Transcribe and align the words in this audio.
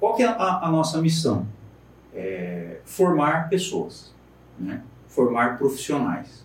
qual 0.00 0.14
que 0.16 0.22
é 0.22 0.26
a, 0.26 0.66
a 0.66 0.70
nossa 0.70 1.00
missão? 1.00 1.46
É 2.12 2.78
formar 2.84 3.48
pessoas, 3.48 4.12
né? 4.58 4.82
formar 5.06 5.58
profissionais, 5.58 6.44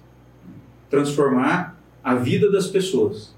transformar 0.90 1.80
a 2.04 2.14
vida 2.16 2.52
das 2.52 2.68
pessoas. 2.68 3.34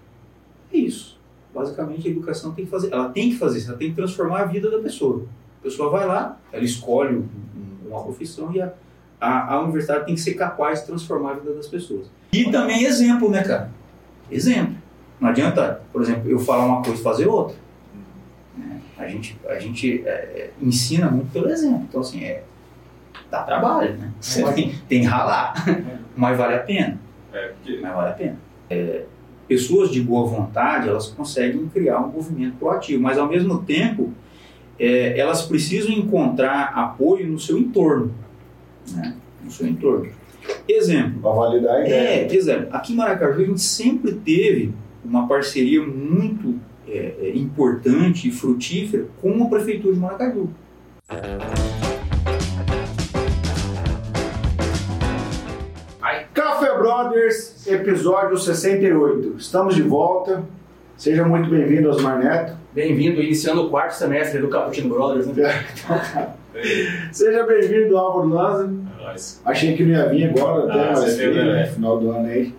É 0.73 0.77
isso. 0.77 1.17
Basicamente, 1.53 2.07
a 2.07 2.11
educação 2.11 2.51
tem 2.51 2.65
que 2.65 2.71
fazer, 2.71 2.91
ela 2.91 3.09
tem 3.09 3.29
que 3.29 3.37
fazer 3.37 3.65
ela 3.67 3.77
tem 3.77 3.89
que 3.89 3.95
transformar 3.95 4.41
a 4.41 4.45
vida 4.45 4.69
da 4.69 4.79
pessoa. 4.79 5.25
A 5.59 5.63
pessoa 5.63 5.89
vai 5.89 6.05
lá, 6.05 6.37
ela 6.51 6.63
escolhe 6.63 7.23
uma 7.85 8.03
profissão 8.03 8.51
e 8.53 8.61
a, 8.61 8.73
a, 9.19 9.53
a 9.53 9.61
universidade 9.61 10.05
tem 10.05 10.15
que 10.15 10.21
ser 10.21 10.33
capaz 10.33 10.81
de 10.81 10.87
transformar 10.87 11.31
a 11.31 11.33
vida 11.35 11.53
das 11.53 11.67
pessoas. 11.67 12.07
E 12.33 12.51
também 12.51 12.83
exemplo, 12.83 13.29
né, 13.29 13.43
cara? 13.43 13.71
Exemplo. 14.29 14.75
Não 15.19 15.29
adianta, 15.29 15.81
por 15.91 16.01
exemplo, 16.01 16.29
eu 16.29 16.37
falar 16.39 16.65
uma 16.65 16.83
coisa 16.83 16.99
e 16.99 17.03
fazer 17.03 17.27
outra. 17.27 17.55
A 18.97 19.07
gente, 19.07 19.37
a 19.47 19.59
gente 19.59 20.03
é, 20.05 20.09
é 20.09 20.51
ensina 20.61 21.09
muito 21.09 21.31
pelo 21.31 21.49
exemplo. 21.49 21.85
Então, 21.87 22.01
assim, 22.01 22.23
é, 22.23 22.43
dá 23.29 23.43
trabalho, 23.43 23.95
né? 23.95 24.11
Você 24.19 24.43
tem, 24.53 24.75
tem 24.87 25.01
que 25.01 25.07
ralar, 25.07 25.53
mas 26.15 26.37
vale 26.37 26.55
a 26.55 26.59
pena. 26.59 26.99
É, 27.31 27.47
porque... 27.47 27.79
Mas 27.81 27.95
vale 27.95 28.09
a 28.09 28.13
pena. 28.13 28.37
É, 28.69 29.03
pessoas 29.47 29.91
de 29.91 30.01
boa 30.01 30.25
vontade, 30.27 30.89
elas 30.89 31.07
conseguem 31.07 31.67
criar 31.67 31.99
um 32.01 32.11
movimento 32.11 32.57
proativo, 32.57 33.01
mas 33.01 33.17
ao 33.17 33.27
mesmo 33.27 33.63
tempo, 33.63 34.11
é, 34.79 35.17
elas 35.17 35.43
precisam 35.43 35.91
encontrar 35.91 36.73
apoio 36.75 37.27
no 37.27 37.39
seu 37.39 37.57
entorno. 37.57 38.13
Né? 38.91 39.15
No 39.43 39.51
seu 39.51 39.67
entorno. 39.67 40.11
Exemplo. 40.67 41.21
Para 41.21 41.31
validar 41.31 41.75
a 41.75 41.81
ideia. 41.81 42.27
É, 42.27 42.35
exemplo. 42.35 42.67
Aqui 42.71 42.93
em 42.93 42.95
Maracaju 42.95 43.41
a 43.41 43.45
gente 43.45 43.61
sempre 43.61 44.13
teve 44.13 44.73
uma 45.03 45.27
parceria 45.27 45.81
muito 45.85 46.59
é, 46.87 47.15
é 47.21 47.35
importante 47.35 48.27
e 48.27 48.31
frutífera 48.31 49.05
com 49.21 49.43
a 49.43 49.47
Prefeitura 49.47 49.93
de 49.93 49.99
Maracaju. 49.99 50.49
Café 56.33 56.77
Brothers, 56.77 57.67
episódio 57.67 58.37
68. 58.37 59.35
Estamos 59.37 59.75
de 59.75 59.81
volta. 59.81 60.43
Seja 60.95 61.25
muito 61.25 61.49
bem-vindo, 61.49 61.89
Osmar 61.89 62.19
Neto. 62.19 62.53
Bem-vindo, 62.73 63.21
iniciando 63.21 63.65
o 63.65 63.69
quarto 63.69 63.91
semestre 63.91 64.39
do 64.39 64.47
Caputino 64.47 64.89
Brothers, 64.89 65.27
né? 65.27 65.65
Seja 67.11 67.43
bem-vindo, 67.43 67.97
Álvaro 67.97 68.29
Lanza. 68.29 68.73
Nós. 68.99 69.41
Achei 69.45 69.75
que 69.75 69.83
não 69.83 69.91
ia 69.91 70.09
vir 70.09 70.29
agora, 70.29 70.65
até, 70.65 70.89
Ah, 70.89 70.93
mas 70.95 71.17
veio, 71.17 71.33
né? 71.33 71.43
né? 71.53 71.65
Final 71.67 71.99
do 71.99 72.11
ano 72.11 72.27
aí. 72.27 72.53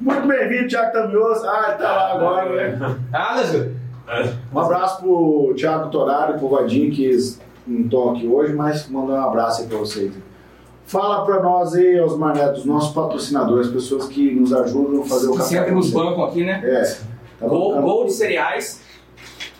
Muito 0.00 0.26
bem-vindo, 0.28 0.68
Thiago 0.68 0.92
Tamioso. 0.92 1.46
Ah, 1.48 1.64
ele 1.68 1.78
tá 1.78 1.92
lá 1.92 2.12
agora, 2.12 2.70
né? 2.70 2.98
Ah. 3.12 3.42
Um 4.52 4.58
abraço 4.58 5.00
pro 5.00 5.54
Thiago 5.56 5.90
Torari 5.90 6.34
e 6.34 6.38
pro 6.38 6.48
Vadinho, 6.48 6.92
que 6.92 7.10
não 7.66 7.84
estão 7.84 8.10
aqui 8.10 8.26
hoje, 8.26 8.52
mas 8.52 8.88
mandar 8.88 9.14
um 9.14 9.24
abraço 9.28 9.62
aí 9.62 9.68
pra 9.68 9.78
vocês. 9.78 10.12
Fala 10.84 11.24
pra 11.24 11.42
nós 11.42 11.74
aí, 11.74 11.98
Osmar 12.00 12.36
Neto, 12.36 12.58
os 12.58 12.64
nossos 12.64 12.94
patrocinadores, 12.94 13.66
as 13.66 13.72
pessoas 13.72 14.06
que 14.06 14.30
nos 14.32 14.52
ajudam 14.52 15.02
a 15.02 15.04
fazer 15.04 15.26
o 15.26 15.32
Que 15.32 15.38
café. 15.38 15.48
sempre 15.48 15.72
nos 15.72 15.90
bancam 15.90 16.24
aqui, 16.24 16.44
né? 16.44 16.60
É. 16.64 16.82
Tá 17.40 17.48
Gol, 17.48 17.70
bacana. 17.70 17.86
Gol 17.86 18.04
de 18.04 18.12
Cereais, 18.12 18.82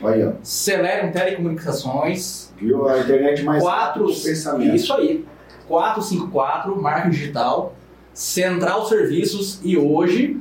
Aí, 0.05 0.25
ó. 0.25 0.33
Celerium 0.43 1.11
Telecomunicações, 1.11 2.53
Viu? 2.59 2.87
A 2.89 2.99
internet 3.01 3.43
mais 3.43 3.63
quatro, 3.63 4.03
rápida 4.05 4.19
do 4.21 4.25
pensamento. 4.25 4.77
isso 4.77 4.93
aí, 4.95 5.25
454, 5.67 6.81
Marketing 6.81 7.11
Digital, 7.11 7.75
Central 8.17 8.87
Serviços 8.87 9.61
e 9.63 9.77
hoje 9.77 10.41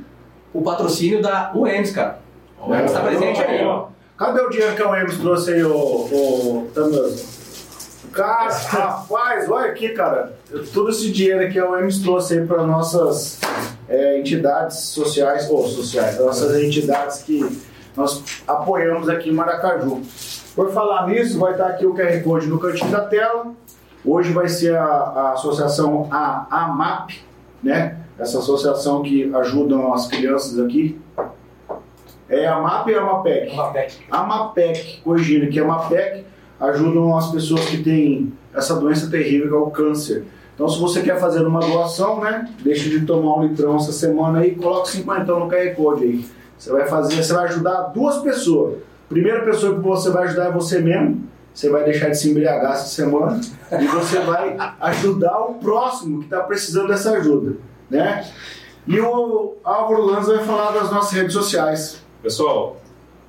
o 0.52 0.62
patrocínio 0.62 1.20
da 1.20 1.52
UEMS, 1.54 1.90
cara. 1.92 2.18
O 2.58 2.70
UEMS 2.70 2.86
está 2.86 3.00
presente 3.00 3.40
aí. 3.42 3.64
Ó, 3.64 3.88
Cadê 4.16 4.40
o 4.40 4.48
dinheiro 4.48 4.74
que 4.74 4.82
a 4.82 4.98
Emes 4.98 5.18
trouxe 5.18 5.52
aí, 5.52 5.62
ô, 5.62 5.76
ô? 5.76 6.66
Cara, 8.12 8.48
rapaz, 8.68 9.50
olha 9.50 9.70
aqui, 9.70 9.90
cara. 9.90 10.34
Todo 10.72 10.88
esse 10.88 11.12
dinheiro 11.12 11.52
que 11.52 11.60
a 11.60 11.64
Emes 11.78 11.98
trouxe 11.98 12.38
aí 12.38 12.46
para 12.46 12.66
nossas 12.66 13.38
é, 13.86 14.18
entidades 14.18 14.78
sociais, 14.78 15.50
ou 15.50 15.68
sociais, 15.68 16.18
nossas 16.18 16.56
entidades 16.62 17.22
que 17.24 17.60
nós 17.94 18.24
apoiamos 18.48 19.06
aqui 19.10 19.28
em 19.28 19.34
Maracaju. 19.34 20.00
Por 20.54 20.72
falar 20.72 21.08
nisso, 21.08 21.38
vai 21.38 21.52
estar 21.52 21.66
aqui 21.66 21.84
o 21.84 21.92
QR 21.94 22.22
Code 22.24 22.46
no 22.46 22.58
cantinho 22.58 22.90
da 22.90 23.02
tela. 23.02 23.52
Hoje 24.02 24.32
vai 24.32 24.48
ser 24.48 24.74
a, 24.76 24.86
a 24.86 25.32
associação 25.32 26.08
a 26.10 26.46
AMAP, 26.64 27.22
né? 27.62 27.98
Essa 28.18 28.38
associação 28.38 29.02
que 29.02 29.34
ajuda 29.34 29.76
as 29.92 30.06
crianças 30.06 30.58
aqui. 30.58 30.98
É 32.28 32.46
a 32.46 32.56
AMAP 32.56 32.88
ou 32.90 32.98
a 32.98 33.02
AMAPEC? 33.02 33.52
Uma 33.52 33.72
PEC. 33.72 33.96
A 34.10 34.22
MAPEC, 34.24 35.00
corrigindo 35.02 35.48
que 35.48 35.60
a 35.60 35.64
MAPEC 35.64 36.24
ajudam 36.58 37.16
as 37.16 37.30
pessoas 37.30 37.66
que 37.66 37.82
têm 37.82 38.32
essa 38.54 38.74
doença 38.74 39.10
terrível 39.10 39.48
que 39.48 39.54
é 39.54 39.58
o 39.58 39.70
câncer. 39.70 40.24
Então, 40.54 40.68
se 40.68 40.80
você 40.80 41.02
quer 41.02 41.20
fazer 41.20 41.46
uma 41.46 41.60
doação, 41.60 42.20
né, 42.20 42.48
deixa 42.62 42.88
de 42.88 43.04
tomar 43.04 43.38
um 43.38 43.46
litrão 43.46 43.76
essa 43.76 43.92
semana 43.92 44.40
aí, 44.40 44.54
coloca 44.54 44.86
50 44.86 45.24
no 45.34 45.48
QR 45.48 45.74
Code 45.76 46.04
aí. 46.04 46.24
Você 46.56 46.72
vai 46.72 46.86
fazer, 46.86 47.22
você 47.22 47.32
vai 47.34 47.44
ajudar 47.44 47.82
duas 47.92 48.18
pessoas. 48.18 48.78
Primeira 49.08 49.44
pessoa 49.44 49.74
que 49.74 49.80
você 49.80 50.10
vai 50.10 50.24
ajudar 50.24 50.46
é 50.46 50.50
você 50.50 50.80
mesmo. 50.80 51.24
Você 51.56 51.70
vai 51.70 51.84
deixar 51.84 52.10
de 52.10 52.18
se 52.18 52.30
embriagar 52.30 52.72
essa 52.72 52.84
semana 52.86 53.40
e 53.80 53.86
você 53.86 54.20
vai 54.20 54.56
ajudar 54.80 55.38
o 55.40 55.54
próximo 55.54 56.18
que 56.18 56.24
está 56.26 56.40
precisando 56.40 56.88
dessa 56.88 57.12
ajuda, 57.12 57.56
né? 57.90 58.30
E 58.86 59.00
o 59.00 59.54
Álvaro 59.64 60.04
Lanza 60.04 60.36
vai 60.36 60.44
falar 60.44 60.72
das 60.72 60.90
nossas 60.90 61.12
redes 61.12 61.32
sociais. 61.32 62.04
Pessoal, 62.22 62.76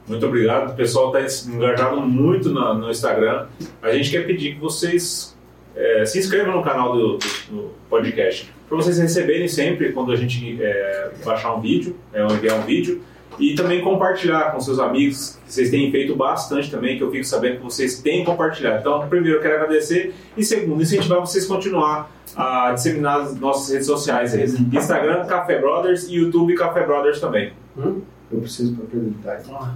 muito 0.05 0.25
obrigado. 0.25 0.71
O 0.71 0.75
pessoal 0.75 1.17
está 1.17 1.49
engajado 1.49 2.01
muito 2.01 2.51
na- 2.53 2.73
no 2.73 2.91
Instagram. 2.91 3.45
A 3.81 3.91
gente 3.93 4.11
quer 4.11 4.27
pedir 4.27 4.55
que 4.55 4.59
vocês 4.59 5.33
é, 5.73 6.03
se 6.05 6.19
inscrevam 6.19 6.53
no 6.57 6.63
canal 6.63 6.91
do, 6.97 7.17
do- 7.49 7.71
podcast 7.89 8.53
para 8.67 8.75
vocês 8.75 8.97
receberem 8.97 9.47
sempre 9.47 9.93
quando 9.93 10.11
a 10.11 10.16
gente 10.17 10.61
é, 10.61 11.11
baixar 11.23 11.53
um 11.55 11.61
vídeo, 11.61 11.95
é, 12.13 12.21
enviar 12.25 12.57
um 12.57 12.63
vídeo. 12.63 13.01
E 13.39 13.53
também 13.55 13.81
compartilhar 13.83 14.51
com 14.51 14.59
seus 14.59 14.79
amigos, 14.79 15.37
que 15.45 15.53
vocês 15.53 15.69
têm 15.69 15.91
feito 15.91 16.15
bastante 16.15 16.71
também, 16.71 16.97
que 16.97 17.03
eu 17.03 17.11
fico 17.11 17.23
sabendo 17.23 17.57
que 17.57 17.63
vocês 17.63 18.01
têm 18.01 18.23
compartilhado. 18.25 18.79
Então, 18.79 19.07
primeiro, 19.07 19.37
eu 19.37 19.41
quero 19.41 19.55
agradecer. 19.55 20.15
E 20.35 20.43
segundo, 20.43 20.81
incentivar 20.81 21.19
vocês 21.19 21.45
a 21.45 21.47
continuar 21.47 22.11
a 22.35 22.71
disseminar 22.73 23.21
as 23.21 23.35
nossas 23.39 23.69
redes 23.71 23.85
sociais. 23.87 24.33
aí. 24.33 24.43
Instagram, 24.73 25.25
Café 25.25 25.59
Brothers 25.59 26.07
e 26.09 26.15
YouTube, 26.15 26.55
Café 26.55 26.83
Brothers 26.85 27.19
também. 27.19 27.53
Eu 27.77 28.39
preciso 28.41 28.75
para 28.75 28.85
apresentar. 28.85 29.75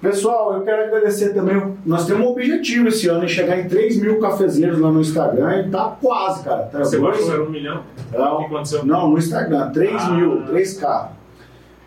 Pessoal, 0.00 0.54
eu 0.54 0.62
quero 0.62 0.82
agradecer 0.82 1.32
também. 1.32 1.76
Nós 1.86 2.06
temos 2.06 2.26
um 2.26 2.30
objetivo 2.30 2.88
esse 2.88 3.06
ano 3.08 3.24
em 3.24 3.28
chegar 3.28 3.56
em 3.60 3.68
3 3.68 4.00
mil 4.00 4.18
cafezeiros 4.18 4.80
lá 4.80 4.90
no 4.90 5.00
Instagram 5.00 5.66
e 5.66 5.70
tá 5.70 5.96
quase, 6.00 6.42
cara. 6.42 6.62
Tá 6.64 6.80
Você 6.80 6.98
dois- 6.98 7.24
baixou 7.24 7.46
um 7.46 7.50
milhão? 7.50 7.82
O 8.08 8.10
que 8.12 8.18
Não, 8.18 8.40
aconteceu? 8.46 8.84
não, 8.84 9.10
no 9.10 9.18
Instagram, 9.18 9.70
3 9.70 10.02
Ah. 10.02 10.10
mil, 10.10 10.42
3K. 10.46 11.12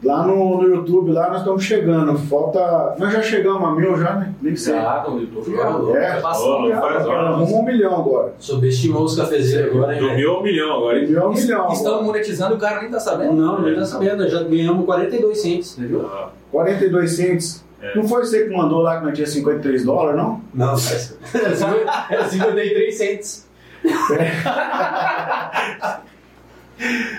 Lá 0.05 0.27
no, 0.27 0.61
no 0.61 0.67
YouTube, 0.67 1.11
lá 1.11 1.29
nós 1.29 1.39
estamos 1.39 1.63
chegando. 1.63 2.15
Falta. 2.15 2.95
Nós 2.99 3.11
já 3.11 3.23
chegamos 3.23 3.63
a 3.67 3.71
mil 3.71 3.97
já, 3.97 4.13
né? 4.17 4.33
Nem 4.39 4.55
sei. 4.55 4.75
Já, 4.75 5.03
no 5.09 5.19
YouTube. 5.19 5.55
É. 5.57 6.17
É 6.17 6.21
bastante. 6.21 6.71
Ó, 6.71 6.81
faz 6.81 7.05
hora. 7.07 7.19
Arrumamos 7.29 7.51
um 7.51 7.63
milhão 7.63 7.95
agora. 7.95 8.33
Subestimou 8.37 9.03
os 9.03 9.15
cafezeiros 9.15 9.75
agora, 9.75 9.95
hein? 9.95 10.01
Do 10.01 10.13
mil 10.13 10.31
ao 10.31 10.43
milhão 10.43 10.75
agora. 10.75 10.99
hein? 10.99 11.07
Milhão 11.07 11.23
é 11.23 11.27
um 11.27 11.33
milhão. 11.33 11.71
Estamos 11.71 12.05
monetizando 12.05 12.53
e 12.53 12.57
o 12.57 12.59
cara 12.59 12.81
nem 12.81 12.91
tá 12.91 12.99
sabendo. 12.99 13.33
Não, 13.33 13.61
não 13.61 13.75
tá 13.75 13.85
sabendo, 13.85 14.29
já 14.29 14.43
ganhamos 14.43 14.85
42 14.85 15.41
centos, 15.41 15.75
viu? 15.77 16.05
Ah, 16.05 16.29
42 16.51 17.11
centos. 17.11 17.65
É. 17.81 17.95
Não 17.95 18.07
foi 18.07 18.23
você 18.23 18.47
que 18.47 18.55
mandou 18.55 18.81
lá 18.81 18.99
que 18.99 19.05
não 19.05 19.11
tinha 19.11 19.27
53 19.27 19.85
dólares, 19.85 20.17
não? 20.17 20.41
Não, 20.53 20.73
assim 20.73 21.15
eu 22.45 22.53
dei 22.53 22.73
3 22.73 22.95
centos. 22.95 23.45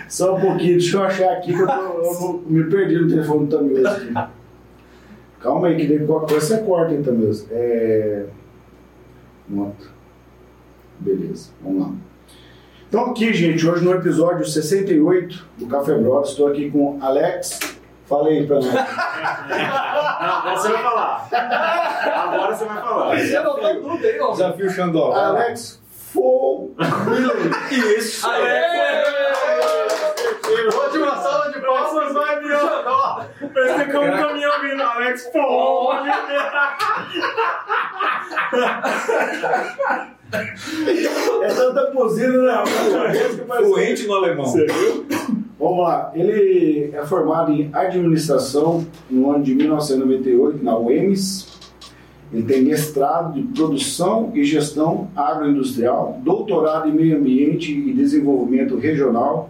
Só 0.09 0.34
um 0.37 0.41
pouquinho, 0.41 0.72
deixa 0.78 0.97
eu 0.97 1.03
achar 1.05 1.33
aqui 1.33 1.53
que 1.55 1.61
eu, 1.61 1.67
tô- 1.67 1.72
eu 1.72 2.21
não- 2.21 2.43
me 2.47 2.65
perdi 2.71 2.99
no 2.99 3.09
telefone 3.09 3.47
do 3.47 3.56
Tamioso 3.56 3.87
aqui. 3.89 4.15
Calma 5.41 5.69
aí, 5.69 5.77
que 5.77 5.87
daí 5.87 6.06
qualquer 6.06 6.28
coisa 6.34 6.47
você 6.47 6.59
corta, 6.62 6.93
hein, 6.94 7.03
Tamioso. 7.03 7.47
É. 7.50 8.27
Beleza, 10.98 11.51
vamos 11.63 11.83
lá. 11.83 11.92
Então 12.89 13.10
aqui, 13.10 13.33
gente, 13.34 13.66
hoje 13.66 13.84
no 13.84 13.92
episódio 13.92 14.45
68 14.47 15.45
do 15.59 15.66
Café 15.66 15.95
Brothers, 15.95 16.30
estou 16.30 16.48
aqui 16.48 16.71
com 16.71 16.98
Alex. 17.03 17.59
Fala 18.07 18.28
aí 18.28 18.47
pra 18.47 18.57
nós. 18.57 18.66
Agora 18.69 20.57
você 20.57 20.69
vai 20.72 20.83
falar. 20.83 21.28
Agora 21.33 22.54
você 22.57 22.65
vai 22.65 22.77
falar. 22.80 23.19
Você 23.19 23.41
não 23.41 23.57
tá 23.60 23.75
tudo 23.75 24.07
aí, 24.07 24.21
ó. 24.21 24.30
Desafio 24.33 24.71
Xandó. 24.71 25.13
Alex 25.13 25.83
Fou. 25.91 26.72
Isso. 27.98 28.27
Última 30.84 31.16
salva 31.16 31.51
de 31.53 31.60
palmas, 31.60 32.13
vai, 32.15 32.41
Parece 33.53 33.84
que 33.84 33.97
é 33.97 34.00
um 34.00 34.16
caminhão 34.16 34.60
vindo, 34.62 34.83
Alex. 34.83 35.30
Pô, 35.33 35.92
É 41.42 41.48
tanta 41.48 41.91
buzina, 41.92 42.42
né? 42.42 42.65
Fluente 43.59 44.06
no 44.06 44.15
alemão. 44.15 44.47
Você 44.47 44.66
viu? 44.66 45.06
Vamos 45.59 45.78
lá, 45.84 46.12
ele 46.15 46.91
é 46.92 47.04
formado 47.06 47.50
em 47.50 47.71
administração 47.72 48.86
no 49.09 49.30
ano 49.30 49.42
de 49.42 49.54
1998 49.54 50.62
na 50.62 50.77
UEMS 50.77 51.59
Ele 52.30 52.42
tem 52.42 52.62
mestrado 52.62 53.32
de 53.32 53.42
produção 53.54 54.30
e 54.34 54.44
gestão 54.44 55.09
agroindustrial, 55.16 56.21
doutorado 56.22 56.89
em 56.89 56.92
meio 56.92 57.16
ambiente 57.16 57.72
e 57.72 57.92
desenvolvimento 57.94 58.77
regional. 58.77 59.48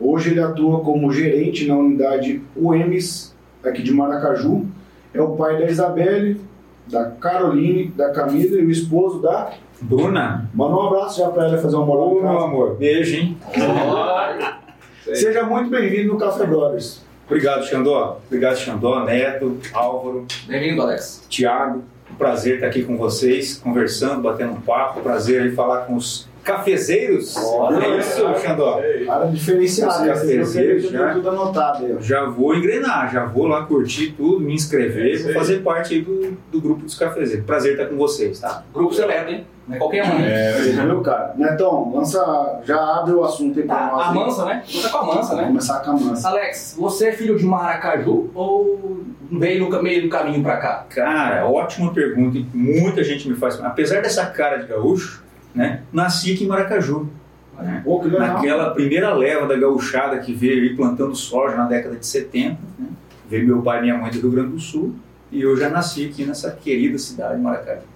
Hoje 0.00 0.30
ele 0.30 0.40
atua 0.40 0.80
como 0.80 1.12
gerente 1.12 1.66
na 1.66 1.76
unidade 1.76 2.42
UEMS, 2.56 3.34
aqui 3.64 3.82
de 3.82 3.92
Maracaju. 3.92 4.66
É 5.12 5.20
o 5.22 5.30
pai 5.36 5.56
da 5.58 5.66
Isabelle, 5.66 6.40
da 6.86 7.10
Caroline, 7.10 7.86
da 7.96 8.10
Camila 8.10 8.56
e 8.58 8.64
o 8.66 8.70
esposo 8.70 9.20
da. 9.20 9.52
Bruna, 9.80 10.48
Manda 10.54 10.74
um 10.76 10.86
abraço 10.86 11.20
já 11.20 11.28
para 11.28 11.46
ela 11.48 11.58
fazer 11.58 11.76
uma 11.76 11.84
moral. 11.86 12.14
ô 12.14 12.18
em 12.18 12.22
meu 12.22 12.38
amor, 12.38 12.76
beijo, 12.76 13.16
hein? 13.16 13.36
Seja 15.14 15.42
muito 15.44 15.68
bem-vindo 15.70 16.12
no 16.14 16.18
Café 16.18 16.46
Brothers. 16.46 17.02
Obrigado, 17.26 17.64
Xandó. 17.64 18.20
Obrigado, 18.26 18.56
Xandó, 18.56 19.04
Neto, 19.04 19.58
Álvaro, 19.72 20.26
Bem-vindo, 20.46 20.82
Alex. 20.82 21.24
Tiago. 21.28 21.82
Um 22.10 22.14
prazer 22.16 22.56
estar 22.56 22.66
aqui 22.68 22.82
com 22.82 22.96
vocês, 22.96 23.56
conversando, 23.58 24.22
batendo 24.22 24.52
um 24.52 24.60
papo. 24.60 25.00
Prazer 25.00 25.42
aí 25.42 25.52
falar 25.52 25.82
com 25.86 25.96
os 25.96 26.28
cafezeiros. 26.44 27.36
Olha, 27.36 27.84
é 27.84 27.98
isso, 27.98 28.22
Xandó. 28.40 28.80
Área 29.08 29.26
diferenciada, 29.30 29.92
Os 30.02 30.06
cafezeiros 30.08 30.90
já 30.90 31.14
tudo 31.14 31.28
anotado 31.30 31.84
aí. 31.86 31.94
ó. 31.96 32.00
Já 32.00 32.24
vou 32.26 32.54
engrenar, 32.54 33.12
já 33.12 33.24
vou 33.24 33.46
lá 33.46 33.64
curtir 33.64 34.12
tudo, 34.16 34.40
me 34.40 34.52
É 34.52 34.54
inscrever, 34.54 35.14
isso 35.14 35.24
vou 35.24 35.34
fazer 35.34 35.62
parte 35.62 35.94
aí 35.94 36.02
do, 36.02 36.36
do 36.52 36.60
grupo 36.60 36.82
dos 36.84 36.94
cafezeiros. 36.96 37.44
Prazer 37.44 37.72
estar 37.72 37.86
com 37.86 37.96
vocês, 37.96 38.38
tá? 38.40 38.62
Grupo 38.72 38.94
seleto, 38.94 39.30
hein? 39.30 39.46
Não 39.66 39.76
é 39.76 39.78
qualquer 39.78 40.04
um, 40.04 40.18
hein? 40.18 40.24
É, 40.26 40.52
Viu, 40.84 41.00
cara? 41.00 41.32
Netão, 41.38 41.90
lança, 41.94 42.60
já 42.64 42.76
abre 42.98 43.14
o 43.14 43.24
assunto 43.24 43.58
aí 43.58 43.64
pra 43.66 43.74
Tá, 43.76 43.92
nós. 43.92 44.06
a 44.08 44.12
mansa, 44.12 44.44
né? 44.44 44.62
Tá 44.82 44.88
com 44.90 44.98
a 44.98 45.14
mansa, 45.14 45.34
né? 45.36 45.44
começar 45.46 45.80
com 45.80 45.90
a 45.90 45.94
mansa. 45.94 46.28
Alex, 46.28 46.76
você 46.78 47.08
é 47.08 47.12
filho 47.12 47.38
de 47.38 47.46
Maracaju 47.46 48.30
ou 48.34 49.00
veio 49.32 49.66
no 49.68 49.82
meio 49.82 50.02
do 50.02 50.08
caminho 50.10 50.42
pra 50.42 50.58
cá? 50.58 50.84
Cara, 50.90 51.46
ótima 51.46 51.94
pergunta. 51.94 52.38
Muita 52.52 53.02
gente 53.02 53.26
me 53.26 53.34
faz. 53.36 53.58
Apesar 53.64 54.02
dessa 54.02 54.26
cara 54.26 54.58
de 54.58 54.66
gaúcho, 54.66 55.23
né? 55.54 55.82
Nasci 55.92 56.32
aqui 56.32 56.44
em 56.44 56.46
Maracaju. 56.48 57.08
né? 57.62 57.82
Naquela 58.18 58.70
primeira 58.70 59.14
leva 59.14 59.46
da 59.46 59.56
gauchada 59.56 60.18
que 60.18 60.32
veio 60.32 60.62
aí 60.62 60.76
plantando 60.76 61.14
soja 61.14 61.56
na 61.56 61.66
década 61.66 61.96
de 61.96 62.06
70. 62.06 62.58
Né? 62.78 62.88
Veio 63.28 63.46
meu 63.46 63.62
pai 63.62 63.78
e 63.78 63.82
minha 63.82 63.96
mãe 63.96 64.10
do 64.10 64.20
Rio 64.20 64.30
Grande 64.30 64.52
do 64.52 64.58
Sul. 64.58 64.94
E 65.30 65.40
eu 65.40 65.56
já 65.56 65.68
nasci 65.68 66.06
aqui 66.06 66.24
nessa 66.24 66.50
querida 66.50 66.98
cidade 66.98 67.36
de 67.36 67.42
Maracaju. 67.42 67.94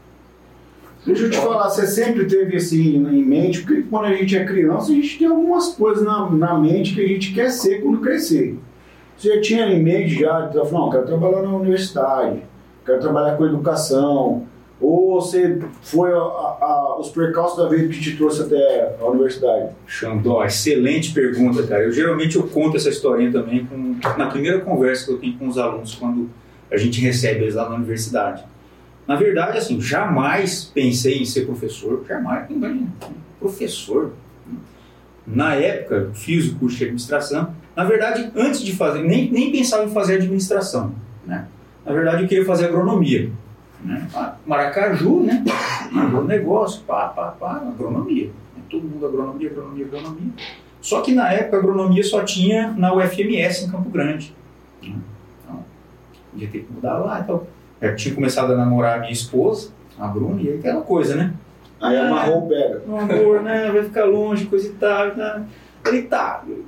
Deixa 1.06 1.22
eu 1.24 1.30
te 1.30 1.38
falar, 1.38 1.70
você 1.70 1.86
sempre 1.86 2.26
teve 2.26 2.56
assim 2.56 2.96
em 2.96 3.24
mente, 3.24 3.62
porque 3.62 3.82
quando 3.82 4.06
a 4.06 4.12
gente 4.12 4.36
é 4.36 4.44
criança, 4.44 4.90
a 4.90 4.94
gente 4.94 5.18
tem 5.18 5.28
algumas 5.28 5.68
coisas 5.68 6.04
na, 6.04 6.28
na 6.30 6.58
mente 6.58 6.94
que 6.94 7.00
a 7.00 7.06
gente 7.06 7.32
quer 7.32 7.50
ser 7.50 7.80
quando 7.80 8.00
crescer. 8.00 8.58
Você 9.16 9.34
já 9.34 9.40
tinha 9.40 9.66
em 9.66 9.82
mente 9.82 10.20
já, 10.20 10.42
de 10.42 10.54
falar, 10.54 10.70
não, 10.72 10.90
quero 10.90 11.06
trabalhar 11.06 11.42
na 11.42 11.56
universidade, 11.56 12.42
quero 12.84 13.00
trabalhar 13.00 13.36
com 13.36 13.46
educação, 13.46 14.46
ou 14.80 15.20
você 15.20 15.58
foi 15.82 16.12
a- 16.12 16.16
a- 16.16 16.96
os 17.00 17.08
percalços 17.10 17.56
da 17.58 17.68
vida 17.68 17.88
que 17.88 18.00
te 18.00 18.16
trouxe 18.16 18.42
até 18.42 18.96
a 19.00 19.04
universidade? 19.06 19.70
Xandó, 19.86 20.44
excelente 20.44 21.12
pergunta, 21.12 21.66
cara. 21.66 21.82
Eu 21.84 21.92
geralmente 21.92 22.36
eu 22.36 22.46
conto 22.46 22.76
essa 22.76 22.88
historinha 22.88 23.32
também 23.32 23.64
com, 23.66 23.96
na 24.16 24.26
primeira 24.26 24.60
conversa 24.60 25.06
que 25.06 25.12
eu 25.12 25.18
tenho 25.18 25.36
com 25.38 25.48
os 25.48 25.58
alunos 25.58 25.94
quando 25.94 26.28
a 26.70 26.76
gente 26.76 27.00
recebe 27.00 27.42
eles 27.42 27.54
lá 27.54 27.68
na 27.68 27.74
universidade. 27.76 28.44
Na 29.06 29.16
verdade, 29.16 29.56
assim, 29.58 29.80
jamais 29.80 30.64
pensei 30.72 31.18
em 31.22 31.24
ser 31.24 31.46
professor, 31.46 32.04
jamais. 32.06 32.48
Imagina, 32.50 32.86
professor. 33.40 34.12
Na 35.26 35.54
época, 35.54 36.10
fiz 36.14 36.48
o 36.48 36.56
curso 36.56 36.76
de 36.78 36.84
administração. 36.84 37.54
Na 37.76 37.84
verdade, 37.84 38.30
antes 38.36 38.60
de 38.62 38.74
fazer, 38.74 39.02
nem, 39.02 39.30
nem 39.30 39.50
pensava 39.52 39.84
em 39.84 39.90
fazer 39.90 40.14
administração. 40.16 40.94
Né? 41.26 41.46
Na 41.84 41.92
verdade, 41.92 42.22
eu 42.22 42.28
queria 42.28 42.44
fazer 42.44 42.66
agronomia. 42.66 43.30
Né? 43.82 44.08
Ah, 44.14 44.34
Maracaju, 44.46 45.20
né? 45.20 45.44
Agronegócio, 45.96 46.82
pá, 46.82 47.08
pá, 47.08 47.28
pá, 47.38 47.56
agronomia. 47.56 48.30
Todo 48.68 48.82
mundo 48.84 49.06
agronomia, 49.06 49.48
agronomia, 49.50 49.86
agronomia. 49.86 50.32
Só 50.80 51.00
que 51.00 51.14
na 51.14 51.32
época 51.32 51.56
a 51.56 51.60
agronomia 51.60 52.02
só 52.04 52.22
tinha 52.22 52.72
na 52.76 52.92
UFMS 52.94 53.64
em 53.64 53.70
Campo 53.70 53.88
Grande. 53.90 54.34
né? 54.82 54.94
Então, 55.42 55.64
ia 56.34 56.48
ter 56.48 56.60
que 56.60 56.72
mudar 56.72 56.98
lá. 56.98 57.20
Então, 57.20 57.46
eu 57.80 57.96
tinha 57.96 58.14
começado 58.14 58.52
a 58.52 58.56
namorar 58.56 58.96
a 58.96 59.00
minha 59.00 59.12
esposa, 59.12 59.70
a 59.98 60.06
Bruna, 60.06 60.40
e 60.42 60.48
aí 60.48 60.58
aquela 60.58 60.82
coisa, 60.82 61.14
né? 61.16 61.34
Aí 61.80 61.96
amarrou 61.96 62.44
o 62.44 62.48
pega. 62.48 62.82
Meu 62.86 62.98
amor, 62.98 63.42
né? 63.42 63.70
Vai 63.70 63.84
ficar 63.84 64.04
longe, 64.04 64.46
coisa 64.46 64.66
e 64.66 64.72
tal. 64.72 65.14
Né? 65.16 65.46
Falei, 65.84 66.02
tá. 66.02 66.42
Eu 66.48 66.64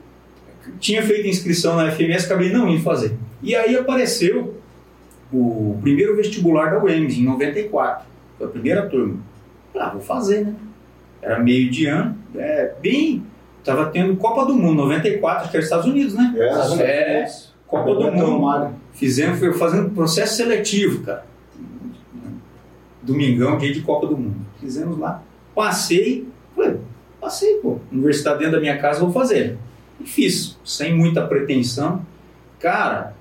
Tinha 0.78 1.02
feito 1.02 1.26
inscrição 1.26 1.76
na 1.76 1.90
FMS, 1.90 2.26
acabei 2.26 2.52
não 2.52 2.68
indo 2.68 2.82
fazer. 2.82 3.16
E 3.42 3.54
aí 3.56 3.76
apareceu 3.76 4.59
o 5.32 5.78
primeiro 5.80 6.16
vestibular 6.16 6.70
da 6.70 6.82
UEMS, 6.82 7.18
em 7.18 7.24
94. 7.24 8.06
Foi 8.38 8.46
a 8.46 8.50
primeira 8.50 8.88
turma. 8.88 9.16
Falei, 9.72 9.88
ah, 9.88 9.90
vou 9.90 10.00
fazer, 10.00 10.44
né? 10.44 10.54
Era 11.22 11.38
meio 11.38 11.70
de 11.70 11.86
ano, 11.86 12.16
é, 12.34 12.74
bem. 12.80 13.22
Tava 13.62 13.86
tendo 13.90 14.16
Copa 14.16 14.46
do 14.46 14.54
Mundo, 14.54 14.82
94, 14.82 15.42
acho 15.42 15.50
que 15.50 15.56
era 15.56 15.64
Estados 15.64 15.86
Unidos, 15.86 16.14
né? 16.14 16.34
É, 16.36 16.48
É, 16.82 17.22
Copa 17.66 17.94
do 17.94 18.00
Mundo. 18.12 18.40
Fizemos, 18.94 19.38
foi 19.38 19.52
fazendo 19.52 19.90
processo 19.90 20.36
seletivo, 20.36 21.02
cara. 21.04 21.24
Domingão, 23.02 23.58
dia 23.58 23.72
de 23.72 23.80
Copa 23.82 24.06
do 24.06 24.16
Mundo. 24.16 24.36
Fizemos 24.58 24.98
lá. 24.98 25.22
Passei, 25.54 26.26
falei, 26.56 26.78
passei, 27.20 27.54
pô. 27.56 27.78
Universidade 27.92 28.38
dentro 28.38 28.54
da 28.54 28.60
minha 28.60 28.78
casa, 28.78 29.00
vou 29.00 29.12
fazer. 29.12 29.58
E 30.00 30.04
fiz, 30.04 30.58
sem 30.64 30.94
muita 30.96 31.26
pretensão. 31.26 32.04
Cara, 32.58 33.14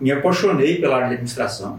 me 0.00 0.10
apaixonei 0.12 0.80
pela 0.80 0.96
área 0.96 1.08
de 1.08 1.14
administração. 1.14 1.78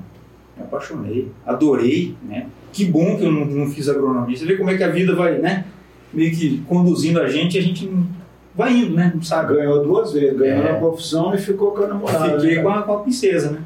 Me 0.58 0.64
apaixonei, 0.64 1.32
adorei, 1.46 2.16
né? 2.24 2.48
Que 2.72 2.86
bom 2.86 3.18
que 3.18 3.24
eu 3.26 3.32
não, 3.32 3.46
não 3.46 3.68
fiz 3.68 3.88
agronomia. 3.90 4.36
Você 4.38 4.46
vê 4.46 4.58
como 4.58 4.70
é 4.70 4.78
que 4.78 4.84
a 4.84 4.90
vida 4.90 5.16
vai, 5.16 5.38
né? 5.38 5.66
Meio 6.14 6.32
que 6.36 6.60
conduzindo 6.68 7.20
a 7.22 7.28
gente, 7.28 7.58
a 7.58 7.62
gente 7.62 7.90
vai 8.56 8.74
indo, 8.74 8.96
né? 8.96 9.12
Não 9.14 9.22
sabe. 9.22 9.56
Ganhou 9.56 9.84
duas 9.84 10.12
vezes, 10.12 10.38
ganhou 10.38 10.66
É. 10.66 10.74
na 10.74 10.78
profissão 10.80 11.34
e 11.34 11.38
ficou 11.38 11.72
com 11.72 11.84
a 11.84 11.88
namorada. 11.88 12.40
Fiquei 12.40 12.58
né, 12.58 12.64
com 12.64 12.70
a, 12.70 12.82
com 12.84 12.94
a 12.94 13.00
princesa, 13.00 13.52
né? 13.52 13.62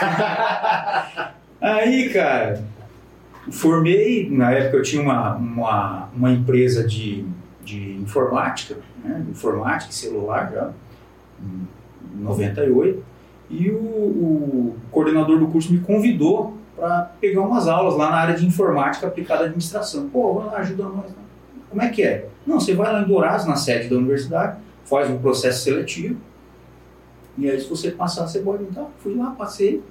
Aí, 1.60 2.08
cara, 2.08 2.64
formei, 3.50 4.28
na 4.30 4.50
época 4.50 4.78
eu 4.78 4.82
tinha 4.82 5.02
uma, 5.02 5.34
uma, 5.36 6.08
uma 6.16 6.30
empresa 6.30 6.86
de, 6.86 7.24
de 7.64 7.92
informática, 7.96 8.76
né? 9.04 9.24
Informática 9.30 9.90
e 9.90 9.94
celular 9.94 10.50
já, 10.52 10.70
em 11.42 12.22
98, 12.22 13.02
e 13.50 13.70
o, 13.70 13.76
o 13.76 14.76
coordenador 14.90 15.38
do 15.38 15.48
curso 15.48 15.72
me 15.72 15.80
convidou 15.80 16.54
para 16.76 17.12
pegar 17.20 17.42
umas 17.42 17.66
aulas 17.68 17.96
lá 17.96 18.10
na 18.10 18.16
área 18.16 18.34
de 18.34 18.46
informática 18.46 19.06
aplicada 19.06 19.42
à 19.42 19.44
administração. 19.44 20.08
Pô, 20.08 20.34
vai 20.34 20.46
lá, 20.46 20.58
ajuda 20.58 20.84
nós. 20.84 21.06
Como 21.68 21.82
é 21.82 21.88
que 21.88 22.02
é? 22.02 22.28
Não, 22.46 22.58
você 22.58 22.74
vai 22.74 22.92
lá 22.92 23.02
em 23.02 23.06
Dourados, 23.06 23.46
na 23.46 23.56
sede 23.56 23.88
da 23.88 23.96
universidade, 23.96 24.58
faz 24.84 25.10
um 25.10 25.18
processo 25.18 25.64
seletivo, 25.64 26.16
e 27.40 27.48
aí, 27.48 27.58
se 27.58 27.68
você 27.68 27.90
passar, 27.90 28.26
você 28.26 28.40
pode 28.40 28.64
entrar. 28.64 28.90
Fui 28.98 29.14
lá, 29.14 29.30
passei, 29.30 29.82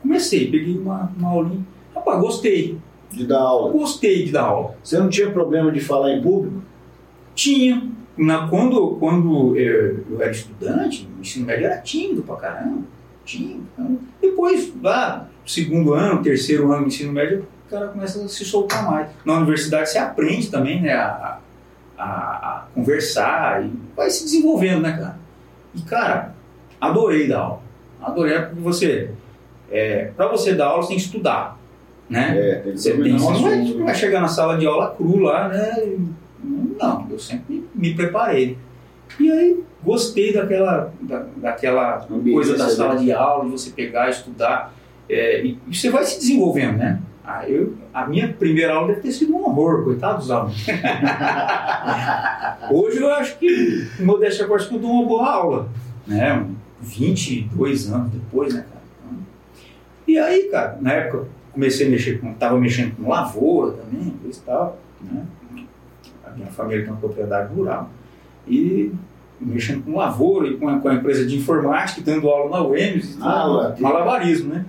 comecei, 0.00 0.50
peguei 0.50 0.78
uma, 0.78 1.12
uma 1.18 1.30
aulinha. 1.30 1.66
Rapaz, 1.94 2.20
gostei. 2.20 2.78
De 3.10 3.26
dar 3.26 3.40
aula. 3.40 3.72
Gostei 3.72 4.24
de 4.24 4.32
dar 4.32 4.44
aula. 4.44 4.76
Você 4.82 4.98
não 4.98 5.08
tinha 5.08 5.30
problema 5.30 5.72
de 5.72 5.80
falar 5.80 6.12
em 6.12 6.22
público? 6.22 6.62
Tinha. 7.34 7.90
Na, 8.16 8.46
quando 8.46 8.96
quando 9.00 9.56
eu, 9.56 10.04
eu 10.10 10.22
era 10.22 10.30
estudante, 10.30 11.08
o 11.18 11.20
ensino 11.20 11.46
médio 11.46 11.66
era 11.66 11.78
tímido 11.78 12.22
pra 12.22 12.36
caramba. 12.36 12.82
Tímido. 13.24 13.62
Então, 13.72 13.98
depois, 14.20 14.72
lá, 14.82 15.28
segundo 15.46 15.94
ano, 15.94 16.22
terceiro 16.22 16.70
ano 16.72 16.82
do 16.82 16.88
ensino 16.88 17.12
médio, 17.12 17.46
o 17.66 17.70
cara 17.70 17.88
começa 17.88 18.22
a 18.24 18.28
se 18.28 18.44
soltar 18.44 18.84
mais. 18.90 19.08
Na 19.24 19.34
universidade 19.34 19.90
você 19.90 19.98
aprende 19.98 20.50
também, 20.50 20.80
né, 20.80 20.92
a, 20.94 21.38
a, 21.96 22.04
a 22.04 22.66
conversar 22.74 23.64
e 23.64 23.72
vai 23.96 24.10
se 24.10 24.24
desenvolvendo, 24.24 24.82
né, 24.82 24.92
cara? 24.92 25.18
E, 25.74 25.80
cara, 25.82 26.34
adorei 26.80 27.28
dar 27.28 27.38
aula. 27.38 27.62
Adorei, 28.00 28.38
porque 28.40 28.60
você, 28.60 29.10
é, 29.70 30.10
para 30.16 30.26
você 30.28 30.54
dar 30.54 30.66
aula, 30.66 30.82
você 30.82 30.88
tem 30.88 30.96
que 30.96 31.04
estudar, 31.04 31.58
né? 32.10 32.36
É, 32.36 32.54
tem 32.56 32.72
que 32.72 32.78
Você, 32.78 32.92
tem, 32.92 33.18
você 33.18 33.32
não 33.32 33.42
vai, 33.42 33.58
não 33.58 33.84
vai 33.84 33.94
chegar 33.94 34.20
na 34.20 34.28
sala 34.28 34.58
de 34.58 34.66
aula 34.66 34.94
cru 34.94 35.18
lá, 35.18 35.48
né? 35.48 35.96
Não, 36.42 37.06
eu 37.08 37.18
sempre 37.18 37.66
me 37.74 37.94
preparei. 37.94 38.58
E 39.18 39.30
aí 39.30 39.64
gostei 39.84 40.32
daquela, 40.32 40.92
da, 41.00 41.26
daquela 41.36 41.98
coisa 42.00 42.56
da 42.56 42.64
né? 42.64 42.70
sala 42.70 42.96
de 42.96 43.12
aula, 43.12 43.44
de 43.44 43.50
você 43.50 43.70
pegar, 43.70 44.10
estudar. 44.10 44.72
é, 45.08 45.44
e, 45.44 45.58
e 45.68 45.74
você 45.74 45.90
vai 45.90 46.04
se 46.04 46.18
desenvolvendo, 46.18 46.78
né? 46.78 47.00
Ah, 47.24 47.48
eu, 47.48 47.74
a 47.94 48.04
minha 48.06 48.32
primeira 48.32 48.74
aula 48.74 48.88
deve 48.88 49.00
ter 49.00 49.12
sido 49.12 49.34
um 49.34 49.44
horror, 49.44 49.84
coitado 49.84 50.18
dos 50.18 50.30
alunos. 50.30 50.66
Hoje 52.70 52.98
eu 52.98 53.12
acho 53.14 53.38
que, 53.38 53.86
modéstia 54.00 54.48
parte, 54.48 54.68
que 54.68 54.74
eu 54.74 54.80
dou 54.80 54.90
uma 54.90 55.06
boa 55.06 55.30
aula. 55.30 55.68
Né? 56.04 56.44
22 56.80 57.92
anos 57.92 58.10
depois, 58.10 58.52
né, 58.52 58.64
cara? 58.68 58.82
Então, 59.06 59.18
E 60.06 60.18
aí, 60.18 60.48
cara, 60.50 60.78
na 60.80 60.92
época 60.92 61.28
comecei 61.52 61.86
a 61.86 61.90
mexer 61.90 62.20
com, 62.20 62.34
tava 62.34 62.58
mexendo 62.58 62.96
com 62.96 63.08
lavoura 63.08 63.72
também, 63.72 64.10
coisa 64.22 64.38
e 64.38 64.42
tal, 64.42 64.78
né? 65.00 65.24
A 66.24 66.30
minha 66.30 66.48
família 66.48 66.82
tem 66.82 66.92
uma 66.92 66.98
propriedade 66.98 67.54
rural. 67.54 67.88
E 68.48 68.90
mexendo 69.44 69.84
com 69.84 69.96
lavoura 69.96 70.48
e 70.48 70.56
com 70.56 70.68
a, 70.68 70.78
com 70.78 70.88
a 70.88 70.94
empresa 70.94 71.26
de 71.26 71.36
informática, 71.36 72.00
dando 72.02 72.28
aula 72.28 72.50
na 72.50 72.66
UEMS, 72.66 73.16
e 73.16 73.18
Ah, 73.20 73.74
malabarismo, 73.78 74.54
né? 74.54 74.64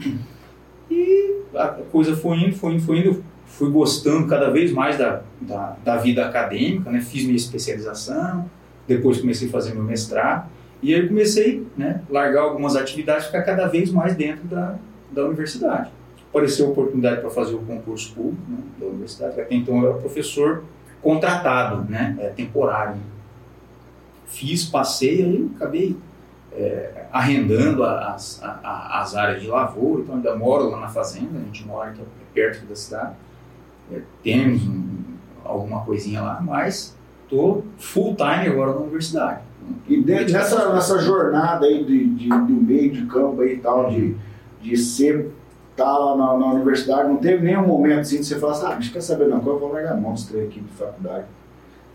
E 0.90 1.42
a 1.56 1.68
coisa 1.68 2.16
foi 2.16 2.38
indo, 2.38 2.56
foi 2.56 2.74
indo, 2.74 2.82
foi 2.82 3.00
indo. 3.00 3.24
Fui 3.46 3.70
gostando 3.70 4.28
cada 4.28 4.50
vez 4.50 4.72
mais 4.72 4.98
da, 4.98 5.22
da, 5.40 5.78
da 5.84 5.98
vida 5.98 6.26
acadêmica, 6.26 6.90
né? 6.90 7.00
fiz 7.00 7.24
minha 7.24 7.36
especialização, 7.36 8.50
depois 8.88 9.22
comecei 9.22 9.48
a 9.48 9.52
fazer 9.52 9.76
meu 9.76 9.84
mestrado. 9.84 10.50
E 10.82 10.94
aí 10.94 11.08
comecei 11.08 11.66
né, 11.78 12.02
largar 12.10 12.42
algumas 12.42 12.76
atividades, 12.76 13.28
ficar 13.28 13.44
cada 13.44 13.68
vez 13.68 13.92
mais 13.92 14.16
dentro 14.16 14.44
da, 14.46 14.76
da 15.12 15.26
universidade. 15.26 15.92
Apareceu 16.30 16.66
a 16.66 16.70
oportunidade 16.70 17.22
para 17.22 17.30
fazer 17.30 17.54
o 17.54 17.60
concurso 17.60 18.14
público 18.16 18.42
né, 18.50 18.58
da 18.80 18.88
universidade, 18.88 19.40
até 19.40 19.56
então 19.56 19.82
eu 19.82 19.92
era 19.92 19.98
professor 20.00 20.64
contratado, 21.02 21.90
né, 21.90 22.18
é, 22.20 22.30
temporário. 22.30 22.96
Fiz, 24.26 24.66
passei, 24.66 25.24
aí 25.24 25.52
acabei 25.56 25.96
é, 26.52 27.06
arrendando 27.12 27.84
as, 27.84 28.42
as 28.44 29.16
áreas 29.16 29.42
de 29.42 29.48
lavoura, 29.48 30.02
então 30.04 30.16
ainda 30.16 30.36
moro 30.36 30.70
lá 30.70 30.80
na 30.82 30.88
fazenda, 30.88 31.40
a 31.40 31.44
gente 31.44 31.66
mora 31.66 31.90
aqui 31.90 32.02
perto 32.34 32.66
da 32.66 32.76
cidade. 32.76 33.14
É, 33.92 34.02
temos 34.24 34.62
um- 34.68 34.94
alguma 35.44 35.82
coisinha 35.82 36.22
lá, 36.22 36.40
mas 36.42 36.96
estou 37.24 37.64
full 37.78 38.16
time 38.16 38.48
agora 38.48 38.72
na 38.74 38.80
universidade. 38.80 39.42
E 39.88 40.02
dentro 40.02 40.34
dessa 40.34 40.74
nessa 40.74 41.00
jornada 41.00 41.66
aí 41.66 41.84
de, 41.84 42.06
de, 42.16 42.30
do 42.30 42.54
meio 42.54 42.92
de 42.92 43.06
campo 43.06 43.42
aí 43.42 43.54
e 43.54 43.58
tal, 43.58 43.90
de, 43.90 44.16
de 44.62 44.78
ser, 44.78 45.32
tá 45.76 45.98
lá 45.98 46.16
na, 46.18 46.38
na 46.38 46.54
universidade, 46.54 47.08
não 47.10 47.18
teve 47.18 47.44
nenhum 47.46 47.66
momento 47.66 48.02
assim 48.02 48.20
de 48.20 48.26
você 48.26 48.40
falar 48.40 48.54
assim, 48.54 48.66
ah, 48.68 48.76
bicho, 48.76 48.92
quer 48.94 49.02
saber 49.02 49.28
não, 49.28 49.38
eu 49.38 49.60
vou 49.60 49.72
largar 49.72 49.94
a 49.94 49.98
mão 49.98 50.14
aqui 50.14 50.60
de 50.60 50.72
faculdade. 50.78 51.26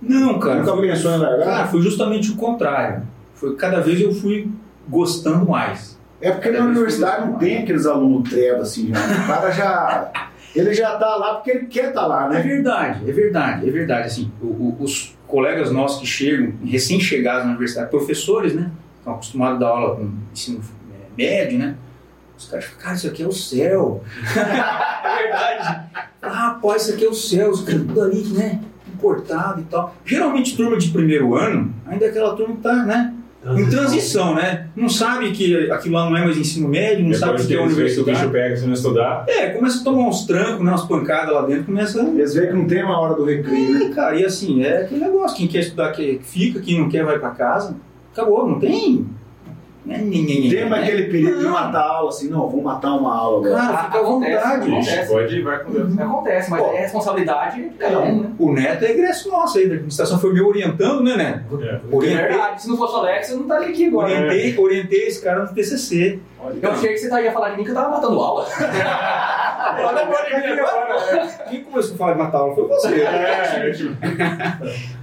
Não, 0.00 0.38
cara. 0.38 0.60
Nunca 0.62 0.76
pensou 0.80 1.12
em 1.12 1.18
largar? 1.18 1.44
Cara, 1.44 1.66
foi 1.68 1.80
justamente 1.82 2.30
o 2.30 2.36
contrário. 2.36 3.02
Foi 3.34 3.54
cada 3.56 3.80
vez 3.80 4.00
eu 4.00 4.12
fui 4.14 4.50
gostando 4.88 5.48
mais. 5.48 5.98
É 6.20 6.30
porque 6.32 6.50
na 6.50 6.64
universidade 6.64 7.26
não 7.26 7.38
tem 7.38 7.58
aqueles 7.58 7.86
alunos 7.86 8.28
treva 8.28 8.62
assim, 8.62 8.88
já. 8.88 8.98
O 8.98 9.26
cara 9.26 9.50
já. 9.50 10.12
Ele 10.54 10.72
já 10.74 10.96
tá 10.96 11.14
lá 11.16 11.34
porque 11.34 11.50
ele 11.50 11.66
quer 11.66 11.90
estar 11.90 12.06
lá, 12.06 12.26
É 12.26 12.28
né? 12.30 12.40
verdade, 12.42 13.08
é 13.08 13.12
verdade, 13.12 13.68
é 13.68 13.70
verdade. 13.70 14.06
Assim, 14.06 14.32
o- 14.42 14.46
o- 14.46 14.76
os 14.80 15.14
colegas 15.26 15.70
nossos 15.70 16.00
que 16.00 16.06
chegam, 16.06 16.54
recém-chegados 16.64 17.44
na 17.44 17.50
universidade, 17.50 17.90
professores, 17.90 18.54
né? 18.54 18.70
Estão 18.98 19.12
acostumados 19.14 19.56
a 19.56 19.60
dar 19.60 19.68
aula 19.68 19.96
com 19.96 20.10
ensino 20.32 20.60
é, 20.90 21.16
médio, 21.16 21.58
né? 21.58 21.76
Os 22.36 22.46
caras 22.48 22.64
ficam, 22.64 22.80
cara, 22.82 22.94
isso 22.96 23.06
aqui 23.06 23.22
é 23.22 23.26
o 23.26 23.32
céu. 23.32 24.02
é 24.34 25.22
verdade. 25.22 25.80
Ah, 26.22 26.28
rapaz, 26.28 26.82
isso 26.82 26.94
aqui 26.94 27.04
é 27.04 27.08
o 27.08 27.14
céu, 27.14 27.50
os 27.50 27.60
caras 27.62 27.82
tudo 27.82 28.02
ali, 28.02 28.22
né? 28.28 28.60
Importado 28.98 29.60
e 29.60 29.64
tal. 29.64 29.94
Geralmente, 30.04 30.56
turma 30.56 30.76
de 30.76 30.88
primeiro 30.90 31.34
ano, 31.36 31.72
ainda 31.86 32.04
é 32.04 32.08
aquela 32.08 32.34
turma 32.34 32.56
que 32.56 32.62
tá, 32.62 32.84
né? 32.84 33.14
Em 33.56 33.70
transição, 33.70 34.34
né? 34.34 34.66
Não 34.74 34.88
sabe 34.88 35.30
que 35.30 35.70
aquilo 35.70 35.94
lá 35.94 36.10
não 36.10 36.16
é 36.16 36.24
mais 36.24 36.36
ensino 36.36 36.68
médio, 36.68 37.04
não 37.06 37.14
sabe 37.14 37.40
Depois 37.40 37.44
o 37.44 37.46
que 37.48 37.54
que 37.54 37.54
é 37.54 37.56
que 37.56 37.62
o 37.62 37.66
bicho 37.68 37.80
universidade. 37.80 38.32
pega 38.32 38.56
se 38.56 38.66
não 38.66 38.72
estudar, 38.74 39.24
É, 39.28 39.50
começa 39.50 39.80
a 39.80 39.84
tomar 39.84 40.08
uns 40.08 40.26
trancos, 40.26 40.60
né, 40.64 40.70
umas 40.70 40.84
pancadas 40.84 41.32
lá 41.32 41.42
dentro, 41.42 41.64
começa 41.64 42.02
a 42.02 42.04
Eles 42.04 42.34
veem 42.34 42.48
que 42.48 42.56
não 42.56 42.66
tem 42.66 42.82
uma 42.84 42.98
hora 43.00 43.14
do 43.14 43.24
recreio, 43.24 43.74
né? 43.74 43.84
e, 43.84 43.94
cara, 43.94 44.16
e 44.16 44.24
assim, 44.24 44.62
é 44.64 44.82
aquele 44.82 45.00
negócio, 45.02 45.36
quem 45.36 45.46
quer 45.46 45.60
estudar 45.60 45.92
que 45.92 46.20
fica, 46.24 46.60
quem 46.60 46.80
não 46.80 46.88
quer 46.88 47.04
vai 47.04 47.18
pra 47.18 47.30
casa. 47.30 47.76
Acabou, 48.12 48.46
não 48.46 48.58
tem. 48.58 49.06
Tem 49.88 50.72
aquele 50.72 51.04
perigo 51.04 51.38
de 51.38 51.46
matar 51.46 51.80
a 51.80 51.88
aula, 51.96 52.08
assim, 52.10 52.28
não, 52.28 52.48
vou 52.48 52.62
matar 52.62 52.92
uma 52.94 53.16
aula 53.16 53.46
agora. 53.46 53.60
Cara, 53.62 53.78
fica 53.84 53.98
à 53.98 54.00
Acontece, 54.02 54.32
vontade. 54.34 54.70
acontece. 54.72 55.08
Pode 55.12 55.36
ir, 55.36 55.42
vai 55.42 55.58
com 55.64 55.70
Deus. 55.72 55.98
Acontece, 55.98 56.50
mas 56.50 56.62
Pô. 56.62 56.72
é 56.72 56.78
responsabilidade 56.80 57.62
de 57.62 57.68
cada 57.70 57.98
um, 58.00 58.20
né? 58.22 58.30
O 58.38 58.52
Neto 58.52 58.84
é 58.84 58.90
egresso 58.90 59.28
nosso 59.30 59.58
aí, 59.58 59.66
da 59.66 59.74
administração 59.74 60.18
foi 60.20 60.32
me 60.32 60.40
orientando, 60.40 61.02
né, 61.02 61.16
Neto? 61.16 61.62
É. 61.62 61.68
É 61.68 61.80
Orientei, 61.90 62.26
verdade, 62.28 62.62
se 62.62 62.68
não 62.68 62.76
fosse 62.76 62.94
o 62.94 62.96
Alex, 62.98 63.30
eu 63.30 63.36
não 63.36 63.42
estaria 63.44 63.68
aqui 63.68 63.86
agora. 63.86 64.08
né? 64.08 64.26
orientei, 64.26 64.58
orientei 64.58 65.06
esse 65.06 65.22
cara 65.22 65.44
no 65.44 65.54
TCC. 65.54 66.18
Eu 66.62 66.70
achei 66.70 66.90
que 66.92 66.98
você 66.98 67.22
ia 67.22 67.32
falar 67.32 67.50
de 67.50 67.56
mim 67.56 67.64
que 67.64 67.70
eu 67.70 67.74
tava 67.74 67.90
matando 67.90 68.20
aula. 68.20 68.46
Olha 69.78 70.02
agora, 70.02 70.24
quem 70.26 70.50
agora, 70.50 71.28
Quem 71.50 71.62
começou 71.64 71.94
a 71.94 71.98
falar 71.98 72.12
de 72.12 72.18
matar 72.18 72.38
aula 72.38 72.54
foi 72.54 72.66
você. 72.68 73.00
É, 73.02 73.70
tipo, 73.72 73.94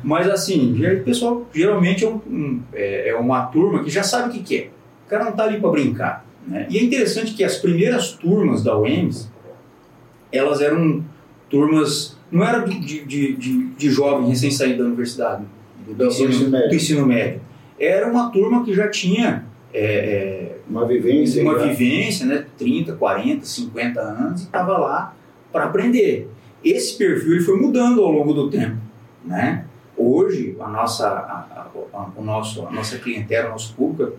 Mas 0.03 0.29
assim, 0.29 0.81
o 0.85 1.03
pessoal 1.03 1.45
geralmente 1.53 2.05
é, 2.05 2.07
um- 2.07 2.61
é- 2.73 3.09
é 3.09 3.15
uma 3.15 3.45
turma 3.47 3.83
que 3.83 3.89
já 3.89 4.01
sabe 4.03 4.29
o 4.29 4.31
que 4.31 4.43
quer. 4.43 4.71
O 5.05 5.09
cara 5.09 5.23
não 5.25 5.31
está 5.31 5.43
ali 5.43 5.59
para 5.59 5.69
brincar. 5.69 6.25
né? 6.47 6.65
E 6.69 6.77
é 6.77 6.83
interessante 6.83 7.33
que 7.33 7.43
as 7.43 7.57
primeiras 7.57 8.11
turmas 8.11 8.63
da 8.63 8.77
UEMS, 8.77 9.29
elas 10.31 10.61
eram 10.61 11.03
turmas, 11.49 12.17
não 12.31 12.43
eram 12.43 12.65
de, 12.67 12.79
de, 12.79 13.35
de, 13.35 13.63
de, 13.67 13.89
jovem 13.89 14.27
recém-saído 14.29 14.79
da 14.79 14.85
universidade, 14.85 15.43
do, 15.87 15.93
Do 15.93 16.05
ensino 16.07 16.49
médio. 16.49 16.69
do 16.69 16.75
ensino 16.75 17.05
médio. 17.05 17.41
Era 17.79 18.07
uma 18.09 18.29
turma 18.31 18.63
que 18.63 18.73
já 18.73 18.87
tinha 18.89 19.45
é, 19.73 20.55
Uma 20.69 20.85
vivência. 20.87 21.41
é, 21.41 21.43
uma 21.43 21.59
já. 21.59 21.65
vivência, 21.67 22.25
né, 22.25 22.45
30, 22.57 22.93
40, 22.93 23.45
50 23.45 23.99
anos, 24.01 24.41
e 24.41 24.45
estava 24.45 24.77
lá 24.77 25.13
para 25.51 25.65
aprender.Esse 25.65 26.97
perfil 26.97 27.33
ele 27.33 27.41
foi 27.41 27.59
mudando 27.59 28.01
ao 28.03 28.11
longo 28.11 28.33
do 28.33 28.49
tempo. 28.49 28.77
Né? 29.23 29.65
Hoje, 29.97 30.55
a 30.59 30.67
nossa, 30.67 31.07
a, 31.07 31.11
a- 31.11 31.67
a- 31.93 32.09
o 32.17 32.23
nosso, 32.23 32.65
a 32.65 32.71
nossa 32.71 32.97
clientela, 32.97 33.49
o 33.49 33.51
nosso 33.51 33.73
público, 33.75 34.17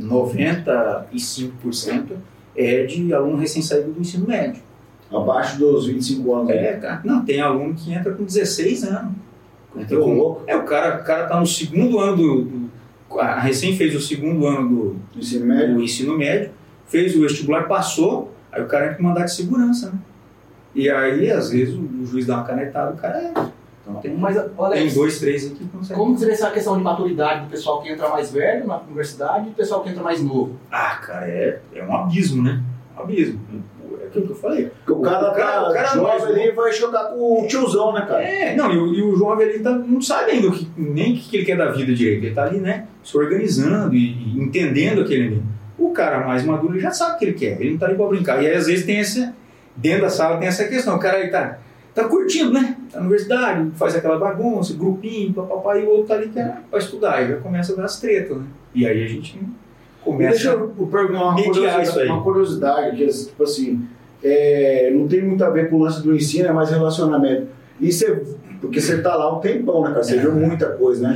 95% 0.00 2.12
é 2.56 2.84
de 2.84 3.12
aluno 3.12 3.36
recém-saído 3.36 3.92
do 3.92 4.00
ensino 4.00 4.26
médio. 4.26 4.62
Abaixo 5.12 5.58
dos 5.58 5.86
25 5.86 6.34
anos. 6.34 6.50
É, 6.50 6.72
cara, 6.74 7.00
não, 7.04 7.24
tem 7.24 7.40
aluno 7.40 7.74
que 7.74 7.92
entra 7.92 8.12
com 8.12 8.24
16 8.24 8.84
anos. 8.84 9.12
Entra 9.76 9.98
com, 9.98 10.14
louco. 10.14 10.42
é, 10.46 10.56
o 10.56 10.64
cara, 10.64 11.00
o 11.00 11.04
cara 11.04 11.26
tá 11.26 11.38
no 11.38 11.46
segundo 11.46 12.00
ano 12.00 12.16
do, 12.16 12.42
do- 12.44 12.70
a- 13.20 13.38
recém 13.38 13.76
fez 13.76 13.94
o 13.94 14.00
segundo 14.00 14.46
ano 14.46 14.68
do, 14.68 14.96
Do 15.12 15.18
ensino 15.18 15.46
médio. 15.46 15.74
do 15.74 15.82
ensino 15.82 16.16
médio, 16.18 16.50
fez 16.86 17.14
o 17.14 17.20
vestibular, 17.20 17.68
passou, 17.68 18.34
aí 18.50 18.62
o 18.62 18.66
cara 18.66 18.86
entra 18.86 18.96
com 18.96 19.02
mandado 19.04 19.26
de 19.26 19.34
segurança, 19.34 19.90
né? 19.90 19.98
E 20.74 20.90
aí, 20.90 21.30
às 21.30 21.50
vezes, 21.50 21.74
o, 21.74 21.80
o 21.80 22.06
juiz 22.06 22.26
dá 22.26 22.36
uma 22.36 22.44
canetada, 22.44 22.92
o 22.92 22.96
cara 22.96 23.22
entra. 23.28 23.52
Então 23.88 24.00
tem, 24.00 24.16
Mas, 24.16 24.34
tem 24.36 24.44
Alex, 24.58 24.94
dois, 24.94 25.18
três 25.20 25.46
aqui 25.46 25.64
que 25.64 25.94
como 25.94 26.16
vê 26.16 26.30
essa 26.32 26.50
questão 26.50 26.76
de 26.76 26.82
maturidade 26.82 27.44
do 27.44 27.50
pessoal 27.50 27.80
que 27.82 27.88
entra 27.90 28.08
mais 28.08 28.32
velho 28.32 28.66
na 28.66 28.78
universidade 28.80 29.46
e 29.46 29.50
do 29.50 29.54
pessoal 29.56 29.82
que 29.82 29.90
entra 29.90 30.02
mais 30.02 30.20
novo? 30.22 30.56
Ah, 30.72 30.96
cara, 30.96 31.28
é, 31.28 31.60
é 31.74 31.84
um 31.84 31.94
abismo, 31.94 32.42
né? 32.42 32.60
Um 32.98 33.02
abismo. 33.02 33.40
É 34.02 34.06
aquilo 34.08 34.26
que 34.26 34.32
eu 34.32 34.36
falei. 34.36 34.64
Porque 34.84 34.92
o 34.92 35.00
cara, 35.02 35.30
O 35.30 35.34
cara- 35.34 35.62
tá 35.62 35.70
o 35.70 35.72
cara 35.72 35.86
jovem 35.88 36.02
mais 36.02 36.24
ali 36.24 36.50
vai 36.50 36.72
chocar 36.72 37.04
com 37.10 37.44
o 37.44 37.46
tiozão, 37.46 37.92
né, 37.92 38.04
cara? 38.08 38.22
É, 38.24 38.56
não, 38.56 38.72
e, 38.72 38.76
o- 38.78 38.94
e 38.94 39.02
o 39.02 39.16
jovem 39.16 39.46
ele 39.48 39.60
tá, 39.60 39.70
não 39.70 40.00
sabe 40.02 40.32
ainda 40.32 40.48
o 40.48 40.52
que, 40.52 40.68
nem 40.76 41.14
o 41.14 41.16
que 41.16 41.36
ele 41.36 41.44
quer 41.46 41.56
da 41.56 41.70
vida 41.70 41.94
direito. 41.94 42.24
Ele 42.24 42.34
tá 42.34 42.42
ali, 42.44 42.58
né, 42.58 42.86
se 43.04 43.16
organizando 43.16 43.94
e, 43.94 43.98
e 44.34 44.40
entendendo 44.40 45.02
aquele 45.02 45.26
ali. 45.28 45.42
O 45.78 45.90
cara 45.90 46.26
mais 46.26 46.44
maduro 46.44 46.72
ele 46.74 46.80
já 46.80 46.90
sabe 46.90 47.14
o 47.14 47.18
que 47.18 47.24
ele 47.26 47.34
quer, 47.34 47.60
ele 47.60 47.70
não 47.72 47.78
tá 47.78 47.86
ali 47.86 47.94
pra 47.94 48.06
brincar. 48.06 48.42
E 48.42 48.46
aí, 48.48 48.54
às 48.56 48.66
vezes, 48.66 48.84
tem 48.84 48.98
esse, 48.98 49.30
dentro 49.76 50.02
da 50.02 50.10
sala 50.10 50.38
tem 50.38 50.48
essa 50.48 50.64
questão. 50.64 50.96
O 50.96 50.98
cara 50.98 51.18
aí 51.18 51.30
tá, 51.30 51.58
tá 51.96 52.04
curtindo, 52.08 52.52
né? 52.52 52.76
Tá 52.92 52.98
na 52.98 53.06
universidade, 53.06 53.70
faz 53.74 53.96
aquela 53.96 54.18
bagunça, 54.18 54.74
grupinho, 54.74 55.32
papapá, 55.32 55.76
e 55.78 55.84
o 55.84 55.88
outro 55.88 56.06
tá 56.08 56.14
ali 56.14 56.28
quer 56.28 56.62
pra 56.70 56.78
estudar. 56.78 57.14
Aí 57.14 57.28
já 57.28 57.36
começa 57.38 57.72
a 57.72 57.76
dar 57.76 57.84
as 57.86 57.98
tretas, 57.98 58.36
né? 58.36 58.44
E 58.74 58.86
aí 58.86 59.02
a 59.04 59.08
gente 59.08 59.36
E 59.36 60.04
começa. 60.04 60.30
Deixa 60.30 60.50
eu 60.50 60.68
perguntar 60.68 61.22
uma 61.24 61.42
curiosidade, 61.42 62.08
uma 62.08 62.22
curiosidade, 62.22 62.96
que 62.96 63.04
é, 63.04 63.08
tipo 63.08 63.42
assim, 63.42 63.84
é, 64.22 64.92
não 64.94 65.08
tem 65.08 65.22
muito 65.24 65.42
a 65.44 65.50
ver 65.50 65.68
com 65.70 65.76
o 65.76 65.78
lance 65.80 66.02
do 66.02 66.14
ensino, 66.14 66.46
é 66.46 66.52
mais 66.52 66.70
relacionamento. 66.70 67.48
E 67.80 67.90
você, 67.90 68.22
porque 68.60 68.80
você 68.80 69.00
tá 69.02 69.16
lá 69.16 69.36
um 69.36 69.40
tempão, 69.40 69.82
né, 69.82 69.90
cara? 69.90 70.04
Você 70.04 70.16
É. 70.16 70.20
viu 70.20 70.32
muita 70.32 70.66
coisa, 70.70 71.08
né? 71.08 71.14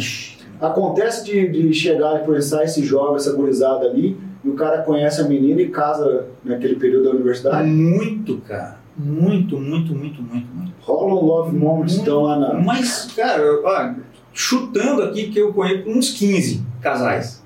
Acontece 0.60 1.24
de, 1.24 1.48
de 1.48 1.72
chegar 1.72 2.20
e 2.20 2.24
conhecer 2.24 2.62
esse 2.64 2.82
jovem, 2.84 3.16
essa 3.16 3.32
gurizada 3.32 3.86
ali, 3.86 4.16
e 4.44 4.48
o 4.48 4.54
cara 4.54 4.82
conhece 4.82 5.20
a 5.20 5.24
menina 5.24 5.60
e 5.60 5.68
casa 5.68 6.26
naquele 6.44 6.76
período 6.76 7.04
da 7.04 7.10
universidade. 7.10 7.68
Muito, 7.68 8.38
cara. 8.38 8.79
Muito, 8.96 9.58
muito, 9.58 9.94
muito, 9.94 10.22
muito, 10.22 10.48
muito. 10.52 10.72
Rola 10.82 11.14
um 11.14 11.24
love 11.24 11.56
moments, 11.56 11.96
então, 11.98 12.22
lá 12.22 12.36
na... 12.38 12.54
Mas, 12.54 13.12
cara, 13.16 13.40
eu- 13.40 13.62
ó, 13.64 13.92
chutando 14.32 15.02
aqui 15.02 15.28
que 15.30 15.38
eu 15.38 15.52
conheço 15.52 15.88
uns 15.88 16.10
15 16.10 16.62
casais 16.82 17.42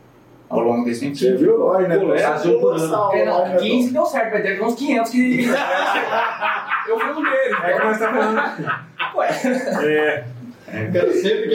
ao 0.49 0.61
longo 0.61 0.85
desse 0.85 1.01
tempo. 1.01 1.17
Você 1.17 1.37
viu? 1.37 1.63
Olha, 1.63 1.89
né? 1.89 1.97
Ah, 1.97 3.11
É, 3.15 3.29
Olha, 3.31 3.57
15 3.57 3.93
deu 3.93 4.07
certo, 4.07 4.33
vai 4.33 4.43
ter 4.43 4.63
uns 4.63 4.75
500 4.75 5.11
que. 5.11 5.45
eu 6.89 6.99
fui 6.99 7.11
um 7.11 7.23
deles. 7.23 7.57
É 7.63 7.73
que 7.73 7.85
nós 7.85 7.99
tá 7.99 8.13
falando. 8.13 8.85
Ué, 9.17 10.25
É, 10.67 10.87
cara 10.93 11.13
sempre 11.13 11.49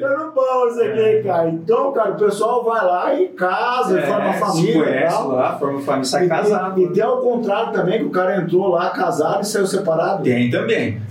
Tá 0.00 0.08
ficando 0.08 0.32
bom 0.32 0.66
isso 0.68 0.82
aqui, 0.82 1.22
cara. 1.22 1.48
Então, 1.48 1.92
cara, 1.92 2.10
o 2.12 2.16
pessoal 2.16 2.64
vai 2.64 2.84
lá 2.84 3.14
e 3.14 3.28
casa, 3.28 4.00
forma 4.02 4.28
É, 4.28 4.32
se 4.32 4.38
família 4.40 4.70
e 4.70 4.82
conhece 4.82 5.16
tal. 5.16 5.28
lá, 5.28 5.58
forma 5.58 5.80
família, 5.80 6.04
sai 6.04 6.24
E- 6.26 6.28
casado. 6.28 6.80
E, 6.80 6.84
e 6.84 6.88
tem 6.92 7.02
ao 7.02 7.18
contrário 7.20 7.72
também, 7.72 7.98
que 7.98 8.04
o 8.04 8.10
cara 8.10 8.36
entrou 8.40 8.68
lá 8.68 8.90
casado 8.90 9.42
e 9.42 9.46
saiu 9.46 9.66
separado. 9.66 10.22
Tem 10.22 10.50
também. 10.50 11.00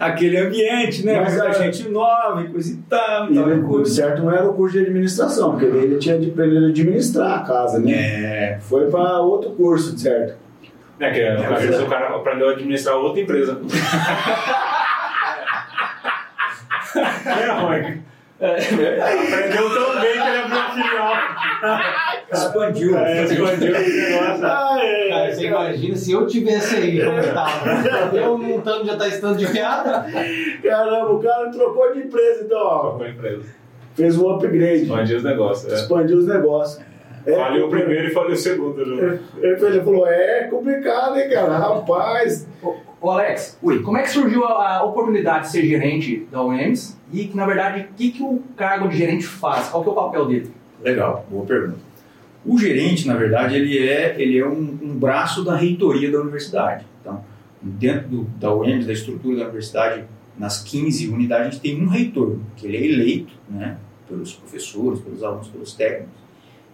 Aquele 0.00 0.38
ambiente, 0.38 1.04
né? 1.06 1.20
Mas 1.20 1.40
a- 1.40 1.50
gente 1.52 1.88
nova 1.88 2.42
e 2.42 2.48
coisa 2.48 2.72
e 2.72 2.76
tal. 2.88 3.30
E 3.30 3.34
tal, 3.34 3.44
o 3.48 3.86
certo 3.86 4.22
não 4.22 4.32
era 4.32 4.48
o 4.48 4.54
curso 4.54 4.76
de 4.78 4.84
administração, 4.84 5.52
porque 5.52 5.64
ele 5.66 5.96
tinha 5.98 6.18
de 6.18 6.30
aprender 6.30 6.64
a 6.64 6.68
administrar 6.68 7.38
a 7.38 7.42
casa, 7.42 7.78
né? 7.78 7.92
É. 7.92 8.58
Foi 8.60 8.90
para 8.90 9.20
outro 9.20 9.50
curso, 9.52 9.96
certo? 9.98 10.34
é 10.98 11.10
que 11.10 11.22
às 11.22 11.60
vezes 11.62 11.78
o 11.80 11.86
cara 11.86 12.08
aprendeu 12.16 12.48
a 12.48 12.52
administrar 12.52 12.96
outra 12.96 13.20
empresa. 13.20 13.58
é, 17.00 17.62
mãe. 17.62 18.02
É 18.38 18.56
verdade. 18.58 19.26
Aprendeu 19.26 19.74
tão 19.74 20.00
bem 20.00 20.12
que 20.12 20.18
ele 20.18 20.36
abriu 20.36 20.58
a 20.58 20.70
filial. 20.70 21.12
Expandiu. 22.30 22.98
É, 22.98 23.24
expandiu 23.24 23.76
esse 23.76 24.10
negócio. 24.10 24.40
Cara, 24.42 25.34
você 25.34 25.46
imagina 25.46 25.96
se 25.96 26.12
eu 26.12 26.26
tivesse 26.26 26.76
aí 26.76 27.02
como 27.02 27.22
tava. 27.34 27.66
Eu 28.16 28.36
montando 28.36 28.84
já 28.84 28.96
tá 28.96 29.08
estando 29.08 29.38
de 29.38 29.46
piada. 29.46 30.06
Caramba, 30.62 31.12
o 31.12 31.18
cara 31.22 31.50
trocou 31.50 31.94
de 31.94 32.00
empresa, 32.00 32.44
então, 32.44 32.58
ó. 32.58 32.80
Trocou 32.90 33.08
empresa. 33.08 33.44
Fez 33.94 34.18
um 34.18 34.30
upgrade. 34.30 34.82
Expandiu 34.82 35.16
os 35.16 35.24
negócios. 35.24 35.72
É. 35.72 35.76
Expandiu 35.76 36.18
os 36.18 36.26
negócios. 36.26 36.84
É, 37.26 37.62
o 37.62 37.68
primeiro 37.68 38.08
e 38.08 38.10
faliu 38.10 38.34
o 38.34 38.36
segundo. 38.36 38.86
né? 38.86 39.18
Ele, 39.38 39.66
ele 39.66 39.80
falou, 39.80 40.06
é 40.06 40.44
complicado, 40.44 41.18
hein, 41.18 41.28
cara? 41.28 41.58
Rapaz. 41.58 42.48
Ô 43.00 43.10
Alex, 43.10 43.58
Oi. 43.62 43.82
como 43.82 43.98
é 43.98 44.02
que 44.02 44.10
surgiu 44.10 44.44
a, 44.44 44.78
a 44.78 44.84
oportunidade 44.84 45.46
de 45.46 45.50
ser 45.50 45.66
gerente 45.66 46.26
da 46.30 46.42
UEMS 46.42 46.98
e 47.12 47.26
que, 47.26 47.36
na 47.36 47.44
verdade, 47.46 47.88
o 47.90 47.94
que, 47.94 48.10
que 48.10 48.22
o 48.22 48.42
cargo 48.56 48.88
de 48.88 48.96
gerente 48.96 49.26
faz? 49.26 49.68
Qual 49.68 49.82
que 49.82 49.88
é 49.88 49.92
o 49.92 49.94
papel 49.94 50.26
dele? 50.26 50.50
Legal, 50.82 51.26
boa 51.28 51.44
pergunta. 51.44 51.78
O 52.44 52.58
gerente, 52.58 53.06
na 53.06 53.14
verdade, 53.14 53.56
ele 53.56 53.78
é, 53.86 54.14
ele 54.18 54.38
é 54.38 54.46
um, 54.46 54.78
um 54.82 54.96
braço 54.96 55.44
da 55.44 55.56
reitoria 55.56 56.10
da 56.10 56.20
universidade. 56.20 56.86
Então, 57.00 57.24
dentro 57.60 58.08
do, 58.08 58.22
da 58.38 58.54
UEMS, 58.54 58.86
da 58.86 58.92
estrutura 58.92 59.36
da 59.36 59.42
universidade, 59.44 60.04
nas 60.38 60.62
15 60.62 61.08
unidades, 61.08 61.46
a 61.46 61.50
gente 61.50 61.60
tem 61.60 61.82
um 61.82 61.88
reitor, 61.88 62.38
que 62.56 62.66
ele 62.66 62.76
é 62.76 62.86
eleito 62.86 63.32
né, 63.48 63.76
pelos 64.08 64.34
professores, 64.34 65.00
pelos 65.00 65.22
alunos, 65.22 65.48
pelos 65.48 65.74
técnicos. 65.74 66.25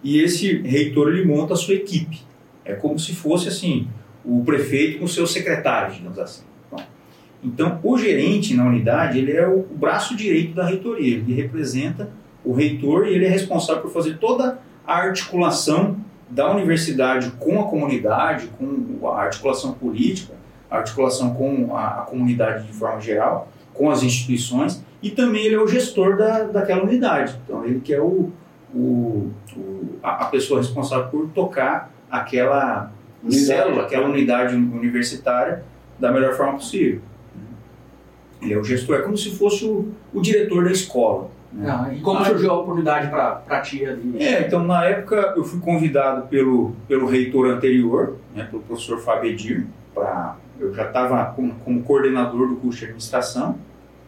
E 0.03 0.19
esse 0.21 0.57
reitor, 0.61 1.13
ele 1.13 1.25
monta 1.25 1.53
a 1.53 1.57
sua 1.57 1.75
equipe. 1.75 2.21
É 2.65 2.73
como 2.73 2.99
se 2.99 3.13
fosse, 3.13 3.47
assim, 3.47 3.87
o 4.23 4.43
prefeito 4.43 4.99
com 4.99 5.07
seus 5.07 5.31
secretários, 5.31 5.95
digamos 5.97 6.19
assim. 6.19 6.43
Então, 7.43 7.79
o 7.83 7.97
gerente 7.97 8.55
na 8.55 8.65
unidade, 8.65 9.17
ele 9.17 9.33
é 9.33 9.45
o 9.45 9.61
braço 9.61 10.15
direito 10.15 10.53
da 10.53 10.65
reitoria. 10.65 11.17
Ele 11.17 11.33
representa 11.33 12.09
o 12.43 12.53
reitor 12.53 13.07
e 13.07 13.13
ele 13.13 13.25
é 13.25 13.29
responsável 13.29 13.81
por 13.81 13.91
fazer 13.91 14.17
toda 14.17 14.59
a 14.87 14.95
articulação 14.95 15.97
da 16.29 16.49
universidade 16.51 17.31
com 17.39 17.59
a 17.59 17.65
comunidade, 17.65 18.47
com 18.57 19.07
a 19.07 19.21
articulação 19.21 19.73
política, 19.73 20.33
a 20.71 20.77
articulação 20.77 21.33
com 21.33 21.75
a, 21.75 21.87
a 21.87 22.01
comunidade 22.01 22.65
de 22.65 22.73
forma 22.73 22.99
geral, 22.99 23.51
com 23.73 23.91
as 23.91 24.03
instituições, 24.03 24.83
e 25.01 25.09
também 25.11 25.45
ele 25.45 25.55
é 25.55 25.59
o 25.59 25.67
gestor 25.67 26.17
da, 26.17 26.43
daquela 26.43 26.83
unidade. 26.83 27.37
Então, 27.45 27.65
ele 27.65 27.81
que 27.81 27.93
é 27.93 28.01
o, 28.01 28.31
o, 28.73 29.29
o- 29.55 29.99
a, 30.01 30.23
a 30.23 30.25
pessoa 30.25 30.59
responsável 30.59 31.07
por 31.09 31.27
tocar 31.29 31.91
aquela 32.09 32.91
Unidade. 33.23 33.45
célula, 33.45 33.83
aquela 33.83 34.07
unidade 34.07 34.55
universitária 34.55 35.63
da 35.99 36.11
melhor 36.11 36.33
forma 36.35 36.53
possível. 36.53 37.01
Ele 38.41 38.53
é 38.53 38.57
o 38.57 38.63
gestor, 38.63 38.97
é 38.97 39.01
como 39.01 39.17
se 39.17 39.31
fosse 39.35 39.63
o, 39.65 39.89
o 40.13 40.21
diretor 40.21 40.65
da 40.65 40.71
escola. 40.71 41.29
né? 41.51 41.69
Ah, 41.71 41.93
e 41.93 42.01
como 42.01 42.19
Ah, 42.19 42.25
surgiu 42.25 42.51
a 42.51 42.59
oportunidade 42.59 43.09
para 43.09 43.61
ti 43.61 43.85
ali? 43.85 44.17
É, 44.19 44.45
então 44.45 44.63
na 44.65 44.83
época 44.85 45.33
eu 45.37 45.43
fui 45.45 45.59
convidado 45.61 46.27
pelo, 46.27 46.73
pelo 46.87 47.05
reitor 47.07 47.47
anterior, 47.49 48.17
né, 48.35 48.43
pelo 48.49 48.61
professor 48.63 48.99
Fábio 48.99 49.31
Edir, 49.31 49.65
pra, 49.93 50.35
eu 50.59 50.73
já 50.73 50.87
estava 50.87 51.23
como, 51.33 51.53
como 51.63 51.81
coordenador 51.83 52.49
do 52.49 52.55
curso 52.57 52.79
de 52.79 52.85
administração, 52.85 53.57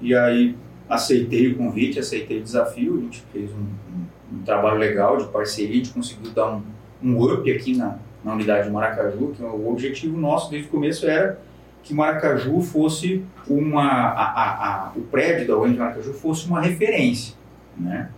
e 0.01 0.13
aí 0.13 0.55
aceitei 0.89 1.47
o 1.53 1.55
convite, 1.55 1.97
aceitei 1.97 2.39
o 2.39 2.43
desafio, 2.43 2.97
a 2.97 3.01
gente 3.01 3.23
fez 3.31 3.49
um, 3.51 3.55
um- 3.55 4.05
um 4.33 4.41
trabalho 4.43 4.77
legal 4.77 5.17
de 5.17 5.25
parceria, 5.25 5.71
a 5.71 5.75
gente 5.75 5.91
conseguiu 5.91 6.31
dar 6.31 6.55
um, 6.55 6.61
um 7.03 7.23
up 7.23 7.51
aqui 7.51 7.75
na, 7.75 7.97
na 8.23 8.33
unidade 8.33 8.67
de 8.67 8.73
Maracaju, 8.73 9.33
que 9.35 9.43
o 9.43 9.69
objetivo 9.69 10.17
nosso 10.17 10.49
desde 10.49 10.67
o 10.67 10.71
começo 10.71 11.05
era 11.07 11.39
que 11.83 11.93
Maracaju 11.93 12.61
fosse 12.61 13.23
uma, 13.47 13.83
a, 13.83 14.23
a- 14.23 14.67
a- 14.87 14.91
o 14.95 15.01
prédio 15.01 15.47
da 15.47 15.57
UEM 15.57 15.73
de 15.73 15.77
Maracaju 15.79 16.13
fosse 16.13 16.47
uma 16.47 16.59
referência, 16.61 17.35
né? 17.77 18.09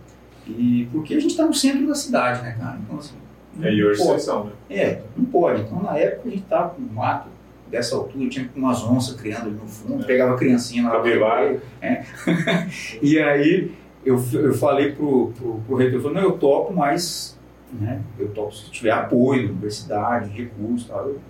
E 0.46 0.88
porque 0.90 1.12
a 1.14 1.20
gente 1.20 1.32
está 1.32 1.44
no 1.44 1.52
centro 1.52 1.86
da 1.86 1.94
cidade, 1.94 2.42
né, 2.42 2.56
cara? 2.58 2.78
Então, 2.82 2.98
assim, 2.98 3.14
É, 3.60 3.70
e 3.70 3.84
hoje 3.84 4.00
vocês 4.02 4.22
são, 4.22 4.44
né? 4.44 4.52
É, 4.70 5.02
não 5.14 5.26
pode. 5.26 5.60
Então, 5.62 5.82
na 5.82 5.98
época, 5.98 6.28
a 6.28 6.30
gente 6.30 6.42
estava 6.44 6.70
com 6.70 6.80
um 6.80 6.86
mato 6.94 7.28
dessa 7.70 7.94
altura, 7.96 8.26
tinha 8.30 8.48
umas 8.56 8.82
onças 8.82 9.20
criando 9.20 9.42
ali 9.48 9.50
no 9.60 9.66
fundo, 9.68 10.02
É. 10.02 10.06
pegava 10.06 10.32
a 10.34 10.38
criancinha 10.38 10.84
na 10.84 10.90
Capivara. 10.92 11.60
É. 11.82 12.02
e 13.02 13.18
aí, 13.18 13.72
eu, 14.04 14.22
eu 14.32 14.54
falei 14.54 14.92
pro, 14.92 15.32
pro, 15.36 15.60
pro 15.66 15.76
reitor, 15.76 15.98
eu 15.98 16.02
falei, 16.02 16.16
não, 16.22 16.22
eu 16.30 16.38
topo, 16.38 16.72
mas 16.74 17.38
né, 17.72 18.00
eu 18.18 18.28
topo 18.30 18.54
se 18.54 18.70
tiver 18.70 18.90
apoio 18.92 19.44
da 19.46 19.52
universidade, 19.52 20.30
recursos, 20.30 20.86
tal, 20.88 21.06
eu- 21.08 21.20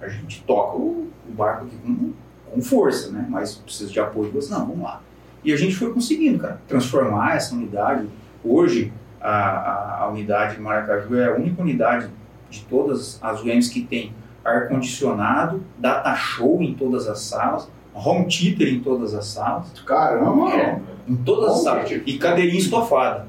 a 0.00 0.08
gente 0.08 0.42
toca 0.44 0.76
o, 0.76 1.08
o 1.28 1.32
barco 1.32 1.64
aqui 1.66 1.76
com, 1.78 2.12
com 2.50 2.60
força, 2.60 3.10
né? 3.10 3.26
Mas 3.30 3.54
precisa 3.54 3.90
de 3.90 3.98
apoio. 3.98 4.30
Falei, 4.30 4.48
não, 4.50 4.66
vamos 4.66 4.82
lá. 4.82 5.00
E 5.42 5.50
a 5.52 5.56
gente 5.56 5.74
foi 5.76 5.92
conseguindo, 5.94 6.38
cara, 6.40 6.60
transformar 6.68 7.36
essa 7.36 7.54
unidade. 7.54 8.06
Hoje, 8.44 8.92
a, 9.18 9.30
a, 9.30 9.98
a 10.02 10.08
unidade 10.08 10.56
de 10.56 10.60
Maracaju 10.60 11.14
é 11.16 11.28
a 11.28 11.34
única 11.36 11.62
unidade 11.62 12.08
de 12.50 12.64
todas 12.66 13.18
as 13.22 13.42
UEMs 13.42 13.68
que 13.68 13.82
tem 13.82 14.12
ar-condicionado, 14.44 15.62
data 15.78 16.14
show 16.14 16.60
em 16.62 16.74
todas 16.74 17.08
as 17.08 17.20
salas, 17.20 17.70
home 17.94 18.26
theater 18.26 18.68
em 18.74 18.80
todas 18.80 19.14
as 19.14 19.26
salas, 19.26 19.68
Caramba, 19.86 20.50
É. 20.52 20.80
em 21.08 21.16
todas 21.16 21.50
as 21.56 21.62
salas, 21.62 21.90
e 22.06 22.18
cadeirinha 22.18 22.58
estofada, 22.58 23.26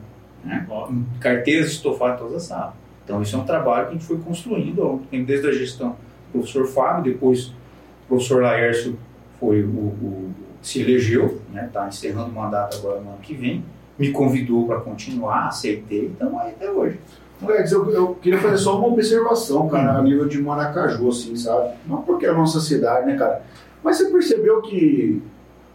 em 0.92 1.06
carteiras 1.20 1.68
estofadas 1.72 2.16
em 2.16 2.20
todas 2.20 2.36
as 2.38 2.44
salas. 2.44 2.74
Então 3.04 3.22
isso 3.22 3.36
é 3.36 3.40
um 3.40 3.46
trabalho 3.46 3.86
que 3.88 3.90
a 3.90 3.94
gente 3.94 4.06
foi 4.06 4.18
construindo 4.18 5.02
desde 5.12 5.48
a 5.48 5.52
gestão 5.52 5.90
do 6.34 6.40
professor 6.40 6.66
Fábio, 6.68 7.14
depois 7.14 7.48
o 7.48 7.54
professor 8.10 8.42
Laércio 8.42 8.98
foi 9.40 9.64
o, 9.64 9.68
o- 9.68 10.32
se 10.62 10.82
elegeu, 10.82 11.40
está 11.56 11.88
encerrando 11.88 12.30
o 12.30 12.34
mandato 12.34 12.78
agora 12.78 13.00
no 13.00 13.10
ano 13.10 13.20
que 13.22 13.36
vem, 13.36 13.64
me 14.00 14.12
convidou 14.12 14.66
para 14.66 14.80
continuar, 14.80 15.48
aceitei, 15.48 16.06
então 16.08 16.38
aí 16.40 16.52
até 16.52 16.70
hoje. 16.72 17.00
Alex, 17.44 17.72
eu, 17.72 17.90
eu 17.92 18.16
queria 18.16 18.40
fazer 18.40 18.58
só 18.58 18.78
uma 18.80 18.88
observação, 18.88 19.68
cara, 19.70 20.00
a 20.00 20.02
nível 20.02 20.26
de 20.28 20.42
Maracaju, 20.42 21.10
assim, 21.10 21.36
sabe? 21.36 21.76
Não 21.86 22.02
porque 22.02 22.26
é 22.26 22.30
a 22.30 22.34
nossa 22.34 22.60
cidade, 22.60 23.06
né, 23.06 23.16
cara? 23.18 23.44
Mas 23.84 23.98
você 23.98 24.06
percebeu 24.10 24.62
que 24.64 25.22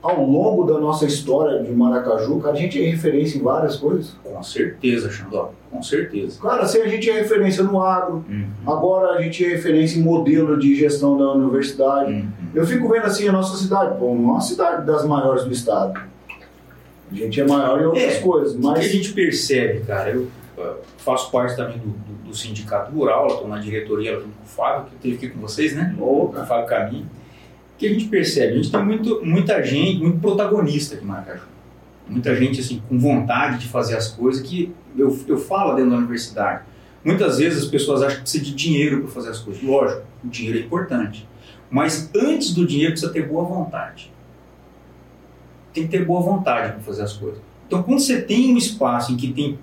ao 0.03 0.25
longo 0.25 0.65
da 0.65 0.79
nossa 0.79 1.05
história 1.05 1.63
de 1.63 1.71
Maracaju, 1.73 2.41
cara, 2.41 2.55
a 2.55 2.59
gente 2.59 2.83
é 2.83 2.89
referência 2.91 3.39
em 3.39 3.43
várias 3.43 3.77
coisas? 3.77 4.17
Com 4.25 4.43
certeza, 4.43 5.11
Xandó, 5.11 5.53
com 5.71 5.83
certeza. 5.83 6.41
Cara, 6.41 6.63
assim, 6.63 6.81
a 6.81 6.89
gente 6.89 7.09
é 7.11 7.15
referência 7.21 7.63
no 7.63 7.83
agro, 7.83 8.25
Uhum. 8.29 8.47
agora 8.67 9.13
a 9.19 9.23
gente 9.23 9.45
é 9.45 9.49
referência 9.49 9.99
em 9.99 10.03
modelo 10.03 10.59
de 10.59 10.75
gestão 10.75 11.19
da 11.19 11.31
universidade. 11.33 12.13
Uhum. 12.13 12.29
Eu 12.55 12.67
fico 12.67 12.89
vendo 12.89 13.05
assim 13.05 13.29
a 13.29 13.33
nossa 13.33 13.57
cidade, 13.57 13.99
pô, 13.99 14.07
não 14.15 14.31
é 14.31 14.33
uma 14.33 14.41
cidade 14.41 14.87
das 14.87 15.05
maiores 15.05 15.45
do 15.45 15.53
estado. 15.53 16.01
A 17.11 17.15
gente 17.15 17.41
é 17.41 17.47
maior 17.47 17.81
em 17.81 17.85
outras 17.87 18.03
É, 18.15 18.21
coisas, 18.21 18.55
O 18.55 18.61
que 18.61 18.67
a 18.67 18.71
mas 18.71 18.85
gente 18.85 19.13
percebe, 19.13 19.81
cara, 19.81 20.11
eu 20.11 20.29
faço 20.99 21.31
parte 21.31 21.57
também 21.57 21.77
do, 21.79 21.89
do- 21.89 22.21
do 22.31 22.37
sindicato 22.37 22.93
rural, 22.93 23.27
estou 23.27 23.49
na 23.49 23.59
diretoria 23.59 24.13
junto 24.15 24.29
com 24.29 24.45
o 24.45 24.47
Fábio, 24.47 24.85
que 24.91 24.97
teve 24.97 25.15
aqui 25.17 25.29
com 25.29 25.41
vocês, 25.41 25.75
né? 25.75 25.95
Com 25.99 26.05
o 26.27 26.33
Fábio 26.47 26.67
Caminho. 26.67 27.07
Que 27.81 27.87
a 27.87 27.93
gente 27.95 28.09
percebe? 28.09 28.53
A 28.53 28.57
gente 28.57 28.71
tem 28.71 28.85
muito, 28.85 29.25
muita 29.25 29.63
gente, 29.63 30.03
muito 30.03 30.19
protagonista 30.19 30.97
em 30.97 31.01
Maracaju. 31.01 31.45
Muita 32.07 32.37
gente, 32.37 32.61
assim, 32.61 32.83
com 32.87 32.99
vontade 32.99 33.57
de 33.57 33.69
fazer 33.69 33.97
as 33.97 34.09
coisas 34.09 34.47
que 34.47 34.71
eu, 34.95 35.19
eu 35.27 35.39
falo 35.39 35.77
dentro 35.77 35.93
da 35.93 35.97
universidade. 35.97 36.65
Muitas 37.03 37.39
vezes 37.39 37.63
as 37.63 37.71
pessoas 37.71 38.03
acham 38.03 38.17
que 38.17 38.23
precisa 38.25 38.45
de 38.45 38.55
dinheiro 38.55 39.01
para 39.01 39.09
fazer 39.09 39.31
as 39.31 39.39
coisas. 39.39 39.63
Lógico, 39.63 40.03
o 40.23 40.29
dinheiro 40.29 40.59
é 40.59 40.61
importante. 40.61 41.27
Mas 41.71 42.11
antes 42.15 42.53
do 42.53 42.67
dinheiro 42.67 42.93
precisa 42.93 43.11
ter 43.11 43.27
boa 43.27 43.45
vontade. 43.45 44.13
Tem 45.73 45.85
que 45.85 45.89
ter 45.89 46.05
boa 46.05 46.21
vontade 46.21 46.73
para 46.73 46.83
fazer 46.83 47.05
as 47.05 47.15
coisas. 47.15 47.41
Então, 47.67 47.83
quando 47.83 48.01
você 48.01 48.21
tem 48.21 48.53
um 48.53 48.59
espaço 48.59 49.11
em 49.11 49.17
que 49.17 49.33
tem 49.33 49.59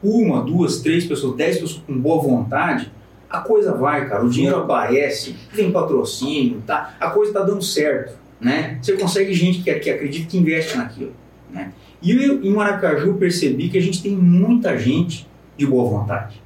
uma, 0.00 0.40
duas, 0.40 0.82
três 0.82 1.04
pessoas, 1.04 1.34
dez 1.36 1.58
pessoas 1.58 1.82
com 1.84 1.98
boa 1.98 2.22
vontade, 2.22 2.92
a 3.36 3.40
coisa 3.40 3.74
vai, 3.74 4.08
cara. 4.08 4.24
O 4.24 4.30
dinheiro 4.30 4.56
aparece, 4.56 5.34
tem 5.54 5.70
patrocínio, 5.70 6.62
tá? 6.66 6.96
A 6.98 7.10
coisa 7.10 7.30
está 7.30 7.42
dando 7.42 7.62
certo, 7.62 8.18
né? 8.40 8.78
Você 8.80 8.94
consegue 8.94 9.32
gente 9.34 9.62
que, 9.62 9.72
que 9.74 9.90
acredita 9.90 10.28
que 10.28 10.38
investe 10.38 10.76
naquilo, 10.76 11.12
né? 11.50 11.72
E 12.02 12.12
eu, 12.12 12.42
em 12.42 12.52
Maracaju, 12.52 13.14
percebi 13.14 13.68
que 13.68 13.78
a 13.78 13.82
gente 13.82 14.02
tem 14.02 14.12
muita 14.12 14.78
gente 14.78 15.26
de 15.56 15.66
boa 15.66 15.88
vontade. 15.88 16.40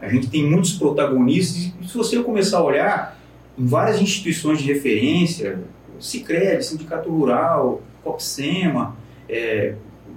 A 0.00 0.08
gente 0.08 0.28
tem 0.28 0.48
muitos 0.48 0.72
protagonistas. 0.72 1.72
E 1.80 1.88
se 1.88 1.96
você 1.96 2.20
começar 2.22 2.58
a 2.58 2.64
olhar 2.64 3.18
em 3.58 3.66
várias 3.66 4.00
instituições 4.00 4.60
de 4.60 4.72
referência, 4.72 5.60
Sicredi, 5.98 6.64
Sindicato 6.64 7.10
Rural, 7.10 7.82
Copsema, 8.02 8.96
é, 9.28 9.74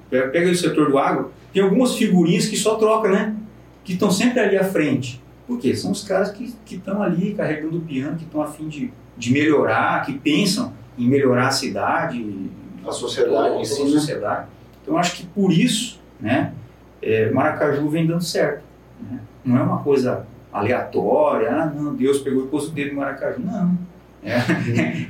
pega 0.10 0.30
pega 0.30 0.52
o 0.52 0.56
setor 0.56 0.90
do 0.90 0.98
agro, 0.98 1.32
tem 1.54 1.62
algumas 1.62 1.96
figurinhas 1.96 2.48
que 2.48 2.58
só 2.58 2.76
troca, 2.76 3.10
né? 3.10 3.36
Que 3.84 3.94
estão 3.94 4.10
sempre 4.10 4.40
ali 4.40 4.58
à 4.58 4.64
frente. 4.64 5.22
Por 5.48 5.60
quê? 5.60 5.76
São 5.76 5.92
os 5.92 6.04
caras 6.04 6.32
que 6.32 6.56
estão 6.70 7.02
ali 7.02 7.34
carregando 7.34 7.78
o 7.78 7.82
piano, 7.82 8.18
que 8.18 8.24
estão 8.24 8.42
a 8.42 8.48
fim 8.48 8.68
de, 8.68 8.92
de 9.18 9.32
melhorar, 9.32 10.06
que 10.06 10.14
pensam 10.14 10.74
em 10.98 11.08
melhorar 11.08 11.48
a 11.48 11.52
cidade, 11.52 12.50
a 12.86 12.92
sociedade 12.92 13.32
toda, 13.32 13.44
toda 13.44 13.56
a 13.56 13.60
né? 13.60 13.66
sociedade. 14.00 14.48
Então, 14.82 14.94
eu 14.94 14.98
acho 14.98 15.16
que 15.16 15.26
por 15.28 15.52
isso, 15.52 16.00
né, 16.20 16.54
é, 17.02 17.30
Maracaju 17.32 17.88
vem 17.90 18.08
dando 18.08 18.24
certo. 18.24 18.64
né? 19.00 19.20
Não 19.44 19.58
é 19.58 19.62
uma 19.62 19.80
coisa 19.80 20.26
aleatória, 20.52 21.52
ah, 21.52 21.66
não, 21.66 21.94
Deus 21.94 22.20
pegou 22.20 22.46
e 22.46 22.48
pôs 22.48 22.68
o 22.68 22.72
dedo 22.72 22.92
em 22.92 22.96
Maracaju. 22.96 23.42
Não. 23.42 23.78
É, 24.24 24.38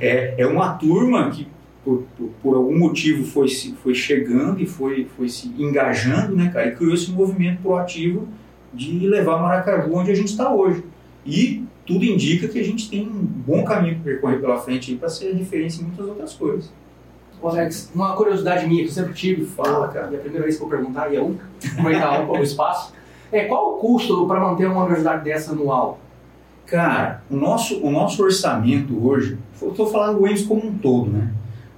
é, 0.00 0.34
é 0.38 0.46
uma 0.46 0.74
turma 0.74 1.30
que 1.30 1.48
por, 1.84 2.04
por, 2.18 2.30
por 2.42 2.56
algum 2.56 2.76
motivo 2.76 3.24
foi, 3.24 3.48
foi 3.82 3.94
chegando 3.94 4.60
e 4.60 4.66
foi, 4.66 5.06
foi 5.16 5.28
se 5.28 5.48
engajando, 5.56 6.34
né, 6.34 6.50
cara, 6.52 6.66
e 6.66 6.74
criou 6.74 6.92
esse 6.92 7.10
movimento 7.10 7.62
proativo 7.62 8.28
de 8.76 9.06
levar 9.08 9.40
Maracaju 9.40 9.94
onde 9.94 10.10
a 10.10 10.14
gente 10.14 10.28
está 10.28 10.52
hoje. 10.52 10.84
E 11.24 11.64
tudo 11.84 12.04
indica 12.04 12.46
que 12.46 12.58
a 12.58 12.64
gente 12.64 12.88
tem 12.90 13.06
um 13.06 13.24
bom 13.24 13.64
caminho 13.64 13.96
para 13.96 14.04
percorrer 14.12 14.40
pela 14.40 14.58
frente 14.58 14.94
para 14.96 15.08
ser 15.08 15.32
referência 15.32 15.80
em 15.80 15.86
muitas 15.86 16.06
outras 16.06 16.34
coisas. 16.34 16.70
Ô, 17.40 17.48
Alex, 17.48 17.90
uma 17.94 18.14
curiosidade 18.14 18.66
minha 18.66 18.82
que 18.82 18.88
eu 18.88 18.94
sempre 18.94 19.14
tive, 19.14 19.44
Fala, 19.44 19.88
cara. 19.88 20.10
e 20.12 20.16
a 20.16 20.18
primeira 20.18 20.44
vez 20.44 20.56
que 20.56 20.62
eu 20.62 20.68
vou 20.68 20.76
perguntar, 20.76 21.12
e 21.12 21.16
a 21.16 21.22
única, 21.22 21.44
aproveitar 21.72 22.22
um 22.22 22.26
pouco 22.26 22.40
o 22.40 22.44
espaço, 22.44 22.92
é 23.30 23.44
qual 23.44 23.74
o 23.74 23.78
custo 23.78 24.26
para 24.26 24.40
manter 24.40 24.66
uma 24.66 24.84
universidade 24.84 25.24
dessa 25.24 25.52
anual? 25.52 25.98
Cara, 26.66 27.22
o 27.30 27.36
nosso, 27.36 27.80
o 27.80 27.90
nosso 27.90 28.22
orçamento 28.22 29.06
hoje, 29.06 29.38
eu 29.60 29.70
estou 29.70 29.86
falando 29.86 30.20
do 30.20 30.46
como 30.46 30.66
um 30.66 30.78
todo, 30.78 31.10
né? 31.10 31.32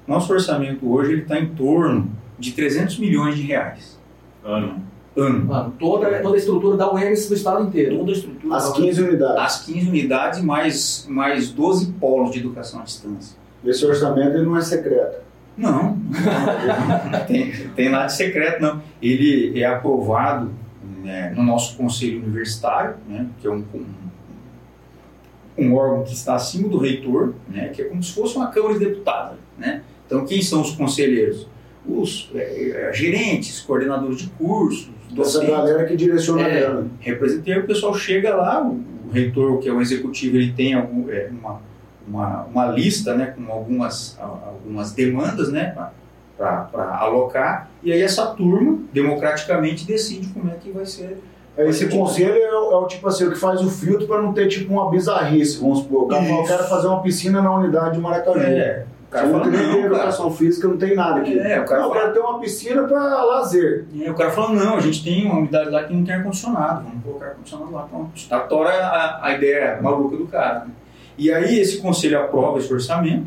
Nosso 0.06 0.32
orçamento 0.32 0.90
hoje 0.90 1.20
está 1.20 1.38
em 1.38 1.48
torno 1.48 2.10
de 2.38 2.52
300 2.52 2.98
milhões 2.98 3.36
de 3.36 3.42
reais 3.42 3.98
Ano. 4.42 4.82
Ano. 5.16 5.46
Mano, 5.46 5.74
toda, 5.78 6.20
toda 6.20 6.34
a 6.34 6.38
estrutura 6.38 6.76
da 6.76 6.92
UEMS 6.92 7.28
do 7.28 7.34
estado 7.34 7.64
inteiro. 7.64 7.98
Toda 7.98 8.10
a 8.10 8.14
estrutura. 8.14 8.56
As 8.56 8.72
15 8.72 9.02
unidades. 9.02 9.42
As 9.42 9.64
15 9.64 9.88
unidades 9.88 10.40
mais, 10.40 11.06
mais 11.08 11.50
12 11.50 11.92
polos 11.92 12.30
de 12.30 12.38
educação 12.38 12.80
à 12.80 12.84
distância. 12.84 13.36
Esse 13.64 13.84
orçamento 13.84 14.36
ele 14.36 14.44
não 14.44 14.56
é 14.56 14.62
secreto. 14.62 15.28
Não, 15.56 15.96
não 15.96 17.26
tem, 17.26 17.50
tem 17.74 17.88
nada 17.88 18.06
de 18.06 18.14
secreto, 18.14 18.62
não. 18.62 18.80
Ele 19.02 19.60
é 19.60 19.66
aprovado 19.66 20.52
né, 21.02 21.32
no 21.36 21.42
nosso 21.42 21.76
conselho 21.76 22.22
universitário, 22.22 22.94
né, 23.08 23.26
que 23.40 23.46
é 23.46 23.50
um, 23.50 23.64
um, 23.74 23.86
um 25.58 25.74
órgão 25.74 26.04
que 26.04 26.12
está 26.12 26.36
acima 26.36 26.68
do 26.68 26.78
reitor, 26.78 27.34
né, 27.48 27.68
que 27.68 27.82
é 27.82 27.86
como 27.86 28.00
se 28.00 28.12
fosse 28.12 28.36
uma 28.36 28.46
Câmara 28.48 28.74
de 28.74 28.84
Deputados. 28.84 29.38
Né? 29.58 29.82
Então, 30.06 30.24
quem 30.24 30.40
são 30.40 30.60
os 30.60 30.70
conselheiros? 30.72 31.48
Os 31.84 32.30
é, 32.34 32.90
gerentes, 32.94 33.60
coordenadores 33.60 34.18
de 34.18 34.28
cursos, 34.28 34.90
Essa 35.10 35.16
docentes, 35.40 35.48
galera 35.50 35.84
que 35.86 35.96
direciona 35.96 36.44
a 36.44 36.48
É. 36.48 36.60
grana. 36.60 36.86
representante, 37.00 37.58
o 37.60 37.66
pessoal 37.66 37.94
chega 37.94 38.34
lá, 38.34 38.62
o, 38.62 38.80
o 39.08 39.10
reitor, 39.12 39.58
que 39.58 39.68
é 39.68 39.72
o 39.72 39.80
executivo, 39.80 40.36
ele 40.36 40.52
tem 40.52 40.74
algum, 40.74 41.08
é, 41.10 41.28
uma, 41.30 41.60
uma, 42.06 42.42
uma 42.44 42.66
lista 42.66 43.14
né, 43.14 43.34
com 43.36 43.50
algumas, 43.52 44.18
a- 44.20 44.24
algumas 44.24 44.92
demandas 44.92 45.50
né, 45.50 45.74
para 46.36 46.98
alocar, 47.00 47.68
e 47.82 47.92
aí 47.92 48.00
essa 48.02 48.26
turma, 48.26 48.78
democraticamente, 48.92 49.86
decide 49.86 50.28
como 50.28 50.50
é 50.50 50.54
que 50.54 50.70
vai 50.70 50.86
ser. 50.86 51.18
Esse 51.56 51.88
conselho 51.88 52.34
é, 52.36 52.52
o- 52.56 52.72
é 52.72 52.76
o 52.76 52.86
tipo 52.86 53.08
assim, 53.08 53.24
o 53.24 53.32
que 53.32 53.38
faz 53.38 53.60
o 53.60 53.68
filtro 53.68 54.06
para 54.06 54.22
não 54.22 54.32
ter 54.32 54.46
tipo 54.46 54.72
uma 54.72 54.88
bizarrice, 54.90 55.58
vamos 55.58 55.80
supor. 55.80 56.04
O 56.04 56.06
cara 56.06 56.22
fala, 56.22 56.40
eu 56.40 56.44
quero 56.46 56.64
fazer 56.68 56.86
uma 56.86 57.02
piscina 57.02 57.42
na 57.42 57.52
unidade 57.52 57.96
de 57.96 58.00
Maracaju. 58.00 58.38
É, 58.38 58.84
o 59.08 59.10
cara 59.10 59.28
fala, 59.30 59.44
não 59.46 59.50
tem 59.52 59.84
educação 59.84 60.30
física, 60.30 60.68
não 60.68 60.76
tem 60.76 60.94
nada 60.94 61.20
aqui. 61.20 61.38
É, 61.38 61.60
o 61.60 61.64
cara 61.64 61.80
não, 61.80 61.88
eu 61.88 61.94
fala- 61.94 62.00
quero 62.02 62.12
ter 62.14 62.20
uma 62.20 62.38
piscina 62.40 62.82
para 62.84 63.24
lazer. 63.24 63.86
É, 64.02 64.10
o 64.10 64.14
cara 64.14 64.30
fala, 64.30 64.52
não, 64.52 64.76
a 64.76 64.80
gente 64.80 65.02
tem 65.02 65.24
uma 65.24 65.38
unidade 65.38 65.70
lá 65.70 65.82
que 65.84 65.94
não 65.94 66.04
tem 66.04 66.14
ar-condicionado, 66.14 66.84
vamos 66.84 67.02
colocar 67.02 67.26
ar-condicionado 67.26 67.72
lá. 67.72 67.82
Pronto. 67.84 68.10
Atora 68.30 68.70
a, 68.70 69.26
a 69.26 69.34
ideia 69.34 69.80
maluca 69.82 70.16
do 70.16 70.26
cara. 70.26 70.60
né? 70.66 70.70
E 71.16 71.32
aí 71.32 71.58
esse 71.58 71.80
conselho 71.80 72.20
aprova 72.20 72.58
esse 72.58 72.72
orçamento, 72.72 73.26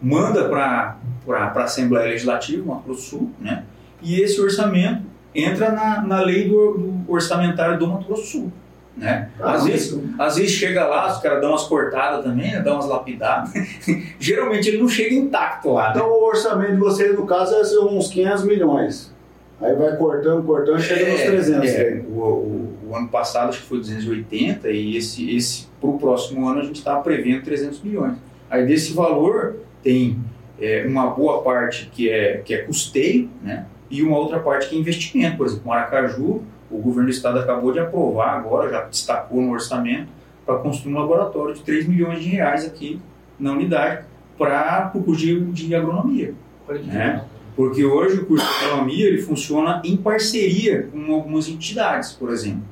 manda 0.00 0.44
para 0.48 0.96
a 1.26 1.62
Assembleia 1.64 2.08
Legislativa, 2.10 2.62
Grosso 2.84 2.86
do 2.86 2.94
Sul, 2.94 3.30
né? 3.40 3.64
e 4.02 4.20
esse 4.20 4.38
orçamento 4.40 5.02
entra 5.34 5.72
na, 5.72 6.02
na 6.02 6.20
lei 6.20 6.48
do, 6.48 6.74
do 6.76 7.12
orçamentário 7.12 7.78
do 7.78 7.86
Mato 7.88 8.04
Grosso 8.04 8.22
do 8.22 8.28
Sul. 8.28 8.52
Né? 8.96 9.28
Às, 9.40 9.64
vezes, 9.64 9.98
às 10.18 10.36
vezes 10.36 10.52
chega 10.52 10.86
lá, 10.86 11.10
os 11.10 11.18
caras 11.18 11.40
dão 11.40 11.50
umas 11.50 11.64
cortadas 11.64 12.24
também, 12.24 12.52
né? 12.52 12.60
dão 12.60 12.74
umas 12.74 12.86
lapidadas. 12.86 13.52
Geralmente 14.20 14.68
ele 14.68 14.78
não 14.78 14.88
chega 14.88 15.14
intacto 15.14 15.72
lá. 15.72 15.86
Né? 15.86 15.92
Então 15.96 16.08
o 16.08 16.24
orçamento 16.24 16.72
de 16.72 16.78
vocês, 16.78 17.12
no 17.18 17.26
caso, 17.26 17.54
é 17.54 17.60
uns 17.84 18.08
500 18.08 18.44
milhões. 18.44 19.12
Aí 19.60 19.74
vai 19.74 19.96
cortando, 19.96 20.44
cortando, 20.44 20.80
chega 20.80 21.10
nos 21.12 21.20
300. 21.22 21.68
É, 21.70 22.02
o, 22.08 22.12
o- 22.20 22.74
o 22.90 22.94
ano 22.96 23.08
passado 23.08 23.48
acho 23.48 23.62
que 23.62 23.66
foi 23.66 23.78
280 23.78 24.68
e 24.70 24.96
esse, 24.96 25.34
esse 25.34 25.66
para 25.80 25.90
o 25.90 25.98
próximo 25.98 26.46
ano 26.48 26.60
a 26.60 26.64
gente 26.64 26.76
estava 26.76 27.00
prevendo 27.02 27.42
300 27.42 27.80
milhões. 27.82 28.14
Aí 28.50 28.64
desse 28.66 28.92
valor 28.92 29.56
tem 29.82 30.18
é, 30.60 30.84
uma 30.86 31.06
boa 31.08 31.42
parte 31.42 31.90
que 31.92 32.08
é, 32.10 32.42
que 32.44 32.54
é 32.54 32.58
custeio, 32.58 33.28
né? 33.42 33.66
E 33.90 34.02
uma 34.02 34.18
outra 34.18 34.38
parte 34.38 34.68
que 34.68 34.76
é 34.76 34.78
investimento. 34.78 35.36
Por 35.36 35.46
exemplo, 35.46 35.66
Maracaju, 35.66 36.42
o 36.74 36.78
governo 36.78 37.08
do 37.08 37.10
estado 37.10 37.38
acabou 37.38 37.72
de 37.72 37.78
aprovar 37.78 38.36
agora, 38.36 38.68
já 38.68 38.82
destacou 38.82 39.40
no 39.40 39.52
orçamento, 39.52 40.08
para 40.44 40.58
construir 40.58 40.94
um 40.94 40.98
laboratório 40.98 41.54
de 41.54 41.62
3 41.62 41.86
milhões 41.86 42.22
de 42.22 42.28
reais 42.28 42.66
aqui 42.66 43.00
na 43.38 43.52
unidade 43.52 44.04
para 44.36 44.90
o 44.94 45.02
curso 45.02 45.20
de, 45.20 45.40
de 45.52 45.74
agronomia. 45.74 46.34
É. 46.68 47.20
Porque 47.54 47.84
hoje 47.84 48.18
o 48.20 48.26
curso 48.26 48.46
de 48.46 48.64
agronomia 48.64 49.06
ele 49.06 49.22
funciona 49.22 49.80
em 49.84 49.96
parceria 49.96 50.88
com 50.90 51.14
algumas 51.14 51.48
entidades, 51.48 52.12
por 52.12 52.30
exemplo. 52.30 52.64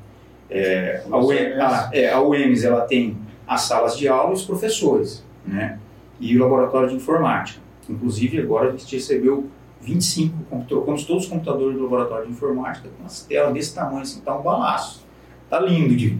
É, 0.50 1.02
a, 1.10 1.18
UEM, 1.18 1.52
a, 1.54 1.90
é, 1.92 2.12
a 2.12 2.20
UEMS 2.20 2.64
ela 2.64 2.82
tem 2.82 3.16
as 3.46 3.62
salas 3.62 3.96
de 3.96 4.08
aula 4.08 4.30
e 4.30 4.34
os 4.34 4.44
professores, 4.44 5.24
né? 5.46 5.78
e 6.20 6.36
o 6.36 6.40
laboratório 6.40 6.88
de 6.88 6.96
informática. 6.96 7.60
Inclusive 7.88 8.40
agora 8.40 8.68
a 8.68 8.70
gente 8.72 8.94
recebeu 8.94 9.48
25, 9.82 10.44
com- 10.48 10.64
trocamos 10.64 11.04
todos 11.04 11.24
os 11.24 11.28
computadores 11.28 11.76
do 11.76 11.82
laboratório 11.82 12.26
de 12.26 12.32
informática 12.32 12.88
com 12.98 13.04
as 13.04 13.22
telas 13.22 13.52
desse 13.52 13.74
tamanho, 13.74 14.02
assim, 14.02 14.20
tá 14.20 14.36
um 14.38 14.42
balaço. 14.42 15.04
Tá 15.50 15.58
lindo 15.60 15.94
de 15.94 16.18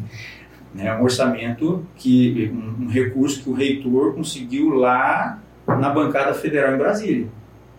né, 0.75 0.95
um 0.97 1.03
orçamento 1.03 1.87
que 1.97 2.51
um, 2.53 2.85
um 2.85 2.89
recurso 2.89 3.43
que 3.43 3.49
o 3.51 3.53
reitor 3.55 4.15
conseguiu 4.15 4.71
lá 4.75 5.39
na 5.67 5.91
bancada 5.91 6.35
federal 6.35 6.75
em 6.75 6.79
Brasília. 6.79 7.29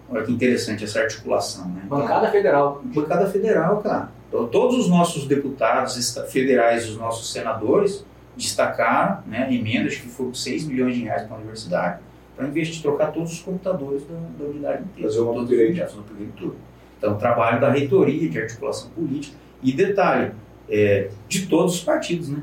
Olha 0.09 0.23
que 0.23 0.31
interessante 0.31 0.83
essa 0.83 0.99
articulação, 0.99 1.67
né? 1.69 1.81
Então, 1.85 1.97
Bancada 1.99 2.29
Federal. 2.29 2.81
bancada 2.83 3.29
federal, 3.29 3.77
cara. 3.81 4.11
Então, 4.29 4.47
todos 4.47 4.77
os 4.77 4.89
nossos 4.89 5.27
deputados 5.27 6.17
federais 6.29 6.85
e 6.85 6.89
os 6.89 6.97
nossos 6.97 7.31
senadores 7.31 8.05
destacaram 8.35 9.19
né, 9.27 9.47
emendas 9.53 9.95
que 9.95 10.07
foram 10.07 10.33
6 10.33 10.65
milhões 10.65 10.95
de 10.95 11.03
reais 11.03 11.23
para 11.23 11.35
a 11.35 11.39
universidade 11.39 11.99
para 12.35 12.47
investir, 12.47 12.81
trocar 12.81 13.11
todos 13.11 13.33
os 13.33 13.39
computadores 13.39 14.03
da, 14.05 14.15
da 14.37 14.49
unidade 14.49 14.83
inteira. 14.83 15.09
Fazer 15.09 15.21
um 15.21 15.39
upgrade. 15.39 15.81
um 15.81 15.99
upgrade 15.99 16.31
tudo. 16.35 16.55
Então, 16.97 17.17
trabalho 17.17 17.59
da 17.59 17.69
reitoria 17.69 18.29
de 18.29 18.39
articulação 18.39 18.89
política. 18.91 19.35
E 19.61 19.71
detalhe, 19.71 20.31
é, 20.69 21.09
de 21.27 21.47
todos 21.47 21.75
os 21.75 21.83
partidos, 21.83 22.29
né? 22.29 22.41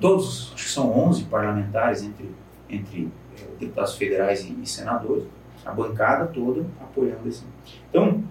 Todos, 0.00 0.52
acho 0.54 0.64
que 0.64 0.70
são 0.70 0.90
11 1.08 1.24
parlamentares 1.24 2.02
entre, 2.02 2.30
entre 2.68 3.08
é, 3.38 3.44
deputados 3.58 3.96
federais 3.96 4.44
e, 4.44 4.56
e 4.62 4.66
senadores, 4.66 5.24
a 5.64 5.70
bancada 5.72 6.26
toda 6.26 6.64
apoiando 6.80 7.28
esse. 7.28 7.44
Então, 7.90 8.24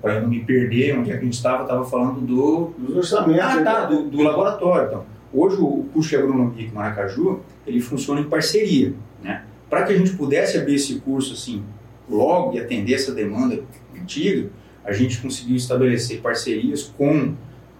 para 0.00 0.14
eu 0.14 0.22
não 0.22 0.28
me 0.28 0.44
perder 0.44 0.98
onde 0.98 1.10
é 1.10 1.14
que 1.14 1.20
a 1.20 1.24
gente 1.24 1.34
estava, 1.34 1.64
estava 1.64 1.84
falando 1.84 2.20
do, 2.20 2.72
Os 2.88 2.96
orçamentos. 2.96 3.42
ah, 3.42 3.62
tá, 3.62 3.90
né? 3.90 3.96
do, 3.96 4.08
do 4.08 4.22
laboratório. 4.22 4.86
Então, 4.86 5.04
hoje 5.32 5.56
o, 5.56 5.80
o 5.80 5.84
curso 5.92 6.08
de 6.08 6.16
agronomia 6.16 6.52
aqui 6.52 6.64
em 6.66 6.70
Maracaju, 6.70 7.40
ele 7.66 7.80
funciona 7.80 8.20
em 8.20 8.28
parceria, 8.28 8.94
né? 9.22 9.44
Para 9.72 9.84
que 9.84 9.94
a 9.94 9.96
gente 9.96 10.12
pudesse 10.16 10.58
abrir 10.58 10.74
esse 10.74 11.00
curso 11.00 11.32
assim, 11.32 11.64
logo 12.06 12.52
e 12.52 12.60
atender 12.60 12.92
essa 12.92 13.10
demanda 13.10 13.58
antiga, 13.98 14.50
a 14.84 14.92
gente 14.92 15.18
conseguiu 15.18 15.56
estabelecer 15.56 16.20
parcerias 16.20 16.92
com 16.98 17.34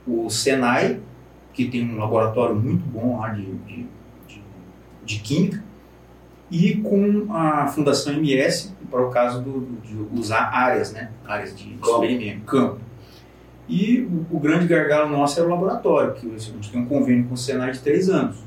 o 0.07 0.31
Senai, 0.31 1.01
que 1.53 1.69
tem 1.69 1.87
um 1.87 1.99
laboratório 1.99 2.57
muito 2.57 2.83
bom 2.87 3.21
lá 3.21 3.29
de, 3.29 3.45
de, 3.45 3.87
de, 4.27 4.43
de 5.05 5.19
química, 5.19 5.63
e 6.51 6.77
com 6.77 7.31
a 7.31 7.67
Fundação 7.67 8.15
MS, 8.15 8.73
para 8.91 9.07
o 9.07 9.11
caso 9.11 9.43
do, 9.43 9.69
de 9.83 10.19
usar 10.19 10.45
áreas, 10.45 10.95
né? 10.95 11.11
Áreas 11.27 11.55
de 11.55 11.75
experimento, 11.75 12.47
campo. 12.47 12.81
E 13.69 14.01
o, 14.01 14.37
o 14.37 14.41
grande 14.41 14.67
gargalo 14.67 15.11
nosso 15.11 15.39
era 15.39 15.47
o 15.47 15.51
laboratório, 15.51 16.15
que 16.15 16.27
a 16.27 16.39
gente 16.39 16.73
tem 16.73 16.81
um 16.81 16.87
convênio 16.87 17.27
com 17.27 17.35
o 17.35 17.37
Senai 17.37 17.71
de 17.71 17.81
três 17.81 18.09
anos, 18.09 18.39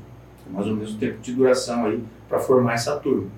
mais 0.50 0.66
ou 0.66 0.74
menos 0.74 0.94
o 0.94 0.98
tempo 0.98 1.20
de 1.20 1.32
duração 1.32 1.84
aí 1.84 2.02
para 2.28 2.38
formar 2.38 2.74
essa 2.74 2.96
turma. 2.96 3.28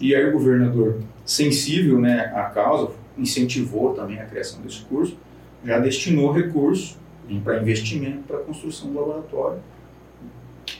E 0.00 0.14
aí 0.14 0.28
o 0.28 0.32
governador, 0.32 0.98
sensível 1.24 1.98
né, 2.00 2.32
à 2.34 2.44
causa, 2.44 2.90
incentivou 3.16 3.94
também 3.94 4.18
a 4.20 4.24
criação 4.26 4.60
desse 4.60 4.82
curso, 4.82 5.16
já 5.64 5.78
destinou 5.78 6.32
recursos 6.32 6.96
para 7.42 7.60
investimento 7.60 8.18
para 8.26 8.36
a 8.36 8.40
construção 8.40 8.90
do 8.90 8.98
laboratório, 9.00 9.58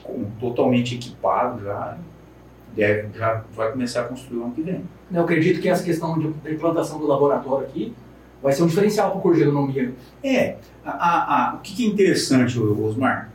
com- 0.03 0.25
totalmente 0.39 0.95
equipado 0.95 1.63
já, 1.63 1.97
deve, 2.75 3.17
já 3.17 3.43
vai 3.55 3.71
começar 3.71 4.01
a 4.01 4.03
construir 4.05 4.41
ano 4.41 4.51
que 4.51 4.61
vem. 4.61 4.81
Eu 5.11 5.23
acredito 5.23 5.59
que 5.61 5.67
essa 5.69 5.83
questão 5.83 6.17
de, 6.19 6.29
da 6.29 6.51
implantação 6.51 6.99
do 6.99 7.07
laboratório 7.07 7.65
aqui 7.67 7.93
vai 8.41 8.53
ser 8.53 8.63
um 8.63 8.67
diferencial 8.67 9.09
para 9.11 9.19
o 9.19 9.21
curso 9.21 9.37
de 9.39 9.43
agronomia. 9.47 9.93
É, 10.23 10.57
a, 10.85 10.91
a- 11.51 11.55
o 11.55 11.59
que, 11.59 11.83
é 11.85 11.87
interessante, 11.87 12.59
Osmar? 12.59 13.29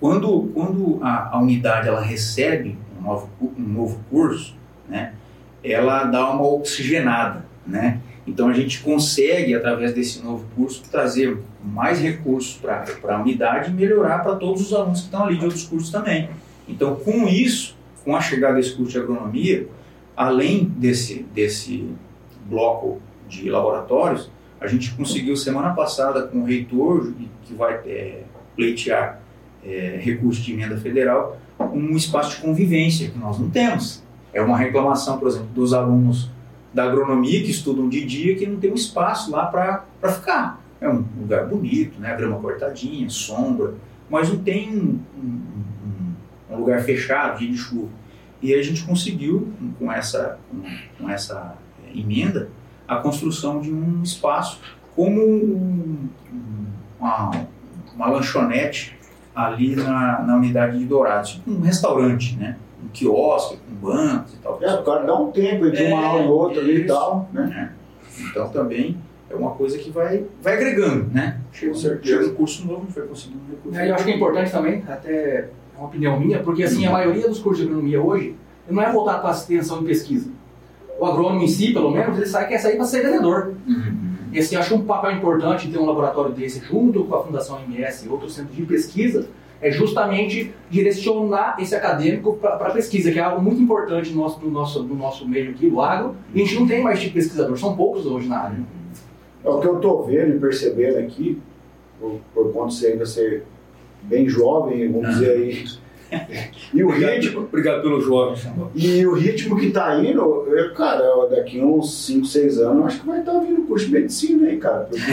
Quando, 0.00 0.50
quando 0.54 0.98
a, 1.02 1.30
a 1.36 1.38
unidade 1.40 1.88
ela 1.88 2.00
recebe 2.00 2.76
novo, 3.04 3.28
um 3.40 3.62
novo 3.62 4.00
curso, 4.10 4.56
né, 4.88 5.14
ela 5.62 6.04
dá 6.04 6.30
uma 6.30 6.46
oxigenada, 6.46 7.44
né? 7.66 8.00
Então 8.26 8.48
a 8.48 8.52
gente 8.52 8.80
consegue, 8.80 9.54
através 9.54 9.92
desse 9.92 10.22
novo 10.22 10.46
curso, 10.56 10.82
trazer 10.90 11.38
mais 11.62 12.00
recursos 12.00 12.56
para 12.56 13.16
a 13.16 13.20
unidade 13.20 13.70
e 13.70 13.74
melhorar 13.74 14.20
para 14.20 14.36
todos 14.36 14.62
os 14.62 14.72
alunos 14.72 15.00
que 15.00 15.06
estão 15.06 15.24
ali 15.24 15.36
de 15.36 15.44
outros 15.44 15.64
cursos 15.64 15.90
também. 15.90 16.30
Então, 16.66 16.96
com 16.96 17.28
isso, 17.28 17.76
com 18.02 18.16
a 18.16 18.20
chegada 18.20 18.54
desse 18.54 18.74
curso 18.74 18.92
de 18.92 18.98
agronomia, 18.98 19.68
além 20.16 20.64
desse, 20.64 21.22
desse 21.34 21.86
bloco 22.46 23.00
de 23.28 23.50
laboratórios, 23.50 24.30
a 24.60 24.66
gente 24.66 24.92
conseguiu 24.92 25.36
semana 25.36 25.74
passada 25.74 26.22
com 26.22 26.38
o 26.38 26.44
reitor, 26.44 27.12
que 27.44 27.54
vai 27.54 27.74
é, 27.86 28.22
pleitear 28.56 29.20
é, 29.64 29.98
recurso 30.00 30.40
de 30.40 30.52
emenda 30.52 30.76
federal, 30.76 31.38
um 31.64 31.96
espaço 31.96 32.36
de 32.36 32.42
convivência 32.42 33.10
que 33.10 33.18
nós 33.18 33.38
não 33.38 33.50
temos. 33.50 34.02
É 34.32 34.42
uma 34.42 34.56
reclamação, 34.56 35.18
por 35.18 35.28
exemplo, 35.28 35.48
dos 35.54 35.72
alunos 35.72 36.30
da 36.72 36.84
agronomia 36.84 37.42
que 37.42 37.50
estudam 37.50 37.88
de 37.88 38.04
dia 38.04 38.34
que 38.34 38.46
não 38.46 38.58
tem 38.58 38.72
um 38.72 38.74
espaço 38.74 39.30
lá 39.30 39.46
para 39.46 40.12
ficar. 40.12 40.60
É 40.80 40.88
um 40.88 41.04
lugar 41.20 41.46
bonito, 41.46 42.00
né? 42.00 42.14
grama 42.16 42.38
cortadinha, 42.38 43.08
sombra, 43.08 43.74
mas 44.10 44.28
não 44.28 44.38
tem 44.38 44.76
um, 44.76 44.98
um, 45.16 46.12
um 46.50 46.56
lugar 46.58 46.82
fechado, 46.82 47.38
dia 47.38 47.48
de 47.48 47.56
chuva. 47.56 47.88
E 48.42 48.52
a 48.52 48.62
gente 48.62 48.84
conseguiu, 48.84 49.48
com 49.78 49.90
essa, 49.90 50.38
com 50.98 51.08
essa 51.08 51.56
emenda, 51.94 52.50
a 52.86 52.96
construção 52.96 53.60
de 53.60 53.72
um 53.72 54.02
espaço 54.02 54.60
como 54.94 55.20
um, 55.20 56.08
uma, 57.00 57.30
uma 57.94 58.06
lanchonete 58.08 58.98
ali 59.34 59.74
na, 59.76 60.22
na 60.22 60.36
unidade 60.36 60.78
de 60.78 60.84
Dourados, 60.84 61.30
tipo 61.32 61.50
um 61.50 61.60
restaurante, 61.60 62.36
né? 62.36 62.56
Um 62.84 62.88
quiosque, 62.88 63.56
com 63.56 63.86
bancos 63.86 64.34
e 64.34 64.36
tal. 64.38 64.58
É, 64.62 64.74
o 64.74 64.82
cara 64.84 65.04
dá 65.04 65.14
um 65.18 65.30
tempo 65.32 65.66
entre 65.66 65.86
uma 65.86 66.02
É, 66.02 66.04
aula 66.06 66.22
e 66.24 66.28
outra 66.28 66.60
ali 66.60 66.80
e 66.82 66.86
tal, 66.86 67.28
né? 67.32 67.70
É. 67.72 68.22
Então 68.30 68.48
também 68.50 68.96
é 69.30 69.34
uma 69.34 69.50
coisa 69.52 69.76
que 69.78 69.90
vai, 69.90 70.24
vai 70.42 70.54
agregando, 70.54 71.06
né? 71.12 71.38
Chega, 71.52 71.72
um- 71.72 71.76
chega 71.76 72.26
um 72.26 72.34
curso 72.34 72.66
novo, 72.66 72.82
a 72.82 72.84
gente 72.86 72.98
vai 72.98 73.08
conseguir 73.08 73.34
um 73.36 73.50
recurso. 73.50 73.78
É, 73.78 73.90
eu 73.90 73.94
acho 73.94 74.04
que 74.04 74.10
é 74.10 74.16
importante 74.16 74.52
também, 74.52 74.84
até 74.86 75.10
é 75.14 75.48
uma 75.78 75.88
opinião 75.88 76.20
minha, 76.20 76.38
porque 76.40 76.62
assim, 76.62 76.86
a 76.86 76.92
maioria 76.92 77.26
dos 77.28 77.40
cursos 77.40 77.64
de 77.64 77.68
agronomia 77.70 78.00
hoje 78.00 78.36
não 78.70 78.80
é 78.82 78.92
voltado 78.92 79.22
para 79.22 79.30
extensão 79.32 79.82
e 79.82 79.86
pesquisa. 79.86 80.30
O 81.00 81.04
agrônomo 81.04 81.42
em 81.42 81.48
si, 81.48 81.72
pelo 81.72 81.90
menos, 81.90 82.16
ele 82.16 82.26
sai, 82.26 82.46
quer 82.46 82.58
sair 82.58 82.76
para 82.76 82.84
ser 82.84 83.02
vendedor. 83.02 83.54
Uhum. 83.66 84.03
E 84.34 84.38
assim, 84.40 84.56
acho 84.56 84.74
um 84.74 84.84
papel 84.84 85.12
importante 85.12 85.68
ter 85.70 85.78
um 85.78 85.86
laboratório 85.86 86.32
desse 86.32 86.58
junto 86.66 87.04
com 87.04 87.14
a 87.14 87.22
Fundação 87.22 87.60
MS 87.68 88.04
e 88.04 88.08
outros 88.08 88.34
centros 88.34 88.56
de 88.56 88.64
pesquisa, 88.64 89.28
é 89.62 89.70
justamente 89.70 90.52
direcionar 90.68 91.56
esse 91.58 91.74
acadêmico 91.74 92.34
para 92.36 92.56
a 92.56 92.70
pesquisa, 92.70 93.10
que 93.12 93.18
é 93.18 93.22
algo 93.22 93.40
muito 93.40 93.62
importante 93.62 94.10
no 94.10 94.22
nosso, 94.22 94.40
no, 94.44 94.50
nosso, 94.50 94.82
no 94.82 94.94
nosso 94.94 95.26
meio 95.26 95.50
aqui, 95.52 95.70
do 95.70 95.80
agro, 95.80 96.16
e 96.34 96.42
a 96.42 96.44
gente 96.44 96.58
não 96.58 96.66
tem 96.66 96.82
mais 96.82 96.98
tipo 97.00 97.14
de 97.14 97.20
pesquisador, 97.20 97.56
são 97.56 97.74
poucos 97.76 98.04
hoje 98.04 98.28
na 98.28 98.38
área. 98.38 98.58
É 99.42 99.48
o 99.48 99.60
que 99.60 99.66
eu 99.68 99.76
tô 99.76 100.02
vendo 100.02 100.34
e 100.36 100.38
percebendo 100.38 100.98
aqui, 100.98 101.40
por, 102.00 102.20
por 102.34 102.52
conta 102.52 102.68
de 102.68 102.74
você 102.74 102.86
ainda 102.88 103.06
ser 103.06 103.44
bem 104.02 104.28
jovem, 104.28 104.90
vamos 104.90 105.06
Ah. 105.06 105.12
dizer 105.12 105.30
aí. 105.30 105.64
E 106.72 106.82
o 106.82 106.88
Obrigado, 106.88 107.12
ritmo, 107.12 107.40
obrigado 107.40 107.82
pelo 107.82 108.36
Samuel. 108.36 108.70
e 108.74 109.06
o 109.06 109.14
ritmo 109.14 109.56
que 109.56 109.70
tá 109.70 109.96
indo, 109.98 110.46
eu, 110.48 110.74
cara, 110.74 111.04
daqui 111.30 111.60
uns 111.60 112.06
5, 112.06 112.26
6 112.26 112.58
anos, 112.60 112.86
acho 112.86 113.00
que 113.00 113.06
vai 113.06 113.20
estar 113.20 113.38
vindo 113.38 113.62
curso 113.62 113.86
de 113.86 113.92
medicina 113.92 114.48
aí, 114.48 114.56
cara. 114.58 114.88
Porque 114.90 115.12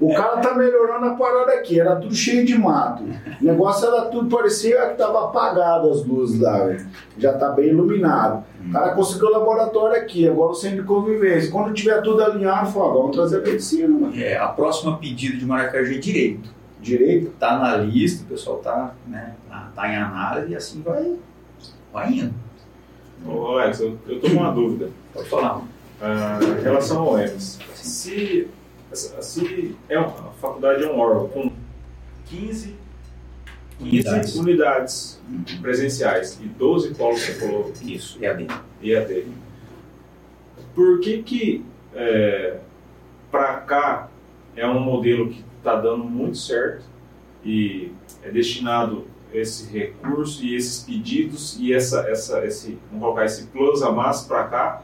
o 0.00 0.14
cara 0.14 0.36
tá 0.38 0.54
melhorando 0.54 1.06
a 1.06 1.14
parada 1.14 1.52
aqui, 1.52 1.80
era 1.80 1.96
tudo 1.96 2.14
cheio 2.14 2.44
de 2.44 2.56
mato. 2.56 3.02
O 3.40 3.44
negócio 3.44 3.86
era 3.88 4.02
tudo, 4.06 4.34
parecia 4.34 4.88
que 4.88 4.96
tava 4.96 5.24
apagado 5.24 5.90
as 5.90 6.04
luzes 6.04 6.40
lá, 6.40 6.64
velho. 6.64 6.86
Já 7.18 7.32
tá 7.34 7.50
bem 7.50 7.68
iluminado. 7.68 8.44
O 8.68 8.72
cara 8.72 8.94
conseguiu 8.94 9.26
o 9.28 9.32
laboratório 9.32 9.96
aqui, 9.96 10.28
agora 10.28 10.52
o 10.52 10.54
centro 10.54 10.82
de 10.82 10.86
convivência. 10.86 11.50
Quando 11.50 11.74
tiver 11.74 12.00
tudo 12.02 12.22
alinhado, 12.22 12.70
fala, 12.70 12.92
vamos 12.94 13.16
trazer 13.16 13.38
a 13.38 13.40
medicina, 13.40 13.88
mano. 13.88 14.12
É, 14.16 14.36
a 14.36 14.46
próxima 14.48 14.96
pedida 14.98 15.36
de 15.36 15.44
Maracajá 15.44 15.92
é 15.92 15.98
direito. 15.98 16.48
Direito. 16.80 17.30
Tá 17.38 17.58
na 17.58 17.76
lista, 17.76 18.24
o 18.24 18.26
pessoal 18.26 18.58
tá, 18.58 18.94
né, 19.06 19.34
tá, 19.74 19.82
tá 19.82 19.92
em 19.92 19.96
análise 19.96 20.52
e 20.52 20.56
assim 20.56 20.82
vai, 20.82 21.16
vai 21.92 22.12
indo. 22.12 22.34
Ô, 23.26 23.58
Alex, 23.58 23.80
eu, 23.80 23.98
tô 24.20 24.28
com 24.28 24.36
uma 24.36 24.52
dúvida. 24.52 24.90
Pode 25.12 25.28
falar. 25.28 25.62
Ah, 26.00 26.38
em 26.42 26.62
relação 26.62 27.02
ao 27.02 27.18
EMS, 27.18 27.60
se, 27.74 28.48
se 28.92 29.76
é 29.88 29.98
uma, 29.98 30.08
a 30.08 30.32
faculdade 30.40 30.82
é 30.82 30.90
um 30.90 30.98
órgão 30.98 31.28
com 31.28 31.52
15, 32.26 32.74
15 33.78 34.08
Unidades. 34.08 34.34
unidades, 34.36 35.20
presenciais 35.60 36.40
e 36.42 36.46
12 36.46 36.94
polos 36.94 37.20
você 37.20 37.34
falou 37.34 37.72
Isso, 37.82 38.18
a 38.24 38.32
dele. 38.32 38.50
IAD, 38.82 39.26
por 40.74 41.00
que 41.00 41.22
que 41.22 41.64
é, 41.94 42.58
para 43.30 43.54
cá 43.60 44.08
é 44.56 44.66
um 44.66 44.80
modelo 44.80 45.30
que 45.30 45.44
está 45.58 45.76
dando 45.80 46.04
muito 46.04 46.36
certo 46.36 46.84
e 47.44 47.92
é 48.22 48.30
destinado 48.30 49.06
esse 49.32 49.70
recurso 49.70 50.44
e 50.44 50.54
esses 50.54 50.82
pedidos 50.82 51.58
e 51.58 51.72
essa, 51.72 52.08
essa, 52.08 52.44
esse, 52.44 52.78
vamos 52.90 53.04
colocar 53.04 53.24
esse 53.24 53.46
plus 53.46 53.82
a 53.82 53.90
mais 53.90 54.22
para 54.22 54.44
cá. 54.44 54.82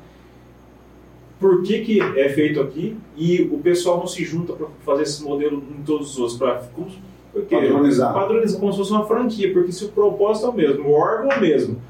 Por 1.39 1.63
que, 1.63 1.81
que 1.81 2.01
é 2.01 2.29
feito 2.29 2.61
aqui 2.61 2.97
e 3.17 3.43
o 3.43 3.59
pessoal 3.59 3.99
não 3.99 4.07
se 4.07 4.25
junta 4.25 4.53
para 4.53 4.67
fazer 4.85 5.03
esse 5.05 5.23
modelo 5.23 5.63
em 5.79 5.83
todos 5.83 6.13
os 6.13 6.19
outros? 6.19 6.39
Pra, 6.39 6.63
como, 6.75 6.91
porque, 7.33 7.55
Padronizar. 7.55 8.13
Padronizar 8.13 8.61
como 8.61 8.73
se 8.73 8.79
fosse 8.79 8.91
uma 8.91 9.07
franquia, 9.07 9.53
porque 9.53 9.71
se 9.71 9.85
o 9.85 9.89
propósito 9.89 10.47
é 10.47 10.51
o 10.51 10.53
mesmo, 10.55 10.89
o 10.89 10.93
órgão 10.93 11.31
é 11.31 11.37
o 11.37 11.41
mesmo, 11.41 11.81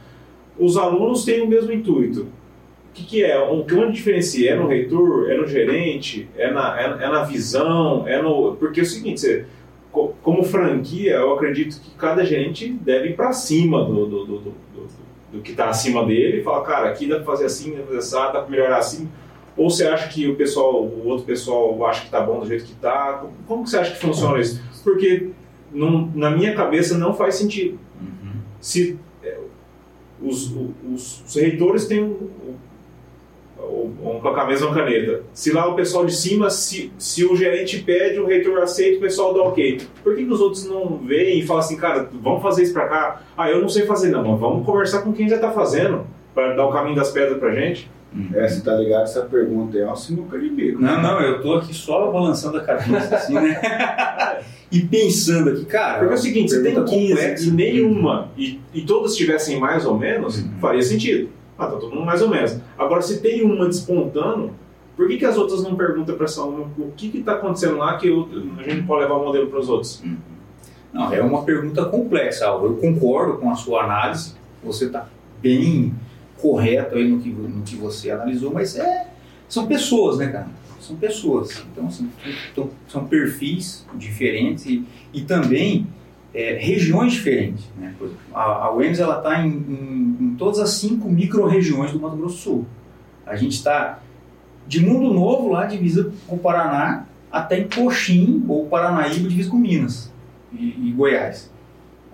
os 0.58 0.76
alunos 0.76 1.24
têm 1.24 1.40
o 1.40 1.48
mesmo 1.48 1.72
intuito. 1.72 2.22
O 2.22 2.92
que, 2.92 3.04
que 3.04 3.24
é? 3.24 3.38
Onde 3.40 3.92
diferencia? 3.92 4.52
É 4.52 4.56
no 4.56 4.66
reitor? 4.66 5.30
É 5.30 5.36
no 5.36 5.46
gerente? 5.46 6.28
É 6.36 6.50
na, 6.50 6.80
é, 6.80 6.84
é 7.04 7.08
na 7.08 7.22
visão? 7.22 8.06
É 8.08 8.20
no, 8.20 8.56
porque 8.56 8.80
é 8.80 8.82
o 8.82 8.86
seguinte, 8.86 9.20
você, 9.20 9.46
co- 9.92 10.14
como 10.22 10.42
franquia, 10.44 11.12
eu 11.16 11.34
acredito 11.34 11.80
que 11.80 11.90
cada 11.96 12.24
gerente 12.24 12.68
deve 12.72 13.10
ir 13.10 13.16
para 13.16 13.32
cima 13.32 13.84
do, 13.84 14.06
do, 14.06 14.24
do, 14.24 14.38
do, 14.38 14.54
do- 15.32 15.40
que 15.42 15.50
está 15.50 15.68
acima 15.68 16.04
dele 16.06 16.38
e 16.40 16.42
falar, 16.42 16.62
cara, 16.64 16.88
aqui 16.88 17.06
dá 17.06 17.16
para 17.16 17.24
fazer 17.24 17.44
assim, 17.46 17.70
dá 17.72 17.76
para 17.82 17.86
fazer 17.86 17.98
assim, 17.98 18.16
dá 18.16 18.30
para 18.40 18.46
melhorar 18.48 18.78
assim. 18.78 19.08
Ou 19.56 19.68
você 19.70 19.86
acha 19.86 20.08
que 20.08 20.26
o 20.28 20.36
pessoal, 20.36 20.82
o 20.84 21.06
outro 21.06 21.26
pessoal 21.26 21.84
acha 21.86 22.00
que 22.00 22.06
está 22.06 22.20
bom 22.20 22.40
do 22.40 22.46
jeito 22.46 22.64
que 22.64 22.72
está? 22.72 23.24
Como, 23.46 23.64
que 23.64 23.70
você 23.70 23.78
acha 23.78 23.90
que 23.92 23.98
funciona 24.00 24.38
isso? 24.40 24.62
Porque 24.84 25.30
não- 25.72 26.10
na 26.14 26.30
minha 26.30 26.54
cabeça 26.54 26.96
não 26.96 27.12
faz 27.12 27.34
sentido 27.34 27.78
se 28.60 28.98
é, 29.22 29.36
os, 30.22 30.50
os, 30.52 31.22
os 31.26 31.34
reitores 31.36 31.86
têm 31.86 32.16
vamos 34.02 34.22
colocar 34.22 34.42
a 34.42 34.46
mesma 34.46 34.72
caneta. 34.74 35.22
Se 35.32 35.52
lá 35.52 35.66
o 35.68 35.74
pessoal 35.74 36.04
de 36.06 36.14
cima, 36.14 36.48
se, 36.50 36.92
se 36.98 37.24
o 37.24 37.36
gerente 37.36 37.78
pede, 37.82 38.18
o 38.18 38.26
reitor 38.26 38.58
aceita, 38.62 38.98
o 38.98 39.00
pessoal 39.00 39.34
dá 39.34 39.42
ok. 39.42 39.80
Por 40.02 40.14
que, 40.16 40.24
que 40.24 40.32
os 40.32 40.40
outros 40.40 40.66
não 40.68 40.98
veem 40.98 41.40
e 41.40 41.46
falam 41.46 41.60
assim, 41.62 41.76
cara, 41.76 42.08
vamos 42.22 42.42
fazer 42.42 42.62
isso 42.62 42.72
pra 42.72 42.88
cá? 42.88 43.22
Ah, 43.36 43.50
eu 43.50 43.60
não 43.60 43.68
sei 43.68 43.84
fazer 43.86 44.08
não, 44.10 44.24
mas 44.26 44.40
vamos 44.40 44.64
conversar 44.64 45.02
com 45.02 45.12
quem 45.12 45.28
já 45.28 45.38
tá 45.38 45.50
fazendo, 45.50 46.06
para 46.34 46.54
dar 46.54 46.66
o 46.66 46.72
caminho 46.72 46.96
das 46.96 47.10
pedras 47.10 47.38
pra 47.38 47.54
gente. 47.54 47.90
É, 48.34 48.48
você 48.48 48.62
tá 48.62 48.74
ligado? 48.74 49.02
Essa 49.02 49.20
pergunta 49.22 49.76
é 49.76 49.84
uma 49.84 49.94
sinuca 49.94 50.38
de 50.38 50.48
bico. 50.48 50.80
Não, 50.80 51.02
não, 51.02 51.20
eu 51.20 51.42
tô 51.42 51.54
aqui 51.54 51.74
só 51.74 52.10
balançando 52.10 52.56
a 52.56 52.62
cabeça 52.62 53.14
assim, 53.16 53.34
né? 53.34 53.60
e 54.72 54.80
pensando 54.80 55.50
aqui, 55.50 55.64
cara. 55.66 55.98
Porque 55.98 56.14
é 56.14 56.16
o 56.16 56.20
seguinte, 56.20 56.50
se 56.50 56.62
tem 56.62 56.72
pergunta 56.74 56.90
15 56.90 57.08
complexa. 57.12 57.44
e 57.48 57.50
nenhuma, 57.50 58.28
e, 58.36 58.60
e 58.72 58.80
todas 58.82 59.14
tivessem 59.14 59.60
mais 59.60 59.84
ou 59.84 59.96
menos, 59.98 60.38
Uhum. 60.38 60.50
faria 60.58 60.80
sentido. 60.82 61.28
Ah, 61.58 61.66
tá 61.66 61.72
todo 61.76 61.92
mundo 61.94 62.06
mais 62.06 62.22
ou 62.22 62.28
menos. 62.28 62.56
Agora, 62.78 63.02
se 63.02 63.20
tem 63.20 63.42
uma 63.42 63.66
despontando, 63.66 64.52
por 64.96 65.08
que, 65.08 65.16
que 65.18 65.24
as 65.24 65.36
outras 65.36 65.62
não 65.62 65.74
perguntam 65.74 66.14
para 66.16 66.24
essa 66.24 66.42
uma 66.44 66.60
o 66.78 66.92
que 66.96 67.18
está 67.18 67.32
acontecendo 67.32 67.76
lá 67.78 67.96
que 67.96 68.08
eu- 68.08 68.28
a 68.58 68.62
gente 68.62 68.82
pode 68.86 69.02
levar 69.02 69.14
o 69.16 69.24
modelo 69.24 69.48
para 69.48 69.58
os 69.58 69.68
outros? 69.68 70.02
Não, 70.92 71.12
é 71.12 71.20
uma 71.20 71.42
pergunta 71.44 71.84
complexa. 71.84 72.46
Eu 72.46 72.76
concordo 72.76 73.38
com 73.38 73.50
a 73.50 73.54
sua 73.54 73.84
análise. 73.84 74.34
Você 74.64 74.86
está 74.86 75.06
bem 75.42 75.94
correto 76.40 76.94
aí 76.96 77.08
no 77.08 77.20
que, 77.20 77.28
no 77.30 77.62
que 77.62 77.76
você 77.76 78.10
analisou, 78.10 78.52
mas 78.52 78.76
é, 78.76 79.08
são 79.48 79.66
pessoas, 79.66 80.18
né, 80.18 80.28
cara? 80.28 80.48
São 80.80 80.96
pessoas. 80.96 81.62
Então, 81.72 81.86
assim, 81.86 82.08
são 82.88 83.04
perfis 83.06 83.84
diferentes 83.94 84.64
e, 84.66 84.84
e 85.12 85.22
também 85.22 85.86
é, 86.34 86.54
regiões 86.54 87.12
diferentes. 87.12 87.64
Né? 87.76 87.94
A, 88.34 88.66
a 88.66 88.74
UEMS 88.74 88.98
está 88.98 89.44
em, 89.44 89.48
em, 89.48 90.16
em 90.20 90.34
todas 90.36 90.58
as 90.58 90.70
cinco 90.70 91.08
micro-regiões 91.08 91.92
do 91.92 92.00
Mato 92.00 92.16
Grosso 92.16 92.36
do 92.36 92.40
Sul. 92.40 92.66
A 93.26 93.36
gente 93.36 93.52
está 93.52 93.98
de 94.66 94.84
Mundo 94.84 95.12
Novo, 95.12 95.48
lá 95.48 95.64
divisa 95.66 96.12
com 96.26 96.36
o 96.36 96.38
Paraná, 96.38 97.06
até 97.30 97.58
em 97.58 97.68
Coxim 97.68 98.44
ou 98.48 98.66
Paranaíba, 98.66 99.28
divisa 99.28 99.50
com 99.50 99.56
Minas 99.56 100.12
e, 100.52 100.88
e 100.88 100.92
Goiás. 100.92 101.50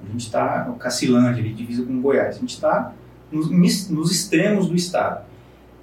A 0.03 0.13
gente 0.13 0.27
está, 0.27 0.69
o 0.71 0.75
Cacilândia, 0.75 1.43
ali, 1.43 1.53
divisa 1.53 1.85
com 1.85 2.01
Goiás. 2.01 2.37
A 2.37 2.41
gente 2.41 2.55
está 2.55 2.93
nos, 3.31 3.89
nos 3.91 4.13
extremos 4.13 4.69
do 4.69 4.75
estado. 4.75 5.25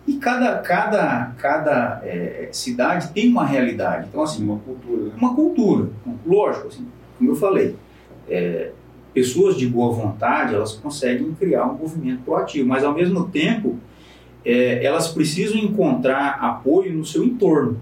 E 0.08 0.18
cada, 0.18 0.60
cada, 0.60 1.32
cada 1.38 2.02
é, 2.04 2.50
cidade 2.52 3.10
tem 3.10 3.30
uma 3.30 3.46
realidade. 3.46 4.08
Então, 4.10 4.24
assim, 4.24 4.44
Uma 4.44 4.60
cultura. 4.60 5.12
uma 5.16 5.36
cultura. 5.36 5.90
Lógico, 6.26 6.68
assim, 6.68 6.88
como 7.18 7.32
eu 7.32 7.36
falei, 7.36 7.76
é, 8.32 8.72
pessoas 9.14 9.58
de 9.58 9.68
boa 9.68 9.92
vontade 9.92 10.56
elas 10.56 10.74
conseguem 10.74 11.34
criar 11.34 11.66
um 11.68 11.78
movimento 11.78 12.24
proativo, 12.24 12.68
mas 12.68 12.84
ao 12.84 12.94
mesmo 12.94 13.28
tempo 13.30 13.78
é, 14.44 14.84
elas 14.84 15.10
precisam 15.10 15.58
encontrar 15.58 16.40
apoio 16.42 16.94
no 16.94 17.06
seu 17.06 17.24
entorno, 17.24 17.78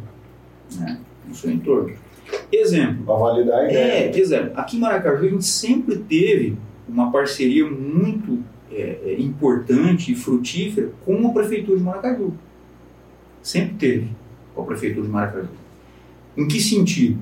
né? 0.75 0.99
no 1.27 1.35
seu 1.35 1.51
entorno. 1.51 1.93
Exemplo. 2.51 3.05
Pra 3.05 3.15
validar 3.15 3.59
a 3.59 3.65
ideia. 3.65 4.11
É, 4.11 4.19
exemplo, 4.19 4.51
aqui 4.55 4.77
em 4.77 4.79
Maracaju 4.79 5.25
a 5.25 5.29
gente 5.29 5.45
sempre 5.45 5.97
teve 5.97 6.57
uma 6.87 7.11
parceria 7.11 7.65
muito 7.69 8.43
é, 8.71 8.99
é, 9.05 9.21
importante 9.21 10.11
e 10.11 10.15
frutífera 10.15 10.91
com 11.05 11.27
a 11.27 11.31
Prefeitura 11.31 11.77
de 11.77 11.83
Maracaju. 11.83 12.33
Sempre 13.41 13.75
teve 13.75 14.09
com 14.53 14.63
a 14.63 14.65
Prefeitura 14.65 15.05
de 15.05 15.11
Maracaju. 15.11 15.49
Em 16.35 16.47
que 16.47 16.59
sentido? 16.59 17.19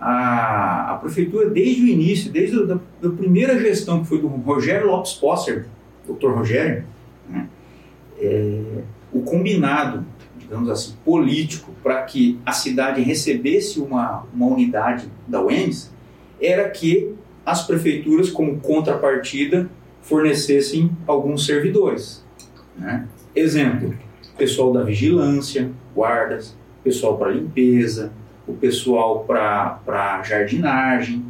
A, 0.00 0.92
a 0.92 0.96
Prefeitura, 0.96 1.48
desde 1.48 1.82
o 1.82 1.86
início, 1.86 2.30
desde 2.30 2.60
a 2.60 2.64
da, 2.64 3.10
primeira 3.10 3.58
gestão 3.58 4.02
que 4.02 4.08
foi 4.08 4.20
do 4.20 4.28
Rogério 4.28 4.88
Lopes 4.88 5.14
Posser, 5.14 5.66
doutor 6.06 6.34
Rogério, 6.34 6.84
né, 7.28 7.48
é, 8.18 8.82
o 9.12 9.22
combinado, 9.22 10.04
digamos 10.38 10.68
assim, 10.68 10.94
político 11.04 11.72
para 11.82 12.02
que 12.02 12.38
a 12.44 12.52
cidade 12.52 13.00
recebesse 13.00 13.80
uma, 13.80 14.24
uma 14.34 14.46
unidade 14.46 15.08
da 15.26 15.42
UEMS 15.42 15.90
era 16.40 16.68
que 16.68 17.14
as 17.44 17.66
prefeituras, 17.66 18.30
como 18.30 18.58
contrapartida, 18.60 19.70
fornecessem 20.02 20.90
alguns 21.06 21.46
servidores. 21.46 22.24
Né? 22.76 23.06
Exemplo, 23.34 23.94
pessoal 24.36 24.72
da 24.72 24.82
vigilância, 24.82 25.70
guardas, 25.94 26.56
pessoal 26.82 27.16
para 27.16 27.30
limpeza, 27.30 28.12
o 28.46 28.54
pessoal 28.54 29.24
para 29.24 30.22
jardinagem, 30.22 31.24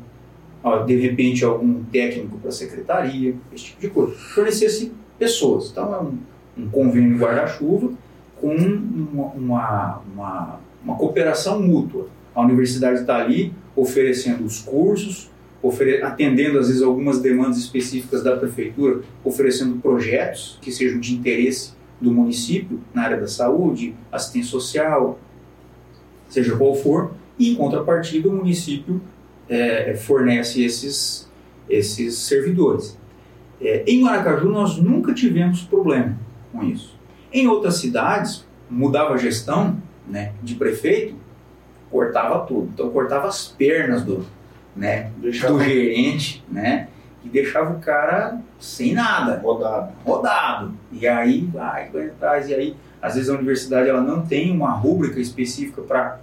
de 0.86 0.96
repente 0.96 1.44
algum 1.44 1.84
técnico 1.84 2.38
para 2.38 2.50
secretaria, 2.50 3.34
esse 3.54 3.64
tipo 3.64 3.80
de 3.80 3.88
coisa. 3.88 4.14
Fornecesse 4.14 4.92
pessoas. 5.18 5.70
Então 5.70 5.94
é 5.94 6.00
um, 6.00 6.18
um 6.58 6.68
convênio 6.68 7.16
guarda-chuva 7.18 7.92
com 8.40 8.54
uma, 8.54 9.26
uma, 9.26 10.02
uma, 10.12 10.60
uma 10.84 10.96
cooperação 10.96 11.60
mútua. 11.60 12.08
A 12.34 12.42
universidade 12.42 13.00
está 13.00 13.16
ali 13.16 13.52
oferecendo 13.74 14.44
os 14.44 14.60
cursos, 14.60 15.30
ofere 15.62 16.02
atendendo 16.02 16.58
às 16.58 16.68
vezes 16.68 16.82
algumas 16.82 17.20
demandas 17.20 17.58
específicas 17.58 18.22
da 18.22 18.36
prefeitura, 18.36 19.00
oferecendo 19.24 19.80
projetos 19.80 20.58
que 20.60 20.70
sejam 20.70 21.00
de 21.00 21.14
interesse 21.14 21.72
do 22.00 22.12
município 22.12 22.80
na 22.92 23.02
área 23.02 23.18
da 23.18 23.26
saúde, 23.26 23.94
assistência 24.12 24.50
social, 24.50 25.18
seja 26.28 26.56
qual 26.56 26.74
for, 26.74 27.12
e 27.38 27.52
em 27.52 27.54
contrapartida 27.54 28.28
o 28.28 28.32
município 28.32 29.00
é, 29.48 29.94
fornece 29.94 30.64
esses, 30.64 31.30
esses 31.68 32.16
servidores. 32.18 32.98
É, 33.60 33.84
em 33.86 34.02
Maracaju 34.02 34.48
nós 34.48 34.76
nunca 34.78 35.14
tivemos 35.14 35.62
problema 35.62 36.18
com 36.52 36.62
isso. 36.62 36.96
Em 37.32 37.46
outras 37.46 37.76
cidades, 37.76 38.46
mudava 38.68 39.14
a 39.14 39.16
gestão 39.16 39.80
né, 40.06 40.32
de 40.42 40.54
prefeito, 40.54 41.14
cortava 41.90 42.46
tudo. 42.46 42.70
Então 42.72 42.90
cortava 42.90 43.28
as 43.28 43.46
pernas 43.48 44.02
do, 44.02 44.24
né, 44.74 45.10
do 45.18 45.30
gerente, 45.32 46.44
né, 46.50 46.88
e 47.24 47.28
deixava 47.28 47.74
o 47.74 47.80
cara 47.80 48.40
sem 48.58 48.92
nada. 48.92 49.40
Rodado. 49.42 49.92
Rodado. 50.04 50.74
E 50.92 51.06
aí 51.06 51.40
vai, 51.52 51.90
vai 51.90 52.06
atrás. 52.06 52.48
E 52.48 52.54
aí, 52.54 52.76
às 53.00 53.14
vezes 53.14 53.30
a 53.30 53.34
universidade 53.34 53.88
ela 53.88 54.00
não 54.00 54.24
tem 54.24 54.50
uma 54.50 54.70
rúbrica 54.70 55.20
específica 55.20 55.82
para 55.82 56.18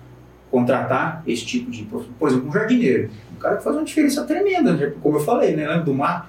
contratar 0.52 1.24
esse 1.26 1.46
tipo 1.46 1.72
de 1.72 1.84
Por 1.84 2.28
exemplo, 2.28 2.50
um 2.50 2.52
jardineiro. 2.52 3.10
Um 3.36 3.40
cara 3.40 3.58
que 3.58 3.64
faz 3.64 3.76
uma 3.76 3.86
diferença 3.86 4.24
tremenda, 4.24 4.74
né, 4.74 4.94
como 5.02 5.18
eu 5.18 5.22
falei, 5.22 5.56
né, 5.56 5.80
do 5.80 5.94
mato. 5.94 6.28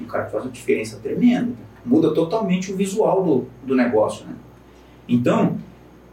Um 0.00 0.04
cara 0.04 0.24
que 0.24 0.32
faz 0.32 0.44
uma 0.44 0.52
diferença 0.52 0.98
tremenda. 1.02 1.52
Muda 1.84 2.12
totalmente 2.12 2.72
o 2.72 2.76
visual 2.76 3.22
do, 3.22 3.46
do 3.64 3.74
negócio. 3.74 4.26
Né? 4.26 4.34
Então, 5.08 5.56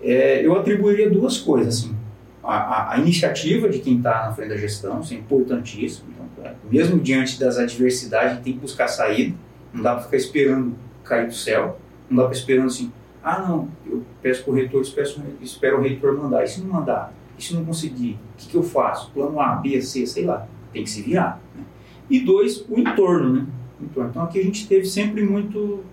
é, 0.01 0.45
eu 0.45 0.57
atribuiria 0.57 1.09
duas 1.09 1.39
coisas. 1.39 1.79
Assim 1.79 1.95
a, 2.43 2.55
a, 2.55 2.93
a 2.93 2.97
iniciativa 2.99 3.69
de 3.69 3.79
quem 3.79 3.97
está 3.97 4.27
na 4.27 4.33
frente 4.33 4.49
da 4.49 4.57
gestão, 4.57 4.99
isso 4.99 5.13
é 5.13 5.17
importantíssimo. 5.17 6.09
Então, 6.11 6.45
é, 6.45 6.53
mesmo 6.69 6.99
diante 6.99 7.39
das 7.39 7.57
adversidades, 7.57 8.43
tem 8.43 8.53
que 8.53 8.59
buscar 8.59 8.87
saída. 8.87 9.33
Não 9.73 9.81
dá 9.81 9.93
para 9.93 10.03
ficar 10.03 10.17
esperando 10.17 10.75
cair 11.03 11.27
do 11.27 11.33
céu. 11.33 11.79
Não 12.09 12.17
dá 12.17 12.25
para 12.25 12.37
esperando 12.37 12.67
assim, 12.67 12.91
ah 13.23 13.39
não, 13.39 13.67
eu 13.85 14.03
peço 14.21 14.43
para 14.43 14.51
o 14.51 14.55
reitor, 14.55 14.81
espero, 14.81 15.09
espero 15.41 15.77
o 15.77 15.81
reitor 15.81 16.17
mandar. 16.17 16.43
E 16.43 16.47
se 16.47 16.61
não 16.61 16.73
mandar? 16.73 17.13
E 17.37 17.43
se 17.43 17.53
não 17.53 17.63
conseguir? 17.63 18.19
O 18.33 18.37
que, 18.37 18.49
que 18.49 18.55
eu 18.55 18.63
faço? 18.63 19.11
Plano 19.11 19.39
A, 19.39 19.55
B, 19.55 19.81
C, 19.81 20.05
sei 20.05 20.25
lá. 20.25 20.45
Tem 20.71 20.83
que 20.83 20.89
se 20.89 21.01
virar. 21.01 21.39
Né? 21.55 21.63
E 22.09 22.19
dois, 22.19 22.65
o 22.69 22.79
entorno. 22.79 23.33
Né? 23.33 23.47
Então 23.81 24.23
aqui 24.23 24.39
a 24.39 24.43
gente 24.43 24.67
teve 24.67 24.85
sempre 24.85 25.23
muito, 25.23 25.83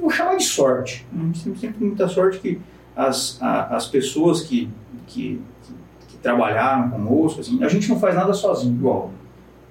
vou 0.00 0.10
chamar 0.10 0.36
de 0.36 0.44
sorte. 0.44 1.06
A 1.14 1.24
gente 1.24 1.44
teve 1.44 1.58
sempre 1.58 1.84
muita 1.84 2.08
sorte 2.08 2.38
que 2.38 2.60
as, 2.94 3.40
a, 3.40 3.76
as 3.76 3.86
pessoas 3.86 4.42
que 4.42 4.70
que, 5.06 5.40
que, 5.62 5.72
que 6.08 6.16
trabalharam 6.18 6.90
conosco. 6.90 7.40
Assim, 7.40 7.62
a 7.62 7.68
gente 7.68 7.88
não 7.88 7.98
faz 7.98 8.14
nada 8.14 8.32
sozinho, 8.34 8.74
igual. 8.74 9.10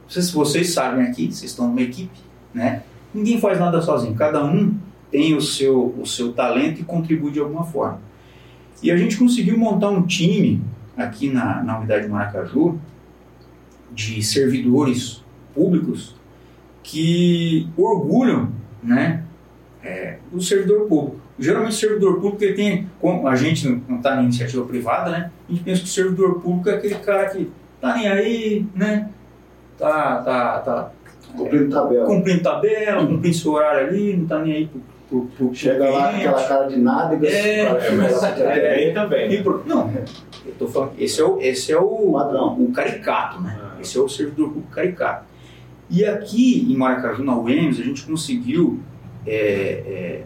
Vocês, 0.07 0.31
vocês 0.31 0.73
sabem 0.73 1.05
aqui, 1.05 1.25
vocês 1.31 1.51
estão 1.51 1.67
numa 1.67 1.81
equipe, 1.81 2.19
né? 2.53 2.83
Ninguém 3.13 3.39
faz 3.39 3.59
nada 3.59 3.81
sozinho. 3.81 4.15
Cada 4.15 4.43
um 4.43 4.75
tem 5.11 5.35
o 5.35 5.41
seu, 5.41 5.95
o 5.99 6.05
seu 6.05 6.33
talento 6.33 6.81
e 6.81 6.83
contribui 6.83 7.31
de 7.31 7.39
alguma 7.39 7.63
forma. 7.63 7.99
E 8.81 8.91
a 8.91 8.97
gente 8.97 9.17
conseguiu 9.17 9.57
montar 9.57 9.89
um 9.89 10.05
time 10.05 10.61
aqui 10.97 11.29
na, 11.29 11.63
na 11.63 11.79
unidade 11.79 12.03
de 12.03 12.11
Maracaju 12.11 12.79
de 13.91 14.21
servidores 14.21 15.23
públicos 15.53 16.15
que 16.83 17.67
orgulham 17.77 18.51
né, 18.83 19.23
é, 19.83 20.17
o 20.31 20.41
servidor 20.41 20.87
público. 20.87 21.17
Geralmente 21.37 21.71
o 21.71 21.75
servidor 21.75 22.19
público 22.19 22.43
ele 22.43 22.53
tem, 22.53 22.89
a 23.27 23.35
gente 23.35 23.67
não 23.87 23.97
está 23.97 24.15
na 24.15 24.23
iniciativa 24.23 24.63
privada, 24.65 25.11
né? 25.11 25.31
A 25.47 25.51
gente 25.51 25.63
pensa 25.63 25.81
que 25.81 25.87
o 25.87 25.91
servidor 25.91 26.39
público 26.39 26.69
é 26.69 26.75
aquele 26.75 26.95
cara 26.95 27.29
que 27.29 27.51
tá 27.81 27.95
nem 27.95 28.07
aí, 28.07 28.65
né? 28.73 29.09
Tá, 29.77 30.21
tá, 30.21 30.59
tá 30.59 30.91
cumprindo 31.35 31.69
tabela, 31.69 32.05
cumprindo 32.05 32.41
tabela, 32.41 33.05
cumprindo 33.07 33.35
seu 33.35 33.51
horário 33.51 33.87
ali, 33.87 34.15
não 34.15 34.25
tá 34.25 34.39
nem 34.39 34.53
aí 34.53 34.67
por, 34.67 34.81
por, 35.09 35.27
por 35.37 35.55
Chega 35.55 35.89
lá 35.89 36.11
com 36.11 36.17
aquela 36.17 36.47
cara 36.47 36.67
de 36.67 36.77
nada 36.77 37.15
e 37.15 37.27
é, 37.27 37.59
é, 37.59 37.91
mas 37.91 38.23
é, 38.23 38.89
é, 38.89 38.93
também. 38.93 39.43
Não, 39.65 39.91
eu 40.45 40.53
tô 40.57 40.67
falando, 40.67 40.93
esse 40.97 41.21
é 41.21 41.23
o, 41.23 41.39
esse 41.39 41.71
é 41.71 41.77
o 41.77 42.11
padrão, 42.11 42.55
o 42.59 42.71
caricato, 42.71 43.41
né? 43.41 43.57
Ah. 43.61 43.81
Esse 43.81 43.97
é 43.97 44.01
o 44.01 44.09
servidor 44.09 44.49
público 44.49 44.71
caricato. 44.71 45.25
E 45.89 46.03
aqui 46.03 46.65
em 46.69 46.75
Maracaju, 46.75 47.23
na 47.23 47.37
UEMS, 47.37 47.79
a 47.79 47.83
gente 47.83 48.03
conseguiu 48.03 48.79
é, 49.25 49.35
é, 49.35 50.23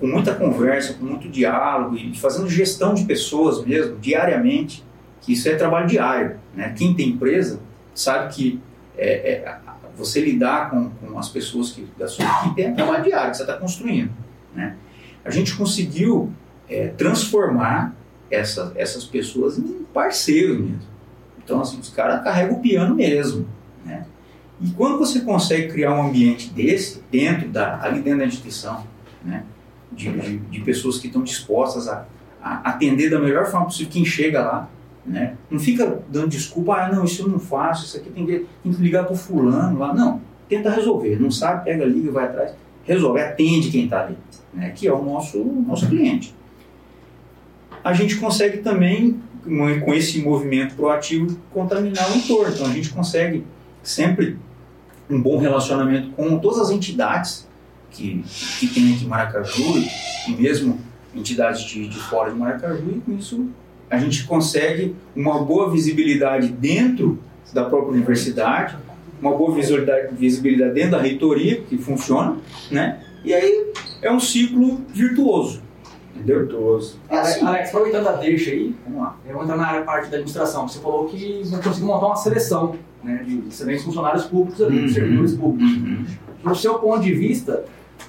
com 0.00 0.06
muita 0.06 0.34
conversa, 0.34 0.94
com 0.94 1.04
muito 1.04 1.28
diálogo 1.28 1.96
e 1.96 2.16
fazendo 2.16 2.48
gestão 2.48 2.94
de 2.94 3.04
pessoas 3.04 3.64
mesmo, 3.64 3.96
diariamente, 3.98 4.84
que 5.20 5.32
isso 5.32 5.48
é 5.48 5.54
trabalho 5.54 5.86
diário. 5.86 6.36
Né? 6.54 6.74
Quem 6.76 6.94
tem 6.94 7.10
empresa 7.10 7.60
sabe 7.94 8.34
que 8.34 8.60
é, 8.96 9.32
é, 9.32 9.58
você 9.96 10.20
lidar 10.20 10.70
com, 10.70 10.90
com 10.90 11.18
as 11.18 11.28
pessoas 11.28 11.70
que, 11.70 11.86
da 11.96 12.08
sua 12.08 12.24
equipe 12.24 12.62
é 12.62 12.70
trabalho 12.72 13.04
diário 13.04 13.30
que 13.30 13.36
você 13.36 13.42
está 13.42 13.56
construindo. 13.56 14.10
Né? 14.54 14.76
A 15.24 15.30
gente 15.30 15.54
conseguiu 15.56 16.32
é, 16.68 16.88
transformar 16.88 17.94
essa, 18.30 18.72
essas 18.76 19.04
pessoas 19.04 19.58
em 19.58 19.84
parceiros 19.92 20.58
mesmo. 20.58 20.94
Então, 21.42 21.60
assim, 21.60 21.78
os 21.78 21.90
caras 21.90 22.24
carregam 22.24 22.56
o 22.56 22.60
piano 22.60 22.94
mesmo. 22.94 23.46
Né? 23.84 24.06
E 24.60 24.70
quando 24.70 24.98
você 24.98 25.20
consegue 25.20 25.72
criar 25.72 25.92
um 25.94 26.08
ambiente 26.08 26.50
desse, 26.50 27.02
dentro 27.10 27.48
da, 27.48 27.82
ali 27.82 28.00
dentro 28.00 28.20
da 28.20 28.26
instituição, 28.26 28.86
né? 29.22 29.44
de, 29.92 30.10
de, 30.10 30.38
de 30.38 30.60
pessoas 30.60 30.98
que 30.98 31.06
estão 31.06 31.22
dispostas 31.22 31.88
a, 31.88 32.06
a, 32.42 32.70
atender 32.70 33.10
da 33.10 33.18
melhor 33.18 33.46
forma 33.46 33.66
possível 33.66 33.92
quem 33.92 34.04
chega 34.04 34.40
lá. 34.42 34.68
Né? 35.06 35.36
Não 35.50 35.60
fica 35.60 36.02
dando 36.08 36.28
desculpa, 36.28 36.76
ah, 36.76 36.92
não, 36.92 37.04
isso 37.04 37.22
eu 37.22 37.28
não 37.28 37.38
faço, 37.38 37.84
isso 37.84 37.96
aqui 37.98 38.10
tem 38.10 38.24
que, 38.24 38.46
tem 38.62 38.72
que 38.72 38.82
ligar 38.82 39.04
para 39.04 39.12
o 39.12 39.16
fulano 39.16 39.78
lá. 39.78 39.92
Não, 39.92 40.20
tenta 40.48 40.70
resolver. 40.70 41.20
Não 41.20 41.30
sabe, 41.30 41.64
pega, 41.64 41.84
liga, 41.84 42.10
vai 42.10 42.24
atrás, 42.24 42.54
resolve, 42.84 43.20
atende 43.20 43.70
quem 43.70 43.84
está 43.84 44.04
ali, 44.04 44.16
né? 44.52 44.70
que 44.70 44.86
é 44.86 44.92
o 44.92 45.02
nosso, 45.02 45.38
nosso 45.44 45.88
cliente. 45.88 46.34
A 47.82 47.92
gente 47.92 48.16
consegue 48.16 48.58
também, 48.58 49.20
com 49.42 49.92
esse 49.92 50.22
movimento 50.22 50.74
proativo, 50.74 51.38
contaminar 51.50 52.10
o 52.10 52.16
entorno. 52.16 52.54
Então 52.54 52.66
a 52.66 52.72
gente 52.72 52.88
consegue 52.88 53.44
sempre 53.82 54.38
um 55.10 55.20
bom 55.20 55.36
relacionamento 55.36 56.10
com 56.12 56.38
todas 56.38 56.60
as 56.60 56.70
entidades 56.70 57.46
que, 57.90 58.24
que 58.58 58.66
tem 58.68 58.94
aqui 58.94 59.04
em 59.04 59.08
Maracaju 59.08 59.84
e 60.28 60.32
mesmo 60.32 60.80
entidades 61.14 61.62
de, 61.62 61.86
de 61.86 61.98
fora 61.98 62.30
de 62.30 62.38
Maracaju 62.38 62.90
e 62.90 63.00
com 63.00 63.12
isso 63.12 63.48
a 63.90 63.98
gente 63.98 64.24
consegue 64.24 64.94
uma 65.14 65.42
boa 65.42 65.70
visibilidade 65.70 66.48
dentro 66.48 67.18
da 67.52 67.64
própria 67.64 67.92
universidade, 67.92 68.76
uma 69.20 69.32
boa 69.32 69.54
visibilidade, 69.54 70.74
dentro 70.74 70.90
da 70.90 71.00
reitoria, 71.00 71.60
que 71.62 71.78
funciona, 71.78 72.36
né? 72.70 73.00
E 73.24 73.32
aí 73.32 73.72
é 74.02 74.12
um 74.12 74.20
ciclo 74.20 74.82
virtuoso. 74.92 75.62
Entendeu? 76.14 76.40
Virtuoso. 76.40 76.98
É 77.08 77.18
assim. 77.18 77.44
Alex, 77.44 77.68
aproveitando 77.68 78.06
a 78.08 78.12
deixa 78.12 78.50
aí, 78.50 78.74
vamos 78.84 79.02
lá. 79.02 79.16
Eu 79.26 79.34
vou 79.34 79.42
entrar 79.42 79.56
na 79.56 79.66
área 79.66 79.82
parte 79.82 80.04
da 80.10 80.16
administração. 80.16 80.68
Você 80.68 80.78
falou 80.78 81.06
que 81.06 81.42
não 81.50 81.60
conseguiu 81.60 81.88
montar 81.88 82.06
uma 82.06 82.16
seleção 82.16 82.76
né, 83.02 83.24
de 83.26 83.48
excelentes 83.48 83.84
funcionários 83.84 84.24
públicos 84.24 84.62
ali, 84.62 84.82
uhum. 84.82 84.88
servidores 84.88 85.34
públicos. 85.34 85.76
Uhum. 85.76 86.04
No 86.44 86.54
seu 86.54 86.74
ponto 86.78 87.02
de 87.02 87.14
vista, 87.14 87.64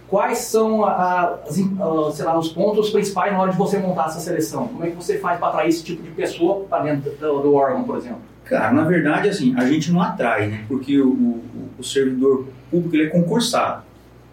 quais 0.08 0.40
são 0.40 0.86
as, 0.86 1.60
a, 1.80 2.24
lá, 2.24 2.40
os 2.40 2.50
pontos 2.50 2.90
principais 2.90 3.32
na 3.34 3.42
hora 3.42 3.52
de 3.52 3.58
você 3.58 3.78
montar 3.78 4.06
essa 4.06 4.20
seleção? 4.20 4.68
Como 4.68 4.84
é 4.84 4.90
que 4.90 4.96
você 4.96 5.18
faz 5.18 5.40
para 5.40 5.50
atrair 5.50 5.70
esse 5.70 5.84
tipo 5.84 6.04
de 6.04 6.10
pessoa 6.12 6.66
para 6.66 6.84
dentro 6.84 7.12
do, 7.12 7.40
do, 7.42 7.54
órgão, 7.54 7.84
por 7.84 7.98
exemplo? 7.98 8.20
Cara, 8.44 8.72
na 8.72 8.84
verdade, 8.84 9.30
assim, 9.30 9.56
a 9.58 9.66
gente 9.66 9.92
não 9.92 10.02
atrai, 10.02 10.48
né? 10.48 10.66
Porque 10.68 11.00
o, 11.00 11.10
o, 11.10 11.44
o 11.80 11.84
servidor 11.84 12.46
público 12.70 12.96
ele 12.96 13.06
é 13.06 13.10
concursado. 13.10 13.84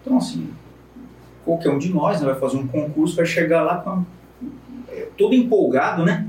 Então, 0.01 0.17
assim, 0.17 0.49
qualquer 1.43 1.69
um 1.69 1.79
de 1.79 1.91
nós 1.91 2.21
né, 2.21 2.27
vai 2.27 2.39
fazer 2.39 2.57
um 2.57 2.67
concurso, 2.67 3.15
vai 3.15 3.25
chegar 3.25 3.63
lá 3.63 4.03
é, 4.89 5.07
todo 5.17 5.33
empolgado, 5.33 6.05
né? 6.05 6.27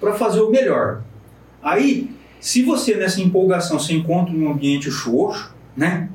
Para 0.00 0.14
fazer 0.14 0.40
o 0.40 0.50
melhor. 0.50 1.02
Aí, 1.62 2.10
se 2.40 2.62
você 2.62 2.94
nessa 2.94 3.20
empolgação 3.20 3.78
se 3.78 3.92
encontra 3.92 4.32
num 4.32 4.50
ambiente 4.50 4.90
xoxo, 4.90 5.54
né? 5.76 6.08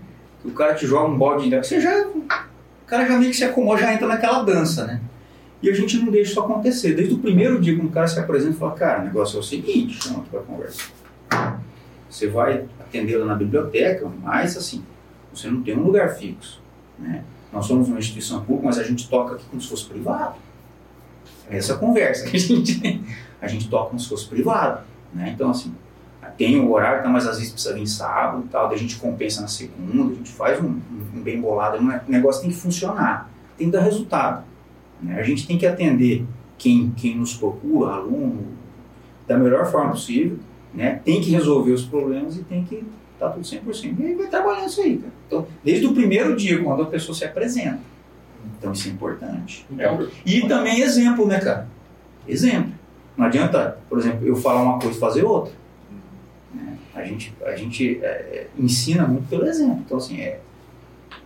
O 0.44 0.52
cara 0.52 0.74
te 0.74 0.86
joga 0.86 1.10
um 1.10 1.18
balde 1.18 1.50
de 1.50 1.58
você 1.58 1.80
já. 1.80 2.06
O 2.84 2.86
cara 2.86 3.08
já 3.08 3.18
meio 3.18 3.32
que 3.32 3.38
se 3.38 3.44
acomoda, 3.44 3.82
já 3.82 3.94
entra 3.94 4.08
naquela 4.08 4.44
dança, 4.44 4.86
né? 4.86 5.02
E 5.62 5.70
a 5.70 5.74
gente 5.74 5.98
não 5.98 6.12
deixa 6.12 6.32
isso 6.32 6.40
acontecer. 6.40 6.94
Desde 6.94 7.14
o 7.14 7.20
primeiro 7.20 7.60
dia, 7.60 7.76
quando 7.76 7.88
o 7.88 7.92
cara 7.92 8.08
se 8.08 8.20
apresenta 8.20 8.56
e 8.56 8.60
fala, 8.60 8.74
cara, 8.74 9.02
o 9.02 9.06
negócio 9.06 9.38
é 9.38 9.40
o 9.40 9.44
seguinte, 9.44 10.04
chama 10.04 10.26
pra 10.30 10.42
conversa. 10.42 10.84
Você 12.10 12.28
vai 12.28 12.66
atendê-la 12.80 13.26
na 13.26 13.34
biblioteca, 13.34 14.12
mas 14.22 14.58
assim, 14.58 14.84
você 15.34 15.50
não 15.50 15.64
tem 15.64 15.76
um 15.78 15.84
lugar 15.84 16.16
fixo. 16.16 16.62
Né? 17.00 17.24
Nós 17.52 17.66
somos 17.66 17.88
uma 17.88 17.98
instituição 17.98 18.42
pública, 18.42 18.68
mas 18.68 18.78
a 18.78 18.84
gente 18.84 19.08
toca 19.08 19.36
aqui 19.36 19.46
como 19.50 19.62
se 19.62 19.70
fosse 19.70 19.86
privado. 19.86 20.36
É 21.50 21.58
essa 21.58 21.76
conversa 21.76 22.26
que 22.30 22.36
a 22.36 22.40
gente 22.40 22.80
tem. 22.80 23.04
A 23.42 23.48
gente 23.48 23.70
toca 23.70 23.90
como 23.90 24.00
se 24.00 24.10
fosse 24.10 24.28
privado. 24.28 24.82
Né? 25.14 25.32
Então, 25.34 25.50
assim, 25.50 25.74
tem 26.38 26.60
o 26.60 26.72
horário, 26.72 27.04
tá, 27.04 27.10
mas 27.10 27.28
às 27.28 27.38
vezes 27.38 27.52
precisa 27.54 27.74
vir 27.74 27.88
sábado 27.88 28.44
e 28.46 28.50
tal, 28.50 28.68
daí 28.68 28.76
a 28.76 28.80
gente 28.80 28.98
compensa 28.98 29.42
na 29.42 29.48
segunda, 29.48 30.12
a 30.14 30.16
gente 30.16 30.32
faz 30.32 30.60
um, 30.62 30.68
um- 30.68 30.82
um 31.18 31.22
bem 31.22 31.40
bolado. 31.40 31.78
é- 31.78 32.02
O 32.08 32.12
negócio 32.12 32.42
tem 32.42 32.50
que 32.52 32.56
funcionar, 32.58 33.30
tem 33.58 33.68
que 33.68 33.74
dar 33.78 33.82
resultado. 33.84 34.44
né? 35.02 35.20
A 35.20 35.24
gente 35.24 35.46
tem 35.46 35.58
que 35.58 35.66
atender 35.66 36.26
quem, 36.58 36.92
quem 36.96 37.18
nos 37.18 37.34
procura, 37.36 37.92
aluno, 37.96 38.48
da 39.28 39.38
melhor 39.38 39.66
forma 39.70 39.92
possível, 39.92 40.38
né? 40.74 41.02
tem 41.04 41.20
que 41.22 41.30
resolver 41.30 41.72
os 41.74 41.84
problemas 41.86 42.38
e 42.38 42.44
tem 42.44 42.64
que 42.64 42.84
estar 43.14 43.30
tudo 43.30 43.46
100%. 43.46 44.00
E 44.00 44.06
aí 44.06 44.16
vai 44.16 44.28
trabalhando 44.28 44.68
isso 44.68 44.82
aí, 44.82 44.98
cara. 44.98 45.12
Então, 45.28 45.48
desde 45.64 45.86
o 45.88 45.94
primeiro 45.94 46.36
dia, 46.38 46.64
quando 46.64 46.84
a 46.84 46.86
pessoa 46.86 47.14
se 47.16 47.26
apresenta. 47.26 47.80
Então, 48.58 48.72
isso 48.72 48.88
é 48.88 48.92
importante. 48.92 49.66
É, 49.78 50.08
E 50.26 50.48
também 50.48 50.82
exemplo, 50.82 51.28
né, 51.28 51.40
cara? 51.40 51.68
Exemplo. 52.28 52.72
Não 53.18 53.26
adianta, 53.26 53.78
por 53.90 54.00
exemplo, 54.00 54.26
eu 54.26 54.36
falar 54.36 54.62
uma 54.64 54.80
coisa 54.80 54.96
e 54.98 55.00
fazer 55.00 55.24
outra. 55.24 55.52
A 56.96 57.04
gente, 57.04 57.34
a 57.44 57.56
gente 57.56 58.00
é, 58.04 58.06
é, 58.06 58.48
ensina 58.58 59.08
muito 59.08 59.28
pelo 59.28 59.46
exemplo. 59.48 59.80
Então, 59.86 59.98
assim, 59.98 60.22
é, 60.22 60.40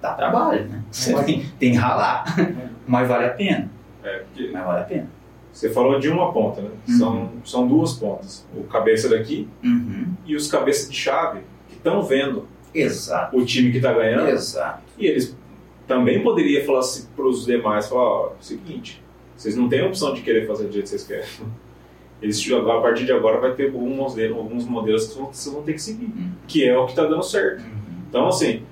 dá 0.01 0.13
trabalho, 0.13 0.65
né? 0.67 0.81
Você 0.91 1.13
tem, 1.23 1.45
tem 1.59 1.71
que 1.71 1.77
ralar. 1.77 2.23
Mas 2.87 3.07
vale 3.07 3.25
a 3.25 3.29
pena. 3.31 3.69
é, 4.03 4.19
porque 4.19 4.49
Mas 4.51 4.65
vale 4.65 4.79
a 4.79 4.83
pena. 4.85 5.07
você 5.51 5.69
falou 5.69 5.99
de 5.99 6.07
uma 6.09 6.31
ponta, 6.31 6.61
né? 6.61 6.69
Uhum. 6.87 6.97
São, 6.97 7.31
são 7.43 7.67
duas 7.67 7.93
pontas. 7.93 8.47
O 8.55 8.63
cabeça 8.63 9.09
daqui 9.09 9.47
Uhum. 9.63 10.13
e 10.25 10.35
os 10.35 10.49
cabeças 10.49 10.89
de 10.89 10.95
chave 10.95 11.41
que 11.67 11.75
estão 11.75 12.01
vendo 12.03 12.47
Exato. 12.73 13.35
o 13.37 13.45
time 13.45 13.71
que 13.71 13.77
está 13.77 13.91
ganhando. 13.93 14.29
Exato. 14.29 14.81
E 14.97 15.05
eles 15.05 15.35
também 15.85 16.23
poderiam 16.23 16.65
falar 16.65 16.79
assim 16.79 17.07
para 17.15 17.25
os 17.25 17.45
demais, 17.45 17.87
falar, 17.89 18.03
ó, 18.03 18.31
seguinte, 18.39 19.01
vocês 19.35 19.55
não 19.55 19.67
têm 19.67 19.81
a 19.81 19.87
opção 19.87 20.13
de 20.13 20.21
querer 20.21 20.47
fazer 20.47 20.65
do 20.65 20.71
jeito 20.71 20.83
que 20.85 20.89
vocês 20.89 21.03
querem. 21.05 21.25
Eles, 22.21 22.51
a 22.51 22.81
partir 22.81 23.05
de 23.05 23.11
agora 23.11 23.39
vai 23.39 23.51
ter 23.53 23.67
alguns 23.67 23.95
modelos, 23.95 24.37
alguns 24.37 24.65
modelos 24.65 25.07
que 25.07 25.19
vocês 25.19 25.53
vão 25.53 25.63
ter 25.63 25.73
que 25.73 25.81
seguir, 25.81 26.05
Uhum. 26.05 26.31
que 26.47 26.67
é 26.67 26.77
o 26.77 26.85
que 26.85 26.91
está 26.91 27.03
dando 27.05 27.23
certo. 27.23 27.59
Uhum. 27.61 27.69
Então, 28.09 28.27
assim, 28.27 28.63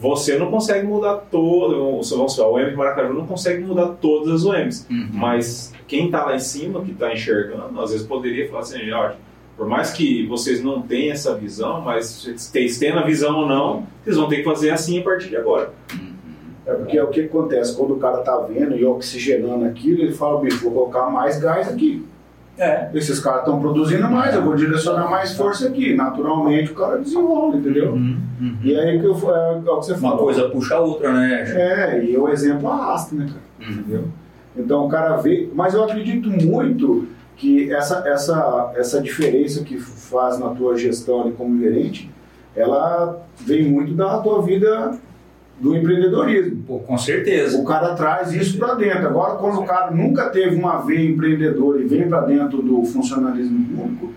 você 0.00 0.36
não 0.38 0.50
consegue 0.50 0.86
mudar 0.86 1.16
todo, 1.30 2.00
vamos 2.02 2.34
falar, 2.36 2.48
o 2.50 2.58
M 2.58 2.70
de 2.70 2.76
Maracaju 2.76 3.12
não 3.14 3.26
consegue 3.26 3.62
mudar 3.62 3.88
todas 4.00 4.32
as 4.32 4.44
OMs, 4.44 4.86
Uhum. 4.90 5.08
mas 5.12 5.72
quem 5.86 6.06
está 6.06 6.24
lá 6.24 6.34
em 6.34 6.40
cima, 6.40 6.82
que 6.82 6.90
está 6.92 7.12
enxergando, 7.12 7.80
às 7.80 7.92
vezes 7.92 8.06
poderia 8.06 8.48
falar 8.48 8.60
assim, 8.60 8.90
ó, 8.90 9.12
por 9.56 9.66
mais 9.68 9.90
que 9.92 10.26
vocês 10.26 10.62
não 10.62 10.82
tenham 10.82 11.12
essa 11.12 11.34
visão, 11.36 11.80
mas 11.80 12.24
vocês 12.36 12.78
tendo 12.78 12.98
a 12.98 13.02
visão 13.02 13.40
ou 13.40 13.46
não, 13.46 13.86
vocês 14.04 14.16
vão 14.16 14.28
ter 14.28 14.36
que 14.38 14.44
fazer 14.44 14.70
assim 14.70 15.00
a 15.00 15.02
partir 15.02 15.28
de 15.28 15.36
agora. 15.36 15.72
É 16.66 16.74
porque 16.74 16.98
é 16.98 17.02
o 17.02 17.08
que 17.08 17.22
acontece, 17.22 17.74
quando 17.76 17.94
o 17.94 17.98
cara 17.98 18.18
tá 18.18 18.36
vendo 18.40 18.76
e 18.76 18.84
oxigenando 18.84 19.64
aquilo, 19.64 20.02
ele 20.02 20.12
fala, 20.12 20.38
bicho, 20.40 20.62
vou 20.64 20.72
colocar 20.72 21.08
mais 21.10 21.40
gás 21.40 21.66
aqui. 21.68 22.04
É. 22.58 22.90
Esses 22.92 23.20
caras 23.20 23.40
estão 23.40 23.60
produzindo 23.60 24.08
mais, 24.10 24.34
eu 24.34 24.42
vou 24.42 24.56
direcionar 24.56 25.08
mais 25.08 25.36
força 25.36 25.68
aqui. 25.68 25.94
Naturalmente 25.94 26.72
o 26.72 26.74
cara 26.74 26.98
desenvolve, 26.98 27.58
entendeu? 27.58 27.92
Uhum. 27.92 28.18
Uhum. 28.40 28.56
E 28.62 28.76
aí 28.76 28.98
que 28.98 29.06
eu, 29.06 29.14
é, 29.34 29.52
é 29.54 29.70
o 29.70 29.78
que 29.78 29.86
você 29.86 29.92
Uma 29.92 30.10
falou. 30.10 30.24
coisa 30.24 30.48
puxa 30.48 30.74
a 30.74 30.80
outra, 30.80 31.12
né? 31.12 31.44
É, 31.54 32.04
e 32.04 32.16
o 32.16 32.28
exemplo 32.28 32.68
arrasta, 32.68 33.14
né, 33.14 33.26
cara? 33.26 33.70
Uhum. 33.70 33.78
Entendeu? 33.78 34.04
Então 34.56 34.86
o 34.86 34.88
cara 34.88 35.16
vê. 35.18 35.48
Mas 35.54 35.74
eu 35.74 35.84
acredito 35.84 36.28
muito 36.28 37.06
que 37.36 37.72
essa, 37.72 38.02
essa, 38.08 38.72
essa 38.74 39.00
diferença 39.00 39.62
que 39.62 39.78
faz 39.78 40.38
na 40.38 40.48
tua 40.48 40.76
gestão 40.76 41.22
ali 41.22 41.32
como 41.32 41.58
gerente, 41.60 42.10
ela 42.56 43.22
vem 43.36 43.62
muito 43.70 43.94
da 43.94 44.18
tua 44.18 44.42
vida 44.42 44.98
do 45.60 45.76
empreendedorismo. 45.76 46.62
Pô, 46.66 46.78
com 46.78 46.96
certeza. 46.96 47.58
O 47.58 47.64
cara 47.64 47.94
traz 47.94 48.32
isso 48.32 48.58
para 48.58 48.74
dentro. 48.74 49.06
Agora, 49.06 49.34
quando 49.34 49.60
o 49.60 49.64
cara 49.66 49.90
nunca 49.90 50.28
teve 50.30 50.56
uma 50.56 50.78
veia 50.78 51.10
empreendedora 51.10 51.80
e 51.80 51.86
vem 51.86 52.08
para 52.08 52.20
dentro 52.22 52.62
do 52.62 52.84
funcionalismo 52.84 53.64
público, 53.76 54.12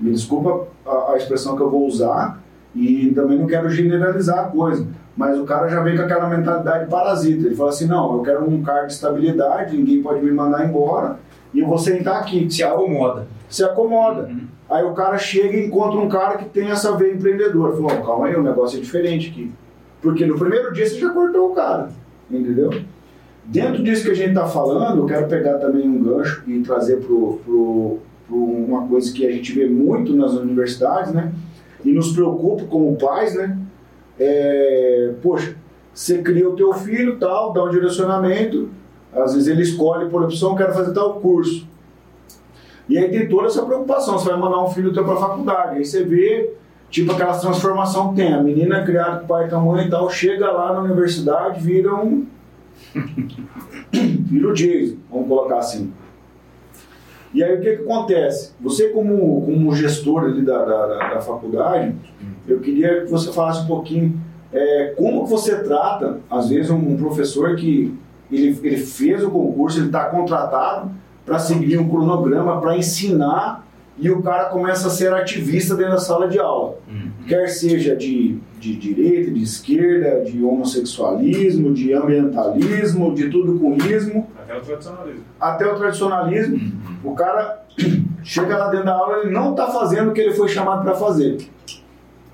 me 0.00 0.10
desculpa 0.10 0.66
a, 0.84 1.12
a 1.12 1.16
expressão 1.16 1.56
que 1.56 1.62
eu 1.62 1.70
vou 1.70 1.86
usar 1.86 2.40
e 2.74 3.12
também 3.14 3.38
não 3.38 3.46
quero 3.46 3.68
generalizar 3.70 4.38
a 4.40 4.44
coisa, 4.44 4.86
mas 5.16 5.38
o 5.38 5.44
cara 5.44 5.68
já 5.68 5.82
vem 5.82 5.96
com 5.96 6.02
aquela 6.02 6.28
mentalidade 6.28 6.88
parasita. 6.88 7.46
Ele 7.46 7.54
fala 7.54 7.70
assim: 7.70 7.86
não, 7.86 8.16
eu 8.16 8.22
quero 8.22 8.48
um 8.48 8.62
cargo 8.62 8.86
de 8.86 8.92
estabilidade, 8.94 9.76
ninguém 9.76 10.02
pode 10.02 10.24
me 10.24 10.30
mandar 10.30 10.66
embora 10.66 11.18
e 11.52 11.60
eu 11.60 11.66
vou 11.66 11.78
sentar 11.78 12.20
aqui. 12.20 12.48
Se 12.50 12.62
acomoda. 12.62 13.26
Se 13.48 13.62
acomoda. 13.64 14.22
Uhum. 14.22 14.40
Aí 14.68 14.84
o 14.84 14.92
cara 14.92 15.18
chega 15.18 15.56
e 15.56 15.66
encontra 15.66 15.98
um 15.98 16.08
cara 16.08 16.38
que 16.38 16.44
tem 16.44 16.70
essa 16.70 16.96
veia 16.96 17.12
empreendedora. 17.12 17.72
Falou, 17.72 17.90
"Ó, 17.92 18.06
calma 18.06 18.26
aí, 18.26 18.36
o 18.36 18.42
negócio 18.42 18.78
é 18.78 18.80
diferente 18.80 19.30
aqui. 19.30 19.52
Porque 20.00 20.24
no 20.24 20.38
primeiro 20.38 20.72
dia 20.72 20.86
você 20.86 20.98
já 20.98 21.10
cortou 21.10 21.50
o 21.50 21.54
cara, 21.54 21.90
entendeu? 22.30 22.70
Dentro 23.44 23.82
disso 23.82 24.04
que 24.04 24.10
a 24.10 24.14
gente 24.14 24.30
está 24.30 24.46
falando, 24.46 25.00
eu 25.00 25.06
quero 25.06 25.26
pegar 25.26 25.58
também 25.58 25.88
um 25.88 26.02
gancho 26.02 26.42
e 26.46 26.60
trazer 26.60 26.98
para 26.98 27.12
uma 28.30 28.86
coisa 28.86 29.12
que 29.12 29.26
a 29.26 29.30
gente 29.30 29.52
vê 29.52 29.66
muito 29.66 30.14
nas 30.14 30.32
universidades, 30.32 31.12
né? 31.12 31.32
E 31.84 31.92
nos 31.92 32.12
preocupa 32.12 32.64
como 32.64 32.96
pais, 32.96 33.34
né? 33.34 33.58
É, 34.18 35.14
poxa, 35.22 35.56
você 35.92 36.18
cria 36.18 36.48
o 36.48 36.54
teu 36.54 36.72
filho, 36.72 37.18
tal, 37.18 37.52
dá 37.52 37.64
um 37.64 37.70
direcionamento, 37.70 38.68
às 39.12 39.34
vezes 39.34 39.48
ele 39.48 39.62
escolhe 39.62 40.08
por 40.08 40.22
opção, 40.22 40.54
quero 40.54 40.72
fazer 40.72 40.92
tal 40.92 41.14
curso. 41.20 41.66
E 42.88 42.98
aí 42.98 43.10
tem 43.10 43.28
toda 43.28 43.46
essa 43.46 43.64
preocupação, 43.64 44.18
você 44.18 44.28
vai 44.28 44.38
mandar 44.38 44.62
um 44.62 44.70
filho 44.70 44.92
teu 44.92 45.04
para 45.04 45.14
a 45.14 45.20
faculdade, 45.20 45.78
aí 45.78 45.84
você 45.84 46.04
vê 46.04 46.54
tipo 46.90 47.12
aquelas 47.12 47.40
transformação 47.40 48.10
que 48.10 48.16
tem, 48.16 48.32
a 48.34 48.42
menina 48.42 48.82
criada 48.84 49.18
com 49.18 49.24
o 49.24 49.28
pai 49.28 49.46
e 49.46 49.50
com 49.50 49.56
a 49.56 49.60
mãe 49.60 49.86
e 49.86 49.90
tal, 49.90 50.10
chega 50.10 50.50
lá 50.50 50.72
na 50.72 50.80
universidade, 50.80 51.60
vira 51.60 51.94
um 51.94 52.26
vira 53.92 54.48
o 54.48 54.52
Jason, 54.52 54.96
vamos 55.10 55.28
colocar 55.28 55.58
assim. 55.58 55.92
E 57.32 57.44
aí 57.44 57.56
o 57.56 57.60
que, 57.60 57.76
que 57.76 57.82
acontece? 57.84 58.52
Você 58.60 58.88
como, 58.88 59.42
como 59.42 59.74
gestor 59.74 60.24
ali 60.24 60.42
da, 60.42 60.64
da, 60.64 60.86
da- 60.86 61.14
da 61.14 61.20
faculdade, 61.20 61.94
eu 62.48 62.58
queria 62.58 63.02
que 63.04 63.10
você 63.10 63.32
falasse 63.32 63.60
um 63.62 63.66
pouquinho 63.66 64.20
é, 64.52 64.94
como 64.96 65.22
que 65.24 65.30
você 65.30 65.62
trata, 65.62 66.18
às 66.28 66.48
vezes, 66.48 66.70
um, 66.72 66.76
um 66.76 66.96
professor 66.96 67.54
que 67.54 67.96
ele, 68.32 68.58
ele 68.64 68.78
fez 68.78 69.22
o 69.24 69.30
concurso, 69.30 69.78
ele 69.78 69.86
está 69.86 70.06
contratado 70.06 70.90
para 71.24 71.38
seguir 71.38 71.78
um 71.78 71.88
cronograma, 71.88 72.60
para 72.60 72.76
ensinar, 72.76 73.64
e 74.00 74.10
o 74.10 74.22
cara 74.22 74.46
começa 74.46 74.86
a 74.88 74.90
ser 74.90 75.12
ativista 75.12 75.74
dentro 75.76 75.92
da 75.92 75.98
sala 75.98 76.26
de 76.28 76.38
aula. 76.38 76.78
Uhum. 76.90 77.10
Quer 77.28 77.48
seja 77.48 77.94
de, 77.94 78.38
de 78.58 78.74
direita, 78.76 79.30
de 79.30 79.42
esquerda, 79.42 80.22
de 80.24 80.42
homossexualismo, 80.42 81.72
de 81.74 81.92
ambientalismo, 81.92 83.14
de 83.14 83.28
tudo 83.28 83.58
com 83.58 83.76
ismo, 83.76 84.26
Até 84.38 84.56
o 84.56 84.60
tradicionalismo. 84.60 85.24
até 85.40 85.66
o 85.66 85.74
tradicionalismo. 85.76 86.72
O 87.04 87.14
cara 87.14 87.62
chega 88.24 88.56
lá 88.56 88.68
dentro 88.70 88.86
da 88.86 88.94
aula, 88.94 89.18
ele 89.18 89.30
não 89.30 89.50
está 89.50 89.66
fazendo 89.68 90.10
o 90.10 90.14
que 90.14 90.20
ele 90.20 90.32
foi 90.34 90.48
chamado 90.48 90.82
para 90.82 90.94
fazer. 90.94 91.36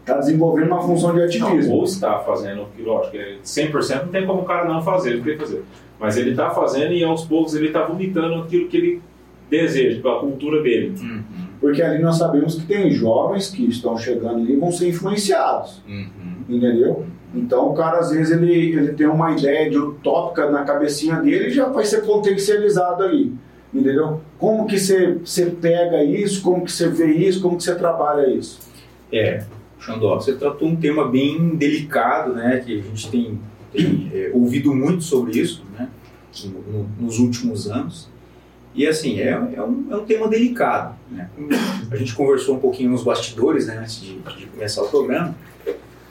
Está 0.01 0.19
desenvolvendo 0.19 0.69
uma 0.69 0.81
função 0.81 1.13
de 1.13 1.19
Não, 1.39 1.49
ativismo. 1.49 1.75
ou 1.75 1.85
está 1.85 2.21
fazendo, 2.21 2.67
que 2.77 2.83
lógico, 2.83 3.17
é 3.17 3.39
100% 3.45 4.03
não 4.05 4.09
tem 4.09 4.25
como 4.25 4.43
o 4.43 4.45
cara 4.45 4.65
não 4.69 4.81
fazer, 4.81 5.11
ele 5.15 5.23
tem 5.23 5.33
que 5.35 5.41
fazer. 5.41 5.65
Mas 5.99 6.17
ele 6.17 6.31
está 6.31 6.51
fazendo 6.51 6.93
e 6.93 7.03
aos 7.03 7.25
poucos 7.25 7.55
ele 7.57 7.67
está 7.69 7.83
vomitando 7.83 8.37
aquilo 8.43 8.69
que 8.69 8.77
ele 8.77 9.03
deseja, 9.51 10.01
pela 10.01 10.21
cultura 10.21 10.63
dele. 10.63 10.95
Uhum. 11.01 11.23
Porque 11.61 11.83
ali 11.83 12.03
nós 12.03 12.17
sabemos 12.17 12.55
que 12.57 12.67
tem 12.67 12.91
jovens 12.91 13.49
que 13.51 13.67
estão 13.69 13.97
chegando 13.97 14.41
ali 14.41 14.53
e 14.53 14.57
vão 14.57 14.71
ser 14.71 14.89
influenciados. 14.89 15.83
Uhum. 15.89 16.07
Entendeu? 16.49 17.07
Então 17.35 17.71
o 17.71 17.75
cara, 17.75 17.99
às 17.99 18.11
vezes, 18.11 18.31
ele, 18.37 18.53
ele 18.53 18.93
tem 18.93 19.07
uma 19.07 19.33
ideia 19.33 19.69
de 19.69 19.77
utópica 19.79 20.51
na 20.51 20.65
cabecinha 20.65 21.17
dele 21.17 21.49
e 21.49 21.51
já 21.51 21.69
vai 21.69 21.85
ser 21.85 22.03
potencializado 22.03 23.03
ali. 23.03 23.35
Entendeu? 23.75 24.21
Como 24.39 24.67
que 24.67 24.79
você, 24.79 25.15
você 25.23 25.47
pega 25.47 26.03
isso, 26.03 26.41
como 26.43 26.65
que 26.65 26.73
você 26.73 26.89
vê 26.89 27.13
isso, 27.13 27.43
como 27.43 27.57
que 27.57 27.65
você 27.65 27.75
trabalha 27.75 28.29
isso? 28.31 28.61
É, 29.13 29.45
Xandó, 29.79 30.15
você 30.17 30.35
tratou 30.35 30.69
um 30.69 30.77
tema 30.77 31.09
bem 31.09 31.57
delicado, 31.57 32.33
né? 32.33 32.63
Que 32.65 32.79
a 32.79 32.83
gente 32.83 33.11
tem, 33.11 33.39
tem, 33.73 34.11
é, 34.15 34.31
ouvido 34.33 34.75
muito 34.75 35.03
sobre 35.05 35.39
isso, 35.39 35.63
né? 35.79 35.89
no- 36.45 36.73
no- 36.81 36.89
nos 37.01 37.19
últimos 37.19 37.71
anos. 37.71 38.09
E 38.77 38.87
assim, 38.87 39.19
é, 39.19 39.31
é, 39.31 39.63
um, 39.63 39.87
é 39.91 39.97
um 39.97 40.05
tema 40.05 40.29
delicado. 40.29 40.95
Né? 41.11 41.29
A 41.91 41.97
gente 41.97 42.15
conversou 42.15 42.57
um 42.57 42.59
pouquinho 42.59 42.91
nos 42.91 43.03
bastidores, 43.03 43.67
né? 43.67 43.79
Antes 43.79 44.01
de, 44.01 44.19
de 44.19 44.47
começar 44.47 44.83
o 44.83 44.89
programa. 44.89 45.35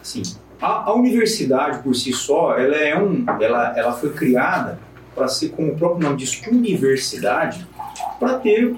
Assim, 0.02 0.24
A, 0.60 0.90
a 0.90 0.94
universidade 0.96 1.84
por 1.84 1.94
si 1.94 2.12
só, 2.12 2.58
ela 2.58 2.76
é 2.76 2.98
um, 2.98 3.24
ela, 3.40 3.78
ela 3.78 3.94
foi 3.94 4.12
criada 4.14 4.80
para 5.14 5.28
ser, 5.28 5.50
como 5.50 5.74
o 5.74 5.78
próprio 5.78 6.04
nome 6.04 6.18
diz, 6.18 6.42
universidade, 6.48 7.66
para 8.20 8.40
ter 8.40 8.76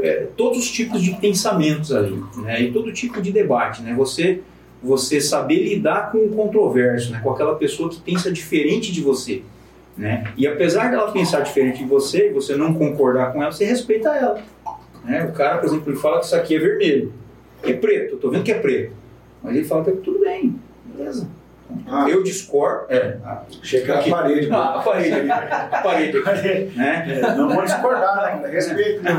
é, 0.00 0.26
todos 0.36 0.58
os 0.58 0.70
tipos 0.70 1.00
de 1.00 1.14
pensamentos 1.14 1.92
ali, 1.92 2.22
né? 2.38 2.60
E 2.60 2.72
todo 2.72 2.92
tipo 2.92 3.22
de 3.22 3.30
debate, 3.30 3.82
né? 3.82 3.94
Você 3.94 4.40
você 4.80 5.20
saber 5.20 5.64
lidar 5.64 6.12
com 6.12 6.18
o 6.18 6.28
controverso, 6.30 7.10
né? 7.10 7.20
Com 7.22 7.30
aquela 7.30 7.56
pessoa 7.56 7.88
que 7.88 8.00
pensa 8.00 8.30
diferente 8.30 8.92
de 8.92 9.00
você, 9.00 9.42
né? 9.98 10.24
E 10.36 10.46
apesar 10.46 10.90
dela 10.90 11.10
pensar 11.12 11.40
diferente 11.40 11.78
de 11.78 11.84
você, 11.84 12.30
você 12.30 12.56
não 12.56 12.72
concordar 12.72 13.32
com 13.32 13.42
ela, 13.42 13.50
você 13.52 13.64
respeita 13.64 14.08
ela. 14.10 14.40
Né? 15.04 15.24
O 15.24 15.32
cara, 15.32 15.58
por 15.58 15.66
exemplo, 15.66 15.90
ele 15.92 15.98
fala 15.98 16.20
que 16.20 16.26
isso 16.26 16.36
aqui 16.36 16.54
é 16.56 16.58
vermelho, 16.58 17.12
é 17.64 17.72
preto, 17.72 18.14
eu 18.14 18.18
tô 18.18 18.30
vendo 18.30 18.44
que 18.44 18.52
é 18.52 18.58
preto, 18.58 18.92
mas 19.42 19.56
ele 19.56 19.64
fala 19.64 19.82
que 19.84 19.90
é 19.90 19.96
tudo 19.96 20.20
bem, 20.20 20.58
beleza. 20.84 21.28
Ah. 21.86 22.08
Eu 22.08 22.22
discordo. 22.22 22.86
É, 22.88 23.18
que 23.62 23.76
era 23.76 23.98
Aqui. 24.00 24.10
a 24.10 24.16
parede. 24.16 24.48
ah, 24.50 24.76
a 24.76 24.82
parede 24.82 25.12
ali, 25.14 25.30
a 25.30 25.80
parede 25.82 26.16
aqui, 26.16 26.72
né? 26.78 27.20
É, 27.20 27.34
Não 27.34 27.48
vou 27.50 27.62
discordar, 27.62 28.40
né? 28.40 28.48
Respeito. 28.48 29.02
né? 29.02 29.10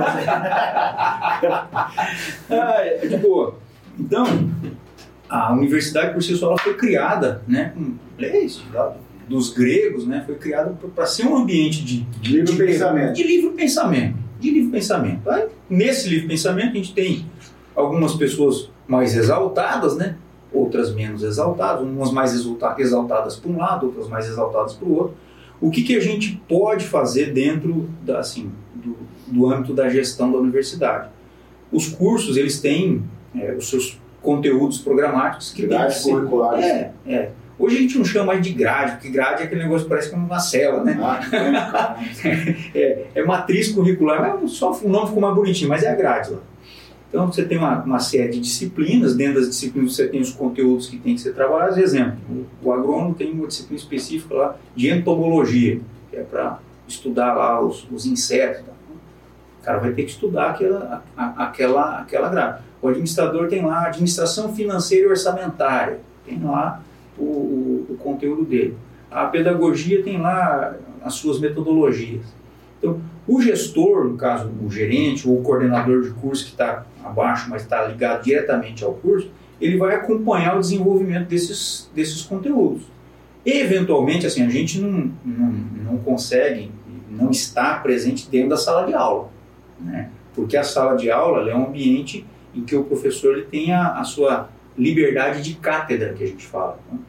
Ah, 2.50 2.78
é 2.82 3.06
de 3.08 3.18
boa. 3.18 3.56
Então, 4.00 4.26
a 5.30 5.54
universidade 5.54 6.14
por 6.14 6.24
si 6.24 6.36
só 6.36 6.48
ela 6.48 6.58
foi 6.58 6.74
criada, 6.74 7.42
né, 7.48 7.72
com 7.76 7.94
leis 8.18 8.64
lá 8.74 8.96
dos 9.30 9.54
gregos, 9.54 10.06
né, 10.08 10.24
foi 10.26 10.36
criada 10.36 10.76
para 10.96 11.06
ser 11.06 11.26
um 11.28 11.38
ambiente 11.38 11.84
de, 11.86 12.06
Livre 12.24 12.56
pensamento. 12.58 13.14
de 13.14 13.24
livre 13.24 13.50
pensamento, 13.52 14.18
de 14.40 14.50
livre 14.52 14.72
pensamento. 14.72 15.30
Aí, 15.30 15.48
nesse 15.70 16.10
livre 16.10 16.28
pensamento 16.28 16.72
a 16.72 16.74
gente 16.76 16.94
tem 16.94 17.26
algumas 17.76 18.16
pessoas 18.16 18.70
mais 18.88 19.16
exaltadas, 19.16 19.96
né, 19.96 20.16
outras 20.52 20.94
menos 20.96 21.22
exaltadas, 21.24 21.84
umas 21.84 22.12
mais 22.12 22.34
exalta- 22.34 22.76
exaltadas 22.80 23.36
para 23.36 23.52
um 23.52 23.58
lado, 23.58 23.86
outras 23.86 24.08
mais 24.10 24.28
exaltadas 24.28 24.74
para 24.74 24.88
o 24.88 24.94
outro. 24.96 25.14
O 25.62 25.70
que, 25.70 25.84
que 25.84 25.96
a 25.96 26.00
gente 26.00 26.42
pode 26.48 26.86
fazer 26.86 27.32
dentro 27.32 27.88
da, 28.04 28.20
assim, 28.20 28.50
do, 28.74 28.98
do 29.28 29.48
âmbito 29.48 29.74
da 29.74 29.88
gestão 29.90 30.32
da 30.32 30.38
universidade? 30.40 31.10
Os 31.72 31.88
cursos 31.88 32.36
eles 32.36 32.60
têm 32.60 33.04
é, 33.36 33.54
os 33.54 33.70
seus 33.70 34.00
conteúdos 34.24 34.80
programáticos 34.80 35.52
que 35.54 35.68
Grades 35.68 35.98
ser 35.98 36.12
curriculares. 36.14 36.66
é, 36.66 36.92
é. 37.06 37.32
Hoje 37.60 37.76
a 37.78 37.80
gente 37.82 37.97
não 37.97 38.05
chama 38.05 38.28
mais 38.28 38.41
de 38.41 38.53
grade, 38.53 38.93
porque 38.93 39.10
grade 39.10 39.41
é 39.41 39.45
aquele 39.45 39.62
negócio 39.64 39.84
que 39.84 39.89
parece 39.89 40.10
como 40.10 40.26
uma 40.26 40.39
cela, 40.39 40.82
né? 40.84 40.97
Ah. 41.01 41.97
É, 42.74 43.05
é 43.16 43.24
matriz 43.26 43.70
curricular, 43.72 44.38
mas 44.41 44.51
só 44.51 44.72
o 44.72 44.88
nome 44.89 45.07
ficou 45.07 45.22
mais 45.22 45.36
bonitinho, 45.36 45.70
mas 45.70 45.84
é 45.84 45.89
a 45.91 45.95
grade 45.95 46.32
lá. 46.32 46.39
Então 47.10 47.26
você 47.28 47.43
tem 47.43 47.57
uma, 47.57 47.82
uma 47.84 47.99
série 47.99 48.30
de 48.30 48.39
disciplinas, 48.39 49.16
dentro 49.16 49.36
das 49.41 49.49
disciplinas 49.49 49.95
você 49.95 50.07
tem 50.07 50.22
os 50.22 50.32
conteúdos 50.32 50.88
que 50.88 50.97
tem 50.97 51.16
que 51.16 51.22
ser 51.22 51.34
trabalhados. 51.34 51.78
Exemplo, 51.78 52.18
o, 52.30 52.68
o 52.68 52.72
agrônomo 52.72 53.14
tem 53.16 53.32
uma 53.34 53.47
disciplina 53.47 53.80
específica 53.82 54.34
lá 54.36 54.55
de 54.76 54.89
entomologia, 54.89 55.82
que 56.12 56.18
é 56.18 56.22
para 56.22 56.60
estudar 56.88 57.34
lá 57.34 57.60
os, 57.60 57.86
os 57.91 58.05
insetos. 58.05 58.64
tá? 58.66 58.72
O 59.60 59.66
cara 59.66 59.80
vai 59.80 59.91
ter 59.91 60.03
que 60.03 60.12
estudar 60.12 60.51
aquela, 60.51 61.03
a- 61.18 61.45
aquela, 61.45 61.99
aquela 61.99 62.30
grade. 62.30 62.62
O 62.82 62.88
administrador 62.88 63.47
tem 63.49 63.66
lá 63.66 63.88
administração 63.88 64.53
financeira 64.55 65.07
e 65.07 65.10
orçamentária, 65.10 65.99
tem 66.26 66.39
lá 66.41 66.82
o, 67.20 67.24
o, 67.24 67.86
o 67.90 67.98
conteúdo 67.98 68.44
dele. 68.46 68.76
A 69.12 69.26
pedagogia 69.26 70.04
tem 70.04 70.20
lá 70.20 70.76
as 71.04 71.14
suas 71.16 71.40
metodologias. 71.40 72.26
Então, 72.78 73.00
o 73.28 73.42
gestor, 73.42 74.06
no 74.06 74.18
caso 74.18 74.50
o 74.64 74.70
gerente 74.70 75.28
ou 75.28 75.40
o 75.40 75.44
coordenador 75.44 76.02
de 76.02 76.12
curso 76.12 76.46
que 76.46 76.52
está 76.52 76.86
abaixo, 77.04 77.50
mas 77.50 77.64
está 77.64 77.86
ligado 77.86 78.24
diretamente 78.24 78.84
ao 78.84 78.94
curso, 78.94 79.30
ele 79.60 79.78
vai 79.78 79.96
acompanhar 79.96 80.58
o 80.58 80.60
desenvolvimento 80.60 81.28
desses, 81.28 81.92
desses 81.94 82.22
conteúdos. 82.22 82.84
Eventualmente, 83.46 84.26
assim, 84.26 84.44
a 84.44 84.50
gente 84.50 84.80
não, 84.80 85.12
não, 85.26 85.52
não 85.92 85.98
consegue, 85.98 86.72
não 87.10 87.30
está 87.30 87.76
presente 87.76 88.30
dentro 88.30 88.50
da 88.50 88.58
sala 88.58 88.86
de 88.86 88.94
aula, 88.94 89.30
né? 89.80 90.10
porque 90.34 90.56
a 90.56 90.64
sala 90.64 90.96
de 90.96 91.12
aula 91.12 91.50
é 91.50 91.56
um 91.56 91.68
ambiente 91.68 92.26
em 92.56 92.64
que 92.64 92.76
o 92.76 92.84
professor 92.84 93.36
ele 93.36 93.46
tem 93.46 93.74
a, 93.74 94.00
a 94.00 94.04
sua 94.04 94.50
liberdade 94.78 95.42
de 95.42 95.56
cátedra, 95.56 96.14
que 96.14 96.24
a 96.24 96.28
gente 96.28 96.46
fala. 96.46 96.80
né? 96.92 97.00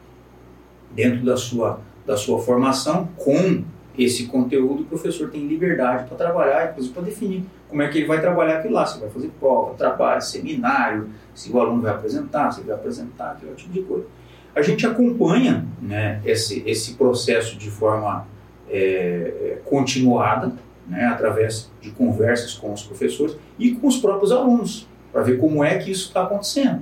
Dentro 0.93 1.23
da 1.25 1.37
sua, 1.37 1.79
da 2.05 2.17
sua 2.17 2.39
formação, 2.39 3.09
com 3.17 3.63
esse 3.97 4.27
conteúdo, 4.27 4.83
o 4.83 4.85
professor 4.85 5.29
tem 5.29 5.47
liberdade 5.47 6.07
para 6.07 6.17
trabalhar, 6.17 6.71
inclusive 6.71 6.93
para 6.93 7.03
definir 7.03 7.43
como 7.71 7.81
é 7.81 7.87
que 7.87 7.99
ele 7.99 8.07
vai 8.07 8.19
trabalhar 8.19 8.59
aquilo 8.59 8.73
lá, 8.73 8.85
se 8.85 8.99
vai 8.99 9.09
fazer 9.09 9.31
prova, 9.39 9.73
trabalho, 9.75 10.21
seminário, 10.21 11.09
se 11.33 11.51
o 11.51 11.59
aluno 11.59 11.81
vai 11.81 11.91
apresentar, 11.91 12.51
se 12.51 12.59
ele 12.59 12.67
vai 12.67 12.75
apresentar, 12.75 13.31
aquele 13.31 13.53
tipo 13.55 13.71
de 13.71 13.81
coisa. 13.81 14.05
A 14.53 14.61
gente 14.61 14.85
acompanha 14.85 15.65
né, 15.81 16.21
esse, 16.25 16.61
esse 16.65 16.95
processo 16.95 17.57
de 17.57 17.69
forma 17.69 18.27
é, 18.69 19.59
continuada, 19.63 20.53
né, 20.87 21.05
através 21.05 21.71
de 21.79 21.91
conversas 21.91 22.53
com 22.53 22.73
os 22.73 22.83
professores 22.83 23.37
e 23.57 23.71
com 23.71 23.87
os 23.87 23.97
próprios 23.97 24.31
alunos, 24.33 24.85
para 25.13 25.21
ver 25.21 25.37
como 25.37 25.63
é 25.63 25.77
que 25.77 25.89
isso 25.89 26.07
está 26.07 26.23
acontecendo. 26.23 26.81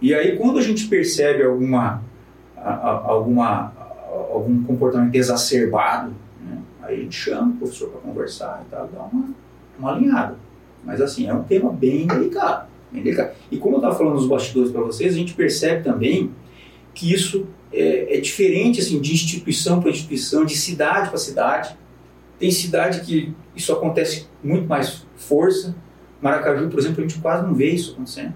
E 0.00 0.14
aí, 0.14 0.38
quando 0.38 0.58
a 0.58 0.62
gente 0.62 0.86
percebe 0.86 1.42
alguma, 1.42 2.02
a- 2.62 2.70
a- 2.74 3.02
alguma, 3.06 3.72
algum 4.32 4.62
comportamento 4.64 5.14
exacerbado, 5.14 6.12
né, 6.44 6.58
aí 6.82 7.00
a 7.00 7.02
gente 7.02 7.16
chama 7.16 7.52
o 7.52 7.56
professor 7.56 7.88
para 7.90 8.00
conversar 8.00 8.64
e 8.66 8.70
tal, 8.70 8.88
dá 8.92 9.02
uma, 9.04 9.30
uma 9.78 9.92
alinhada. 9.94 10.36
Mas 10.84 11.00
assim, 11.00 11.26
é 11.26 11.34
um 11.34 11.42
tema 11.42 11.70
bem 11.72 12.06
delicado. 12.06 12.68
Bem 12.90 13.02
delicado. 13.02 13.32
E 13.50 13.56
como 13.58 13.76
eu 13.76 13.78
estava 13.80 13.94
falando 13.96 14.14
nos 14.14 14.26
bastidores 14.26 14.72
para 14.72 14.80
vocês, 14.82 15.14
a 15.14 15.16
gente 15.16 15.34
percebe 15.34 15.84
também 15.84 16.30
que 16.94 17.12
isso 17.12 17.46
é, 17.72 18.16
é 18.16 18.20
diferente 18.20 18.80
assim, 18.80 19.00
de 19.00 19.12
instituição 19.12 19.80
para 19.80 19.90
instituição, 19.90 20.44
de 20.44 20.56
cidade 20.56 21.08
para 21.08 21.18
cidade. 21.18 21.76
Tem 22.38 22.50
cidade 22.50 23.02
que 23.02 23.32
isso 23.54 23.72
acontece 23.72 24.26
com 24.42 24.48
muito 24.48 24.66
mais 24.66 25.06
força. 25.16 25.74
Maracaju, 26.20 26.68
por 26.68 26.80
exemplo, 26.80 26.98
a 27.04 27.06
gente 27.06 27.20
quase 27.20 27.46
não 27.46 27.54
vê 27.54 27.70
isso 27.70 27.92
acontecendo. 27.92 28.34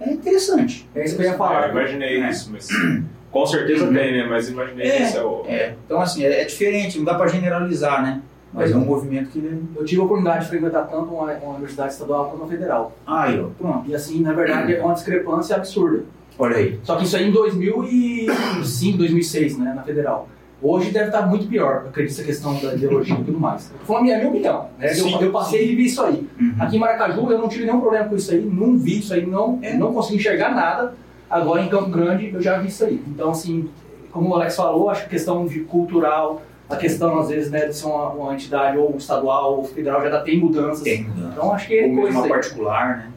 É 0.00 0.12
interessante. 0.12 0.86
É 0.94 1.04
isso 1.04 1.14
que 1.16 1.22
eu 1.22 1.26
ia 1.26 1.30
É, 1.30 1.34
eu 1.34 1.38
falar. 1.38 1.70
imaginei 1.70 2.20
É. 2.20 2.28
isso, 2.30 2.50
mas 2.52 2.68
com 3.34 3.44
certeza 3.46 3.84
Uhum. 3.86 3.92
tem, 3.92 4.12
né? 4.12 4.26
Mas 4.30 4.48
imaginei 4.48 4.88
que 4.88 5.02
esse 5.02 5.16
é 5.16 5.22
o. 5.22 5.42
É, 5.48 5.74
então, 5.84 6.00
assim, 6.00 6.24
é, 6.24 6.42
é 6.42 6.44
diferente, 6.44 6.96
não 6.98 7.04
dá 7.04 7.14
para 7.14 7.26
generalizar, 7.26 8.00
né? 8.02 8.22
Mas 8.52 8.70
é 8.70 8.76
um 8.76 8.84
movimento 8.84 9.30
que. 9.30 9.38
Eu 9.76 9.84
tive 9.84 10.00
a 10.00 10.04
oportunidade 10.04 10.44
de 10.44 10.50
frequentar 10.50 10.82
tanto 10.84 11.12
uma, 11.12 11.32
uma 11.32 11.54
universidade 11.54 11.92
estadual 11.94 12.26
quanto 12.30 12.42
uma 12.42 12.48
federal. 12.48 12.92
Aí, 13.04 13.40
ó, 13.40 13.48
pronto. 13.58 13.90
E 13.90 13.94
assim, 13.96 14.20
na 14.22 14.32
verdade, 14.32 14.72
é 14.76 14.80
uma 14.80 14.94
discrepância 14.94 15.56
absurda. 15.56 16.04
Olha 16.38 16.56
aí. 16.56 16.78
Só 16.84 16.94
que 16.94 17.04
isso 17.04 17.16
aí 17.16 17.28
em 17.28 17.32
2005, 17.32 18.98
2006, 18.98 19.58
né, 19.58 19.72
na 19.74 19.82
federal. 19.82 20.28
Hoje 20.62 20.90
deve 20.92 21.06
estar 21.06 21.22
muito 21.26 21.46
pior, 21.46 21.82
eu 21.84 21.88
acredito, 21.90 22.12
essa 22.14 22.24
questão 22.24 22.54
da 22.58 22.72
ideologia 22.74 23.14
e 23.16 23.24
tudo 23.24 23.38
mais. 23.38 23.70
Foi 23.84 23.96
a 23.96 24.00
minha, 24.00 24.14
a 24.14 24.18
minha 24.18 24.30
opinião. 24.30 24.68
Né? 24.78 24.90
Eu, 24.92 24.94
Sim, 24.94 25.18
eu 25.20 25.30
passei 25.30 25.72
e 25.72 25.76
vi 25.76 25.84
isso 25.86 26.00
aí. 26.02 26.26
Uhum. 26.40 26.54
Aqui 26.58 26.76
em 26.76 26.78
Maracaju 26.78 27.30
eu 27.30 27.38
não 27.38 27.48
tive 27.48 27.66
nenhum 27.66 27.80
problema 27.80 28.08
com 28.08 28.16
isso 28.16 28.30
aí, 28.32 28.40
não 28.40 28.78
vi 28.78 29.00
isso 29.00 29.12
aí, 29.12 29.26
não, 29.26 29.58
É. 29.60 29.74
não 29.76 29.92
consegui 29.92 30.16
enxergar 30.18 30.54
nada. 30.54 30.94
Agora 31.34 31.60
em 31.62 31.68
Campo 31.68 31.90
Grande 31.90 32.30
eu 32.32 32.40
já 32.40 32.58
vi 32.58 32.68
isso 32.68 32.84
aí. 32.84 33.02
Então, 33.08 33.30
assim, 33.30 33.68
como 34.12 34.30
o 34.30 34.34
Alex 34.36 34.54
falou, 34.54 34.88
acho 34.88 35.00
que 35.00 35.06
a 35.06 35.10
questão 35.10 35.44
de 35.44 35.58
cultural, 35.60 36.42
a 36.70 36.76
questão 36.76 37.18
às 37.18 37.28
vezes 37.28 37.50
né, 37.50 37.66
de 37.66 37.74
ser 37.74 37.86
uma, 37.86 38.10
uma 38.10 38.34
entidade 38.34 38.78
ou 38.78 38.94
estadual 38.96 39.56
ou 39.56 39.64
federal 39.64 40.00
já 40.00 40.10
dá, 40.10 40.20
tem 40.20 40.38
mudanças. 40.38 40.84
Tem 40.84 41.02
mudança. 41.02 41.32
Então 41.32 41.52
acho 41.52 41.66
que 41.66 41.76
é 41.76 41.86
Ou 41.86 41.96
coisa 41.96 42.18
uma 42.18 42.28
particular, 42.28 42.98
né? 42.98 43.10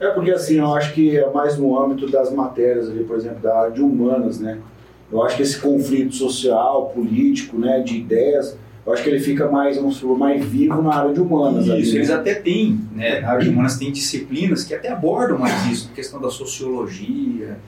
É 0.00 0.08
porque 0.08 0.32
assim, 0.32 0.58
eu 0.58 0.74
acho 0.74 0.92
que 0.92 1.16
é 1.16 1.30
mais 1.30 1.56
no 1.56 1.78
âmbito 1.80 2.10
das 2.10 2.32
matérias 2.32 2.90
ali, 2.90 3.04
por 3.04 3.16
exemplo, 3.16 3.38
da 3.38 3.56
área 3.56 3.70
de 3.70 3.82
humanas, 3.82 4.40
né? 4.40 4.58
Eu 5.10 5.22
acho 5.22 5.36
que 5.36 5.42
esse 5.42 5.60
conflito 5.60 6.16
social, 6.16 6.86
político, 6.86 7.56
né, 7.56 7.80
de 7.80 7.98
ideias, 7.98 8.58
eu 8.88 8.94
acho 8.94 9.02
que 9.02 9.10
ele 9.10 9.20
fica 9.20 9.46
mais, 9.50 9.76
vamos 9.76 9.96
supor, 9.96 10.16
mais 10.16 10.42
vivo 10.42 10.80
na 10.80 10.94
área 10.94 11.12
de 11.12 11.20
humanas. 11.20 11.68
ali, 11.68 11.82
Isso, 11.82 11.92
né? 11.92 11.98
eles 11.98 12.10
até 12.10 12.34
têm, 12.34 12.80
né? 12.94 13.20
Na 13.20 13.32
área 13.32 13.44
de 13.44 13.50
humanas 13.50 13.76
tem 13.76 13.92
disciplinas 13.92 14.64
que 14.64 14.72
até 14.72 14.88
abordam 14.90 15.36
mais 15.36 15.66
isso, 15.66 15.90
a 15.92 15.94
questão 15.94 16.18
da 16.18 16.30
sociologia, 16.30 17.58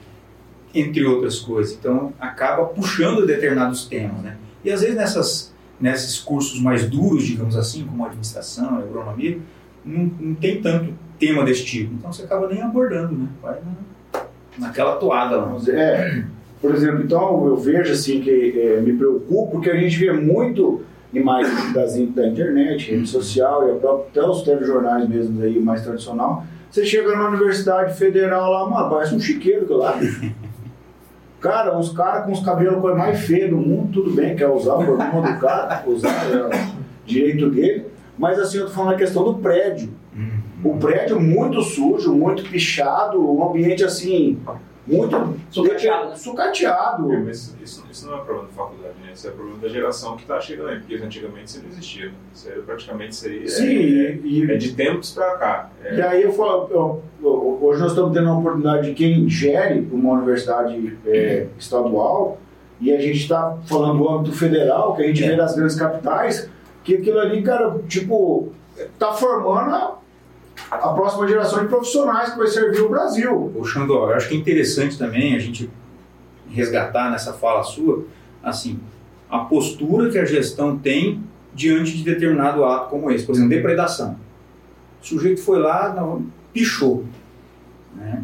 entre 0.73 1.05
outras 1.05 1.37
coisas. 1.37 1.77
Então, 1.79 2.11
acaba 2.19 2.65
puxando 2.65 3.23
determinados 3.23 3.85
temas, 3.85 4.19
né? 4.23 4.35
E 4.65 4.71
às 4.71 4.81
vezes 4.81 4.95
nessas, 4.95 5.53
nesses 5.79 6.17
cursos 6.17 6.59
mais 6.59 6.89
duros, 6.89 7.23
digamos 7.23 7.55
assim, 7.55 7.85
como 7.85 8.03
administração, 8.03 8.79
agronomia, 8.79 9.37
não, 9.85 10.11
não 10.19 10.33
tem 10.33 10.59
tanto 10.59 10.91
tema 11.19 11.45
desse 11.45 11.63
tipo. 11.63 11.93
Então, 11.93 12.11
você 12.11 12.23
acaba 12.23 12.47
nem 12.47 12.63
abordando, 12.63 13.13
né? 13.13 13.27
Vai 13.43 13.59
na, 13.59 14.21
naquela 14.57 14.95
toada 14.95 15.37
lá. 15.37 15.55
É, 15.69 16.23
por 16.59 16.73
exemplo, 16.73 17.03
então 17.03 17.45
eu 17.45 17.57
vejo 17.57 17.93
assim 17.93 18.21
que 18.21 18.59
é, 18.59 18.81
me 18.81 18.93
preocupo 18.93 19.51
porque 19.51 19.69
a 19.69 19.77
gente 19.77 19.99
vê 19.99 20.11
muito 20.11 20.81
imagens 21.13 21.73
das, 21.73 21.93
da 21.93 22.27
internet, 22.27 22.91
rede 22.91 23.07
social 23.07 23.67
e 23.69 23.79
própria- 23.79 24.21
até 24.21 24.29
os 24.29 24.41
telejornais 24.43 25.07
mesmo 25.07 25.41
aí 25.43 25.59
mais 25.59 25.81
tradicional. 25.83 26.43
Você 26.69 26.85
chega 26.85 27.15
na 27.15 27.27
Universidade 27.27 27.93
Federal 27.97 28.49
lá, 28.51 28.69
mano, 28.69 28.89
parece 28.89 29.13
um 29.13 29.19
chiqueiro 29.19 29.65
que 29.65 29.73
lá. 29.73 29.99
Cara, 31.41 31.75
uns 31.75 31.91
caras 31.91 32.25
com 32.25 32.31
os 32.31 32.39
cabelos 32.45 32.79
coisa 32.79 32.95
mais 32.95 33.19
feia 33.21 33.49
do 33.49 33.57
mundo, 33.57 33.91
tudo 33.91 34.11
bem, 34.11 34.35
quer 34.35 34.47
usar 34.47 34.75
o 34.75 34.83
problema 34.85 35.21
do 35.21 35.39
cara, 35.39 35.83
usar 35.87 36.09
é 36.09 36.67
direito 37.03 37.49
dele. 37.49 37.87
Mas 38.17 38.37
assim, 38.37 38.59
eu 38.59 38.65
tô 38.67 38.71
falando 38.71 38.93
a 38.93 38.97
questão 38.97 39.23
do 39.23 39.33
prédio. 39.35 39.89
O 40.63 40.77
prédio 40.77 41.19
muito 41.19 41.59
sujo, 41.63 42.13
muito 42.13 42.43
pichado, 42.43 43.19
um 43.19 43.43
ambiente 43.49 43.83
assim, 43.83 44.37
muito 44.87 45.35
Sucateado, 45.51 46.09
né? 46.09 46.15
sucateado. 46.15 47.07
Mas 47.23 47.55
isso, 47.61 47.85
isso 47.91 48.07
não 48.07 48.17
é 48.17 48.21
problema 48.21 48.47
da 48.47 48.53
faculdade, 48.53 48.93
né? 49.05 49.11
Isso 49.13 49.27
é 49.27 49.31
problema 49.31 49.59
da 49.59 49.67
geração 49.69 50.15
que 50.15 50.23
está 50.23 50.39
chegando 50.41 50.69
aí, 50.69 50.79
porque 50.79 50.95
antigamente 50.95 51.45
isso 51.51 51.61
não 51.61 51.69
existia. 51.69 52.05
Né? 52.07 52.13
Isso 52.33 52.49
aí 52.49 52.61
praticamente 52.61 53.15
seria. 53.15 53.47
Sim, 53.47 53.65
é, 53.65 54.19
e, 54.23 54.51
é 54.51 54.55
de 54.57 54.73
tempos 54.73 55.11
para 55.11 55.35
cá. 55.37 55.69
É, 55.83 55.95
E 55.97 56.01
aí 56.01 56.23
eu 56.23 56.31
falo, 56.33 56.67
eu- 56.71 57.03
eu- 57.21 57.59
hoje 57.61 57.79
nós 57.81 57.91
estamos 57.91 58.13
tendo 58.13 58.29
a 58.29 58.37
oportunidade 58.37 58.87
de 58.87 58.93
quem 58.95 59.29
gere 59.29 59.87
uma 59.91 60.13
universidade 60.13 60.97
é, 61.05 61.47
estadual 61.59 62.39
e 62.79 62.91
a 62.91 62.99
gente 62.99 63.17
está 63.19 63.57
falando 63.67 63.99
do 63.99 64.09
âmbito 64.09 64.35
federal, 64.35 64.95
que 64.95 65.03
a 65.03 65.07
gente 65.07 65.21
vê 65.21 65.35
nas 65.35 65.55
grandes 65.55 65.75
capitais, 65.75 66.49
que 66.83 66.95
aquilo 66.95 67.19
ali, 67.19 67.43
cara, 67.43 67.77
tipo, 67.87 68.51
tá 68.97 69.13
formando 69.13 70.00
a, 70.69 70.77
próxima 70.93 71.27
geração 71.27 71.61
de 71.61 71.67
profissionais 71.67 72.31
que 72.31 72.37
vai 72.37 72.47
servir 72.47 72.81
o 72.81 72.89
Brasil. 72.89 73.51
Ô 73.55 73.63
Xandó, 73.63 74.09
eu 74.09 74.15
acho 74.15 74.27
que 74.29 74.35
é 74.35 74.37
interessante 74.37 74.97
também 74.97 75.35
a 75.35 75.39
gente 75.39 75.69
resgatar 76.49 77.09
nessa 77.09 77.33
fala 77.33 77.63
sua, 77.63 78.05
assim, 78.43 78.79
a 79.29 79.39
postura 79.39 80.09
que 80.09 80.19
a 80.19 80.25
gestão 80.25 80.77
tem 80.77 81.23
diante 81.53 81.97
de 81.97 82.03
determinado 82.03 82.63
ato 82.65 82.89
como 82.89 83.09
esse. 83.11 83.25
Por 83.25 83.33
exemplo, 83.33 83.49
depredação. 83.49 84.17
O 85.01 85.05
sujeito 85.05 85.41
foi 85.41 85.59
lá, 85.59 85.93
não, 85.93 86.25
pichou. 86.53 87.05
né? 87.95 88.23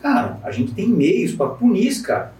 Cara, 0.00 0.38
a 0.44 0.50
gente 0.50 0.74
tem 0.74 0.88
meios 0.88 1.32
para 1.32 1.48
punir 1.48 1.88
esse 1.88 2.02
cara. 2.02 2.32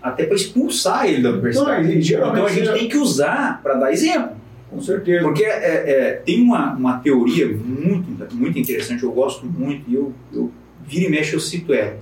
Até 0.00 0.26
para 0.26 0.36
expulsar 0.36 1.06
ele 1.06 1.22
da 1.22 1.30
universidade. 1.30 1.82
Não, 2.18 2.30
então 2.30 2.46
a 2.46 2.48
gente 2.48 2.68
é- 2.68 2.72
tem 2.72 2.88
que 2.88 2.96
usar 2.96 3.60
para 3.62 3.74
dar 3.74 3.92
exemplo. 3.92 4.36
Com 4.74 4.82
certeza. 4.82 5.22
Porque 5.22 5.44
é, 5.44 5.90
é, 5.90 6.12
tem 6.14 6.42
uma, 6.42 6.74
uma 6.74 6.98
teoria 6.98 7.46
muito, 7.46 8.34
muito 8.34 8.58
interessante, 8.58 9.04
eu 9.04 9.12
gosto 9.12 9.46
muito, 9.46 9.88
e 9.88 9.94
eu, 9.94 10.12
eu 10.32 10.50
vira 10.84 11.06
e 11.06 11.10
mexe 11.10 11.32
eu 11.32 11.38
cito 11.38 11.72
ela, 11.72 11.96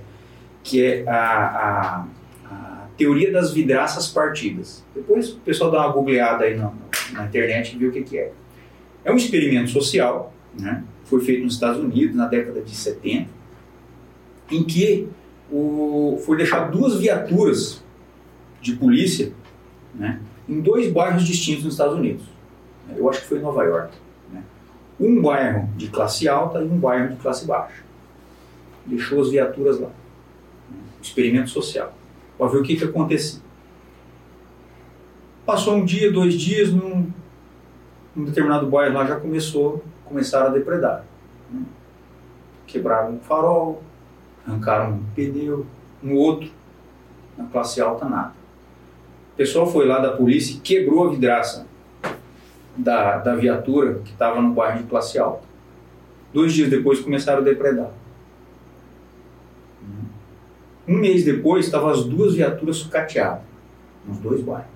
que 0.63 0.83
é 0.83 1.07
a, 1.07 1.13
a, 1.13 2.07
a 2.45 2.87
teoria 2.97 3.31
das 3.31 3.53
vidraças 3.53 4.07
partidas. 4.07 4.83
Depois 4.95 5.29
o 5.29 5.39
pessoal 5.41 5.69
dá 5.69 5.85
uma 5.85 5.93
googleada 5.93 6.45
aí 6.45 6.57
na, 6.57 6.73
na 7.11 7.25
internet 7.25 7.75
e 7.75 7.77
vê 7.77 7.85
o 7.85 7.91
que, 7.91 8.01
que 8.01 8.17
é. 8.17 8.31
É 9.05 9.11
um 9.11 9.17
experimento 9.17 9.69
social, 9.69 10.33
né? 10.59 10.83
foi 11.05 11.21
feito 11.21 11.43
nos 11.43 11.53
Estados 11.53 11.79
Unidos 11.79 12.15
na 12.15 12.25
década 12.25 12.59
de 12.59 12.75
70, 12.75 13.29
em 14.49 14.63
que 14.63 15.07
o, 15.51 16.19
foi 16.25 16.37
deixar 16.37 16.71
duas 16.71 16.99
viaturas 16.99 17.83
de 18.59 18.73
polícia 18.73 19.31
né? 19.93 20.19
em 20.49 20.59
dois 20.59 20.91
bairros 20.91 21.23
distintos 21.23 21.65
nos 21.65 21.73
Estados 21.75 21.95
Unidos. 21.95 22.32
Eu 22.95 23.09
acho 23.09 23.21
que 23.21 23.27
foi 23.27 23.37
em 23.39 23.41
Nova 23.41 23.63
York. 23.63 23.95
né? 24.31 24.43
Um 24.99 25.21
bairro 25.21 25.69
de 25.75 25.87
classe 25.89 26.27
alta 26.27 26.61
e 26.61 26.65
um 26.67 26.77
bairro 26.77 27.09
de 27.09 27.15
classe 27.21 27.45
baixa. 27.45 27.83
Deixou 28.85 29.21
as 29.21 29.29
viaturas 29.29 29.79
lá. 29.79 29.87
né? 29.87 30.77
Experimento 31.01 31.49
social. 31.49 31.93
Para 32.37 32.47
ver 32.47 32.57
o 32.57 32.63
que, 32.63 32.75
que 32.75 32.83
acontecia. 32.83 33.41
Passou 35.45 35.75
um 35.75 35.85
dia, 35.85 36.11
dois 36.11 36.35
dias, 36.35 36.71
num, 36.71 37.09
num 38.15 38.25
determinado 38.25 38.67
bairro 38.67 38.93
lá 38.95 39.05
já 39.05 39.19
começou, 39.19 39.83
começaram 40.05 40.47
a 40.47 40.49
depredar. 40.49 41.05
né? 41.51 41.63
Quebraram 42.67 43.13
um 43.15 43.19
farol, 43.19 43.83
arrancaram 44.47 44.93
um 44.95 45.03
pneu, 45.15 45.65
um 46.03 46.15
outro. 46.15 46.49
Na 47.37 47.45
classe 47.45 47.81
alta, 47.81 48.07
nada. 48.07 48.33
O 49.33 49.35
pessoal 49.35 49.65
foi 49.65 49.87
lá 49.87 49.99
da 49.99 50.15
polícia 50.15 50.55
e 50.55 50.59
quebrou 50.59 51.07
a 51.07 51.09
vidraça 51.09 51.65
da, 52.75 53.17
da 53.17 53.35
viatura 53.35 53.99
que 54.03 54.11
estava 54.11 54.41
no 54.41 54.53
bairro 54.53 54.79
de 54.83 54.89
classe 54.89 55.17
alta. 55.19 55.43
Dois 56.33 56.53
dias 56.53 56.69
depois 56.69 56.99
começaram 56.99 57.41
a 57.41 57.45
depredar. 57.45 57.91
Um 60.87 60.97
mês 60.97 61.23
depois 61.23 61.65
estavam 61.65 61.89
as 61.89 62.03
duas 62.03 62.35
viaturas 62.35 62.77
sucateadas 62.77 63.43
nos 64.05 64.17
dois 64.17 64.41
bairros. 64.41 64.73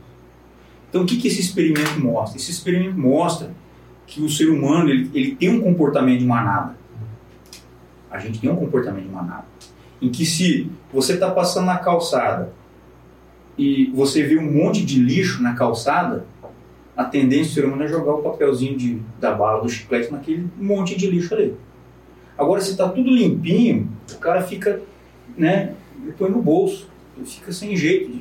Então 0.89 1.03
o 1.03 1.05
que, 1.05 1.17
que 1.17 1.27
esse 1.27 1.41
experimento 1.41 1.99
mostra? 1.99 2.37
Esse 2.37 2.51
experimento 2.51 2.97
mostra 2.97 3.51
que 4.05 4.21
o 4.21 4.29
ser 4.29 4.49
humano 4.49 4.89
ele, 4.89 5.11
ele 5.13 5.35
tem 5.35 5.49
um 5.49 5.61
comportamento 5.61 6.19
de 6.19 6.25
manada. 6.25 6.77
A 8.09 8.19
gente 8.19 8.39
tem 8.39 8.49
um 8.49 8.55
comportamento 8.55 9.03
de 9.03 9.11
manada. 9.11 9.45
Em 10.01 10.09
que 10.09 10.25
se 10.25 10.71
você 10.93 11.13
está 11.13 11.29
passando 11.29 11.65
na 11.65 11.77
calçada 11.77 12.53
e 13.57 13.91
você 13.93 14.23
vê 14.23 14.37
um 14.37 14.49
monte 14.49 14.85
de 14.85 14.99
lixo 14.99 15.41
na 15.43 15.55
calçada, 15.55 16.25
a 16.97 17.05
tendência 17.05 17.51
do 17.51 17.53
ser 17.53 17.65
humano 17.65 17.83
é 17.83 17.87
jogar 17.87 18.15
o 18.15 18.23
papelzinho 18.23 18.75
de, 18.75 18.99
da 19.19 19.31
bala, 19.31 19.61
do 19.61 19.69
chiclete 19.69 20.11
naquele 20.11 20.49
monte 20.57 20.97
de 20.97 21.05
lixo 21.05 21.35
ali. 21.35 21.55
Agora, 22.35 22.59
se 22.59 22.71
está 22.71 22.89
tudo 22.89 23.11
limpinho, 23.11 23.87
o 24.11 24.17
cara 24.17 24.41
fica, 24.41 24.81
né, 25.37 25.75
ele 26.01 26.13
põe 26.13 26.31
no 26.31 26.41
bolso, 26.41 26.89
ele 27.15 27.27
fica 27.27 27.51
sem 27.51 27.75
jeito. 27.75 28.19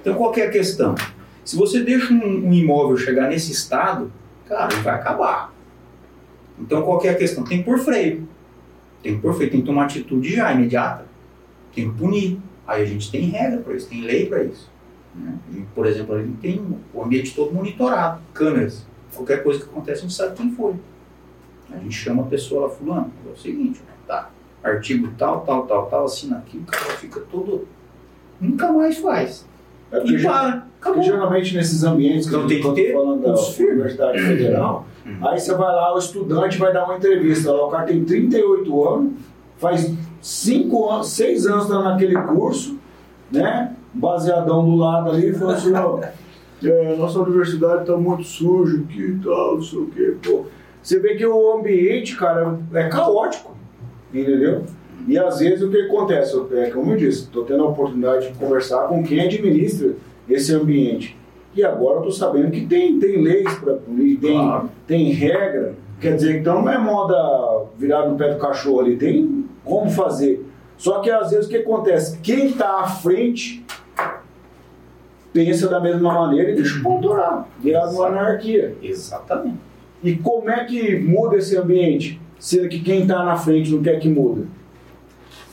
Então, 0.00 0.14
qual 0.14 0.34
é 0.36 0.42
a 0.42 0.50
questão? 0.50 0.94
Se 1.42 1.56
você 1.56 1.82
deixa 1.82 2.12
um, 2.12 2.48
um 2.48 2.52
imóvel 2.52 2.98
chegar 2.98 3.30
nesse 3.30 3.52
estado, 3.52 4.12
cara, 4.46 4.70
ele 4.70 4.82
vai 4.82 4.94
acabar. 4.94 5.54
Então, 6.60 6.82
qual 6.82 7.02
é 7.04 7.08
a 7.08 7.14
questão? 7.14 7.42
Tem 7.42 7.58
que 7.58 7.64
pôr 7.64 7.78
freio. 7.78 8.28
Tem 9.02 9.14
que 9.14 9.22
pôr 9.22 9.32
freio, 9.32 9.50
tem 9.50 9.60
que 9.60 9.66
tomar 9.66 9.84
atitude 9.84 10.34
já, 10.34 10.52
imediata. 10.52 11.06
Tem 11.74 11.90
que 11.90 11.96
punir. 11.96 12.38
Aí 12.66 12.82
a 12.82 12.86
gente 12.86 13.10
tem 13.10 13.30
regra 13.30 13.60
para 13.60 13.74
isso, 13.74 13.88
tem 13.88 14.02
lei 14.02 14.26
para 14.26 14.44
isso. 14.44 14.70
Né? 15.18 15.38
Por 15.74 15.86
exemplo, 15.86 16.14
a 16.14 16.22
gente 16.22 16.36
tem 16.38 16.64
o 16.94 17.02
ambiente 17.02 17.34
todo 17.34 17.52
monitorado, 17.52 18.20
câmeras. 18.32 18.86
Qualquer 19.14 19.42
coisa 19.42 19.60
que 19.60 19.66
acontece, 19.66 19.98
a 20.00 20.02
gente 20.02 20.14
sabe 20.14 20.36
quem 20.36 20.50
foi. 20.52 20.74
A 21.72 21.76
gente 21.78 21.92
chama 21.94 22.22
a 22.22 22.26
pessoa 22.26 22.62
lá, 22.66 22.68
fulano, 22.70 23.10
é 23.28 23.32
o 23.32 23.36
seguinte, 23.36 23.80
tá, 24.06 24.30
artigo 24.62 25.08
tal, 25.18 25.40
tal, 25.42 25.66
tal, 25.66 25.86
tal, 25.86 26.04
assina 26.04 26.38
aqui, 26.38 26.58
o 26.58 26.62
cara 26.64 26.84
fica 26.96 27.20
todo... 27.30 27.66
Nunca 28.40 28.72
mais 28.72 28.98
faz. 28.98 29.44
É 29.90 29.98
porque 29.98 30.14
E 30.14 30.18
já- 30.18 30.30
para, 30.30 30.66
acabou. 30.80 31.02
geralmente 31.02 31.54
nesses 31.56 31.82
ambientes 31.84 32.28
que 32.28 32.34
eu 32.34 32.46
tem 32.46 32.60
que 32.62 32.72
ter 32.74 32.92
falando 32.92 33.22
da. 33.22 33.34
Universidade 33.34 34.18
Federal, 34.20 34.86
Uhum. 35.04 35.26
aí 35.28 35.40
você 35.40 35.52
vai 35.54 35.74
lá, 35.74 35.94
o 35.94 35.98
estudante 35.98 36.58
vai 36.58 36.72
dar 36.72 36.84
uma 36.84 36.96
entrevista. 36.96 37.50
Lá, 37.52 37.66
o 37.66 37.70
cara 37.70 37.84
tem 37.86 38.04
38 38.04 38.88
anos, 38.88 39.12
faz 39.56 39.90
5 40.20 40.90
anos, 40.90 41.08
6 41.08 41.46
anos 41.46 41.66
tá 41.68 41.82
naquele 41.82 42.14
curso, 42.22 42.78
né? 43.32 43.74
Baseadão 43.98 44.64
do 44.64 44.76
lado 44.76 45.10
ali, 45.10 45.28
e 45.28 45.32
falou 45.32 45.54
assim, 45.54 45.72
ó, 45.74 46.00
é, 46.64 46.96
nossa 46.96 47.18
universidade 47.20 47.86
tá 47.86 47.96
muito 47.96 48.24
suja 48.24 48.80
aqui 48.80 49.02
e 49.02 49.18
tal, 49.24 49.56
não 49.56 49.62
sei 49.62 49.78
o 49.78 49.86
quê, 49.86 50.14
pô. 50.24 50.44
Você 50.82 50.98
vê 50.98 51.14
que 51.16 51.26
o 51.26 51.52
ambiente, 51.58 52.16
cara, 52.16 52.58
é 52.72 52.88
caótico, 52.88 53.54
entendeu? 54.12 54.62
E 55.06 55.18
às 55.18 55.38
vezes 55.38 55.62
o 55.62 55.70
que 55.70 55.80
acontece? 55.82 56.40
É 56.52 56.70
como 56.70 56.92
eu 56.92 56.96
disse, 56.96 57.22
estou 57.22 57.44
tendo 57.44 57.62
a 57.64 57.68
oportunidade 57.68 58.28
de 58.28 58.34
conversar 58.38 58.88
com 58.88 59.02
quem 59.02 59.20
administra 59.20 59.92
esse 60.28 60.54
ambiente. 60.54 61.16
E 61.54 61.64
agora 61.64 61.94
eu 61.96 62.08
estou 62.08 62.12
sabendo 62.12 62.50
que 62.50 62.66
tem, 62.66 62.98
tem 62.98 63.20
leis 63.22 63.52
para 63.54 63.74
punir, 63.74 64.16
tem, 64.18 64.32
Claro. 64.32 64.70
tem 64.86 65.10
regra. 65.10 65.74
Quer 66.00 66.14
dizer, 66.14 66.38
então 66.40 66.62
não 66.62 66.70
é 66.70 66.78
moda 66.78 67.16
virar 67.76 68.08
no 68.08 68.16
pé 68.16 68.32
do 68.32 68.38
cachorro 68.38 68.80
ali, 68.80 68.96
tem 68.96 69.44
como 69.64 69.90
fazer. 69.90 70.46
Só 70.76 71.00
que 71.00 71.10
às 71.10 71.30
vezes 71.30 71.46
o 71.46 71.48
que 71.48 71.56
acontece? 71.56 72.18
Quem 72.18 72.48
está 72.48 72.80
à 72.80 72.86
frente 72.86 73.64
pensa 75.32 75.68
da 75.68 75.80
mesma 75.80 76.12
maneira 76.12 76.50
e 76.50 76.54
deixa 76.54 76.78
o 76.78 76.82
pau 76.82 77.00
torar, 77.00 77.48
virar 77.60 77.88
uma 77.88 78.06
anarquia. 78.06 78.76
Exatamente. 78.82 79.58
E 80.02 80.14
como 80.16 80.48
é 80.50 80.64
que 80.64 80.98
muda 80.98 81.36
esse 81.36 81.56
ambiente? 81.56 82.20
Sendo 82.38 82.68
que 82.68 82.80
quem 82.80 83.02
está 83.02 83.24
na 83.24 83.36
frente 83.36 83.72
não 83.72 83.82
quer 83.82 83.98
que 83.98 84.08
muda. 84.08 84.46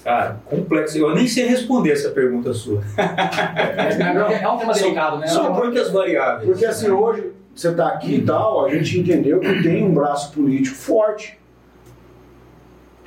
Cara, 0.04 0.40
complexo. 0.46 1.00
Eu 1.00 1.16
nem 1.16 1.28
sei 1.28 1.48
responder 1.48 1.92
essa 1.92 2.12
pergunta 2.12 2.54
sua. 2.54 2.80
É, 2.96 4.44
é 4.44 4.50
um 4.50 4.58
tema 4.58 4.74
delicado, 4.74 5.18
né? 5.18 5.26
São 5.26 5.52
muitas 5.52 5.90
variáveis. 5.90 6.48
Porque 6.48 6.64
assim, 6.64 6.92
hoje 6.92 7.32
você 7.56 7.70
está 7.70 7.88
aqui 7.88 8.18
e 8.18 8.22
tal, 8.22 8.66
a 8.66 8.70
gente 8.70 9.00
entendeu 9.00 9.40
que 9.40 9.64
tem 9.64 9.84
um 9.84 9.94
braço 9.94 10.32
político 10.32 10.76
forte. 10.76 11.40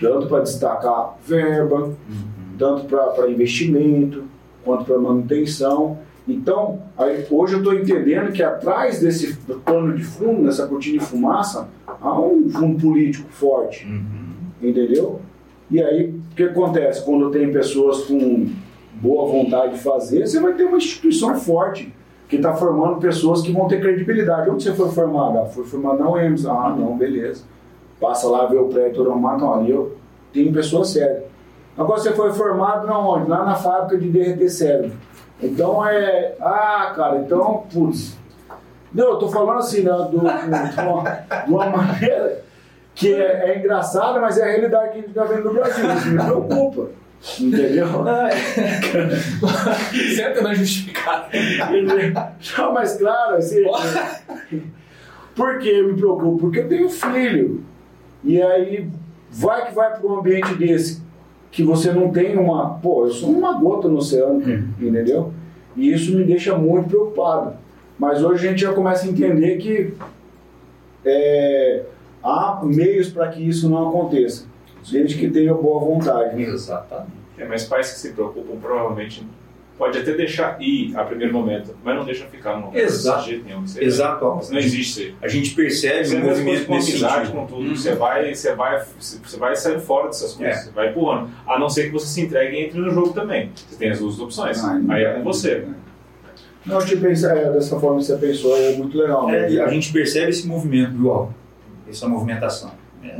Tanto 0.00 0.26
para 0.26 0.42
destacar 0.42 1.16
verba, 1.24 1.92
tanto 2.58 2.84
para 2.86 3.30
investimento, 3.30 4.24
quanto 4.64 4.84
para 4.84 4.98
manutenção. 4.98 5.98
Então, 6.28 6.78
hoje 7.30 7.54
eu 7.54 7.58
estou 7.58 7.72
entendendo 7.74 8.30
que 8.32 8.42
atrás 8.42 9.00
desse 9.00 9.34
pano 9.64 9.94
de 9.94 10.04
fundo, 10.04 10.42
nessa 10.42 10.66
cortina 10.66 10.98
de 10.98 11.04
fumaça, 11.04 11.68
há 11.86 12.20
um 12.20 12.50
fundo 12.50 12.78
político 12.78 13.30
forte. 13.30 13.86
Uhum. 13.86 14.68
Entendeu? 14.68 15.20
E 15.70 15.82
aí, 15.82 16.10
o 16.10 16.34
que 16.34 16.42
acontece? 16.42 17.02
Quando 17.02 17.30
tem 17.30 17.50
pessoas 17.50 18.04
com 18.04 18.46
boa 18.94 19.26
vontade 19.26 19.74
de 19.74 19.80
fazer, 19.80 20.26
você 20.26 20.38
vai 20.38 20.52
ter 20.52 20.64
uma 20.64 20.76
instituição 20.76 21.34
forte 21.34 21.94
que 22.28 22.36
está 22.36 22.52
formando 22.52 22.98
pessoas 22.98 23.40
que 23.40 23.50
vão 23.50 23.66
ter 23.66 23.80
credibilidade. 23.80 24.50
Onde 24.50 24.62
você 24.62 24.74
foi 24.74 24.90
formado? 24.90 25.38
Ah, 25.38 25.46
foi 25.46 25.64
formado 25.64 25.98
na 25.98 26.10
UEMS. 26.10 26.46
Ah, 26.46 26.74
não, 26.78 26.96
beleza. 26.96 27.44
Passa 27.98 28.28
lá, 28.28 28.44
vê 28.46 28.58
o 28.58 28.66
prédio. 28.66 29.02
Não, 29.04 29.54
ali 29.54 29.70
eu 29.70 29.96
tenho 30.32 30.52
pessoa 30.52 30.84
séria. 30.84 31.24
Agora 31.76 32.00
você 32.00 32.12
foi 32.12 32.32
formado 32.32 32.86
na 32.86 32.98
onde? 32.98 33.30
Lá 33.30 33.44
na 33.44 33.54
fábrica 33.54 33.96
de 33.96 34.10
derreter 34.10 34.50
cérebro. 34.50 34.92
Então 35.42 35.86
é. 35.86 36.34
Ah, 36.40 36.92
cara, 36.94 37.18
então, 37.18 37.66
putz. 37.72 38.16
Não, 38.92 39.10
eu 39.10 39.18
tô 39.18 39.28
falando 39.28 39.58
assim, 39.58 39.82
né, 39.82 39.90
do, 39.90 40.08
de, 40.10 40.16
uma, 40.16 41.02
de 41.44 41.52
uma 41.52 41.66
maneira 41.66 42.42
que 42.94 43.14
é, 43.14 43.50
é 43.50 43.58
engraçada, 43.58 44.18
mas 44.18 44.38
é 44.38 44.44
a 44.44 44.46
realidade 44.46 44.90
que 44.90 44.98
a 44.98 45.00
gente 45.00 45.10
está 45.10 45.24
vendo 45.24 45.44
no 45.44 45.54
Brasil. 45.54 45.92
Isso 45.94 46.08
me 46.08 46.22
preocupa. 46.22 46.90
Entendeu? 47.38 47.86
Sempre 50.16 50.40
não 50.40 50.54
justificar. 50.54 51.28
Não, 52.56 52.72
mas 52.72 52.96
claro, 52.96 53.36
assim. 53.36 53.64
Por 55.34 55.58
que 55.58 55.68
eu 55.68 55.88
me 55.88 55.96
preocupo? 55.96 56.38
Porque 56.38 56.60
eu 56.60 56.68
tenho 56.68 56.88
filho. 56.88 57.64
E 58.24 58.40
aí, 58.40 58.88
vai 59.30 59.66
que 59.66 59.74
vai 59.74 59.96
para 59.96 60.06
um 60.06 60.18
ambiente 60.18 60.54
desse, 60.54 61.02
que 61.50 61.62
você 61.62 61.92
não 61.92 62.10
tem 62.10 62.36
uma. 62.36 62.78
Pô, 62.78 63.06
eu 63.06 63.10
sou 63.10 63.30
uma 63.30 63.58
gota 63.58 63.88
no 63.88 63.98
oceano, 63.98 64.40
cara, 64.40 64.64
entendeu? 64.80 65.32
E 65.76 65.92
isso 65.92 66.16
me 66.16 66.24
deixa 66.24 66.56
muito 66.56 66.88
preocupado. 66.88 67.56
Mas 67.98 68.22
hoje 68.22 68.46
a 68.46 68.50
gente 68.50 68.62
já 68.62 68.72
começa 68.72 69.06
a 69.06 69.10
entender 69.10 69.56
que 69.56 69.94
é, 71.04 71.84
há 72.22 72.60
meios 72.62 73.08
para 73.08 73.28
que 73.28 73.46
isso 73.46 73.68
não 73.68 73.88
aconteça, 73.88 74.46
desde 74.90 75.16
que 75.16 75.28
tenha 75.30 75.54
boa 75.54 75.80
vontade. 75.80 76.40
Exatamente. 76.40 77.18
É, 77.36 77.46
mas 77.46 77.64
pais 77.64 77.92
que 77.92 77.98
se 77.98 78.12
preocupam 78.12 78.56
provavelmente 78.60 79.26
pode 79.78 79.96
até 79.96 80.12
deixar 80.12 80.60
ir 80.60 80.94
a 80.96 81.04
primeiro 81.04 81.32
momento, 81.32 81.74
mas 81.84 81.96
não 81.96 82.04
deixa 82.04 82.26
ficar 82.26 82.56
no 82.56 82.62
momento 82.66 82.76
Exato. 82.82 83.22
de 83.24 83.30
jeito 83.30 83.44
nenhum. 83.46 83.66
Você- 83.66 83.82
Exato. 83.84 84.24
Não 84.50 84.58
existe 84.58 84.80
isso 84.80 85.00
aí. 85.00 85.14
A 85.22 85.28
gente 85.28 85.54
percebe 85.54 86.04
Você 86.04 86.16
o 86.16 86.24
movimento 86.24 86.66
com 86.66 86.74
nesse 86.74 86.90
amizade, 86.90 87.14
sentido. 87.26 87.32
com 87.36 87.46
tudo, 87.46 87.68
Uhum. 87.68 87.76
você 87.76 87.94
vai, 87.94 88.34
você 88.34 88.54
vai, 88.54 88.84
você 88.98 89.36
vai 89.38 89.54
saindo 89.56 89.80
fora 89.80 90.06
dessas 90.08 90.34
coisas, 90.34 90.56
É. 90.56 90.60
você 90.64 90.70
vai 90.72 90.90
empurrando. 90.90 91.30
A 91.46 91.58
não 91.58 91.70
ser 91.70 91.84
que 91.84 91.90
você 91.92 92.06
se 92.06 92.20
entregue 92.20 92.56
e 92.56 92.64
entre 92.64 92.80
no 92.80 92.90
jogo 92.90 93.12
também. 93.12 93.52
Você 93.54 93.76
tem 93.76 93.90
as 93.90 94.00
duas 94.00 94.18
opções. 94.18 94.62
Ah, 94.64 94.78
aí 94.88 95.04
é 95.04 95.12
com 95.14 95.22
você. 95.22 95.64
Não, 96.66 96.78
te 96.84 96.96
pensar 96.96 97.36
é, 97.36 97.50
dessa 97.50 97.78
forma 97.80 97.98
que 97.98 98.04
você 98.04 98.16
pensou 98.16 98.54
é 98.56 98.72
muito 98.76 98.98
legal. 98.98 99.30
É, 99.30 99.42
né? 99.42 99.50
e 99.52 99.60
a 99.60 99.68
gente 99.68 99.92
percebe 99.92 100.30
esse 100.30 100.46
movimento, 100.46 100.90
viu, 100.92 101.10
Alvo? 101.12 101.34
Essa 101.88 102.06
movimentação. 102.06 102.72
É, 103.02 103.16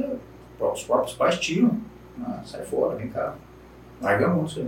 os 0.60 0.82
próprios 0.84 1.14
pais 1.14 1.38
tiram. 1.38 1.78
Ah, 2.20 2.40
sai 2.44 2.62
fora, 2.64 2.96
vem 2.96 3.08
cá. 3.08 3.34
Larga 4.02 4.26
a 4.26 4.28
mão 4.30 4.44
aí. 4.56 4.66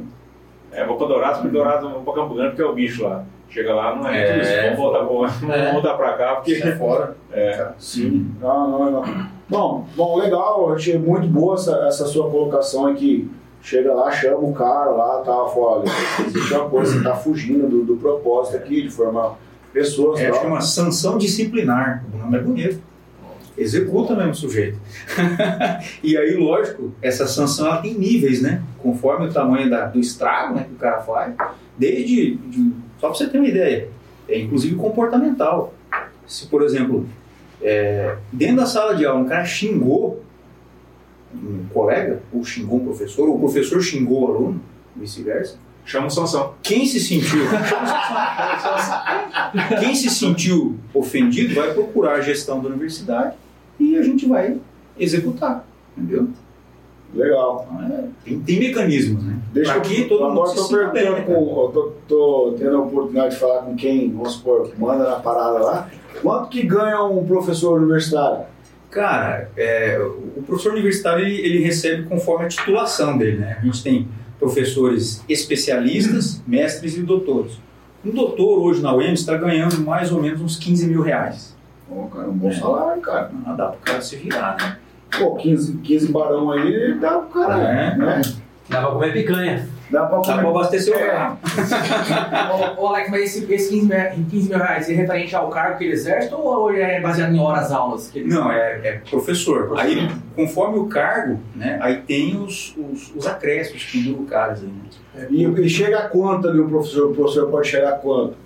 É, 0.73 0.85
vou 0.87 0.97
pra 0.97 1.07
Dourado, 1.07 1.35
porque 1.41 1.49
Dourado 1.49 1.89
vou 1.91 2.03
pra 2.03 2.15
Campo 2.23 2.35
Grande 2.35 2.51
porque 2.51 2.63
é 2.63 2.67
o 2.67 2.73
bicho 2.75 3.03
lá. 3.05 3.25
Chega 3.49 3.75
lá, 3.75 3.97
não 3.97 4.07
é, 4.09 4.21
É. 4.23 4.33
tudo 4.33 4.43
isso. 4.43 4.63
Vamos 4.63 4.79
voltar, 4.79 5.05
pra- 5.47 5.55
É. 5.57 5.59
vamos 5.59 5.73
voltar 5.73 5.95
pra 5.95 6.13
cá, 6.13 6.35
porque 6.37 6.55
Sai 6.61 6.77
fora. 6.77 7.17
É. 7.33 7.69
Sim. 7.79 8.31
Não, 8.41 8.71
não, 8.71 8.91
não. 8.91 9.27
Bom, 9.49 9.87
bom, 9.97 10.17
legal, 10.19 10.69
eu 10.69 10.75
achei 10.75 10.97
muito 10.99 11.27
boa 11.27 11.55
essa, 11.55 11.73
essa 11.87 12.07
sua 12.07 12.31
colocação 12.31 12.87
aqui. 12.87 13.29
Chega 13.63 13.93
lá, 13.93 14.11
chama 14.13 14.39
o 14.39 14.53
cara 14.55 14.91
lá, 14.91 15.19
tá, 15.19 15.33
fala, 15.33 15.81
olha, 15.81 15.85
existe 16.27 16.55
uma 16.55 16.69
coisa, 16.71 16.93
você 16.97 17.03
tá 17.05 17.15
fugindo 17.15 17.69
do, 17.69 17.85
do 17.85 17.97
propósito 17.97 18.57
aqui, 18.57 18.83
de 18.83 18.91
formar 18.91 19.35
pessoas 19.73 20.19
É, 20.21 20.29
acho 20.31 20.41
que 20.41 20.47
é 20.47 20.49
uma 20.49 20.61
sanção 20.63 21.19
disciplinar. 21.19 22.05
O 22.15 22.17
nome 22.19 22.39
é 22.39 22.41
bonito. 22.41 22.81
Executa 23.61 24.15
mesmo 24.17 24.33
o 24.33 24.35
sujeito. 24.35 24.79
e 26.03 26.17
aí, 26.17 26.35
lógico, 26.37 26.93
essa 27.03 27.27
sanção 27.27 27.67
ela 27.67 27.83
tem 27.83 27.95
níveis, 27.95 28.41
né? 28.41 28.63
Conforme 28.79 29.27
o 29.27 29.33
tamanho 29.33 29.69
da- 29.69 29.87
do 29.87 29.99
estrago 30.01 30.55
né, 30.55 30.65
que 30.65 30.73
o 30.75 30.79
cara 30.79 31.03
faz. 31.03 31.35
Desde. 31.77 32.37
de- 32.37 32.73
só 32.99 33.09
para 33.09 33.17
você 33.19 33.27
ter 33.29 33.39
uma 33.39 33.49
ideia. 33.49 33.89
É 34.29 34.39
inclusive 34.39 34.75
comportamental. 34.77 35.75
Se, 36.27 36.47
por 36.47 36.63
exemplo, 36.63 37.07
é, 37.61 38.17
dentro 38.33 38.57
da 38.57 38.67
sala 38.67 38.95
de 38.95 39.05
aula 39.05 39.21
um 39.21 39.25
cara 39.27 39.45
xingou 39.45 40.23
um 41.35 41.65
colega, 41.73 42.23
ou 42.33 42.45
xingou 42.45 42.79
um 42.81 42.85
professor, 42.85 43.29
ou 43.29 43.37
o 43.37 43.41
professor 43.41 43.81
xingou 43.83 44.23
o 44.23 44.27
aluno, 44.35 44.63
vice-versa. 44.97 45.57
chama 45.85 46.07
o 46.07 46.11
Sansão. 46.11 46.55
Quem 46.63 46.87
se 46.87 47.01
sentiu 47.01 47.41
quem 49.81 49.95
se 49.95 50.11
sentiu 50.11 50.77
ofendido 50.95 51.55
vai 51.55 51.73
procurar 51.73 52.15
a 52.17 52.21
gestão 52.21 52.61
da 52.61 52.69
universidade 52.69 53.35
e 53.81 53.97
a 53.97 54.03
gente 54.03 54.29
vai 54.29 54.59
executar, 54.99 55.67
entendeu? 55.97 56.29
Legal. 57.15 57.67
É, 57.91 58.05
tem, 58.25 58.41
tem 58.41 58.61
mecanismos, 58.61 59.25
né? 59.25 59.37
Deixa 59.53 59.81
Pra 59.81 59.93
eu 59.93 60.09
todo 60.09 60.31
mundo 60.31 60.47
se 60.47 60.69
perguntando 60.69 61.13
né, 61.13 61.23
com, 61.23 61.33
eu 61.33 61.71
tô, 61.73 61.93
tô 62.07 62.55
tendo 62.57 62.77
a 62.77 62.81
oportunidade 62.81 63.35
de 63.35 63.41
falar 63.41 63.63
com 63.63 63.75
quem, 63.75 64.13
vamos 64.13 64.35
supor, 64.35 64.71
manda 64.79 65.11
na 65.11 65.17
parada 65.17 65.59
lá. 65.59 65.91
Quanto 66.23 66.49
que 66.49 66.63
ganha 66.63 67.03
um 67.03 67.25
professor 67.27 67.81
universitário? 67.81 68.45
Cara, 68.91 69.51
é, 69.57 69.99
o 70.37 70.43
professor 70.43 70.73
universitário 70.73 71.25
ele, 71.25 71.41
ele 71.41 71.65
recebe 71.65 72.05
conforme 72.05 72.45
a 72.45 72.49
titulação 72.49 73.17
dele, 73.17 73.39
né? 73.39 73.59
A 73.61 73.65
gente 73.65 73.83
tem 73.83 74.09
professores 74.39 75.25
especialistas, 75.29 76.43
mestres 76.47 76.97
e 76.97 77.03
doutores. 77.03 77.59
Um 78.05 78.11
doutor 78.11 78.59
hoje 78.61 78.81
na 78.81 78.95
UEM 78.95 79.13
está 79.13 79.37
ganhando 79.37 79.79
mais 79.81 80.11
ou 80.11 80.23
menos 80.23 80.41
uns 80.41 80.57
15 80.57 80.87
mil 80.87 81.03
reais. 81.03 81.57
Pô, 81.91 82.05
cara, 82.07 82.29
um 82.29 82.33
bom 82.39 82.49
É. 82.49 82.53
salário, 82.53 83.03
cara. 83.03 83.31
Ah, 83.45 83.53
dá 83.53 83.67
para 83.67 83.77
o 83.77 83.81
cara 83.81 84.01
se 84.01 84.15
virar, 84.17 84.57
né? 84.57 84.77
Pô, 85.19 85.35
15, 85.35 85.77
15 85.79 86.13
barão 86.13 86.53
aí 86.53 86.95
dá 87.01 87.19
pro 87.19 87.43
cara, 87.43 87.63
É. 87.63 87.97
né? 87.97 88.23
Dá 88.69 88.81
pra 88.83 88.91
comer 88.93 89.13
picanha. 89.13 89.69
Dá 89.91 90.07
pra 90.07 90.19
Dá 90.21 90.39
para 90.39 90.49
abastecer 90.49 90.95
o 90.95 91.01
carro. 91.01 91.39
Ô, 92.79 92.83
ô, 92.83 92.87
Alex, 92.91 93.11
mas 93.11 93.23
esse, 93.23 93.53
esse 93.53 93.71
15, 93.71 93.87
mil, 93.89 93.99
15 94.31 94.49
mil 94.49 94.59
reais 94.59 94.89
é 94.89 94.93
referente 94.93 95.35
ao 95.35 95.51
cargo 95.51 95.79
que 95.79 95.85
ele 95.85 95.95
exerce 95.95 96.33
ou 96.33 96.73
é 96.73 97.01
baseado 97.01 97.35
em 97.35 97.41
horas 97.41 97.73
aulas? 97.73 98.09
Que 98.09 98.21
ele... 98.21 98.29
Não, 98.29 98.53
é, 98.53 98.81
é 98.85 98.93
professor. 99.11 99.75
Aí, 99.77 100.09
conforme 100.37 100.79
o 100.79 100.87
cargo, 100.87 101.41
né, 101.57 101.77
aí 101.83 101.97
tem 102.03 102.37
os, 102.41 102.73
os, 102.77 103.13
os 103.17 103.27
acréscimos 103.27 103.85
pendurados 103.87 104.63
aí, 104.63 104.69
né? 104.69 105.27
E, 105.29 105.45
e 105.45 105.69
chega 105.69 105.99
a 105.99 106.09
quanto 106.09 106.47
ali 106.49 106.61
o 106.61 106.69
professor? 106.69 107.11
O 107.11 107.15
professor 107.15 107.51
pode 107.51 107.67
chegar 107.67 107.89
a 107.89 107.99
quanto? 107.99 108.37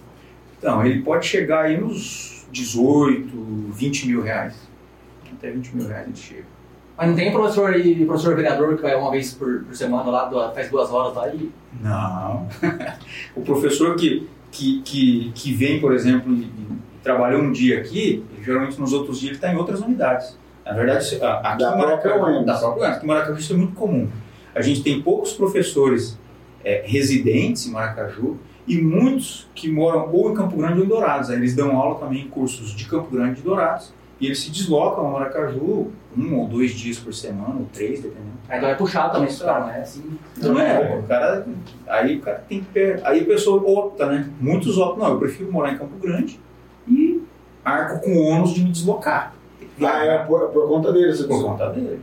Então, 0.59 0.87
ele 0.87 1.03
pode 1.03 1.27
chegar 1.27 1.65
aí 1.67 1.77
nos 1.77 2.34
18, 2.55 3.73
20 3.73 4.07
mil 4.07 4.23
reais. 4.23 4.55
Até 5.33 5.51
20 5.51 5.77
mil 5.77 5.87
reais 5.89 6.07
ele 6.07 6.17
chega. 6.17 6.45
Mas 6.97 7.09
não 7.09 7.17
tem 7.17 7.33
professor 7.33 7.77
e 7.77 8.05
professor 8.07 8.37
vereador 8.37 8.77
que 8.77 8.83
vai 8.83 8.95
uma 8.95 9.11
vez 9.11 9.35
por, 9.35 9.65
por 9.65 9.75
semana 9.75 10.09
lá, 10.11 10.25
do- 10.27 10.55
faz 10.55 10.71
duas 10.71 10.91
horas 10.91 11.15
lá 11.17 11.29
e. 11.35 11.51
Não. 11.81 12.47
o 13.35 13.41
professor 13.43 13.97
que, 13.97 14.29
que, 14.53 14.81
que, 14.83 15.33
que 15.35 15.53
vem, 15.53 15.81
por 15.81 15.93
exemplo, 15.93 16.33
e, 16.33 16.43
e 16.43 16.67
trabalhou 17.03 17.43
um 17.43 17.51
dia 17.51 17.81
aqui, 17.81 18.25
ele, 18.33 18.45
geralmente 18.45 18.81
nos 18.81 18.93
outros 18.93 19.19
dias 19.19 19.31
ele 19.31 19.37
está 19.39 19.53
em 19.53 19.57
outras 19.57 19.81
unidades. 19.81 20.39
Na 20.65 20.73
verdade, 20.73 21.17
aqui 21.43 21.59
Da 21.65 21.75
em 21.77 21.79
UEMS. 22.37 22.47
da 22.47 22.59
própria 22.59 22.89
aqui 22.89 23.05
em 23.05 23.09
Maracaju 23.09 23.39
isso 23.39 23.53
é 23.53 23.57
muito 23.57 23.75
comum. 23.75 24.09
A 24.55 24.63
gente 24.63 24.83
tem 24.83 25.03
poucos 25.03 25.33
professores 25.33 26.17
é, 26.65 26.85
residentes 26.87 27.67
em 27.67 27.73
Maracaju 27.73 28.39
e 28.67 28.81
muitos 28.81 29.47
que 29.55 29.71
moram 29.71 30.09
ou 30.13 30.31
em 30.31 30.35
Campo 30.35 30.57
Grande 30.57 30.79
ou 30.81 30.85
em 30.85 30.89
Dourados. 30.89 31.31
Aí 31.31 31.37
eles 31.37 31.55
dão 31.55 31.77
aula 31.77 31.99
também 31.99 32.23
em 32.23 32.29
cursos 32.29 32.71
de 32.75 32.85
Campo 32.87 33.11
Grande 33.11 33.41
e 33.41 33.43
Dourados. 33.43 33.93
E 34.21 34.27
eles 34.27 34.41
se 34.41 34.51
deslocam 34.51 35.07
a 35.09 35.11
Maracaju 35.11 35.91
um 36.17 36.39
ou 36.39 36.47
dois 36.47 36.71
dias 36.71 36.99
por 36.99 37.13
semana, 37.13 37.57
ou 37.59 37.67
três, 37.73 38.01
dependendo. 38.01 38.31
Aí 38.49 38.59
então 38.59 38.71
é 38.71 38.75
puxado 38.77 39.13
também 39.13 39.29
esse 39.29 39.43
cara, 39.43 39.67
né? 39.67 39.81
Assim, 39.81 40.05
Não 40.41 40.59
é, 40.61 40.99
o 40.99 41.03
cara. 41.03 41.47
Aí 41.89 42.17
o 42.17 42.21
cara 42.21 42.45
tem 42.49 42.61
que. 42.61 42.67
per- 42.67 43.01
Aí 43.05 43.21
a 43.21 43.25
pessoa 43.25 43.61
opta, 43.63 44.07
né? 44.07 44.31
Muitos 44.41 44.79
optam, 44.79 45.05
não, 45.05 45.15
eu 45.15 45.19
prefiro 45.19 45.51
morar 45.53 45.73
em 45.73 45.79
Campo 45.79 45.97
Grande 46.01 46.39
e 46.87 47.21
arco 47.65 48.05
com 48.05 48.13
o 48.17 48.23
ônus 48.27 48.55
de 48.55 48.63
me 48.63 48.71
deslocar. 48.71 49.35
Ah, 49.83 50.05
é 50.05 50.19
por, 50.19 50.49
por 50.51 50.69
conta 50.69 50.93
dele, 50.93 51.13
você 51.13 51.25
por 51.25 51.43
conta 51.43 51.69
dele. 51.71 52.01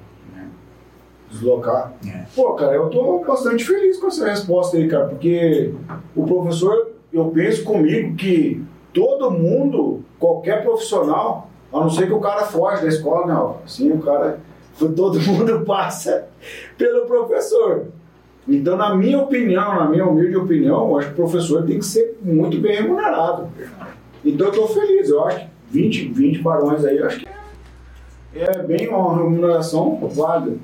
Deslocar. 1.32 1.94
É. 2.06 2.26
Pô, 2.36 2.54
cara, 2.54 2.76
eu 2.76 2.90
tô 2.90 3.20
bastante 3.20 3.64
feliz 3.64 3.98
com 3.98 4.08
essa 4.08 4.28
resposta 4.28 4.78
aí, 4.78 4.88
cara, 4.88 5.08
porque 5.08 5.74
o 6.16 6.26
professor, 6.26 6.92
eu 7.12 7.26
penso 7.26 7.64
comigo 7.64 8.16
que 8.16 8.64
todo 8.94 9.32
mundo, 9.32 10.04
qualquer 10.20 10.64
profissional, 10.64 11.50
a 11.72 11.80
não 11.80 11.90
ser 11.90 12.08
que 12.08 12.14
o 12.14 12.20
cara 12.20 12.46
foge 12.46 12.82
da 12.82 12.88
escola, 12.88 13.26
não. 13.26 13.58
Assim, 13.66 13.92
o 13.92 14.00
cara, 14.00 14.40
todo 14.78 15.20
mundo 15.22 15.62
passa 15.66 16.28
pelo 16.78 17.06
professor. 17.06 17.86
Então, 18.48 18.76
na 18.76 18.96
minha 18.96 19.20
opinião, 19.20 19.76
na 19.76 19.88
minha 19.88 20.06
humilde 20.06 20.36
opinião, 20.36 20.90
eu 20.90 20.98
acho 20.98 21.08
que 21.08 21.14
o 21.14 21.16
professor 21.16 21.64
tem 21.64 21.80
que 21.80 21.86
ser 21.86 22.18
muito 22.22 22.60
bem 22.60 22.76
remunerado. 22.76 23.48
Então, 24.26 24.48
eu 24.48 24.54
tô 24.54 24.68
feliz, 24.68 25.10
eu 25.10 25.24
acho 25.26 25.40
que 25.40 25.52
20, 25.70 26.10
20 26.10 26.42
barões 26.42 26.84
aí, 26.84 26.98
eu 26.98 27.06
acho 27.06 27.20
que 27.20 27.28
é 28.34 28.64
bem 28.64 28.88
uma 28.90 29.16
remuneração 29.16 29.98
válida. 30.14 30.58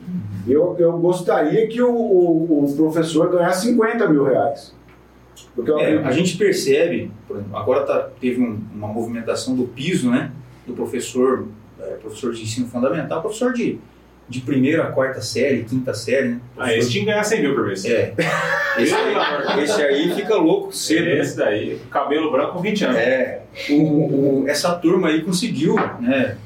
Eu, 0.47 0.75
eu 0.79 0.93
gostaria 0.99 1.67
que 1.67 1.81
o, 1.81 1.89
o, 1.91 2.65
o 2.65 2.75
professor 2.75 3.29
ganhasse 3.31 3.67
50 3.67 4.07
mil 4.09 4.23
reais. 4.23 4.73
Porque 5.55 5.69
eu 5.71 5.79
É, 5.79 5.97
a 6.03 6.11
gente 6.11 6.37
percebe, 6.37 7.11
por 7.27 7.37
exemplo, 7.37 7.57
agora 7.57 7.83
tá, 7.83 8.09
teve 8.19 8.41
um- 8.41 8.59
uma 8.73 8.87
movimentação 8.87 9.55
do 9.55 9.63
piso, 9.65 10.09
né? 10.09 10.31
Do 10.65 10.73
professor, 10.73 11.47
é, 11.79 11.83
professor 12.01 12.33
de 12.33 12.43
ensino 12.43 12.67
fundamental, 12.67 13.21
professor 13.21 13.53
de, 13.53 13.79
de 14.29 14.41
primeira 14.41 14.83
a 14.83 14.91
quarta 14.91 15.21
série, 15.21 15.63
quinta 15.63 15.93
série, 15.93 16.29
né? 16.29 16.39
Ah, 16.57 16.73
esse 16.73 16.89
tinha 16.91 17.03
que 17.05 17.09
ganhar 17.11 17.23
100 17.23 17.41
mil 17.41 17.55
por 17.55 17.65
mês. 17.67 17.85
É. 17.85 18.13
Esse 18.79 18.93
aí, 18.93 19.63
esse 19.63 19.81
aí 19.81 20.13
fica 20.15 20.35
louco 20.35 20.71
cedo, 20.71 21.05
né? 21.05 21.19
Esse 21.19 21.37
daí, 21.37 21.79
cabelo 21.89 22.31
branco 22.31 22.53
com 22.53 22.61
20 22.61 22.85
anos. 22.85 22.97
É, 22.97 23.41
o, 23.69 24.43
o- 24.43 24.45
essa 24.47 24.73
turma 24.75 25.07
aí 25.09 25.21
conseguiu, 25.23 25.75
né, 25.99 26.37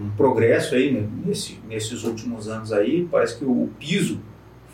um 0.00 0.10
progresso 0.16 0.74
aí 0.74 1.06
nesse, 1.24 1.58
nesses 1.68 2.04
últimos 2.04 2.48
anos 2.48 2.72
aí. 2.72 3.06
Parece 3.10 3.38
que 3.38 3.44
o 3.44 3.68
piso 3.78 4.18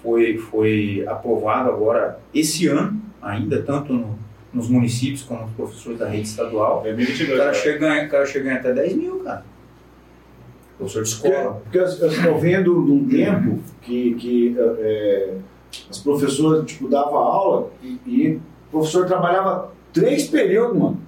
foi, 0.02 0.36
foi 0.38 1.04
aprovado 1.06 1.70
agora 1.70 2.18
esse 2.34 2.66
ano 2.68 3.00
ainda, 3.20 3.62
tanto 3.62 3.92
no- 3.92 4.18
nos 4.52 4.68
municípios 4.70 5.22
como 5.22 5.42
nos 5.42 5.50
professores 5.52 5.98
da 5.98 6.08
rede 6.08 6.28
estadual. 6.28 6.80
O 6.80 6.82
2022. 6.84 7.28
cara 7.38 7.50
cara. 7.50 7.54
chega, 7.54 8.04
o 8.06 8.08
cara 8.08 8.26
chega 8.26 8.54
até 8.54 8.72
10 8.72 8.94
mil, 8.96 9.18
cara. 9.20 9.44
Professor 10.78 11.02
de 11.04 11.14
Porque, 11.14 11.28
escola. 11.28 11.60
porque 11.62 11.78
eu 11.78 11.82
eu 11.82 12.08
estou 12.08 12.38
vendo 12.38 12.74
num 12.80 13.08
tempo 13.08 13.58
que, 13.82 14.14
que 14.14 14.56
é, 14.58 15.34
As 15.90 15.98
professoras, 15.98 16.64
tipo, 16.66 16.88
davam 16.88 17.16
aula 17.16 17.70
e, 17.82 17.98
e 18.06 18.36
o 18.36 18.40
professor 18.70 19.06
trabalhava 19.06 19.72
três 19.92 20.26
períodos, 20.28 20.78
mano. 20.78 21.00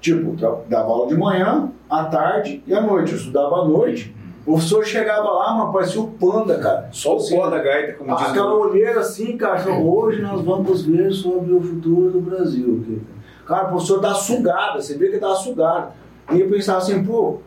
Tipo, 0.00 0.36
dava 0.68 0.88
aula 0.88 1.08
de 1.08 1.16
manhã, 1.18 1.70
à 1.88 2.04
tarde 2.04 2.62
e 2.66 2.74
à 2.74 2.80
noite. 2.80 3.12
Eu 3.12 3.18
estudava 3.18 3.62
à 3.62 3.64
noite. 3.64 4.14
O 4.46 4.52
professor 4.52 4.84
chegava 4.84 5.28
lá, 5.30 5.54
mano, 5.54 5.72
parecia 5.72 6.00
o 6.00 6.08
panda, 6.08 6.58
cara. 6.58 6.88
Só 6.90 7.16
o 7.18 7.28
pó 7.28 7.50
da 7.50 7.58
gaita, 7.58 7.92
como 7.94 8.16
diz 8.16 8.28
Aquela 8.28 8.54
o... 8.54 8.60
olheira 8.60 9.00
assim, 9.00 9.36
cara, 9.36 9.70
hoje 9.70 10.22
nós 10.22 10.40
vamos 10.42 10.82
ver 10.86 11.12
sobre 11.12 11.52
o 11.52 11.60
futuro 11.60 12.10
do 12.12 12.20
Brasil. 12.20 13.02
Cara, 13.46 13.66
o 13.66 13.68
professor 13.72 14.00
tá 14.00 14.14
sugado, 14.14 14.80
você 14.80 14.96
vê 14.96 15.10
que 15.10 15.18
tá 15.18 15.34
sugado. 15.34 15.92
E 16.32 16.40
eu 16.40 16.48
pensava 16.48 16.78
assim, 16.78 17.04
pô, 17.04 17.38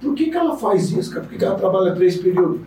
por 0.00 0.14
que, 0.14 0.30
que 0.30 0.36
ela 0.36 0.56
faz 0.56 0.90
isso, 0.90 1.10
cara? 1.10 1.22
Por 1.22 1.30
que, 1.30 1.38
que 1.38 1.44
ela 1.44 1.54
trabalha 1.54 1.94
três 1.94 2.16
períodos? 2.16 2.60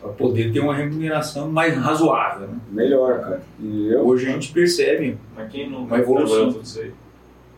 Para 0.00 0.10
poder 0.12 0.52
ter 0.52 0.60
uma 0.60 0.74
remuneração 0.74 1.50
mais 1.50 1.74
razoável. 1.76 2.46
Né? 2.46 2.58
Melhor, 2.70 3.20
cara. 3.20 3.42
E 3.58 3.88
eu, 3.88 4.06
Hoje 4.06 4.28
a 4.28 4.32
gente 4.32 4.52
percebe 4.52 5.18
Mas 5.34 5.50
quem 5.50 5.70
não 5.70 5.84
Uma 5.84 5.98
evolução. 5.98 6.52
tudo 6.52 6.62
isso 6.62 6.80
aí? 6.80 6.92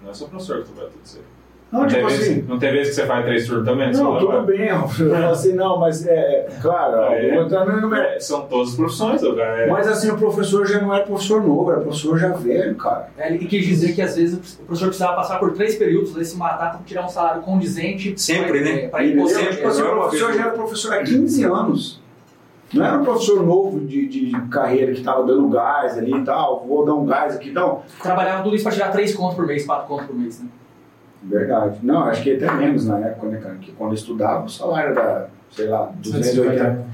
Não 0.03 0.11
é 0.11 0.15
só 0.15 0.27
o 0.27 0.29
professor 0.29 0.59
que 0.59 0.65
trabalha 0.67 0.91
tudo 0.91 1.05
isso 1.05 1.19
aí. 1.19 1.38
Não, 1.71 1.81
tem 1.81 1.89
tipo 1.99 2.09
vezes, 2.09 2.29
assim, 2.31 2.45
não 2.49 2.59
tem 2.59 2.73
vezes 2.73 2.89
que 2.89 2.95
você 3.03 3.07
faz 3.07 3.25
três 3.27 3.47
turnos 3.47 3.64
também? 3.66 3.93
Não, 3.93 4.12
não 4.14 4.19
tudo 4.19 4.33
vai? 4.33 4.43
bem, 4.43 4.69
eu 4.69 4.89
falo 4.89 5.14
assim, 5.27 5.53
não, 5.53 5.79
mas 5.79 6.07
é, 6.07 6.49
claro, 6.62 7.12
É. 7.12 7.45
no 7.45 7.89
mérito. 7.89 8.14
É, 8.14 8.21
São 8.21 8.43
todas 8.47 8.71
as 8.71 8.75
profissões, 8.77 9.23
o 9.23 9.35
cara. 9.37 9.61
É, 9.62 9.66
Mas 9.66 9.87
assim, 9.87 10.11
o 10.11 10.16
professor 10.16 10.66
já 10.66 10.81
não 10.81 10.95
era 10.95 11.05
professor 11.05 11.43
novo, 11.43 11.71
era 11.71 11.81
professor 11.81 12.19
já 12.19 12.29
velho, 12.33 12.75
cara. 12.77 13.11
É, 13.19 13.29
Ele 13.33 13.45
quis 13.45 13.66
dizer 13.66 13.95
que 13.95 14.01
às 14.01 14.16
vezes 14.16 14.55
o 14.55 14.62
professor 14.62 14.87
precisava 14.87 15.16
passar 15.16 15.39
por 15.39 15.53
três 15.53 15.77
períodos, 15.77 16.14
daí 16.14 16.25
se 16.25 16.37
matar 16.37 16.71
para 16.71 16.81
tirar 16.87 17.05
um 17.05 17.09
salário 17.09 17.43
condizente. 17.43 18.14
Sempre, 18.19 18.61
pra- 18.62 18.73
né? 18.73 18.89
Para 18.89 19.05
ir 19.05 19.12
Entendeu? 19.14 19.27
poder- 19.37 19.51
Tipo 19.57 19.69
assim, 19.69 19.81
não 19.83 19.89
é 19.89 19.91
o 19.91 19.95
uma 19.95 20.03
professor 20.05 20.27
vez- 20.29 20.39
já 20.39 20.47
era 20.47 20.55
professor 20.55 20.93
há 20.95 21.03
15 21.03 21.45
anos. 21.45 22.01
Não 22.73 22.85
era 22.85 22.99
um 22.99 23.05
professor 23.05 23.43
novo 23.43 23.81
de, 23.81 24.07
de 24.07 24.41
carreira 24.51 24.93
que 24.93 24.99
estava 24.99 25.23
dando 25.25 25.49
gás 25.49 25.97
ali 25.97 26.14
e 26.14 26.23
tal, 26.25 26.66
vou 26.69 26.85
dar 26.85 26.93
um 26.95 27.07
gás 27.07 27.35
aqui, 27.35 27.51
não. 27.51 27.81
Trabalhava 28.03 28.43
tudo 28.43 28.55
isso 28.57 28.64
para 28.64 28.73
tirar 28.75 28.91
três 28.91 29.14
contos 29.14 29.37
por 29.37 29.47
mês, 29.47 29.64
quatro 29.64 29.87
contos 29.87 30.07
por 30.07 30.14
mês, 30.14 30.39
né? 30.41 30.49
Verdade. 31.23 31.79
Não, 31.83 32.05
acho 32.05 32.23
que 32.23 32.35
até 32.37 32.51
menos 32.53 32.87
na 32.87 32.99
época, 33.01 33.27
né, 33.29 33.39
cara? 33.39 33.55
Que 33.57 33.73
quando 33.73 33.91
eu 33.91 33.95
estudava, 33.95 34.45
o 34.45 34.49
salário 34.49 34.91
era, 34.93 35.29
sei 35.51 35.66
lá, 35.66 35.91
280. 35.97 36.85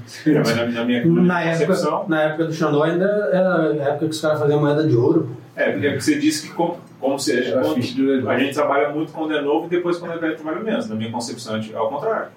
mas 0.43 0.55
na, 0.55 0.65
na 0.65 0.85
minha, 0.85 1.05
na 1.05 1.21
Na 1.21 1.41
época, 1.41 1.67
concepção. 1.67 2.05
na 2.07 2.21
época 2.23 2.45
do 2.45 2.53
Xandó 2.53 2.83
ainda 2.83 3.05
era 3.31 3.55
a 3.69 3.75
época 3.89 3.99
que 3.99 4.11
os 4.11 4.21
caras 4.21 4.39
faziam 4.39 4.59
moeda 4.59 4.87
de 4.87 4.95
ouro. 4.95 5.29
É, 5.55 5.71
porque 5.71 5.99
você 6.01 6.17
disse 6.17 6.47
que 6.49 6.53
como, 6.53 6.77
como 6.99 7.17
se 7.19 7.31
a 7.31 7.41
gente, 7.41 8.27
a 8.27 8.37
gente 8.37 8.53
trabalha 8.53 8.89
muito 8.89 9.13
quando 9.13 9.33
é 9.35 9.41
novo 9.41 9.67
e 9.67 9.69
depois 9.69 9.97
quando 9.97 10.13
é 10.13 10.17
velho 10.17 10.35
trabalha 10.35 10.61
menos. 10.63 10.89
Na 10.89 10.95
minha 10.95 11.11
concepção 11.11 11.55
é 11.57 11.75
ao 11.75 11.89
contrário. 11.89 12.27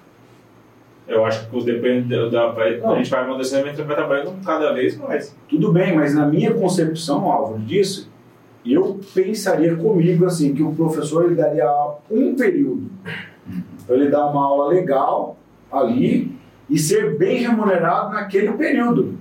Eu 1.08 1.24
acho 1.24 1.48
que 1.48 1.64
depende 1.64 2.14
da, 2.14 2.50
da 2.52 2.52
a 2.92 2.96
gente 2.96 3.08
vai 3.10 3.24
amadurecendo 3.24 3.66
e 3.66 3.72
vai 3.72 3.96
trabalhando 3.96 4.44
cada 4.44 4.72
vez 4.74 4.96
mais. 4.98 5.34
Tudo 5.48 5.72
bem, 5.72 5.96
mas 5.96 6.14
na 6.14 6.26
minha 6.26 6.52
concepção, 6.52 7.30
Álvaro, 7.32 7.58
disso, 7.60 8.10
eu 8.72 9.00
pensaria 9.14 9.76
comigo 9.76 10.26
assim, 10.26 10.54
que 10.54 10.62
o 10.62 10.72
professor 10.72 11.24
ele 11.24 11.34
daria 11.34 11.66
um 12.10 12.34
período. 12.34 12.90
Então, 13.82 13.96
ele 13.96 14.10
dá 14.10 14.26
uma 14.26 14.44
aula 14.44 14.68
legal 14.68 15.36
ali 15.70 16.36
e 16.68 16.78
ser 16.78 17.16
bem 17.16 17.38
remunerado 17.38 18.10
naquele 18.10 18.52
período. 18.52 19.14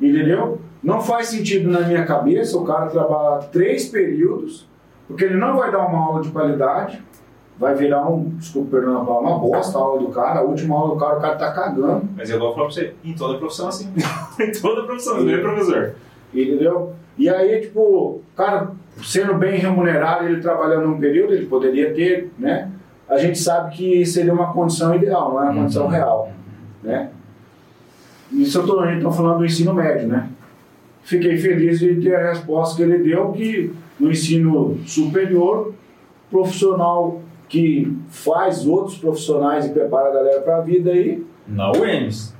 Entendeu? 0.00 0.60
Não 0.82 1.00
faz 1.00 1.28
sentido 1.28 1.70
na 1.70 1.80
minha 1.80 2.04
cabeça 2.04 2.56
o 2.56 2.64
cara 2.64 2.86
trabalhar 2.86 3.48
três 3.50 3.88
períodos, 3.88 4.66
porque 5.06 5.24
ele 5.24 5.36
não 5.36 5.56
vai 5.56 5.70
dar 5.70 5.86
uma 5.86 5.98
aula 5.98 6.22
de 6.22 6.30
qualidade, 6.30 7.02
vai 7.58 7.74
virar 7.74 8.08
um, 8.08 8.30
desculpa, 8.36 8.76
perdão, 8.76 9.02
uma 9.02 9.38
bosta 9.38 9.76
a 9.76 9.80
aula 9.80 10.00
do 10.00 10.08
cara, 10.08 10.40
a 10.40 10.42
última 10.42 10.76
aula 10.76 10.94
do 10.94 11.00
cara, 11.00 11.18
o 11.18 11.20
cara 11.20 11.36
tá 11.36 11.52
cagando. 11.52 12.08
Mas 12.16 12.30
eu 12.30 12.38
vou 12.38 12.54
falar 12.54 12.66
pra 12.66 12.74
você, 12.74 12.94
em 13.04 13.14
toda 13.14 13.38
profissão 13.38 13.66
é 13.66 13.68
assim. 13.68 13.92
em 14.40 14.52
toda 14.52 14.84
profissão, 14.84 15.20
não 15.20 15.32
é 15.32 15.38
professor. 15.38 15.94
Entendeu? 16.32 16.94
E 17.18 17.28
aí, 17.28 17.62
tipo, 17.62 18.20
cara, 18.36 18.70
sendo 19.02 19.34
bem 19.34 19.58
remunerado, 19.58 20.24
ele 20.24 20.40
trabalhando 20.40 20.88
um 20.88 20.98
período, 20.98 21.34
ele 21.34 21.46
poderia 21.46 21.92
ter, 21.92 22.30
né? 22.38 22.70
A 23.08 23.18
gente 23.18 23.38
sabe 23.38 23.74
que 23.74 24.06
seria 24.06 24.32
uma 24.32 24.52
condição 24.52 24.94
ideal, 24.94 25.32
não 25.32 25.42
é 25.42 25.44
uma 25.50 25.62
condição 25.62 25.88
real, 25.88 26.30
né? 26.82 27.10
Isso 28.30 28.58
eu 28.58 28.66
tô, 28.66 28.80
a 28.80 28.92
gente 28.92 29.02
tá 29.02 29.10
falando 29.10 29.38
do 29.38 29.46
ensino 29.46 29.74
médio, 29.74 30.06
né? 30.06 30.28
Fiquei 31.02 31.38
feliz 31.38 31.80
de 31.80 31.96
ter 31.96 32.14
a 32.14 32.28
resposta 32.30 32.76
que 32.76 32.82
ele 32.82 32.98
deu, 32.98 33.32
que 33.32 33.72
no 33.98 34.10
ensino 34.10 34.78
superior, 34.86 35.72
profissional 36.30 37.22
que 37.48 37.96
faz 38.10 38.66
outros 38.66 38.98
profissionais 38.98 39.64
e 39.64 39.70
prepara 39.70 40.10
a 40.10 40.12
galera 40.12 40.40
para 40.42 40.58
a 40.58 40.60
vida 40.60 40.90
aí, 40.90 41.24
Na 41.46 41.72
UEMS. 41.72 42.34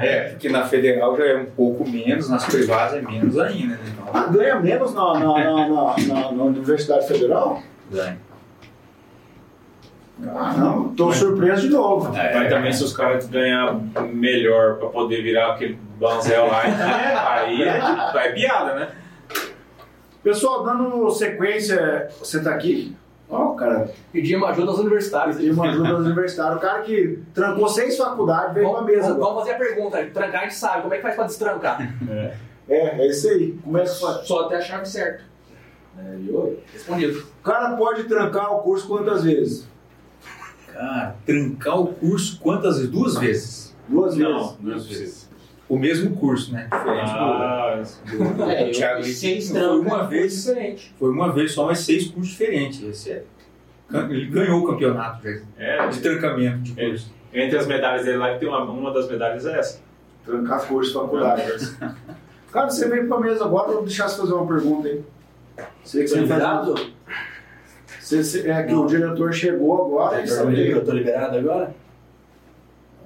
É, 0.00 0.28
porque 0.30 0.48
na 0.48 0.64
federal 0.66 1.16
já 1.16 1.24
é 1.26 1.36
um 1.36 1.46
pouco 1.46 1.88
menos, 1.88 2.28
nas 2.28 2.44
privadas 2.46 2.94
é 2.94 3.02
menos 3.02 3.38
ainda, 3.38 3.74
né? 3.74 3.80
Então, 3.92 4.04
ah, 4.12 4.26
ganha 4.26 4.60
menos 4.60 4.94
na, 4.94 5.14
na, 5.14 5.38
na, 5.38 5.68
na, 5.96 6.32
na- 6.32 6.44
Universidade 6.44 7.06
Federal? 7.06 7.62
ganha. 7.90 8.18
Ah, 10.24 10.54
não, 10.56 10.88
tô 10.94 11.12
surpreso 11.12 11.62
de 11.62 11.68
novo. 11.70 12.16
É. 12.16 12.34
Mas 12.34 12.48
também 12.48 12.72
se 12.72 12.84
os 12.84 12.96
caras 12.96 13.26
ganhar 13.28 13.74
melhor 14.12 14.76
pra 14.76 14.88
poder 14.88 15.20
virar 15.22 15.52
aquele 15.54 15.76
banzel 15.98 16.46
lá, 16.46 16.68
então 16.68 16.86
é- 16.88 17.16
aí 17.16 17.62
é, 17.62 17.80
tipo, 17.80 18.18
é 18.18 18.32
piada, 18.32 18.74
né? 18.74 18.88
Pessoal, 20.22 20.62
dando 20.62 21.10
sequência, 21.10 22.08
você 22.20 22.40
tá 22.40 22.50
aqui? 22.50 22.96
Ó, 23.32 23.54
cara, 23.54 23.90
Pedia 24.12 24.36
uma 24.36 24.50
ajuda 24.50 24.70
aos 24.72 24.78
universitários. 24.80 25.36
pediu 25.36 25.54
uma 25.54 25.68
ajuda 25.70 25.88
aos 25.88 26.00
universitários. 26.04 26.58
O 26.58 26.60
cara 26.60 26.82
que 26.82 27.18
trancou 27.32 27.66
seis 27.66 27.96
faculdades 27.96 28.52
veio 28.54 28.68
pra 28.68 28.80
Vamos, 28.80 28.92
mesa 28.92 29.08
vamos, 29.08 29.16
agora. 29.16 29.32
vamos 29.34 29.42
fazer 29.48 29.54
a 29.54 29.58
pergunta. 29.58 30.10
Trancar 30.12 30.40
a 30.40 30.44
gente 30.44 30.54
sabe. 30.54 30.82
Como 30.82 30.92
é 30.92 30.96
que 30.98 31.02
faz 31.02 31.14
para 31.16 31.24
destrancar? 31.24 31.94
É, 32.68 33.00
é 33.02 33.06
isso 33.08 33.28
aí. 33.28 33.58
Como 33.64 33.78
é 33.78 33.82
que 33.84 33.88
faz? 33.98 34.26
Só 34.26 34.40
até 34.46 34.56
a 34.56 34.60
chave 34.60 34.86
certa. 34.86 35.22
É, 35.98 36.16
viu? 36.16 36.58
Respondido. 36.72 37.18
O 37.40 37.42
cara 37.42 37.74
pode 37.76 38.04
trancar 38.04 38.54
o 38.54 38.60
curso 38.60 38.86
quantas 38.86 39.24
vezes? 39.24 39.66
Cara, 40.72 41.16
trancar 41.24 41.80
o 41.80 41.86
curso 41.88 42.38
quantas 42.40 42.76
vezes? 42.76 42.90
Duas 42.90 43.16
vezes. 43.16 43.76
Duas 43.88 44.14
vezes. 44.16 44.30
Não, 44.32 44.56
não 44.60 44.72
precisa. 44.74 45.21
O 45.68 45.78
mesmo 45.78 46.14
curso, 46.16 46.52
né? 46.52 46.68
Diferente 46.70 47.10
Ah, 47.10 47.82
do, 48.10 48.34
do, 48.34 48.50
É, 48.50 48.64
do 48.66 48.70
Thiago. 48.72 48.98
eu- 49.00 49.04
seis 49.04 49.50
Foi 49.50 49.78
uma 49.80 50.06
vez, 50.06 50.44
Diferente. 50.44 50.94
foi 50.98 51.10
uma 51.10 51.32
vez 51.32 51.52
só, 51.52 51.66
mas 51.66 51.78
seis 51.80 52.08
cursos 52.08 52.32
diferentes. 52.32 52.82
Esse 52.82 53.10
é. 53.12 53.22
Ele 54.10 54.26
ganhou 54.26 54.60
o 54.60 54.66
campeonato 54.66 55.26
é, 55.58 55.86
de 55.88 56.00
trancamento 56.00 56.58
de 56.60 56.72
curso. 56.74 57.12
entre 57.32 57.58
as 57.58 57.66
medalhas 57.66 58.04
dele 58.04 58.16
lá, 58.18 58.32
que 58.34 58.40
tem 58.40 58.48
uma, 58.48 58.62
uma 58.64 58.92
das 58.92 59.08
medalhas 59.08 59.46
é 59.46 59.58
essa. 59.58 59.80
Trancar 60.24 60.66
curso, 60.66 60.92
faculdade. 60.94 61.42
Cara, 62.52 62.68
você 62.70 62.88
veio 62.88 63.08
pra 63.08 63.18
mesa 63.20 63.44
agora, 63.44 63.68
eu 63.70 63.74
vou 63.76 63.82
deixar 63.84 64.08
você 64.08 64.20
fazer 64.20 64.34
uma 64.34 64.46
pergunta 64.46 64.88
aí. 64.88 65.00
Você 65.84 66.02
que 66.02 66.08
você 66.08 66.18
Liberado? 66.20 66.74
faz... 66.76 66.92
Você, 68.00 68.22
você- 68.24 68.50
é 68.50 68.62
que 68.64 68.74
o 68.74 68.84
diretor 68.86 69.32
chegou 69.32 69.86
agora 69.86 70.18
e 70.20 70.22
Eu 70.22 70.26
sabe. 70.28 70.80
tô 70.80 70.92
liberado 70.92 71.38
agora? 71.38 71.74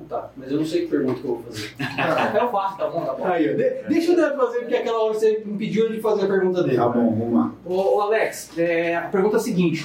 Então 0.07 0.21
Tá, 0.21 0.31
mas 0.37 0.51
eu 0.53 0.59
não 0.59 0.65
sei 0.65 0.83
que 0.83 0.87
pergunta 0.87 1.21
que 1.21 1.27
eu 1.27 1.35
vou 1.35 1.43
fazer. 1.43 1.75
Eu 2.41 2.51
faço, 2.51 2.79
tá 2.79 2.89
bom, 2.89 3.05
tá 3.05 3.13
bom. 3.15 3.25
Aí, 3.27 3.55
de- 3.57 3.83
deixa 3.89 4.13
o 4.13 4.17
Neto 4.17 4.37
fazer, 4.37 4.59
porque 4.61 4.77
aquela 4.77 5.03
hora 5.05 5.15
você 5.15 5.43
me 5.45 5.59
pediu 5.59 5.91
de 5.93 6.01
fazer 6.01 6.25
a 6.25 6.29
pergunta 6.29 6.63
dele. 6.63 6.77
Tá 6.77 6.89
bom, 6.89 7.15
vamos 7.15 7.35
lá. 7.35 7.53
Ô, 7.65 7.97
ô, 7.97 8.01
Alex, 8.03 8.57
é, 8.57 8.97
a 8.97 9.03
pergunta 9.09 9.37
é 9.37 9.39
a 9.39 9.43
seguinte. 9.43 9.85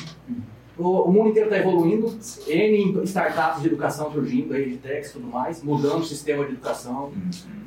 O, 0.78 1.02
o 1.02 1.12
mundo 1.12 1.30
inteiro 1.30 1.50
está 1.50 1.60
evoluindo, 1.60 2.16
N 2.48 3.02
startups 3.04 3.62
de 3.62 3.68
educação 3.68 4.12
surgindo, 4.12 4.54
aí, 4.54 4.70
de 4.70 4.78
techs 4.78 5.10
e 5.10 5.14
tudo 5.14 5.28
mais, 5.28 5.64
mudando 5.64 6.02
o 6.02 6.06
sistema 6.06 6.46
de 6.46 6.52
educação, 6.54 7.12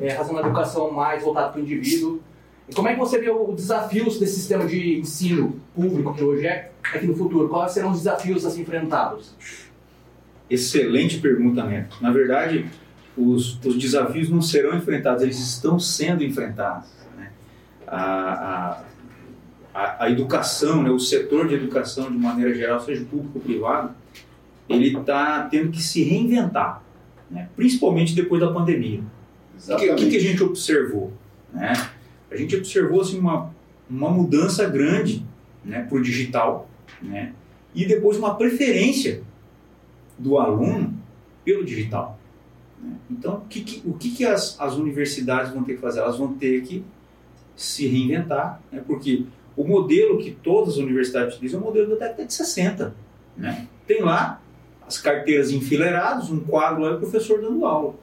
é, 0.01 0.11
fazendo 0.11 0.37
uma 0.37 0.41
educação 0.47 0.91
mais 0.93 1.23
voltada 1.23 1.49
para 1.51 1.61
o 1.61 1.63
indivíduo. 1.63 2.21
E 2.69 2.75
como 2.75 2.89
é 2.89 2.95
que 2.95 2.99
você 2.99 3.19
vê 3.19 3.31
os 3.31 3.55
desafios 3.57 4.19
desse 4.19 4.37
sistema 4.37 4.65
de 4.65 4.99
ensino 5.01 5.61
público 5.75 6.15
que 6.15 6.25
hoje 6.25 6.47
é, 6.47 6.71
aqui 6.95 7.07
no 7.07 7.15
futuro? 7.15 7.49
Quais 7.49 7.73
serão 7.73 7.91
os 7.91 7.99
desafios 7.99 8.47
a 8.47 8.51
ser 8.51 8.63
enfrentados? 8.63 9.35
Excelente 10.49 11.19
pergunta, 11.19 11.65
Neto. 11.65 11.97
Na 12.01 12.13
verdade, 12.13 12.67
os, 13.17 13.59
os 13.65 13.79
desafios 13.79 14.29
não 14.29 14.43
serão 14.43 14.77
enfrentados, 14.77 15.23
eles 15.23 15.39
estão 15.39 15.79
sendo 15.79 16.23
enfrentados. 16.23 16.89
né? 17.17 17.31
A, 17.87 18.83
a, 19.75 20.05
a, 20.05 20.11
educação, 20.11 20.83
né, 20.83 20.91
o 20.91 20.99
setor 20.99 21.49
de 21.49 21.55
educação, 21.55 22.11
de 22.11 22.19
maneira 22.19 22.55
geral, 22.55 22.81
seja 22.81 23.05
público 23.05 23.39
ou 23.39 23.41
privado, 23.41 23.95
ele 24.69 24.97
está 24.97 25.43
tendo 25.51 25.71
que 25.71 25.83
se 25.83 26.03
reinventar, 26.03 26.83
né? 27.31 27.49
principalmente 27.57 28.15
depois 28.15 28.41
da 28.41 28.53
pandemia. 28.53 29.01
O 29.69 29.77
que, 29.77 29.95
que 29.95 30.11
que 30.11 30.17
a 30.17 30.21
gente 30.21 30.43
observou? 30.43 31.13
Né? 31.53 31.73
A 32.31 32.37
gente 32.37 32.57
observou 32.57 33.01
assim, 33.01 33.19
uma, 33.19 33.51
uma 33.89 34.11
mudança 34.11 34.69
grande 34.69 35.25
né, 35.65 35.83
para 35.83 35.97
o 35.97 36.03
digital 36.03 36.69
né? 37.01 37.33
e 37.75 37.87
depois 37.87 38.19
uma 38.19 38.35
preferência 38.35 39.23
do 40.19 40.39
aluno 40.39 40.95
pelo 41.45 41.65
digital. 41.65 42.19
né? 42.83 42.93
Então, 43.11 43.37
o 43.37 43.41
que, 43.49 43.63
que- 43.63 43.83
o 43.89 43.95
que, 43.95 44.11
que 44.11 44.25
as, 44.25 44.59
as 44.61 44.75
universidades 44.77 45.53
vão 45.53 45.63
ter 45.65 45.75
que 45.75 45.81
fazer? 45.81 46.01
Elas 46.01 46.17
vão 46.19 46.35
ter 46.35 46.63
que 46.63 46.85
se 47.57 47.87
reinventar, 47.87 48.61
né? 48.73 48.83
porque 48.87 49.25
o 49.57 49.65
modelo 49.65 50.19
que 50.19 50.31
todas 50.33 50.75
as 50.75 50.77
universidades 50.81 51.35
utilizam 51.35 51.61
é 51.61 51.63
o 51.63 51.67
modelo 51.67 51.91
da 51.91 52.07
década 52.07 52.25
de 52.27 52.33
60. 52.35 52.95
Né? 53.37 53.67
Tem 53.87 54.03
lá 54.03 54.41
as 54.87 54.99
carteiras 54.99 55.51
enfileiradas, 55.51 56.31
um 56.31 56.41
quadro 56.41 56.83
lá 56.83 56.91
e 56.91 56.95
o 56.95 56.99
professor 56.99 57.41
dando 57.41 57.65
aula. 57.65 57.95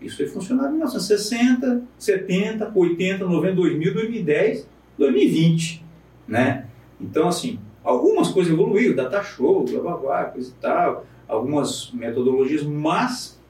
Isso 0.00 0.16
foi 0.18 0.26
funcionário 0.26 0.70
em 0.74 0.78
1960, 0.78 1.82
70, 1.98 2.70
80, 2.74 3.24
90, 3.24 3.54
2000, 3.54 3.94
2010, 3.94 4.68
2020, 4.98 5.84
né? 6.28 6.66
Então, 7.00 7.28
assim, 7.28 7.58
algumas 7.82 8.28
coisas 8.28 8.52
evoluíram, 8.52 8.94
data 8.94 9.22
show, 9.22 9.64
blá 9.64 9.80
blá 9.80 9.96
blá, 9.96 10.24
coisa 10.24 10.50
e 10.50 10.60
tal, 10.60 11.06
algumas 11.28 11.90
metodologias, 11.92 12.62
mas 12.62 13.40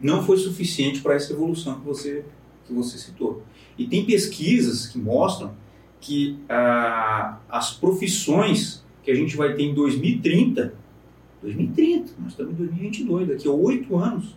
não 0.00 0.22
foi 0.22 0.36
suficiente 0.38 1.00
para 1.00 1.14
essa 1.14 1.32
evolução 1.32 1.78
que 1.78 1.86
você, 1.86 2.24
que 2.66 2.72
você 2.72 2.98
citou. 2.98 3.42
E 3.76 3.86
tem 3.86 4.04
pesquisas 4.04 4.86
que 4.86 4.98
mostram 4.98 5.54
que 6.00 6.38
ah, 6.48 7.38
as 7.48 7.72
profissões 7.72 8.84
que 9.02 9.10
a 9.10 9.14
gente 9.14 9.36
vai 9.36 9.54
ter 9.54 9.64
em 9.64 9.74
2030, 9.74 10.74
2030, 11.42 12.12
nós 12.18 12.32
estamos 12.32 12.52
em 12.54 12.56
2022, 12.56 13.28
daqui 13.28 13.48
a 13.48 13.50
oito 13.50 13.96
anos, 13.96 14.36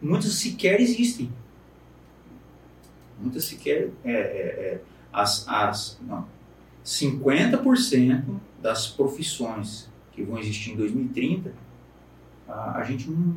muitas 0.00 0.32
sequer 0.32 0.80
existem. 0.80 1.30
Muitas 3.20 3.44
sequer. 3.44 3.90
É, 4.04 4.12
é, 4.12 4.14
é, 4.14 4.80
as, 5.12 5.48
as, 5.48 5.98
não, 6.06 6.26
50% 6.84 8.24
das 8.62 8.86
profissões 8.86 9.87
que 10.18 10.24
vão 10.24 10.38
existir 10.38 10.72
em 10.72 10.76
2030, 10.76 11.52
a, 12.48 12.78
a 12.78 12.82
gente 12.82 13.08
não, 13.08 13.34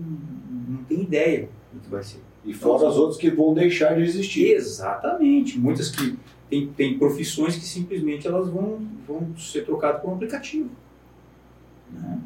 não 0.67 0.83
tem 0.83 1.03
ideia 1.03 1.47
do 1.71 1.79
que 1.79 1.89
vai 1.89 2.01
ser. 2.01 2.21
E 2.43 2.53
fora 2.53 2.87
as 2.87 2.95
outras 2.95 3.19
que 3.19 3.29
vão 3.29 3.53
deixar 3.53 3.93
de 3.95 4.01
existir. 4.01 4.51
Exatamente. 4.51 5.59
Muitas 5.59 5.91
que 5.91 6.17
tem, 6.49 6.67
tem 6.69 6.97
profissões 6.97 7.55
que 7.55 7.63
simplesmente 7.63 8.27
elas 8.27 8.49
vão, 8.49 8.81
vão 9.07 9.37
ser 9.37 9.63
trocadas 9.63 10.01
por 10.01 10.09
um 10.09 10.15
aplicativo. 10.15 10.69
Né? 11.91 12.19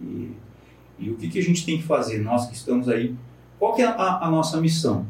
E, 0.00 0.32
e 0.98 1.10
o 1.10 1.16
que, 1.16 1.28
que 1.28 1.38
a 1.38 1.42
gente 1.42 1.66
tem 1.66 1.76
que 1.76 1.84
fazer, 1.84 2.18
nós 2.18 2.46
que 2.48 2.54
estamos 2.54 2.88
aí, 2.88 3.14
qual 3.58 3.74
que 3.74 3.82
é 3.82 3.86
a, 3.86 4.26
a 4.26 4.30
nossa 4.30 4.58
missão? 4.58 5.06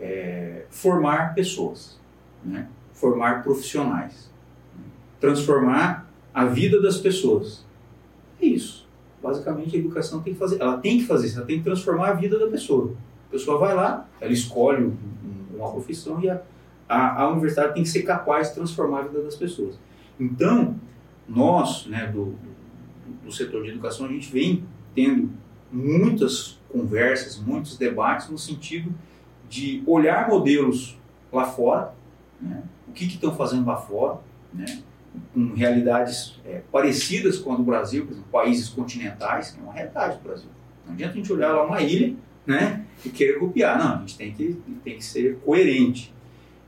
É 0.00 0.66
formar 0.70 1.34
pessoas, 1.34 1.98
né? 2.44 2.68
formar 2.92 3.42
profissionais, 3.42 4.30
transformar 5.20 6.10
a 6.34 6.44
vida 6.44 6.80
das 6.82 6.98
pessoas. 6.98 7.64
É 8.40 8.46
isso. 8.46 8.86
Basicamente 9.22 9.76
a 9.76 9.78
educação 9.78 10.22
tem 10.22 10.32
que 10.32 10.38
fazer, 10.38 10.60
ela 10.60 10.78
tem 10.78 10.98
que 10.98 11.04
fazer 11.04 11.26
isso, 11.26 11.38
ela 11.38 11.46
tem 11.46 11.58
que 11.58 11.64
transformar 11.64 12.10
a 12.10 12.12
vida 12.14 12.38
da 12.38 12.46
pessoa. 12.46 12.94
A 13.28 13.32
pessoa 13.32 13.58
vai 13.58 13.74
lá, 13.74 14.08
ela 14.20 14.32
escolhe 14.32 14.92
uma 15.52 15.70
profissão 15.70 16.20
e 16.20 16.30
a, 16.30 16.40
a, 16.88 17.22
a 17.22 17.28
universidade 17.28 17.74
tem 17.74 17.82
que 17.82 17.88
ser 17.88 18.02
capaz 18.02 18.48
de 18.48 18.54
transformar 18.54 19.00
a 19.00 19.02
vida 19.02 19.22
das 19.22 19.36
pessoas. 19.36 19.78
Então, 20.18 20.76
nós, 21.28 21.86
né, 21.86 22.06
do, 22.06 22.34
do, 23.24 23.30
setor 23.30 23.64
de 23.64 23.70
educação, 23.70 24.06
a 24.06 24.08
gente 24.08 24.32
vem 24.32 24.64
tendo 24.94 25.30
muitas 25.70 26.58
conversas, 26.70 27.38
muitos 27.38 27.76
debates 27.76 28.28
no 28.30 28.38
sentido 28.38 28.94
de 29.48 29.82
olhar 29.86 30.28
modelos 30.28 30.98
lá 31.32 31.44
fora, 31.44 31.94
né, 32.40 32.62
o 32.86 32.92
que 32.92 33.04
estão 33.04 33.34
fazendo 33.34 33.66
lá 33.66 33.76
fora, 33.76 34.20
né, 34.52 34.82
com 35.32 35.54
realidades 35.54 36.38
é, 36.44 36.62
parecidas 36.70 37.38
com 37.38 37.52
a 37.52 37.56
do 37.56 37.62
Brasil, 37.62 38.04
por 38.04 38.12
exemplo, 38.12 38.28
países 38.30 38.68
continentais, 38.68 39.50
que 39.50 39.60
é 39.60 39.62
uma 39.62 39.72
realidade 39.72 40.18
do 40.18 40.22
Brasil. 40.22 40.48
Não 40.86 40.94
adianta 40.94 41.12
a 41.12 41.16
gente 41.16 41.32
olhar 41.32 41.52
lá 41.52 41.66
uma 41.66 41.80
ilha 41.80 42.14
né, 42.46 42.84
e 43.04 43.08
querer 43.10 43.38
copiar. 43.38 43.78
Não, 43.78 43.96
a 43.96 43.98
gente 44.00 44.16
tem 44.16 44.32
que, 44.32 44.56
tem 44.82 44.96
que 44.96 45.04
ser 45.04 45.38
coerente. 45.44 46.12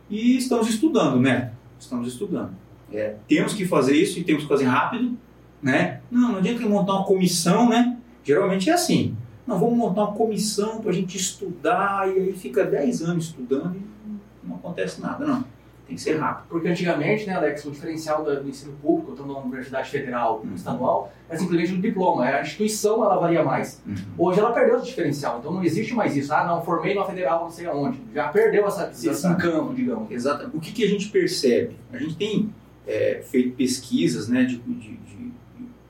E 0.09 0.37
estamos 0.37 0.69
estudando, 0.69 1.21
né? 1.21 1.53
Estamos 1.79 2.09
estudando. 2.09 2.51
É, 2.93 3.17
temos 3.29 3.55
que 3.55 3.65
fazer 3.65 3.95
isso 3.95 4.19
e 4.19 4.25
temos 4.25 4.43
que 4.43 4.49
fazer 4.49 4.65
rápido, 4.65 5.17
né? 5.63 6.01
Não, 6.11 6.33
não 6.33 6.39
adianta 6.39 6.67
montar 6.67 6.95
uma 6.95 7.05
comissão, 7.05 7.69
né? 7.69 7.97
Geralmente 8.25 8.69
é 8.69 8.73
assim. 8.73 9.17
Não, 9.47 9.59
vamos 9.59 9.79
montar 9.79 10.03
uma 10.03 10.13
comissão 10.13 10.81
para 10.81 10.91
a 10.91 10.95
gente 10.95 11.17
estudar 11.17 12.09
e 12.09 12.21
aí 12.21 12.33
fica 12.33 12.65
10 12.65 13.03
anos 13.03 13.27
estudando 13.27 13.77
e 13.77 14.47
não 14.47 14.57
acontece 14.57 15.01
nada, 15.01 15.27
não. 15.27 15.45
Tem 15.91 15.97
que 15.97 16.03
ser 16.03 16.19
rápido. 16.19 16.47
Porque 16.49 16.69
antigamente, 16.69 17.27
né, 17.27 17.35
Alex, 17.35 17.65
o 17.65 17.73
diferencial 17.73 18.23
do 18.23 18.49
ensino 18.49 18.73
público, 18.81 19.11
tanto 19.11 19.27
na 19.27 19.41
universidade 19.41 19.91
federal 19.91 20.41
Uhum. 20.45 20.55
estadual, 20.55 21.13
é 21.29 21.37
simplesmente 21.37 21.73
o 21.73 21.83
diploma. 21.83 22.25
A 22.25 22.43
instituição, 22.43 23.05
ela 23.05 23.19
valia 23.19 23.43
mais. 23.43 23.83
Uhum. 23.85 23.97
Hoje 24.17 24.39
ela 24.39 24.53
perdeu 24.53 24.77
esse 24.77 24.87
diferencial, 24.87 25.41
então 25.41 25.53
não 25.53 25.65
existe 25.65 25.93
mais 25.93 26.17
isso. 26.17 26.33
Ah, 26.33 26.47
não, 26.47 26.63
formei 26.63 26.95
na 26.95 27.05
federal 27.05 27.43
não 27.43 27.51
sei 27.51 27.67
aonde. 27.67 28.01
Já 28.15 28.29
perdeu 28.29 28.69
essa, 28.69 28.89
esse 28.89 29.27
encanto, 29.27 29.75
digamos. 29.75 30.09
Exatamente. 30.13 30.57
O 30.57 30.61
que, 30.61 30.71
que 30.71 30.85
a 30.85 30.89
gente 30.89 31.09
percebe? 31.09 31.77
A 31.93 31.99
gente 31.99 32.15
tem 32.15 32.55
é, 32.87 33.21
feito 33.29 33.57
pesquisas 33.57 34.29
né, 34.29 34.45
de, 34.45 34.59
de, 34.59 34.97
de, 34.97 35.33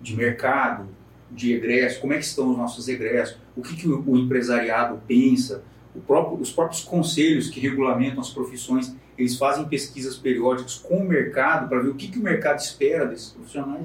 de 0.01 0.17
mercado, 0.17 0.89
de 1.31 1.53
egresso, 1.53 2.01
como 2.01 2.15
é 2.15 2.17
que 2.17 2.25
estão 2.25 2.51
os 2.51 2.57
nossos 2.57 2.89
egressos, 2.89 3.37
o 3.55 3.61
que, 3.61 3.77
que 3.77 3.87
o, 3.87 4.03
o 4.07 4.17
empresariado 4.17 4.99
pensa, 5.07 5.63
próprio, 6.07 6.41
os 6.41 6.51
próprios 6.51 6.83
conselhos 6.83 7.49
que 7.49 7.61
regulamentam 7.61 8.21
as 8.21 8.31
profissões, 8.31 8.95
eles 9.21 9.37
fazem 9.37 9.65
pesquisas 9.65 10.17
periódicas 10.17 10.77
com 10.77 10.97
o 10.97 11.09
mercado 11.09 11.69
para 11.69 11.81
ver 11.81 11.89
o 11.91 11.95
que, 11.95 12.09
que 12.09 12.19
o 12.19 12.23
mercado 12.23 12.59
espera 12.59 13.07
desses 13.07 13.31
profissionais. 13.31 13.85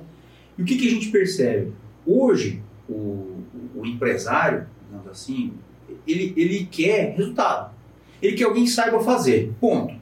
E 0.58 0.62
o 0.62 0.66
que, 0.66 0.78
que 0.78 0.88
a 0.88 0.92
gente 0.92 1.10
percebe? 1.10 1.74
Hoje, 2.06 2.62
o, 2.88 3.44
o, 3.76 3.86
empresário, 3.86 4.68
digamos 4.86 5.08
assim, 5.08 5.54
ele, 6.08 6.34
ele 6.38 6.68
quer 6.72 7.16
resultado. 7.16 7.74
Ele 8.22 8.36
quer 8.36 8.46
alguém 8.46 8.64
que 8.64 8.70
saiba 8.70 9.00
fazer. 9.02 9.54
Ponto. 9.60 9.94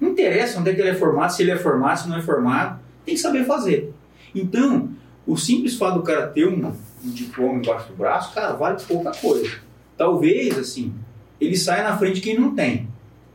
Não 0.00 0.10
interessa 0.10 0.60
onde 0.60 0.70
é 0.70 0.74
que 0.74 0.80
ele 0.80 0.90
é 0.90 0.94
formado, 0.94 1.30
se 1.30 1.42
ele 1.42 1.52
é 1.52 1.56
formado, 1.56 2.00
se 2.00 2.08
não 2.08 2.18
é 2.18 2.22
formado, 2.22 2.80
tem 3.04 3.14
que 3.14 3.20
saber 3.20 3.44
fazer. 3.44 3.92
Então, 4.34 4.90
o 5.26 5.36
simples 5.36 5.76
fato 5.76 5.98
do 5.98 6.02
cara 6.02 6.26
ter 6.26 6.46
um, 6.46 6.66
um 6.66 7.10
diploma 7.10 7.58
embaixo 7.58 7.88
do 7.88 7.96
braço, 7.96 8.34
cara, 8.34 8.52
vale 8.52 8.82
pouca 8.86 9.12
coisa. 9.12 9.50
Talvez, 9.96 10.58
assim, 10.58 10.92
ele 11.40 11.56
saia 11.56 11.84
na 11.84 11.96
frente 11.96 12.20
quem 12.20 12.38
não 12.38 12.54
tem, 12.54 12.88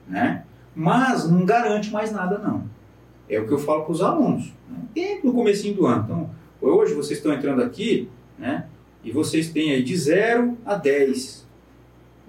né? 0.08 0.44
Mas 0.80 1.30
não 1.30 1.44
garante 1.44 1.92
mais 1.92 2.10
nada, 2.10 2.38
não. 2.38 2.64
É 3.28 3.38
o 3.38 3.46
que 3.46 3.52
eu 3.52 3.60
falo 3.60 3.84
para 3.84 3.92
os 3.92 4.02
alunos. 4.02 4.54
Né? 4.70 4.78
Tem 4.94 5.22
no 5.22 5.34
comecinho 5.34 5.76
do 5.76 5.86
ano. 5.86 6.04
Então, 6.06 6.30
hoje 6.62 6.94
vocês 6.94 7.20
estão 7.20 7.34
entrando 7.34 7.62
aqui, 7.62 8.08
né? 8.38 8.66
E 9.04 9.12
vocês 9.12 9.50
têm 9.50 9.72
aí 9.72 9.84
de 9.84 9.98
0 9.98 10.58
a 10.66 10.76
10, 10.76 11.46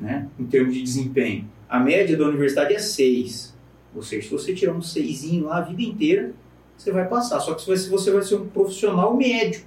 né? 0.01 0.29
Em 0.37 0.47
termos 0.47 0.75
de 0.75 0.83
desempenho. 0.83 1.49
A 1.69 1.79
média 1.79 2.17
da 2.17 2.27
universidade 2.27 2.75
é 2.75 2.81
6. 2.81 3.57
Ou 3.95 4.03
seja, 4.03 4.27
se 4.27 4.33
você 4.33 4.53
tirar 4.53 4.73
um 4.73 4.83
6 4.83 5.43
lá 5.43 5.59
a 5.59 5.61
vida 5.61 5.83
inteira, 5.83 6.33
você 6.77 6.91
vai 6.91 7.07
passar. 7.07 7.39
Só 7.39 7.55
que 7.55 7.65
você 7.65 8.11
vai 8.11 8.23
ser 8.23 8.35
um 8.35 8.49
profissional 8.49 9.17
médio, 9.17 9.63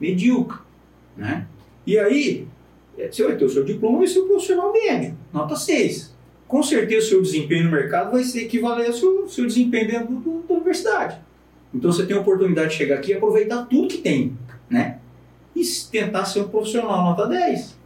medíocre, 0.00 0.60
né? 1.14 1.46
E 1.86 1.98
aí, 1.98 2.48
é, 2.96 3.12
você 3.12 3.22
vai 3.22 3.36
ter 3.36 3.44
o 3.44 3.50
seu 3.50 3.64
diploma 3.64 4.02
e 4.02 4.08
ser 4.08 4.20
um 4.20 4.28
profissional 4.28 4.72
médio, 4.72 5.14
nota 5.30 5.54
6. 5.54 6.15
Com 6.48 6.62
certeza 6.62 7.06
o 7.06 7.08
seu 7.08 7.22
desempenho 7.22 7.64
no 7.64 7.70
mercado 7.72 8.12
vai 8.12 8.22
ser 8.22 8.42
equivalente 8.42 8.88
ao 8.88 8.94
seu, 8.96 9.28
seu 9.28 9.46
desempenho 9.46 9.88
dentro 9.88 10.14
do- 10.14 10.44
da 10.46 10.54
universidade. 10.54 11.18
Então 11.74 11.90
você 11.92 12.06
tem 12.06 12.16
a 12.16 12.20
oportunidade 12.20 12.70
de 12.70 12.74
chegar 12.76 12.96
aqui 12.96 13.10
e 13.10 13.14
aproveitar 13.14 13.64
tudo 13.66 13.88
que 13.88 13.98
tem, 13.98 14.36
né? 14.70 14.98
E 15.54 15.62
tentar 15.90 16.24
ser 16.24 16.40
um 16.40 16.48
profissional 16.48 17.02
nota 17.02 17.26
10. 17.26 17.76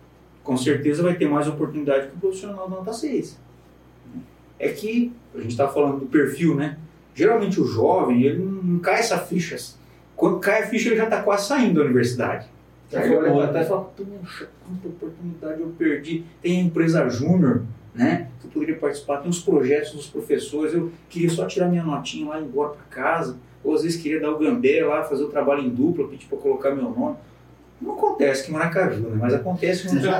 Com 0.44 0.56
certeza 0.56 1.02
vai 1.02 1.14
ter 1.14 1.28
mais 1.28 1.46
oportunidade 1.48 2.08
que 2.08 2.16
o 2.16 2.20
profissional 2.20 2.68
nota 2.68 2.92
6. 2.92 3.38
É 4.58 4.68
que 4.68 5.12
a 5.34 5.38
gente 5.38 5.52
está 5.52 5.68
falando 5.68 6.00
do 6.00 6.06
perfil, 6.06 6.54
né? 6.54 6.76
Geralmente 7.14 7.60
o 7.60 7.64
jovem, 7.64 8.22
ele 8.22 8.38
não, 8.44 8.78
cai 8.78 9.00
essa 9.00 9.18
ficha. 9.18 9.56
Quando 10.14 10.38
cai 10.38 10.62
a 10.64 10.66
ficha, 10.66 10.88
ele 10.90 10.96
já 10.96 11.04
está 11.04 11.22
quase 11.22 11.48
saindo 11.48 11.76
da 11.80 11.86
universidade. 11.86 12.46
Já 12.90 13.00
Aí 13.00 13.08
foi 13.08 13.16
olha 13.16 13.32
pra 13.32 13.48
trás 13.48 13.66
e 13.66 13.68
fala, 13.68 13.84
puxa, 13.84 14.48
quanta 14.66 14.88
oportunidade 14.88 15.60
eu 15.60 15.68
perdi. 15.78 16.24
Tem 16.42 16.58
a 16.58 16.64
empresa 16.64 17.08
júnior, 17.08 17.62
né? 17.94 18.28
Que 18.40 18.46
eu 18.46 18.50
poderia 18.50 18.76
participar. 18.76 19.18
Tem 19.18 19.30
os 19.30 19.40
projetos 19.40 19.92
dos 19.92 20.06
professores. 20.06 20.74
Eu 20.74 20.90
queria 21.08 21.30
só 21.30 21.46
tirar 21.46 21.68
minha 21.68 21.82
notinha 21.82 22.28
lá 22.28 22.38
e 22.38 22.42
ir 22.42 22.46
embora 22.46 22.70
para 22.70 22.84
casa. 22.84 23.36
Ou 23.62 23.74
às 23.74 23.82
vezes 23.82 24.00
queria 24.00 24.20
dar 24.20 24.30
o 24.30 24.38
gambé 24.38 24.84
lá, 24.84 25.02
fazer 25.04 25.24
o 25.24 25.28
trabalho 25.28 25.62
em 25.62 25.68
dupla, 25.68 26.08
pedir 26.08 26.26
para 26.26 26.38
colocar 26.38 26.70
meu 26.74 26.90
nome. 26.90 27.16
Não 27.80 27.92
acontece 27.94 28.42
aqui 28.42 28.50
em 28.50 28.54
Maracaju, 28.54 29.00
né? 29.08 29.16
Mas 29.18 29.34
acontece 29.34 29.86
em 29.86 29.90
outros 29.90 30.06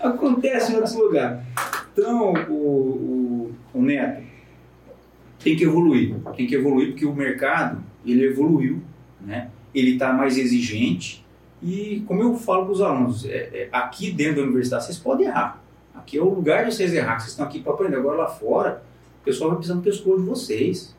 Acontece 0.00 0.72
em 0.72 0.76
outros 0.76 0.94
lugares. 0.94 1.40
Então, 1.92 2.32
o, 2.48 2.54
o, 2.54 3.52
o 3.74 3.82
Neto 3.82 4.22
tem 5.42 5.56
que 5.56 5.64
evoluir. 5.64 6.14
Tem 6.36 6.46
que 6.46 6.54
evoluir 6.54 6.90
porque 6.90 7.06
o 7.06 7.14
mercado, 7.14 7.82
ele 8.04 8.24
evoluiu, 8.24 8.80
né? 9.20 9.48
Ele 9.74 9.92
está 9.92 10.12
mais 10.12 10.38
exigente 10.38 11.24
e, 11.62 12.02
como 12.06 12.22
eu 12.22 12.34
falo 12.36 12.64
para 12.64 12.72
os 12.72 12.80
alunos, 12.80 13.24
é, 13.26 13.28
é, 13.52 13.68
aqui 13.72 14.10
dentro 14.10 14.36
da 14.36 14.42
universidade 14.42 14.84
vocês 14.86 14.98
podem 14.98 15.26
errar. 15.26 15.62
Aqui 15.94 16.16
é 16.16 16.22
o 16.22 16.28
lugar 16.28 16.64
de 16.64 16.74
vocês 16.74 16.92
errar. 16.94 17.18
Vocês 17.18 17.32
estão 17.32 17.44
aqui 17.44 17.60
para 17.60 17.72
aprender. 17.72 17.96
Agora 17.96 18.16
lá 18.18 18.26
fora, 18.28 18.82
o 19.20 19.24
pessoal 19.24 19.50
vai 19.50 19.58
precisar 19.58 19.76
no 19.76 19.82
pescoço 19.82 20.20
de 20.20 20.26
vocês. 20.26 20.94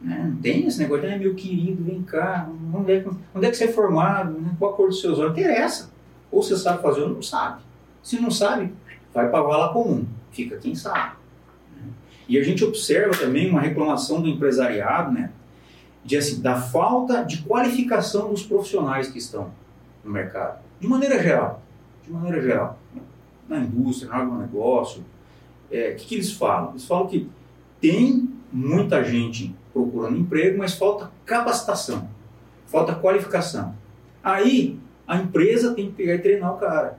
Né? 0.00 0.30
Não 0.32 0.36
tem 0.40 0.66
esse 0.66 0.78
negócio 0.78 1.06
de, 1.06 1.12
"Ai, 1.12 1.18
meu 1.18 1.34
querido, 1.34 1.84
vem 1.84 2.02
cá, 2.02 2.48
onde 2.72 2.92
é, 2.92 3.04
onde 3.34 3.46
é 3.46 3.50
que 3.50 3.56
você 3.56 3.64
é 3.64 3.68
formado? 3.72 4.38
Né? 4.38 4.54
Qual 4.58 4.72
a 4.72 4.76
cor 4.76 4.88
dos 4.88 5.00
seus 5.00 5.18
olhos? 5.18 5.32
Interessa. 5.32 5.90
Ou 6.30 6.42
você 6.42 6.56
sabe 6.56 6.80
fazer 6.82 7.02
ou 7.02 7.10
não 7.10 7.22
sabe. 7.22 7.62
Se 8.02 8.18
não 8.20 8.30
sabe, 8.30 8.72
vai 9.12 9.28
para 9.28 9.38
a 9.40 9.42
vala 9.42 9.72
comum. 9.72 10.06
Fica 10.30 10.56
quem 10.56 10.74
sabe. 10.74 11.16
né? 11.76 11.82
E 12.28 12.38
a 12.38 12.42
gente 12.42 12.64
observa 12.64 13.14
também 13.16 13.50
uma 13.50 13.60
reclamação 13.60 14.22
do 14.22 14.28
empresariado, 14.28 15.12
né? 15.12 15.30
De, 16.04 16.16
assim, 16.16 16.40
da 16.40 16.60
falta 16.60 17.22
de 17.24 17.42
qualificação 17.42 18.30
dos 18.30 18.42
profissionais 18.42 19.08
que 19.08 19.18
estão 19.18 19.50
no 20.06 20.12
mercado. 20.12 20.60
De 20.80 20.86
maneira 20.86 21.22
geral. 21.22 21.62
de 22.02 22.12
maneira 22.12 22.40
geral, 22.40 22.78
na 23.48 23.58
indústria, 23.58 24.08
no 24.08 24.14
agronegócio, 24.14 25.04
é, 25.70 25.90
o 25.90 25.96
que, 25.96 26.06
que 26.06 26.14
eles 26.14 26.32
falam? 26.32 26.70
Eles 26.70 26.86
falam 26.86 27.08
que 27.08 27.28
tem 27.80 28.28
muita 28.52 29.02
gente 29.02 29.54
procurando 29.72 30.16
emprego, 30.16 30.58
mas 30.58 30.74
falta 30.74 31.10
capacitação, 31.24 32.08
falta 32.66 32.94
qualificação. 32.94 33.74
Aí 34.22 34.78
a 35.06 35.16
empresa 35.16 35.74
tem 35.74 35.86
que 35.86 35.92
pegar 35.92 36.14
e 36.14 36.18
treinar 36.18 36.54
o 36.54 36.58
cara. 36.58 36.98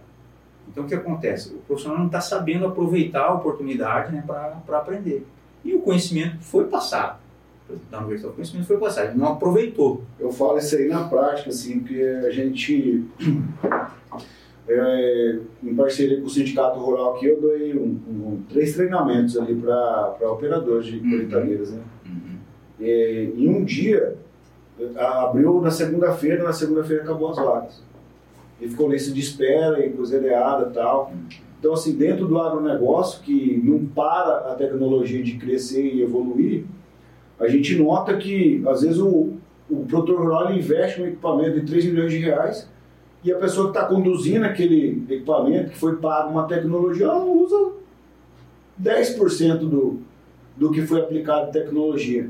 Então 0.69 0.83
o 0.83 0.87
que 0.87 0.93
acontece? 0.93 1.53
O 1.53 1.59
profissional 1.59 1.97
não 1.97 2.07
está 2.07 2.19
sabendo 2.19 2.65
aproveitar 2.65 3.23
a 3.23 3.33
oportunidade 3.33 4.13
né, 4.13 4.23
para 4.27 4.77
aprender. 4.77 5.25
E 5.63 5.73
o 5.73 5.81
conhecimento 5.81 6.39
foi 6.41 6.65
passado. 6.65 7.17
Da 7.91 7.99
universidade, 7.99 8.31
o 8.31 8.35
conhecimento 8.35 8.65
foi 8.65 8.77
passado, 8.77 9.09
ele 9.09 9.17
não 9.17 9.33
aproveitou. 9.33 10.01
Eu 10.17 10.31
falo 10.31 10.57
isso 10.57 10.75
aí 10.75 10.87
na 10.87 11.03
prática, 11.07 11.49
assim, 11.49 11.79
porque 11.79 12.01
a 12.01 12.29
gente, 12.29 13.03
é, 14.69 15.39
em 15.61 15.75
parceria 15.75 16.19
com 16.21 16.27
o 16.27 16.29
Sindicato 16.29 16.79
Rural 16.79 17.15
aqui, 17.15 17.25
eu 17.25 17.41
dei 17.41 17.75
um, 17.75 17.99
um, 18.07 18.43
três 18.49 18.73
treinamentos 18.73 19.37
ali 19.37 19.53
para 19.53 20.31
operadores 20.31 20.85
de 20.85 20.99
colheitadeiras, 20.99 21.71
né? 21.71 21.81
E, 22.79 23.33
em 23.35 23.49
um 23.49 23.65
dia, 23.65 24.15
abriu 24.95 25.59
na 25.61 25.71
segunda-feira, 25.71 26.43
na 26.43 26.53
segunda-feira 26.53 27.03
acabou 27.03 27.31
as 27.31 27.37
vagas. 27.37 27.83
E 28.61 28.67
ficou 28.69 28.89
lista 28.89 29.11
de 29.11 29.19
espera, 29.19 29.85
encruzilhada 29.85 30.69
e 30.69 30.73
tal. 30.73 31.11
Então, 31.59 31.73
assim, 31.73 31.95
dentro 31.95 32.27
do 32.27 32.39
agronegócio, 32.39 33.21
que 33.23 33.61
não 33.63 33.85
para 33.85 34.51
a 34.51 34.55
tecnologia 34.55 35.23
de 35.23 35.37
crescer 35.37 35.83
e 35.83 36.01
evoluir, 36.01 36.65
a 37.39 37.47
gente 37.47 37.75
nota 37.77 38.17
que, 38.17 38.63
às 38.67 38.81
vezes, 38.81 38.99
o, 38.99 39.33
o 39.69 39.85
produtor 39.87 40.19
rural 40.19 40.53
investe 40.53 41.01
um 41.01 41.07
equipamento 41.07 41.59
de 41.59 41.65
3 41.65 41.85
milhões 41.85 42.11
de 42.11 42.19
reais 42.19 42.67
e 43.23 43.31
a 43.31 43.37
pessoa 43.37 43.71
que 43.71 43.77
está 43.77 43.87
conduzindo 43.87 44.45
aquele 44.45 45.03
equipamento, 45.09 45.71
que 45.71 45.77
foi 45.77 45.97
pago 45.97 46.31
uma 46.31 46.47
tecnologia, 46.47 47.07
ela 47.07 47.25
usa 47.25 47.73
10% 48.81 49.57
do, 49.59 49.99
do 50.55 50.71
que 50.71 50.81
foi 50.83 51.01
aplicado 51.01 51.49
em 51.49 51.51
tecnologia. 51.51 52.29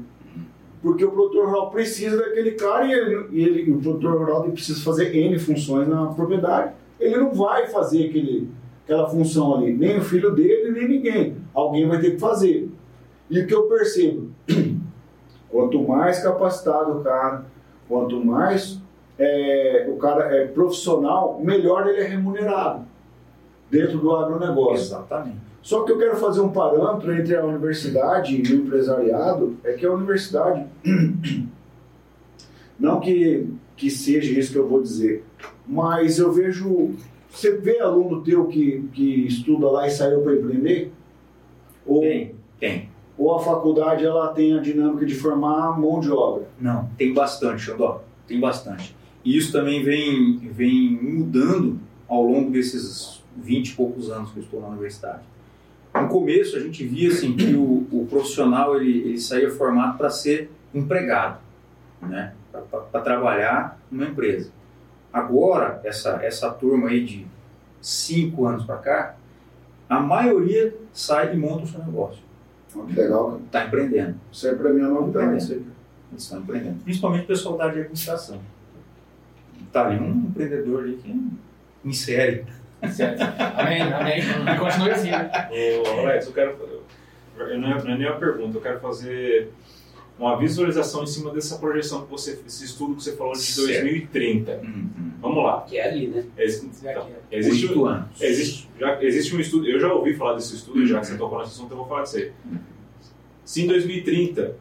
Porque 0.81 1.03
o 1.03 1.11
produtor 1.11 1.47
rural 1.47 1.69
precisa 1.69 2.17
daquele 2.17 2.51
cara 2.51 2.85
e, 2.85 2.91
ele, 2.93 3.25
e 3.31 3.43
ele, 3.43 3.71
o 3.71 3.79
produtor 3.79 4.17
rural 4.17 4.43
precisa 4.43 4.81
fazer 4.83 5.15
N 5.15 5.37
funções 5.37 5.87
na 5.87 6.07
propriedade. 6.07 6.73
Ele 6.99 7.17
não 7.17 7.33
vai 7.33 7.67
fazer 7.67 8.05
aquele, 8.05 8.49
aquela 8.83 9.07
função 9.09 9.55
ali, 9.55 9.73
nem 9.73 9.97
o 9.97 10.01
filho 10.01 10.33
dele, 10.33 10.71
nem 10.71 10.87
ninguém. 10.87 11.35
Alguém 11.53 11.87
vai 11.87 11.99
ter 11.99 12.11
que 12.11 12.19
fazer. 12.19 12.69
E 13.29 13.39
o 13.39 13.45
que 13.45 13.53
eu 13.53 13.63
percebo? 13.63 14.31
Quanto 15.49 15.81
mais 15.81 16.21
capacitado 16.21 16.99
o 16.99 17.03
cara, 17.03 17.45
quanto 17.87 18.23
mais 18.23 18.79
é, 19.17 19.87
o 19.89 19.97
cara 19.97 20.35
é 20.35 20.47
profissional, 20.47 21.39
melhor 21.43 21.87
ele 21.87 22.01
é 22.01 22.07
remunerado 22.07 22.85
dentro 23.69 23.97
do 23.97 24.15
agronegócio. 24.15 24.85
Exatamente. 24.85 25.47
Só 25.61 25.83
que 25.83 25.91
eu 25.91 25.97
quero 25.97 26.15
fazer 26.15 26.39
um 26.39 26.49
parâmetro 26.49 27.13
entre 27.13 27.35
a 27.35 27.43
universidade 27.43 28.41
e 28.41 28.53
o 28.53 28.55
empresariado, 28.61 29.57
é 29.63 29.73
que 29.73 29.85
a 29.85 29.91
universidade, 29.91 30.65
não 32.79 32.99
que, 32.99 33.49
que 33.75 33.89
seja 33.89 34.39
isso 34.39 34.53
que 34.53 34.57
eu 34.57 34.67
vou 34.67 34.81
dizer, 34.81 35.25
mas 35.67 36.19
eu 36.19 36.31
vejo, 36.31 36.95
você 37.29 37.57
vê 37.57 37.79
aluno 37.79 38.23
teu 38.23 38.45
que, 38.45 38.87
que 38.93 39.27
estuda 39.27 39.69
lá 39.69 39.87
e 39.87 39.91
saiu 39.91 40.21
para 40.21 40.35
empreender? 40.35 40.93
Ou, 41.85 41.99
tem, 41.99 42.35
tem. 42.59 42.89
Ou 43.17 43.35
a 43.35 43.39
faculdade 43.39 44.05
ela 44.05 44.29
tem 44.29 44.57
a 44.57 44.61
dinâmica 44.61 45.05
de 45.05 45.15
formar 45.15 45.79
mão 45.79 45.99
de 45.99 46.11
obra? 46.11 46.47
Não, 46.59 46.89
tem 46.97 47.13
bastante, 47.13 47.63
Xandó, 47.63 48.03
tem 48.27 48.39
bastante. 48.39 48.95
E 49.25 49.35
isso 49.35 49.51
também 49.51 49.83
vem, 49.83 50.37
vem 50.51 50.91
mudando 50.91 51.79
ao 52.07 52.23
longo 52.23 52.51
desses 52.51 53.23
20 53.35 53.69
e 53.69 53.75
poucos 53.75 54.09
anos 54.11 54.31
que 54.31 54.37
eu 54.37 54.43
estou 54.43 54.61
na 54.61 54.67
universidade 54.67 55.23
no 56.01 56.07
começo 56.07 56.55
a 56.55 56.59
gente 56.59 56.85
via 56.85 57.09
assim 57.09 57.35
que 57.35 57.55
o, 57.55 57.87
o 57.91 58.07
profissional 58.09 58.75
ele, 58.75 58.99
ele 58.99 59.19
saía 59.19 59.49
formado 59.49 59.97
para 59.97 60.09
ser 60.09 60.51
empregado, 60.73 61.39
né? 62.01 62.33
para 62.91 63.01
trabalhar 63.01 63.79
numa 63.89 64.05
empresa. 64.05 64.51
Agora, 65.11 65.79
essa, 65.83 66.19
essa 66.23 66.49
turma 66.51 66.89
aí 66.89 67.03
de 67.03 67.27
cinco 67.81 68.45
anos 68.45 68.65
para 68.65 68.77
cá, 68.77 69.15
a 69.89 69.99
maioria 69.99 70.75
sai 70.91 71.33
e 71.33 71.37
monta 71.37 71.63
o 71.63 71.67
seu 71.67 71.79
negócio. 71.79 72.21
Oh, 72.75 72.83
que 72.83 72.93
legal. 72.93 73.41
Está 73.45 73.65
empreendendo. 73.65 74.15
Isso 74.31 74.47
é 74.47 74.55
para 74.55 74.71
mim 74.71 74.81
é 74.81 74.87
novidade. 74.87 75.51
Eles 75.51 75.63
estão 76.17 76.39
empreendendo. 76.39 76.83
Principalmente 76.83 77.23
o 77.23 77.27
pessoal 77.27 77.57
da 77.57 77.63
área 77.65 77.75
de 77.75 77.79
administração. 77.81 78.39
Está 79.65 79.87
ali 79.87 79.99
um 79.99 80.27
empreendedor 80.29 80.83
ali 80.83 80.97
que 80.97 81.31
insere 81.83 82.45
Certo. 82.91 83.21
Amém, 83.55 83.81
amém. 83.81 84.19
E 84.19 84.59
continue 84.59 84.91
assim. 84.91 85.09
Ô, 85.11 85.99
Alex, 85.99 86.27
eu 86.27 86.33
quero. 86.33 86.83
Eu 87.37 87.59
não, 87.59 87.71
é, 87.71 87.83
não 87.83 87.91
é 87.91 87.97
nem 87.97 88.07
uma 88.07 88.17
pergunta, 88.17 88.57
eu 88.57 88.61
quero 88.61 88.79
fazer 88.79 89.51
uma 90.17 90.37
visualização 90.37 91.03
em 91.03 91.07
cima 91.07 91.31
dessa 91.31 91.57
projeção 91.57 92.03
que 92.03 92.09
você, 92.09 92.39
esse 92.45 92.65
estudo 92.65 92.95
que 92.95 93.03
você 93.03 93.15
falou 93.15 93.33
de 93.33 93.41
certo. 93.41 93.81
2030. 93.81 94.51
Uhum. 94.53 95.06
Vamos 95.19 95.43
lá. 95.43 95.61
Que 95.61 95.77
é 95.77 95.89
ali, 95.89 96.07
né? 96.07 96.25
Existe, 96.37 96.69
então, 96.81 97.09
existe, 97.31 97.73
um, 97.73 97.85
anos. 97.85 98.21
existe, 98.21 98.69
já, 98.79 99.03
existe 99.03 99.35
um 99.35 99.39
estudo, 99.39 99.67
eu 99.67 99.79
já 99.79 99.91
ouvi 99.91 100.13
falar 100.13 100.35
desse 100.35 100.55
estudo, 100.55 100.79
uhum. 100.79 100.85
já 100.85 100.99
que 100.99 101.07
você 101.07 101.17
tocou 101.17 101.39
nesse 101.39 101.51
assunto, 101.51 101.71
eu 101.71 101.77
vou 101.77 101.87
falar 101.87 102.03
disso 102.03 102.17
aí. 102.17 102.31
Se 103.43 103.63
em 103.63 103.67
2030 103.67 104.55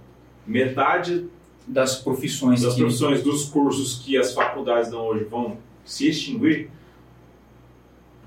metade 0.47 1.27
das 1.67 1.97
profissões, 1.97 2.63
das 2.63 2.75
que... 2.75 2.81
profissões 2.81 3.23
dos 3.23 3.47
cursos 3.47 4.03
que 4.05 4.17
as 4.17 4.33
faculdades 4.33 4.91
dão 4.91 5.05
hoje 5.07 5.25
vão 5.25 5.59
se 5.85 6.09
extinguir, 6.09 6.71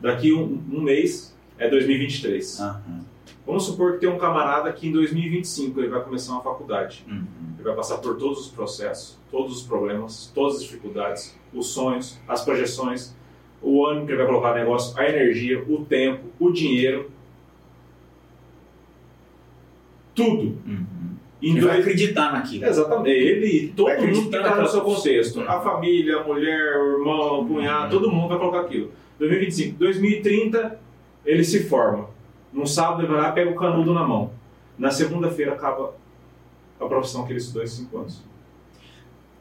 daqui 0.01 0.33
um, 0.33 0.61
um 0.71 0.81
mês 0.81 1.35
é 1.57 1.69
2023. 1.69 2.59
Uhum. 2.59 3.08
Vamos 3.49 3.65
supor 3.65 3.93
que 3.93 4.01
tem 4.01 4.09
um 4.09 4.19
camarada 4.19 4.71
que 4.71 4.87
em 4.87 4.91
2025 4.91 5.79
ele 5.79 5.89
vai 5.89 6.03
começar 6.03 6.33
uma 6.33 6.43
faculdade. 6.43 7.03
Uhum. 7.09 7.25
Ele 7.55 7.63
vai 7.63 7.75
passar 7.75 7.97
por 7.97 8.15
todos 8.15 8.41
os 8.41 8.47
processos, 8.49 9.17
todos 9.31 9.57
os 9.57 9.63
problemas, 9.63 10.31
todas 10.35 10.57
as 10.57 10.63
dificuldades, 10.63 11.35
os 11.51 11.65
sonhos, 11.65 12.19
as 12.27 12.45
projeções, 12.45 13.15
o 13.59 13.87
ano 13.87 14.05
que 14.05 14.11
ele 14.11 14.19
vai 14.19 14.27
colocar 14.27 14.49
no 14.49 14.59
negócio, 14.59 14.95
a 14.99 15.09
energia, 15.09 15.65
o 15.67 15.83
tempo, 15.83 16.25
o 16.39 16.51
dinheiro. 16.51 17.09
Tudo. 20.13 20.59
Uhum. 20.67 21.15
Ele 21.41 21.61
vai 21.61 21.79
acreditar 21.79 22.31
naquilo. 22.31 22.65
Exatamente. 22.65 23.09
Ele 23.09 23.47
e 23.47 23.67
todo 23.69 23.89
mundo 23.89 24.29
que 24.29 24.37
está 24.37 24.61
no 24.61 24.67
seu 24.67 24.81
contexto. 24.81 25.41
A 25.41 25.59
família, 25.59 26.17
a 26.17 26.23
mulher, 26.23 26.77
o 26.77 26.99
irmão, 26.99 27.41
o 27.41 27.47
cunhado, 27.47 27.97
todo 27.97 28.11
mundo 28.11 28.27
vai 28.27 28.37
colocar 28.37 28.59
aquilo. 28.59 28.91
2025. 29.17 29.79
2030, 29.79 30.79
ele 31.25 31.43
se 31.43 31.63
forma. 31.63 32.18
No 32.51 32.65
sábado, 32.65 33.01
ele 33.01 33.11
vai 33.11 33.21
lá 33.21 33.31
pega 33.31 33.51
o 33.51 33.55
canudo 33.55 33.93
na 33.93 34.07
mão. 34.07 34.31
Na 34.77 34.91
segunda-feira, 34.91 35.53
acaba 35.53 35.93
a 36.79 36.85
profissão 36.85 37.25
que 37.25 37.31
ele 37.31 37.39
estudou 37.39 37.63
em 37.63 37.67
5 37.67 37.97
anos. 37.97 38.23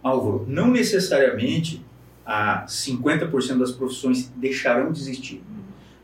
Álvaro, 0.03 0.45
não 0.47 0.69
necessariamente 0.69 1.85
a 2.25 2.67
50% 2.67 3.59
das 3.59 3.73
profissões 3.73 4.31
deixarão 4.37 4.93
de 4.93 5.01
existir. 5.01 5.43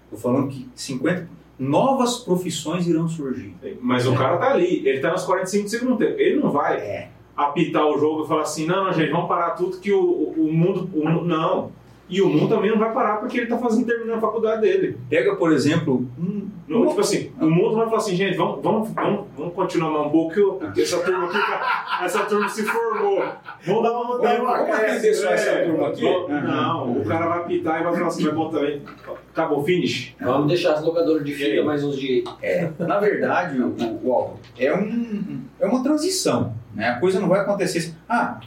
Estou 0.04 0.18
falando 0.18 0.48
que 0.48 0.68
50% 0.76 1.26
novas 1.58 2.18
profissões 2.18 2.86
irão 2.86 3.08
surgir. 3.08 3.54
Mas 3.80 4.06
é. 4.06 4.08
o 4.08 4.14
cara 4.14 4.36
tá 4.38 4.50
ali, 4.52 4.86
ele 4.86 5.00
tá 5.00 5.12
nos 5.12 5.24
45 5.24 5.68
segundos. 5.68 6.00
Ele 6.00 6.40
não 6.40 6.50
vai 6.50 6.76
é. 6.78 7.10
apitar 7.36 7.86
o 7.86 7.98
jogo 7.98 8.24
e 8.24 8.28
falar 8.28 8.42
assim: 8.42 8.66
não, 8.66 8.84
não, 8.84 8.92
gente, 8.92 9.10
vamos 9.10 9.28
parar 9.28 9.50
tudo 9.50 9.78
que 9.78 9.92
o, 9.92 10.02
o, 10.36 10.52
mundo, 10.52 10.90
o. 10.92 11.24
Não. 11.24 11.72
E 12.08 12.20
o 12.20 12.28
mundo 12.28 12.48
também 12.48 12.70
não 12.70 12.78
vai 12.78 12.92
parar 12.92 13.16
porque 13.16 13.38
ele 13.38 13.44
está 13.44 13.56
fazendo 13.56 13.86
terminando 13.86 14.18
a 14.18 14.20
faculdade 14.20 14.60
dele. 14.60 14.98
Pega, 15.08 15.36
por 15.36 15.52
exemplo, 15.52 16.06
um, 16.18 16.33
não, 16.66 16.88
tipo 16.88 17.00
assim, 17.00 17.30
o 17.38 17.46
mundo 17.46 17.76
vai 17.76 17.84
falar 17.86 17.98
assim, 17.98 18.16
gente, 18.16 18.36
vamos, 18.38 18.62
vamos, 18.62 18.90
vamos, 18.90 19.26
vamos 19.36 19.54
continuar 19.54 19.90
mambo 19.90 20.30
que 20.30 20.80
essa 20.80 20.98
turma 21.00 21.26
aqui, 21.26 22.04
essa 22.04 22.24
turma 22.24 22.48
se 22.48 22.62
formou. 22.62 23.22
Vamos 23.66 23.82
dar 23.82 23.92
uma 23.92 24.18
vamos, 24.18 24.38
vamos 24.38 24.70
atender 24.70 25.14
só 25.14 25.28
essa 25.28 25.50
é, 25.50 25.66
turma 25.66 25.88
aqui? 25.88 26.02
Não, 26.02 26.92
o 27.00 27.04
cara 27.04 27.26
vai 27.26 27.38
apitar 27.40 27.80
e 27.80 27.84
vai 27.84 27.92
falar 27.92 28.06
assim, 28.06 28.24
vai 28.24 28.32
bom 28.32 28.48
também. 28.48 28.82
Acabou, 29.30 29.62
finish. 29.62 30.14
Vamos 30.18 30.48
deixar 30.48 30.74
as 30.74 30.82
locadoras 30.82 31.22
de 31.22 31.34
fita 31.34 31.62
mais 31.62 31.84
uns 31.84 31.98
dias. 31.98 32.24
É, 32.40 32.70
na 32.78 32.98
verdade, 32.98 33.60
o, 33.60 33.74
o, 34.02 34.34
é, 34.58 34.74
um, 34.74 35.42
é 35.60 35.66
uma 35.66 35.82
transição. 35.82 36.54
Né? 36.74 36.88
A 36.88 36.98
coisa 36.98 37.20
não 37.20 37.28
vai 37.28 37.40
acontecer 37.40 37.78
assim. 37.78 37.94
Ah, 38.08 38.40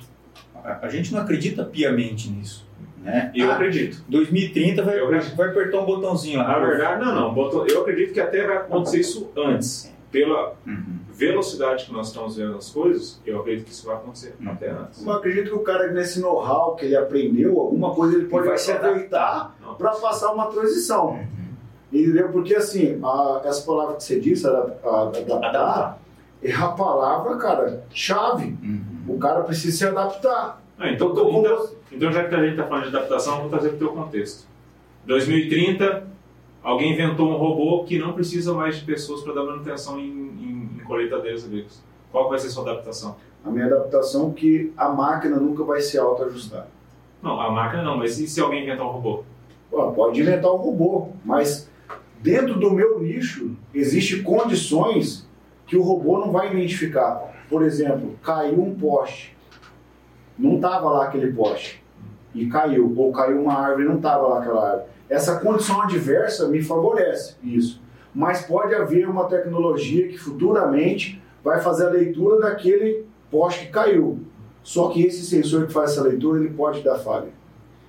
a, 0.63 0.85
a 0.85 0.89
gente 0.89 1.13
não 1.13 1.21
acredita 1.21 1.63
piamente 1.63 2.29
nisso. 2.29 2.66
Né? 3.01 3.31
Eu 3.35 3.49
ah, 3.49 3.55
acredito. 3.55 4.03
2030 4.07 4.83
vai, 4.83 4.99
vai 5.35 5.49
apertar 5.49 5.79
um 5.79 5.85
botãozinho 5.85 6.39
lá. 6.39 6.47
Na 6.47 6.59
verdade, 6.59 7.05
não, 7.05 7.15
não. 7.15 7.33
Botou, 7.33 7.65
eu 7.67 7.81
acredito 7.81 8.13
que 8.13 8.19
até 8.19 8.45
vai 8.45 8.57
acontecer 8.57 8.99
isso 8.99 9.31
antes. 9.37 9.95
Pela 10.11 10.53
uhum. 10.65 10.99
velocidade 11.11 11.85
que 11.85 11.91
nós 11.91 12.07
estamos 12.07 12.37
vendo 12.37 12.55
as 12.55 12.71
coisas, 12.71 13.21
eu 13.25 13.41
acredito 13.41 13.65
que 13.65 13.71
isso 13.71 13.85
vai 13.85 13.97
acontecer 13.97 14.35
uhum. 14.39 14.51
até 14.51 14.71
antes. 14.71 15.05
Eu 15.05 15.11
acredito 15.11 15.49
que 15.49 15.55
o 15.55 15.59
cara, 15.59 15.91
nesse 15.91 16.21
know-how 16.21 16.75
que 16.75 16.85
ele 16.85 16.95
aprendeu, 16.95 17.59
alguma 17.59 17.93
coisa 17.93 18.15
ele 18.15 18.25
pode 18.25 18.47
vai 18.47 18.57
se 18.57 18.71
aproveitar 18.71 19.55
para 19.77 19.91
passar 19.91 20.31
uma 20.31 20.47
transição. 20.47 21.09
Uhum. 21.09 21.27
Entendeu? 21.91 22.29
Porque 22.29 22.55
assim, 22.55 22.99
a, 23.03 23.41
essa 23.45 23.65
palavra 23.65 23.95
que 23.95 24.03
você 24.03 24.19
disse, 24.19 24.47
adaptar, 24.47 25.07
adaptar, 25.07 25.99
é 26.41 26.53
a 26.53 26.67
palavra, 26.69 27.37
cara, 27.37 27.83
chave. 27.89 28.57
Uhum. 28.61 28.81
O 29.07 29.17
cara 29.17 29.41
precisa 29.41 29.77
se 29.77 29.85
adaptar. 29.85 30.61
Ah, 30.77 30.91
então, 30.91 31.11
então, 31.11 31.39
então, 31.39 31.69
então, 31.91 32.11
já 32.11 32.27
que 32.27 32.35
a 32.35 32.39
gente 32.39 32.51
está 32.51 32.65
falando 32.65 32.89
de 32.89 32.95
adaptação, 32.95 33.37
vamos 33.37 33.51
trazer 33.51 33.69
para 33.69 33.75
o 33.75 33.79
teu 33.79 33.89
contexto. 33.89 34.47
2030, 35.05 36.07
alguém 36.61 36.93
inventou 36.93 37.29
um 37.29 37.37
robô 37.37 37.83
que 37.85 37.97
não 37.97 38.13
precisa 38.13 38.53
mais 38.53 38.77
de 38.77 38.85
pessoas 38.85 39.21
para 39.21 39.33
dar 39.33 39.43
manutenção 39.43 39.99
em, 39.99 40.03
em, 40.03 40.69
em 40.77 40.83
colheitadeiras 40.83 41.45
agrícolas. 41.45 41.81
Qual 42.11 42.29
vai 42.29 42.39
ser 42.39 42.47
a 42.47 42.49
sua 42.49 42.63
adaptação? 42.71 43.15
A 43.43 43.49
minha 43.49 43.65
adaptação 43.67 44.31
é 44.31 44.33
que 44.39 44.73
a 44.75 44.89
máquina 44.89 45.37
nunca 45.37 45.63
vai 45.63 45.79
se 45.79 45.97
autoajustar. 45.97 46.67
Não, 47.21 47.39
a 47.39 47.49
máquina 47.49 47.83
não, 47.83 47.97
mas 47.97 48.19
e 48.19 48.27
se 48.27 48.41
alguém 48.41 48.63
inventar 48.63 48.85
um 48.85 48.91
robô? 48.91 49.23
Pô, 49.71 49.91
pode 49.91 50.19
inventar 50.19 50.51
um 50.51 50.57
robô, 50.57 51.09
mas 51.23 51.69
dentro 52.19 52.59
do 52.59 52.71
meu 52.71 52.99
nicho 52.99 53.55
existem 53.73 54.23
condições 54.23 55.27
que 55.65 55.77
o 55.77 55.81
robô 55.81 56.19
não 56.19 56.31
vai 56.31 56.51
identificar. 56.51 57.33
Por 57.49 57.63
exemplo, 57.63 58.17
caiu 58.21 58.61
um 58.61 58.75
poste, 58.75 59.36
não 60.37 60.55
estava 60.55 60.89
lá 60.89 61.05
aquele 61.05 61.31
poste 61.33 61.83
e 62.33 62.45
caiu, 62.47 62.93
ou 62.95 63.11
caiu 63.11 63.41
uma 63.41 63.53
árvore 63.53 63.85
e 63.85 63.87
não 63.87 63.95
estava 63.97 64.27
lá 64.27 64.39
aquela 64.39 64.69
árvore. 64.69 64.89
Essa 65.09 65.39
condição 65.39 65.81
adversa 65.81 66.47
me 66.49 66.61
favorece 66.61 67.35
isso, 67.43 67.81
mas 68.13 68.43
pode 68.45 68.75
haver 68.75 69.07
uma 69.09 69.25
tecnologia 69.25 70.07
que 70.07 70.17
futuramente 70.17 71.21
vai 71.43 71.61
fazer 71.61 71.87
a 71.87 71.89
leitura 71.89 72.39
daquele 72.39 73.05
poste 73.31 73.65
que 73.67 73.71
caiu. 73.71 74.19
Só 74.63 74.89
que 74.89 75.01
esse 75.05 75.25
sensor 75.25 75.65
que 75.67 75.73
faz 75.73 75.91
essa 75.91 76.03
leitura 76.03 76.39
ele 76.39 76.49
pode 76.53 76.81
dar 76.81 76.97
falha. 76.99 77.29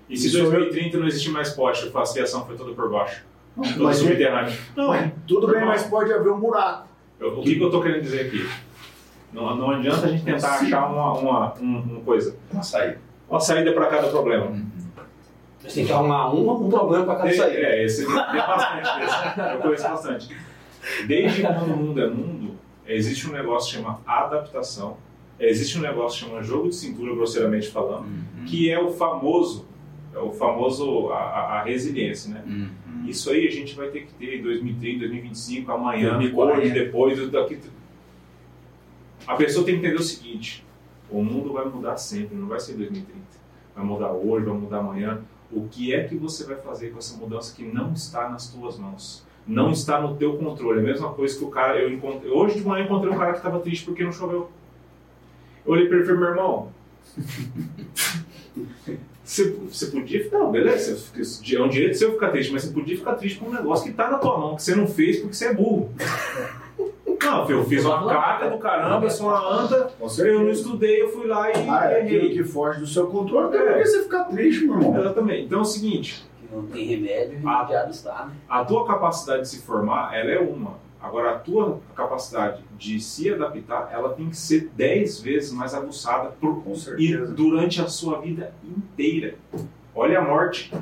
E 0.09 0.17
se 0.17 0.27
em 0.27 0.29
Isso 0.29 0.43
2030 0.43 0.99
não 0.99 1.07
existe 1.09 1.31
mais 1.31 1.51
poste, 1.51 1.91
a 1.95 2.07
fiação 2.07 2.47
foi 2.47 2.57
toda 2.57 2.73
por 2.73 2.89
baixo? 2.91 3.25
Tudo 3.57 3.85
Mas, 3.85 3.97
subterrâneo. 3.97 4.57
Não, 4.77 4.89
mas 4.89 5.13
tudo 5.27 5.47
bem, 5.49 5.57
normal. 5.57 5.71
mas 5.75 5.83
pode 5.89 6.13
haver 6.13 6.31
um 6.31 6.39
buraco. 6.39 6.87
Eu- 7.19 7.41
o 7.41 7.43
que, 7.43 7.57
que 7.57 7.61
eu 7.61 7.67
estou 7.67 7.83
querendo 7.83 8.03
dizer 8.03 8.27
aqui? 8.27 8.49
Não, 9.33 9.55
não 9.57 9.71
adianta 9.71 10.07
a 10.07 10.09
gente 10.09 10.25
tentar 10.25 10.59
Sim. 10.59 10.67
achar 10.67 10.87
uma, 10.91 11.13
uma, 11.19 11.55
um- 11.61 11.79
uma 11.83 12.01
coisa, 12.01 12.37
Uma 12.53 12.63
saída. 12.63 12.99
uma 13.29 13.41
saída 13.41 13.73
para 13.73 13.87
cada 13.87 14.09
problema. 14.09 14.57
Você 15.61 15.75
tem 15.75 15.87
que 15.87 15.93
arrumar 15.93 16.33
um, 16.35 16.67
um 16.67 16.69
problema 16.71 17.05
para 17.05 17.17
cada 17.17 17.29
É, 17.29 17.33
saída. 17.33 17.59
é, 17.59 17.85
esse 17.85 18.07
tem 18.07 18.15
bastante 18.15 19.01
desse. 19.01 19.41
Eu 19.55 19.59
conheço 19.61 19.83
bastante. 19.89 20.37
Desde 21.07 21.43
quando 21.43 21.73
o 21.75 21.77
mundo 21.77 22.01
é 22.01 22.07
mundo, 22.09 22.55
existe 22.87 23.29
um 23.29 23.33
negócio 23.33 23.71
que 23.71 23.77
chama 23.85 24.01
adaptação, 24.07 24.97
existe 25.39 25.77
um 25.79 25.83
negócio 25.83 26.21
que 26.25 26.31
chama 26.31 26.43
jogo 26.43 26.69
de 26.71 26.77
cintura, 26.77 27.15
grosseiramente 27.15 27.69
falando, 27.69 28.07
que 28.47 28.71
é 28.71 28.81
o 28.81 28.91
famoso, 28.91 29.67
é 30.15 30.19
o 30.19 30.33
famoso, 30.33 31.11
a, 31.11 31.19
a- 31.19 31.61
a 31.61 31.63
resiliência, 31.65 32.33
né? 32.33 32.43
Uhum. 32.47 32.69
Isso 33.07 33.31
aí 33.31 33.47
a 33.47 33.51
gente 33.51 33.75
vai 33.75 33.89
ter 33.89 34.03
que 34.07 34.13
ter 34.15 34.39
em 34.39 34.43
2030, 34.43 34.99
2025, 35.01 35.71
amanhã, 35.73 36.11
2040. 36.19 36.59
hoje, 36.61 36.71
depois, 36.73 37.31
daqui. 37.31 37.59
A 39.29 39.37
pessoa 39.37 39.65
tem 39.65 39.75
que 39.75 39.87
entender 39.87 40.01
o 40.01 40.03
seguinte: 40.03 40.65
o 41.11 41.23
mundo 41.23 41.53
vai 41.53 41.67
mudar 41.67 41.99
sempre, 41.99 42.35
não 42.35 42.49
vai 42.49 42.59
ser 42.59 42.73
2030. 42.73 43.21
Vai 43.77 43.85
mudar 43.85 44.11
hoje, 44.11 44.47
vai 44.47 44.55
mudar 44.57 44.79
amanhã. 44.79 45.21
O 45.53 45.69
que 45.69 45.95
é 45.95 46.05
que 46.05 46.17
você 46.17 46.45
vai 46.45 46.57
fazer 46.57 46.91
com 46.91 46.99
essa 46.99 47.17
mudança 47.17 47.55
que 47.55 47.63
não 47.63 47.93
está 47.93 48.31
nas 48.31 48.49
tuas 48.49 48.79
mãos? 48.79 49.23
Não 49.47 49.71
está 49.71 50.01
no 50.01 50.17
teu 50.17 50.37
controle. 50.39 50.81
É 50.81 50.83
a 50.83 50.87
mesma 50.87 51.13
coisa 51.13 51.39
que 51.39 51.45
o 51.45 51.49
cara. 51.49 51.79
Eu 51.79 51.93
encontrei, 51.93 52.31
hoje 52.31 52.59
de 52.59 52.67
manhã 52.67 52.83
eu 52.83 52.87
encontrei 52.87 53.13
um 53.13 53.19
cara 53.19 53.33
que 53.33 53.39
estava 53.39 53.61
triste 53.61 53.85
porque 53.85 54.03
não 54.03 54.13
choveu. 54.13 54.51
Eu 55.65 55.73
olhei 55.73 55.87
para 55.87 55.97
ele 55.97 56.05
e 56.05 56.07
falei, 56.07 56.21
meu 56.21 56.31
irmão. 56.31 56.73
Você, 59.23 59.51
você 59.51 59.87
podia 59.89 60.25
ficar, 60.25 60.43
beleza, 60.47 60.99
é 61.55 61.61
um 61.61 61.69
direito 61.69 61.99
seu 61.99 62.13
ficar 62.13 62.31
triste, 62.31 62.51
mas 62.51 62.63
você 62.65 62.73
podia 62.73 62.97
ficar 62.97 63.15
triste 63.15 63.39
por 63.39 63.49
um 63.49 63.53
negócio 63.53 63.85
que 63.85 63.93
tá 63.93 64.11
na 64.11 64.17
tua 64.17 64.39
mão, 64.39 64.57
que 64.57 64.63
você 64.63 64.75
não 64.75 64.87
fez 64.87 65.19
porque 65.19 65.35
você 65.35 65.49
é 65.49 65.55
burro. 65.55 65.93
Não, 67.23 67.49
eu 67.51 67.65
fiz 67.65 67.85
uma 67.85 68.07
caca 68.09 68.49
do 68.51 68.59
caramba, 68.59 69.07
eu 69.07 69.11
sou 69.11 69.29
uma 69.29 69.61
anta, 69.63 69.91
eu 70.19 70.41
não 70.41 70.51
estudei, 70.51 71.03
eu 71.03 71.09
fui 71.11 71.27
lá 71.27 71.51
e 71.51 71.69
Ah, 71.69 71.85
é 71.91 72.03
aquilo 72.03 72.25
errei. 72.25 72.33
que 72.35 72.45
foge 72.45 72.81
do 72.81 72.87
seu 72.87 73.07
controle. 73.09 73.51
Tem 73.51 73.61
É. 73.61 73.65
por 73.73 73.75
que 73.83 73.85
você 73.87 74.03
ficar 74.03 74.25
triste, 74.25 74.65
meu 74.67 74.77
irmão? 74.81 75.01
Exatamente. 75.01 75.43
Então 75.45 75.59
é 75.59 75.63
o 75.63 75.65
seguinte, 75.65 76.25
Que 76.41 76.55
não 76.55 76.67
tem 76.67 76.85
remédio, 76.87 77.39
Ah. 77.45 77.57
remediado 77.59 77.91
está, 77.91 78.25
né? 78.27 78.33
a 78.49 78.65
tua 78.65 78.87
capacidade 78.87 79.43
de 79.43 79.49
se 79.49 79.63
formar, 79.63 80.17
ela 80.17 80.31
é 80.31 80.39
uma. 80.39 80.79
Agora, 81.01 81.31
a 81.33 81.39
tua 81.39 81.79
capacidade 81.95 82.63
de 82.77 82.99
se 83.01 83.33
adaptar, 83.33 83.91
ela 83.93 84.09
tem 84.15 84.29
que 84.31 84.37
ser 84.37 84.69
10 84.75 85.21
vezes 85.21 85.53
mais 85.53 85.73
aguçada 85.75 86.31
por, 86.41 86.63
Com 86.65 86.73
e 86.73 86.77
certeza. 86.77 87.33
durante 87.35 87.81
a 87.81 87.87
sua 87.87 88.21
vida 88.21 88.53
inteira. 88.65 89.35
Olha 89.95 90.19
a 90.19 90.23
morte. 90.23 90.73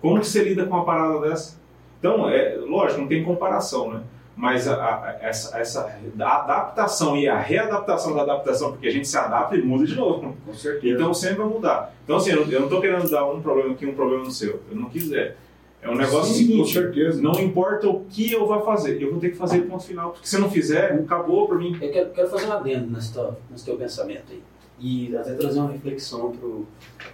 Como 0.00 0.20
que 0.20 0.26
você 0.26 0.44
lida 0.44 0.64
com 0.66 0.74
uma 0.76 0.84
parada 0.84 1.20
dessa? 1.20 1.60
Então, 1.98 2.28
é 2.28 2.56
lógico, 2.56 3.00
não 3.00 3.08
tem 3.08 3.24
comparação, 3.24 3.92
né? 3.92 4.00
Mas 4.36 4.66
a, 4.66 4.74
a- 4.74 5.16
essa, 5.20 5.58
essa 5.58 5.94
a 6.20 6.36
adaptação 6.42 7.16
e 7.16 7.28
a 7.28 7.38
readaptação 7.38 8.14
da 8.14 8.22
adaptação, 8.22 8.72
porque 8.72 8.88
a 8.88 8.90
gente 8.90 9.06
se 9.06 9.16
adapta 9.16 9.56
e 9.56 9.62
muda 9.62 9.84
de 9.86 9.94
novo. 9.94 10.34
Com 10.46 10.54
certeza. 10.54 10.94
Então 10.94 11.12
sempre 11.12 11.36
vai 11.36 11.46
mudar. 11.48 11.94
Então, 12.04 12.16
assim, 12.16 12.30
eu 12.30 12.44
não- 12.44 12.50
eu 12.52 12.58
não 12.60 12.66
estou 12.66 12.80
querendo 12.80 13.10
dar 13.10 13.26
um 13.30 13.40
problema 13.42 13.72
aqui, 13.72 13.84
um 13.86 13.94
problema 13.94 14.24
no 14.24 14.30
seu. 14.30 14.60
Eu 14.70 14.76
não 14.76 14.88
quiser. 14.88 15.36
É 15.82 15.90
um 15.90 15.96
negócio 15.96 16.32
Sim, 16.32 16.44
com 16.58 16.64
seguinte: 16.64 16.72
certeza. 16.72 17.20
não 17.20 17.32
importa 17.40 17.88
o 17.88 18.04
que 18.08 18.30
eu 18.32 18.46
vá 18.46 18.60
fazer, 18.60 19.02
eu 19.02 19.10
vou 19.10 19.18
ter 19.20 19.30
que 19.30 19.36
fazer 19.36 19.62
ponto 19.62 19.82
final. 19.84 20.12
Porque 20.12 20.26
se 20.28 20.36
eu 20.36 20.40
não 20.40 20.50
fizer, 20.50 20.92
acabou 20.94 21.46
pra 21.48 21.56
mim. 21.58 21.76
Eu 21.82 21.90
quero, 21.92 22.10
quero 22.10 22.28
fazer 22.30 22.46
um 22.46 22.52
adendo 22.52 22.90
nesse 22.92 23.12
teu, 23.12 23.36
nesse 23.50 23.64
teu 23.64 23.76
pensamento 23.76 24.24
aí. 24.30 24.40
E 24.78 25.16
até 25.16 25.34
trazer 25.34 25.60
uma 25.60 25.70
reflexão 25.70 26.32
pro, 26.32 26.66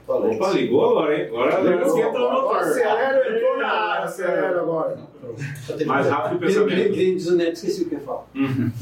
pro 0.07 0.15
Alex. 0.15 0.37
Opa, 0.37 0.51
ligou 0.53 0.91
agora, 0.91 1.19
hein? 1.19 1.27
Agora 1.29 1.57
Alex 1.57 1.93
que 1.93 2.01
entrou 2.01 2.33
no 2.33 2.43
motor. 2.43 2.57
Acelera, 2.59 3.37
entrou 3.37 3.59
na 3.59 3.69
área, 3.69 4.05
acelera 4.05 4.61
agora. 4.61 4.99
Mais 5.87 6.07
rápido 6.07 6.39
que 6.39 6.45
o 6.45 6.49
pensamento. 6.49 6.93
queria 6.93 7.15
dizer 7.15 7.33
o 7.33 7.37
neto, 7.37 7.55
esqueci 7.55 7.83
o 7.83 7.89
que 7.89 7.95
eu 7.95 7.99
ia 7.99 8.05
falar. 8.05 8.27
Uhum. 8.35 8.73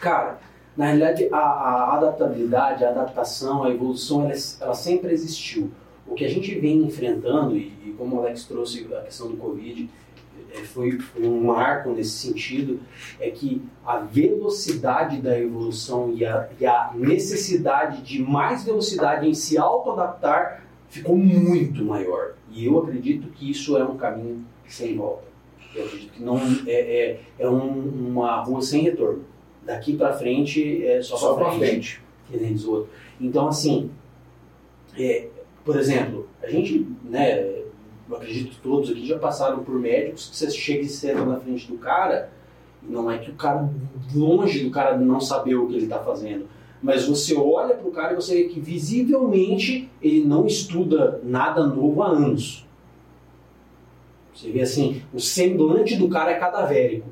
Cara, 0.00 0.38
na 0.76 0.86
realidade, 0.86 1.28
a, 1.30 1.38
a 1.38 1.96
adaptabilidade, 1.96 2.84
a 2.84 2.88
adaptação, 2.90 3.64
a 3.64 3.70
evolução, 3.70 4.24
ela, 4.24 4.34
ela 4.60 4.74
sempre 4.74 5.12
existiu. 5.12 5.70
O 6.06 6.14
que 6.14 6.24
a 6.24 6.28
gente 6.28 6.58
vem 6.58 6.78
enfrentando, 6.78 7.56
e, 7.56 7.72
e 7.84 7.94
como 7.96 8.16
o 8.16 8.18
Alex 8.20 8.44
trouxe 8.44 8.88
a 8.92 9.02
questão 9.02 9.28
do 9.28 9.36
Covid, 9.36 9.88
foi, 10.58 10.98
foi 10.98 11.26
um 11.26 11.44
marco 11.44 11.90
nesse 11.90 12.10
sentido, 12.10 12.80
é 13.18 13.30
que 13.30 13.62
a 13.86 13.98
velocidade 13.98 15.20
da 15.20 15.38
evolução 15.38 16.12
e 16.14 16.24
a, 16.24 16.48
e 16.60 16.66
a 16.66 16.92
necessidade 16.94 18.02
de 18.02 18.22
mais 18.22 18.64
velocidade 18.64 19.28
em 19.28 19.34
se 19.34 19.56
auto-adaptar 19.58 20.64
ficou 20.88 21.16
muito 21.16 21.84
maior. 21.84 22.34
E 22.50 22.66
eu 22.66 22.78
acredito 22.78 23.28
que 23.28 23.50
isso 23.50 23.76
é 23.76 23.84
um 23.84 23.96
caminho 23.96 24.44
sem 24.66 24.96
volta. 24.96 25.24
Eu 25.74 25.84
acredito 25.86 26.12
que 26.12 26.22
não 26.22 26.36
é, 26.66 26.70
é, 26.72 27.20
é 27.38 27.48
um- 27.48 28.08
uma 28.08 28.40
rua 28.42 28.60
sem 28.60 28.82
retorno. 28.82 29.24
Daqui 29.64 29.96
para 29.96 30.12
frente 30.14 30.84
é 30.84 31.00
só, 31.00 31.16
Só 31.16 31.34
pra 31.34 31.52
frente. 31.52 32.02
que 32.28 32.36
nem 32.36 32.52
diz 32.54 32.64
o 32.64 32.72
outro. 32.72 32.90
Então, 33.20 33.46
assim, 33.46 33.90
é, 34.98 35.28
por 35.64 35.76
exemplo, 35.76 36.28
a 36.42 36.48
gente, 36.48 36.86
né, 37.04 37.59
eu 38.10 38.16
acredito 38.16 38.50
que 38.50 38.60
todos 38.60 38.90
aqui 38.90 39.06
já 39.06 39.18
passaram 39.18 39.62
por 39.62 39.78
médicos 39.78 40.28
que 40.28 40.36
você 40.36 40.50
chega 40.50 40.82
e 40.82 40.88
senta 40.88 41.24
na 41.24 41.38
frente 41.38 41.70
do 41.70 41.78
cara, 41.78 42.32
não 42.82 43.10
é 43.10 43.18
que 43.18 43.30
o 43.30 43.34
cara, 43.34 43.70
longe 44.14 44.64
do 44.64 44.70
cara 44.70 44.98
não 44.98 45.20
saber 45.20 45.54
o 45.54 45.68
que 45.68 45.74
ele 45.74 45.84
está 45.84 46.00
fazendo, 46.00 46.46
mas 46.82 47.06
você 47.06 47.34
olha 47.36 47.74
para 47.74 47.88
o 47.88 47.92
cara 47.92 48.12
e 48.12 48.16
você 48.16 48.34
vê 48.34 48.44
que 48.48 48.58
visivelmente 48.58 49.88
ele 50.02 50.24
não 50.24 50.46
estuda 50.46 51.20
nada 51.22 51.64
novo 51.66 52.02
há 52.02 52.08
anos. 52.08 52.66
Você 54.34 54.50
vê 54.50 54.62
assim, 54.62 55.02
o 55.12 55.20
semblante 55.20 55.96
do 55.96 56.08
cara 56.08 56.32
é 56.32 56.38
cadavérico. 56.38 57.08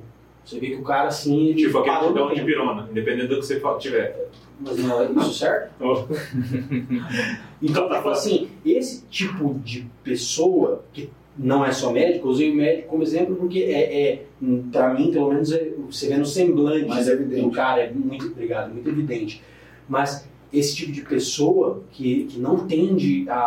Você 0.49 0.59
vê 0.59 0.69
que 0.69 0.77
o 0.77 0.83
cara 0.83 1.09
assim. 1.09 1.53
Tipo 1.55 1.79
aquele 1.79 2.09
tidão 2.09 2.33
de 2.35 2.43
pirona, 2.43 2.89
independente 2.91 3.27
do 3.29 3.37
que 3.41 3.47
você 3.47 3.61
tiver. 3.79 4.29
Mas 4.61 4.79
não 4.79 5.03
é 5.03 5.11
isso 5.13 5.35
certo? 5.35 5.73
Então, 7.63 7.89
Tá 7.89 7.97
tipo 7.97 8.09
assim, 8.09 8.49
esse 8.65 9.05
tipo 9.07 9.55
de 9.65 9.87
pessoa, 10.03 10.83
que 10.93 11.11
não 11.37 11.65
é 11.65 11.73
só 11.73 11.93
médico, 11.93 12.27
eu 12.29 12.31
usei 12.33 12.51
o 12.51 12.55
médico 12.55 12.89
como 12.89 13.03
exemplo 13.03 13.37
porque 13.37 13.61
é, 13.61 14.09
é 14.11 14.23
para 14.73 14.95
mim, 14.95 15.11
pelo 15.13 15.29
menos, 15.33 15.53
é, 15.53 15.71
você 15.89 16.09
vê 16.09 16.17
no 16.17 16.25
semblante 16.27 16.87
Mais 16.87 17.09
evidente. 17.09 17.43
do 17.43 17.51
cara, 17.51 17.83
é 17.83 17.93
muito, 17.93 18.27
obrigado, 18.29 18.73
muito 18.73 18.89
evidente. 18.89 19.43
Mas 19.89 20.27
esse 20.53 20.75
tipo 20.77 20.93
de 20.93 21.03
pessoa 21.03 21.83
que, 21.93 22.25
que 22.25 22.39
não 22.41 22.67
tende 22.67 23.29
a, 23.29 23.35
a, 23.35 23.39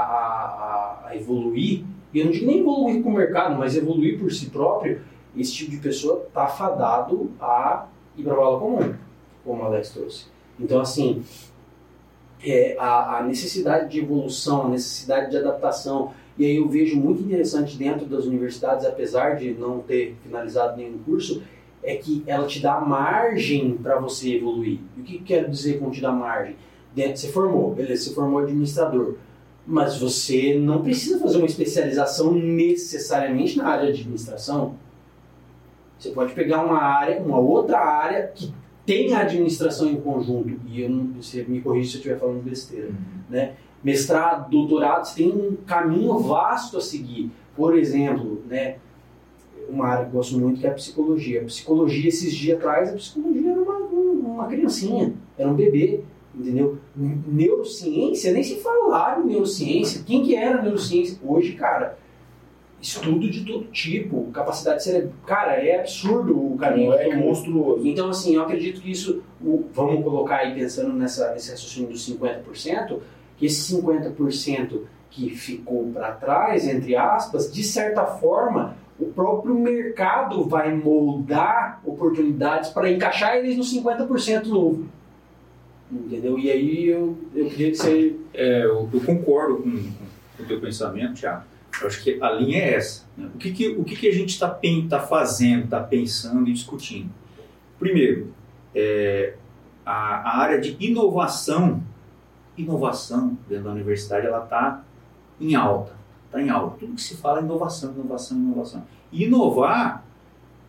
a- 1.06 1.08
a 1.10 1.16
evoluir, 1.18 1.84
e 2.14 2.20
eu 2.20 2.26
não 2.26 2.32
digo 2.32 2.46
nem 2.46 2.60
evoluir 2.60 3.02
com 3.02 3.10
o 3.10 3.14
mercado, 3.14 3.58
mas 3.58 3.76
evoluir 3.76 4.20
por 4.20 4.32
si 4.32 4.48
próprio, 4.50 5.02
esse 5.36 5.54
tipo 5.54 5.72
de 5.72 5.78
pessoa 5.78 6.26
está 6.28 6.48
fadado 6.48 7.32
a 7.40 7.88
ir 8.18 8.24
para 8.24 8.34
a 8.34 8.36
vala 8.36 8.60
comum, 8.60 8.94
como 9.44 9.64
o 9.64 9.66
Alex 9.66 9.92
trouxe. 9.92 10.26
Então, 10.60 10.80
assim, 10.82 11.24
é, 12.44 12.76
a, 12.78 13.18
a 13.18 13.24
necessidade 13.24 13.90
de 13.90 14.00
evolução, 14.00 14.66
a 14.66 14.70
necessidade 14.70 15.32
de 15.32 15.38
adaptação. 15.38 16.14
E 16.38 16.46
aí 16.46 16.56
eu 16.58 16.68
vejo 16.68 16.98
muito 16.98 17.22
interessante 17.22 17.78
dentro 17.78 18.06
das 18.06 18.26
universidades, 18.26 18.86
apesar 18.86 19.36
de 19.36 19.54
não 19.54 19.80
ter 19.80 20.16
finalizado 20.24 20.78
nenhum 20.78 20.98
curso, 21.00 21.44
é 21.84 21.96
que 21.96 22.24
ela 22.28 22.46
te 22.48 22.60
dá 22.60 22.80
margem 22.80 23.78
para 23.78 24.00
você 24.00 24.36
evoluir. 24.36 24.80
E 24.98 25.02
o 25.02 25.04
que 25.04 25.18
que 25.18 25.24
quero 25.24 25.50
dizer 25.50 25.80
com 25.80 25.90
te 25.90 26.02
dar 26.02 26.12
margem? 26.12 26.56
Dentro, 26.94 27.18
você 27.18 27.30
formou, 27.30 27.74
beleza, 27.74 28.04
você 28.04 28.14
formou 28.14 28.40
administrador. 28.40 29.16
Mas 29.66 29.98
você 29.98 30.58
não 30.58 30.82
precisa 30.82 31.20
fazer 31.20 31.38
uma 31.38 31.46
especialização 31.46 32.34
necessariamente 32.34 33.58
na 33.58 33.68
área 33.68 33.92
de 33.92 34.02
administração. 34.02 34.76
Você 36.02 36.10
pode 36.10 36.34
pegar 36.34 36.66
uma 36.66 36.82
área, 36.82 37.22
uma 37.22 37.38
outra 37.38 37.78
área 37.78 38.32
que 38.34 38.52
tem 38.84 39.14
a 39.14 39.20
administração 39.20 39.88
em 39.88 40.02
conjunto, 40.02 40.60
e 40.66 40.82
eu 40.82 40.90
não, 40.90 41.14
você 41.14 41.44
me 41.44 41.62
corrige 41.62 41.90
se 41.90 41.96
eu 41.98 42.00
estiver 42.00 42.20
falando 42.20 42.42
besteira, 42.42 42.90
né? 43.30 43.54
Mestrado, 43.84 44.50
doutorado, 44.50 45.06
você 45.06 45.24
tem 45.24 45.32
um 45.32 45.56
caminho 45.58 46.18
vasto 46.18 46.78
a 46.78 46.82
seguir. 46.82 47.30
Por 47.56 47.78
exemplo, 47.78 48.42
né, 48.48 48.78
uma 49.70 49.90
área 49.90 50.06
que 50.06 50.10
eu 50.10 50.14
gosto 50.14 50.40
muito 50.40 50.60
que 50.60 50.66
é 50.66 50.72
a 50.72 50.74
psicologia. 50.74 51.42
A 51.42 51.46
psicologia, 51.46 52.10
esses 52.10 52.34
dias 52.34 52.58
atrás, 52.58 52.90
a 52.90 52.94
psicologia 52.94 53.52
era 53.52 53.62
uma, 53.62 53.76
uma 53.76 54.48
criancinha, 54.48 55.14
era 55.38 55.48
um 55.48 55.54
bebê, 55.54 56.02
entendeu? 56.34 56.80
Neurociência, 56.96 58.34
nem 58.34 58.42
se 58.42 58.56
falar 58.56 59.22
em 59.22 59.28
neurociência. 59.28 60.02
Quem 60.04 60.24
que 60.24 60.36
era 60.36 60.64
neurociência? 60.64 61.20
Hoje, 61.24 61.54
cara, 61.54 61.98
estudo 62.82 63.30
de 63.30 63.46
todo 63.46 63.66
tipo, 63.66 64.32
capacidade 64.32 64.84
cerebral. 64.84 65.14
Cara, 65.26 65.54
é 65.54 65.80
absurdo 65.80 66.36
o 66.54 66.58
caminho. 66.58 66.94
É 66.94 67.10
tomou. 67.10 67.28
monstruoso. 67.28 67.88
Então, 67.88 68.10
assim, 68.10 68.36
eu 68.36 68.42
acredito 68.42 68.82
que 68.82 68.92
isso, 68.92 69.22
o- 69.44 69.66
vamos 69.74 70.04
colocar 70.04 70.38
aí 70.38 70.54
pensando 70.56 70.92
nessa, 70.94 71.32
nesse 71.34 71.52
raciocínio 71.52 71.90
dos 71.90 72.04
50%, 72.10 73.00
que 73.38 73.46
esse 73.46 73.74
50% 73.76 74.82
que 75.10 75.30
ficou 75.30 75.92
para 75.94 76.12
trás, 76.14 76.68
entre 76.68 76.96
aspas, 76.96 77.52
de 77.52 77.64
certa 77.64 78.06
forma, 78.06 78.76
o 79.00 79.06
próprio 79.08 79.54
mercado 79.56 80.44
vai 80.48 80.74
moldar 80.74 81.82
oportunidades 81.86 82.70
para 82.70 82.90
encaixar 82.92 83.36
eles 83.36 83.58
no 83.58 83.64
50% 83.64 84.46
novo. 84.48 84.86
Entendeu? 85.92 86.40
E 86.40 86.50
aí 86.50 86.88
eu, 86.88 87.18
eu 87.36 87.46
queria 87.50 87.72
que 87.72 87.78
você. 87.78 88.16
É, 88.34 88.64
eu, 88.64 88.90
eu 88.94 89.02
concordo 89.06 89.58
com, 89.58 89.72
com 90.38 90.44
o 90.44 90.46
teu 90.48 90.60
pensamento, 90.62 91.16
Thiago. 91.20 91.44
Eu 91.80 91.88
acho 91.88 92.04
que 92.04 92.22
a 92.22 92.32
linha 92.32 92.60
é 92.60 92.74
essa. 92.76 93.06
né? 93.18 93.30
O, 93.34 93.38
que, 93.38 93.52
que, 93.52 93.70
o 93.70 93.84
que, 93.84 93.96
que 93.96 94.08
a 94.08 94.14
gente 94.14 94.30
está 94.30 94.60
tá 94.90 95.00
fazendo, 95.00 95.66
está 95.66 95.80
pensando 95.80 96.50
e 96.50 96.54
discutindo? 96.54 97.10
Primeiro, 97.80 98.34
é, 98.76 99.36
a, 99.86 99.92
a 99.92 100.38
área 100.40 100.60
de 100.60 100.76
inovação, 100.80 101.84
inovação 102.58 103.38
dentro 103.48 103.66
da 103.66 103.72
universidade, 103.72 104.28
ela 104.28 104.44
está 104.44 104.84
em 105.40 105.56
alta. 105.56 105.94
Está 106.26 106.42
em 106.42 106.50
alta. 106.50 106.78
Tudo 106.80 106.94
que 106.96 107.02
se 107.02 107.18
fala 107.18 107.40
é 107.40 107.44
inovação, 107.44 107.92
inovação, 107.94 108.38
inovação. 108.38 108.84
E 109.12 109.26
inovar 109.26 110.06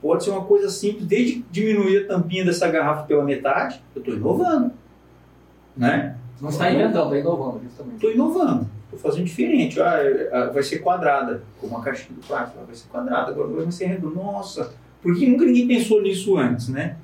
pode 0.01 0.25
ser 0.25 0.31
uma 0.31 0.45
coisa 0.45 0.69
simples, 0.69 1.07
desde 1.07 1.45
diminuir 1.51 2.05
a 2.05 2.09
tampinha 2.09 2.45
dessa 2.45 2.67
garrafa 2.69 3.05
pela 3.05 3.23
metade, 3.23 3.81
eu 3.95 4.01
estou 4.01 4.15
inovando. 4.15 4.73
Né? 5.77 6.17
Não 6.41 6.49
está 6.49 6.71
inventando, 6.71 7.15
está 7.15 7.19
inovando 7.19 7.61
justamente. 7.63 7.95
Estou 7.95 8.11
inovando, 8.11 8.67
estou 8.95 8.99
fazendo 8.99 9.25
diferente. 9.25 9.81
Ah, 9.81 10.51
vai 10.53 10.63
ser 10.63 10.79
quadrada, 10.79 11.43
como 11.61 11.77
a 11.77 11.83
caixinha 11.83 12.19
do 12.19 12.27
plástico, 12.27 12.65
vai 12.65 12.75
ser 12.75 12.89
quadrada, 12.89 13.31
agora 13.31 13.49
vai 13.49 13.71
ser 13.73 13.87
redonda. 13.87 14.15
Nossa, 14.17 14.73
por 15.03 15.15
que 15.17 15.27
nunca 15.27 15.45
ninguém 15.45 15.67
pensou 15.67 16.03
nisso 16.03 16.37
antes, 16.37 16.69
né? 16.69 16.97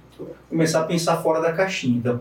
Começar 0.48 0.80
a 0.80 0.84
pensar 0.84 1.16
fora 1.22 1.40
da 1.40 1.52
caixinha. 1.52 1.96
Então, 1.98 2.20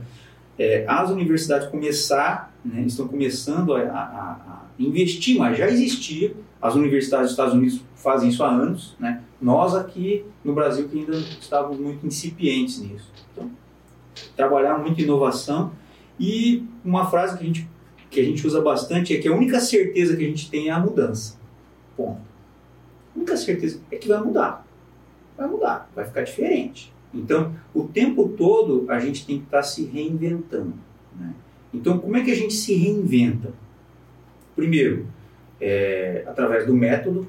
é, 0.59 0.85
as 0.87 1.09
universidades 1.09 1.67
começar, 1.67 2.53
né, 2.63 2.81
estão 2.81 3.07
começando 3.07 3.73
a, 3.75 3.81
a- 3.81 4.31
a- 4.47 4.61
investir, 4.79 5.37
mas 5.37 5.57
já 5.57 5.67
existia. 5.67 6.33
As 6.61 6.73
universidades 6.75 7.25
dos 7.27 7.31
Estados 7.33 7.53
Unidos 7.53 7.81
fazem 7.95 8.29
isso 8.29 8.43
há 8.43 8.49
anos, 8.49 8.95
né? 8.99 9.21
Nós 9.41 9.75
aqui 9.75 10.25
no 10.43 10.53
Brasil 10.53 10.87
que 10.87 10.99
ainda 10.99 11.15
estávamos 11.17 11.79
muito 11.79 12.05
incipientes 12.05 12.79
nisso. 12.79 13.11
Então, 13.31 13.49
trabalhar 14.35 14.77
muito 14.79 14.99
inovação 15.01 15.71
e 16.19 16.63
uma 16.83 17.05
frase 17.09 17.37
que 17.37 17.43
a 17.43 17.47
gente 17.47 17.67
que 18.09 18.19
a 18.19 18.23
gente 18.23 18.45
usa 18.47 18.61
bastante 18.61 19.15
é 19.15 19.19
que 19.19 19.27
a 19.27 19.33
única 19.33 19.59
certeza 19.59 20.15
que 20.15 20.23
a 20.23 20.27
gente 20.27 20.49
tem 20.49 20.69
é 20.69 20.71
a 20.71 20.79
mudança. 20.79 21.37
Ponto. 21.95 22.21
A 23.15 23.17
única 23.17 23.35
certeza 23.37 23.79
é 23.91 23.95
que 23.97 24.07
vai 24.07 24.21
mudar. 24.21 24.65
Vai 25.37 25.47
mudar, 25.47 25.89
vai 25.95 26.05
ficar 26.05 26.21
diferente. 26.23 26.93
Então, 27.13 27.53
o 27.73 27.83
tempo 27.83 28.29
todo 28.29 28.85
a 28.89 28.99
gente 28.99 29.25
tem 29.25 29.39
que 29.39 29.45
estar 29.45 29.63
se 29.63 29.85
reinventando. 29.85 30.73
né? 31.17 31.33
Então, 31.73 31.97
como 31.99 32.15
é 32.17 32.23
que 32.23 32.31
a 32.31 32.35
gente 32.35 32.53
se 32.53 32.73
reinventa? 32.75 33.51
Primeiro, 34.55 35.07
é, 35.61 36.23
através 36.27 36.65
do 36.65 36.73
método, 36.73 37.27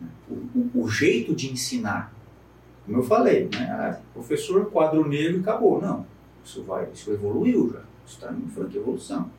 né? 0.00 0.08
o, 0.28 0.34
o- 0.34 0.84
o 0.84 0.88
jeito 0.88 1.34
de 1.34 1.50
ensinar. 1.52 2.12
Como 2.84 2.98
eu 2.98 3.02
falei, 3.02 3.48
né? 3.52 3.66
Ah, 3.70 3.98
professor, 4.12 4.66
quadro 4.70 5.08
negro 5.08 5.38
e 5.38 5.40
acabou. 5.40 5.80
Não, 5.80 6.06
isso, 6.44 6.62
vai, 6.64 6.88
isso 6.92 7.10
evoluiu 7.12 7.70
já, 7.72 7.80
isso 8.06 8.16
está 8.16 8.32
em 8.32 8.48
franca 8.48 8.76
evolução. 8.76 9.30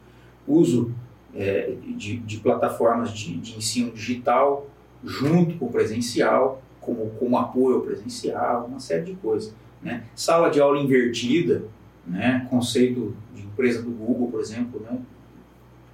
Uso 0.47 0.93
é, 1.35 1.73
de, 1.95 2.17
de 2.17 2.37
plataformas 2.37 3.11
de, 3.11 3.37
de 3.37 3.57
ensino 3.57 3.91
digital 3.91 4.67
junto 5.03 5.57
com 5.57 5.65
o 5.65 5.71
presencial, 5.71 6.61
como, 6.79 7.09
como 7.11 7.37
apoio 7.37 7.77
ao 7.77 7.81
presencial, 7.81 8.65
uma 8.65 8.79
série 8.79 9.03
de 9.03 9.13
coisas. 9.15 9.53
Né? 9.81 10.03
Sala 10.15 10.49
de 10.49 10.59
aula 10.59 10.79
invertida, 10.79 11.63
né? 12.05 12.47
conceito 12.49 13.15
de 13.33 13.43
empresa 13.43 13.81
do 13.81 13.91
Google, 13.91 14.31
por 14.31 14.39
exemplo, 14.39 14.81
né? 14.81 14.97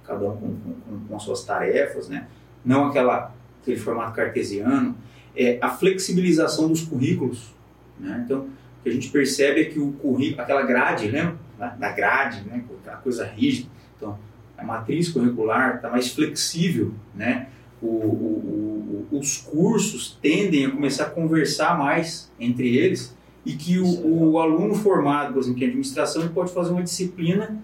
cada 0.04 0.24
um 0.24 0.36
com, 0.36 0.54
com, 0.54 1.00
com 1.08 1.16
as 1.16 1.22
suas 1.22 1.44
tarefas, 1.44 2.08
né? 2.08 2.26
não 2.64 2.86
aquela, 2.86 3.34
aquele 3.60 3.78
formato 3.78 4.14
cartesiano. 4.14 4.96
É, 5.34 5.58
a 5.60 5.70
flexibilização 5.70 6.68
dos 6.68 6.82
currículos. 6.82 7.54
Né? 7.98 8.22
Então, 8.24 8.40
o 8.40 8.82
que 8.82 8.88
a 8.88 8.92
gente 8.92 9.08
percebe 9.10 9.62
é 9.62 9.64
que 9.64 9.78
o 9.78 9.92
currículo, 9.92 10.42
aquela 10.42 10.62
grade, 10.62 11.08
lembra? 11.08 11.36
Da, 11.58 11.68
da 11.68 11.92
grade, 11.92 12.42
né? 12.46 12.64
aquela 12.80 12.96
coisa 12.98 13.24
rígida. 13.24 13.68
Então, 13.96 14.18
a 14.56 14.64
matriz 14.64 15.08
curricular 15.10 15.76
está 15.76 15.90
mais 15.90 16.08
flexível, 16.12 16.92
né? 17.14 17.48
O, 17.80 17.86
o- 17.86 19.06
o- 19.12 19.18
os 19.18 19.38
cursos 19.38 20.16
tendem 20.22 20.66
a 20.66 20.70
começar 20.70 21.04
a 21.04 21.10
conversar 21.10 21.76
mais 21.78 22.30
entre 22.38 22.76
eles 22.76 23.14
e 23.44 23.54
que 23.54 23.78
o, 23.78 24.30
o 24.30 24.38
aluno 24.38 24.74
formado, 24.74 25.32
por 25.32 25.40
exemplo, 25.42 25.62
em 25.62 25.66
administração, 25.66 26.22
ele 26.22 26.32
pode 26.32 26.52
fazer 26.52 26.70
uma 26.70 26.82
disciplina 26.82 27.56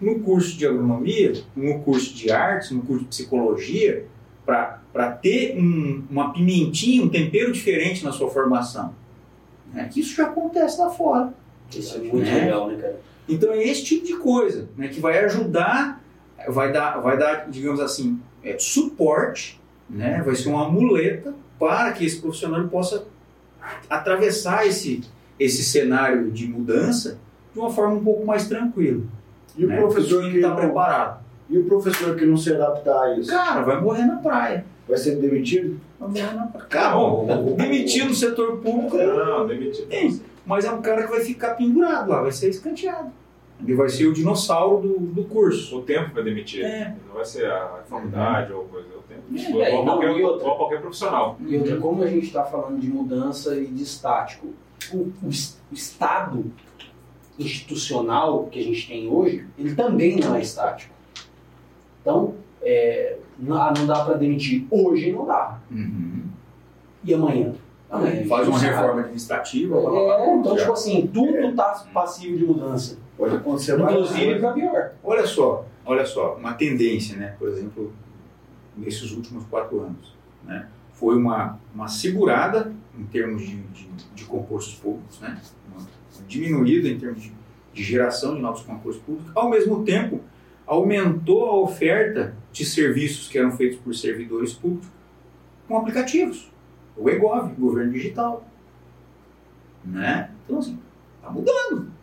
no 0.00 0.20
curso 0.20 0.56
de 0.56 0.66
agronomia, 0.66 1.32
no 1.54 1.78
curso 1.80 2.14
de 2.14 2.30
artes, 2.30 2.70
no 2.70 2.82
curso 2.82 3.02
de 3.04 3.08
psicologia, 3.10 4.06
para 4.46 5.12
ter 5.20 5.58
um, 5.58 6.04
uma 6.10 6.32
pimentinha, 6.32 7.02
um 7.02 7.08
tempero 7.08 7.52
diferente 7.52 8.04
na 8.04 8.12
sua 8.12 8.30
formação. 8.30 8.94
Né? 9.72 9.88
Que 9.92 10.00
isso 10.00 10.14
já 10.16 10.24
acontece 10.26 10.78
lá 10.80 10.88
fora. 10.90 11.34
Isso 11.74 11.96
é 11.96 11.98
muito 11.98 12.16
Né? 12.18 12.44
legal, 12.44 12.68
né, 12.68 12.76
cara? 12.80 13.00
Então 13.28 13.52
é 13.52 13.62
esse 13.62 13.84
tipo 13.84 14.06
de 14.06 14.16
coisa 14.16 14.68
né, 14.76 14.88
que 14.88 15.00
vai 15.00 15.18
ajudar, 15.24 16.02
vai 16.48 16.72
dar, 16.72 16.98
vai 17.00 17.16
dar 17.18 17.48
digamos 17.48 17.80
assim, 17.80 18.18
é, 18.42 18.56
suporte, 18.58 19.60
né, 19.88 20.22
vai 20.24 20.34
ser 20.34 20.48
uma 20.48 20.68
muleta 20.68 21.34
para 21.58 21.92
que 21.92 22.04
esse 22.04 22.20
profissional 22.20 22.66
possa 22.68 23.04
atravessar 23.88 24.66
esse, 24.66 25.02
esse 25.38 25.64
cenário 25.64 26.30
de 26.30 26.46
mudança 26.46 27.18
de 27.52 27.58
uma 27.58 27.70
forma 27.70 27.94
um 27.94 28.04
pouco 28.04 28.24
mais 28.24 28.48
tranquila. 28.48 29.02
E 29.56 29.64
o 29.64 29.68
né? 29.68 29.76
professor 29.78 30.20
Porque 30.20 30.30
que 30.32 30.36
está 30.36 30.48
não, 30.50 30.56
preparado. 30.56 31.20
e 31.48 31.58
o 31.58 31.64
professor 31.64 32.14
que 32.16 32.26
não 32.26 32.36
se 32.36 32.52
adaptar 32.52 33.00
a 33.02 33.18
isso, 33.18 33.30
Cara, 33.30 33.62
vai 33.62 33.80
morrer 33.80 34.04
na 34.04 34.16
praia. 34.16 34.64
vai 34.86 34.98
ser 34.98 35.16
demitido? 35.16 35.80
Vai 35.98 36.08
morrer 36.10 36.34
na 36.34 36.46
praia. 36.46 36.66
Cara, 36.68 36.94
bom, 36.96 37.54
demitido 37.56 38.08
no 38.08 38.14
setor 38.14 38.58
público, 38.58 38.96
Não, 38.96 39.46
demitido. 39.46 39.88
Mas 40.44 40.64
é 40.64 40.70
um 40.70 40.80
cara 40.82 41.04
que 41.04 41.10
vai 41.10 41.20
ficar 41.20 41.54
pendurado 41.54 42.10
lá, 42.10 42.22
vai 42.22 42.30
ser 42.32 42.50
escanteado. 42.50 43.10
Ele 43.60 43.74
vai 43.74 43.88
ser 43.88 44.06
o 44.06 44.12
dinossauro 44.12 44.86
do, 44.86 44.98
do 44.98 45.24
curso. 45.24 45.78
O 45.78 45.82
tempo 45.82 46.14
vai 46.14 46.22
demitir. 46.22 46.64
É. 46.64 46.94
Não 47.08 47.14
vai 47.14 47.24
ser 47.24 47.46
a 47.50 47.82
faculdade 47.88 48.52
ou 48.52 48.64
coisa. 48.64 48.86
É 48.92 48.96
o 48.96 49.02
tempo. 49.02 49.22
É, 49.34 49.48
Igual, 49.48 49.64
aí, 49.64 49.72
não, 49.76 49.84
qualquer, 49.84 50.10
outra? 50.24 50.40
igual 50.42 50.56
qualquer 50.58 50.80
profissional. 50.80 51.36
E 51.40 51.56
outra, 51.56 51.76
como 51.78 52.02
a 52.02 52.06
gente 52.06 52.26
está 52.26 52.44
falando 52.44 52.78
de 52.78 52.88
mudança 52.88 53.56
e 53.56 53.66
de 53.66 53.82
estático, 53.82 54.48
o, 54.92 55.10
o 55.22 55.28
es- 55.30 55.58
o 55.70 55.74
Estado 55.74 56.44
institucional 57.38 58.44
que 58.46 58.58
a 58.58 58.62
gente 58.62 58.86
tem 58.88 59.08
hoje, 59.08 59.46
ele 59.58 59.74
também 59.74 60.16
não 60.16 60.34
é 60.34 60.40
estático. 60.40 60.92
Então, 62.00 62.34
é, 62.62 63.18
não, 63.38 63.56
ah, 63.60 63.72
não 63.76 63.86
dá 63.86 64.04
para 64.04 64.14
demitir 64.14 64.66
hoje, 64.70 65.12
não 65.12 65.26
dá. 65.26 65.58
Uhum. 65.70 66.22
E 67.04 67.14
amanhã? 67.14 67.52
Amanhã. 67.90 68.16
gente 68.16 68.28
Faz 68.28 68.48
uma 68.48 68.58
reforma 68.58 69.00
administrativa. 69.00 69.76
É, 69.78 70.34
então, 70.36 70.56
tipo 70.56 70.72
assim, 70.72 71.06
tudo 71.12 71.36
está 71.38 71.86
passivo 71.92 72.36
de 72.36 72.44
mudança. 72.44 72.98
Pode 73.16 73.36
acontecer 73.36 73.76
mais 73.76 73.94
Inclusive 73.94 74.40
para 74.40 74.52
pior. 74.52 74.92
Olha 75.02 75.26
só, 75.26 75.66
olha 75.84 76.04
só, 76.04 76.34
uma 76.36 76.52
tendência, 76.52 77.16
né? 77.16 77.34
Por 77.38 77.48
exemplo, 77.48 77.92
nesses 78.76 79.10
últimos 79.12 79.44
quatro 79.46 79.80
anos, 79.80 80.14
né? 80.44 80.68
Foi 80.92 81.16
uma, 81.16 81.58
uma 81.74 81.88
segurada 81.88 82.72
em 82.98 83.04
termos 83.04 83.42
de, 83.42 83.56
de, 83.56 83.88
de 84.14 84.24
concursos 84.24 84.74
públicos, 84.74 85.20
né? 85.20 85.40
Uma 85.70 85.86
diminuída 86.26 86.88
em 86.88 86.98
termos 86.98 87.22
de, 87.22 87.32
de 87.72 87.82
geração 87.82 88.34
de 88.34 88.40
novos 88.40 88.62
concursos 88.62 89.02
públicos. 89.02 89.32
Ao 89.34 89.48
mesmo 89.48 89.84
tempo, 89.84 90.20
aumentou 90.66 91.46
a 91.46 91.56
oferta 91.60 92.34
de 92.52 92.64
serviços 92.64 93.28
que 93.28 93.38
eram 93.38 93.52
feitos 93.52 93.78
por 93.78 93.94
servidores 93.94 94.52
públicos 94.52 94.88
com 95.68 95.76
aplicativos. 95.78 96.50
O 96.96 97.08
EGOV, 97.08 97.54
governo 97.58 97.92
digital. 97.92 98.46
Né? 99.84 100.30
Então, 100.44 100.58
assim, 100.58 100.78
está 101.18 101.30
mudando. 101.30 101.95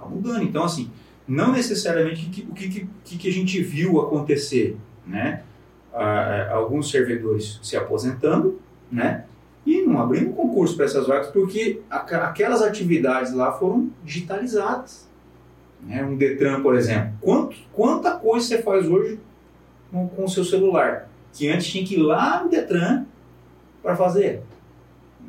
Está 0.00 0.08
mudando. 0.08 0.42
Então, 0.42 0.64
assim, 0.64 0.90
não 1.26 1.52
necessariamente 1.52 2.26
o 2.48 2.54
que, 2.54 2.86
que, 3.04 3.18
que, 3.18 3.28
a 3.28 3.32
gente 3.32 3.62
viu 3.62 4.00
acontecer, 4.00 4.76
né? 5.06 5.42
Ah, 5.92 6.48
ah, 6.50 6.54
alguns 6.54 6.90
servidores 6.90 7.60
se 7.62 7.76
aposentando, 7.76 8.60
né? 8.90 9.24
E 9.66 9.82
não 9.82 10.00
abrindo 10.00 10.32
concurso 10.32 10.74
para 10.74 10.86
essas 10.86 11.06
vagas 11.06 11.28
porque 11.28 11.82
aquelas 11.90 12.62
atividades 12.62 13.32
lá 13.32 13.52
foram 13.52 13.90
digitalizadas. 14.04 15.08
Né? 15.82 16.02
Um 16.04 16.16
Detran, 16.16 16.62
por 16.62 16.74
exemplo. 16.74 17.12
Quanto, 17.20 17.56
quanta 17.72 18.12
coisa 18.12 18.46
você 18.46 18.62
faz 18.62 18.88
hoje 18.88 19.20
com 19.90 20.08
com 20.08 20.24
o 20.24 20.28
seu 20.28 20.44
celular? 20.44 21.08
Que 21.32 21.48
antes 21.48 21.66
tinha 21.66 21.84
que 21.84 21.94
ir 21.94 22.02
lá 22.02 22.42
no 22.42 22.50
Detran 22.50 23.04
para 23.82 23.94
fazer. 23.94 24.42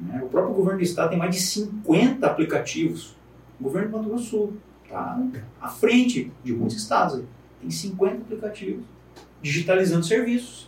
Né? 0.01 0.21
O 0.23 0.29
próprio 0.29 0.53
governo 0.53 0.79
do 0.79 0.83
estado 0.83 1.09
tem 1.09 1.19
mais 1.19 1.35
de 1.35 1.41
50 1.41 2.25
aplicativos. 2.25 3.15
O 3.61 3.65
governo 3.65 3.89
do 3.91 3.97
Mato 3.97 4.09
Grosso 4.09 4.23
do 4.23 4.29
Sul 4.29 4.53
está 4.83 5.21
à 5.61 5.69
frente 5.69 6.31
de 6.43 6.51
muitos 6.51 6.77
estados. 6.77 7.15
aí. 7.19 7.25
Tem 7.61 7.69
50 7.69 8.15
aplicativos 8.23 8.83
digitalizando 9.41 10.03
serviços. 10.03 10.67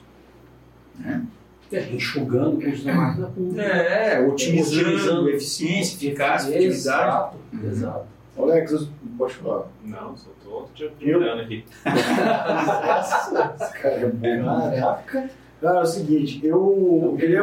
Né? 1.00 1.26
É, 1.72 1.90
enxugando 1.92 2.62
custos 2.62 2.84
da 2.84 2.94
máquina 2.94 3.28
pública. 3.28 3.64
É, 3.64 4.22
otimizando, 4.28 4.80
Otimizando. 4.90 5.30
eficiência, 5.30 5.96
eficácia, 6.08 6.50
efetividade. 6.50 6.76
Exato, 6.78 7.38
Uhum. 7.52 7.68
exato. 7.68 8.06
Alex, 8.38 8.88
pode 9.18 9.34
falar. 9.36 9.66
Não, 9.84 10.16
só 10.16 10.30
tô 10.44 10.68
te 10.76 10.92
Eu? 11.02 11.18
olhando 11.20 11.42
aqui. 11.42 11.66
Esse 13.60 13.74
cara 13.82 13.96
é 13.96 14.08
bom. 14.12 14.70
Caraca. 14.72 15.30
Cara, 15.62 15.80
é 15.80 15.82
o 15.82 15.86
seguinte, 15.86 16.42
eu 16.46 17.16
queria. 17.20 17.42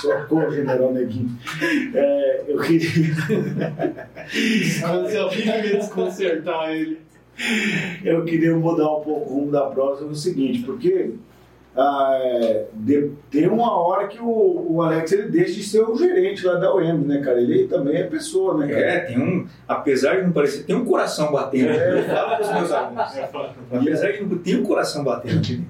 Socorro, 0.00 0.50
General 0.50 0.92
Neguinho. 0.92 1.30
É, 1.94 2.42
eu 2.48 2.58
queria. 2.60 2.88
Você 4.30 5.28
vive 5.30 5.76
desconcertar 5.76 6.70
ele. 6.70 7.00
Eu 8.04 8.24
queria 8.24 8.54
mudar 8.56 8.84
um 8.96 9.00
pouco 9.00 9.30
o 9.30 9.34
rumo 9.40 9.50
da 9.52 9.62
próxima, 9.66 10.08
é 10.08 10.12
o 10.12 10.14
seguinte, 10.14 10.62
porque 10.62 11.10
ah, 11.76 12.10
é, 12.18 12.64
de- 12.72 13.10
tem 13.30 13.46
uma 13.46 13.70
hora 13.78 14.08
que 14.08 14.18
o, 14.18 14.66
o 14.70 14.80
Alex 14.80 15.12
ele 15.12 15.28
deixa 15.28 15.52
de 15.52 15.62
ser 15.62 15.82
o 15.82 15.94
gerente 15.98 16.46
lá 16.46 16.54
da 16.54 16.74
UEM, 16.74 16.96
né, 17.00 17.20
cara? 17.20 17.38
Ele 17.38 17.66
também 17.68 17.96
é 17.96 18.04
pessoa, 18.04 18.56
né, 18.56 18.68
cara? 18.68 18.80
É, 18.80 19.00
tem 19.00 19.18
um, 19.20 19.46
apesar 19.68 20.16
de 20.16 20.22
não 20.22 20.32
parecer, 20.32 20.64
tem 20.64 20.74
um 20.74 20.86
coração 20.86 21.30
batendo. 21.30 21.68
É. 21.72 21.98
Eu 22.00 22.04
falo 22.04 22.28
para 22.30 22.40
os 22.40 22.52
meus 22.54 22.72
alunos. 22.72 23.12
Apesar 23.70 24.12
de 24.12 24.24
não 24.24 24.38
ter 24.38 24.56
um 24.56 24.62
coração 24.64 25.04
batendo. 25.04 25.62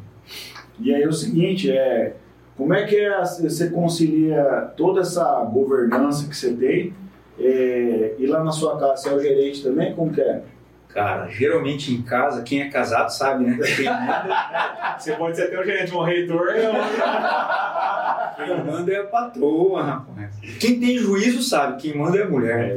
E 0.79 0.95
aí 0.95 1.03
é 1.03 1.09
o 1.09 1.13
seguinte, 1.13 1.69
é, 1.73 2.15
como 2.57 2.73
é 2.75 2.85
que 2.87 2.97
é, 2.97 3.21
você 3.23 3.71
concilia 3.71 4.71
toda 4.77 5.01
essa 5.03 5.25
governança 5.45 6.29
que 6.29 6.37
você 6.37 6.53
tem 6.55 6.95
é, 7.39 8.15
e 8.19 8.27
lá 8.27 8.43
na 8.43 8.51
sua 8.51 8.79
casa 8.79 8.97
você 8.97 9.09
é 9.11 9.13
o 9.13 9.21
gerente 9.21 9.63
também? 9.63 9.95
Como 9.95 10.13
que 10.13 10.21
é? 10.21 10.43
Cara, 10.89 11.29
geralmente 11.29 11.93
em 11.93 12.01
casa, 12.01 12.43
quem 12.43 12.63
é 12.63 12.71
casado 12.71 13.11
sabe, 13.11 13.45
né? 13.45 13.59
Quem 13.59 13.87
Você 14.99 15.13
pode 15.13 15.37
ser 15.37 15.43
até 15.49 15.61
o 15.61 15.65
gerente 15.65 15.91
de 15.91 15.97
um 15.97 16.03
reitor. 16.03 16.49
eu- 16.49 16.73
quem 18.37 18.65
manda 18.65 18.93
é 18.93 19.01
a 19.01 19.07
patroa, 19.07 19.83
rapaz. 19.83 20.37
Quem 20.61 20.79
tem 20.79 20.99
juízo 20.99 21.43
sabe, 21.43 21.81
quem 21.81 21.97
manda 21.97 22.19
é 22.19 22.23
a 22.23 22.29
mulher. 22.29 22.77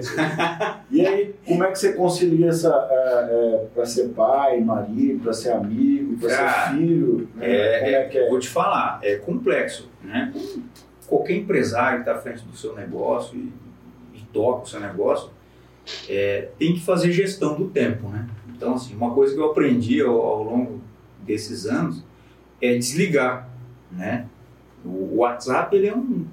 E 0.91 1.06
aí, 1.06 1.36
como 1.45 1.64
é 1.64 1.72
que 1.72 1.77
você 1.77 1.94
concilia 1.94 2.49
essa 2.49 2.72
para 3.73 3.86
ser 3.86 4.10
pai, 4.10 4.60
marido, 4.60 5.23
para 5.23 5.34
ser 5.34 5.52
amigo, 5.52 6.18
para 6.18 6.30
ser 6.30 6.72
filho? 6.72 7.30
né? 7.36 7.45
É, 7.45 7.94
é 7.94 8.03
que 8.06 8.18
é? 8.18 8.30
Vou 8.30 8.40
te 8.40 8.49
falar, 8.49 8.99
é 9.03 9.15
complexo, 9.18 9.90
né? 10.02 10.34
Qualquer 11.07 11.36
empresário 11.36 12.03
que 12.03 12.10
está 12.10 12.19
à 12.19 12.22
frente 12.22 12.44
do 12.44 12.56
seu 12.56 12.76
negócio 12.76 13.38
e, 13.38 13.53
e 14.18 14.22
toca 14.34 14.64
o 14.64 14.68
seu 14.68 14.80
negócio, 14.80 15.30
é, 16.07 16.49
tem 16.57 16.73
que 16.73 16.81
fazer 16.81 17.11
gestão 17.11 17.56
do 17.56 17.68
tempo, 17.69 18.07
né? 18.10 18.27
Então, 18.56 18.73
assim, 18.73 18.95
uma 18.95 19.14
coisa 19.14 19.34
que 19.34 19.40
eu 19.40 19.52
aprendi 19.52 20.02
ao, 20.02 20.19
ao 20.19 20.44
longo 20.44 20.81
desses 21.22 21.65
anos 21.65 22.03
é 22.61 22.76
desligar, 22.76 23.48
né? 23.91 24.26
O 24.85 25.18
WhatsApp, 25.18 25.76
ele 25.76 25.88
é 25.88 25.95
um, 25.95 26.26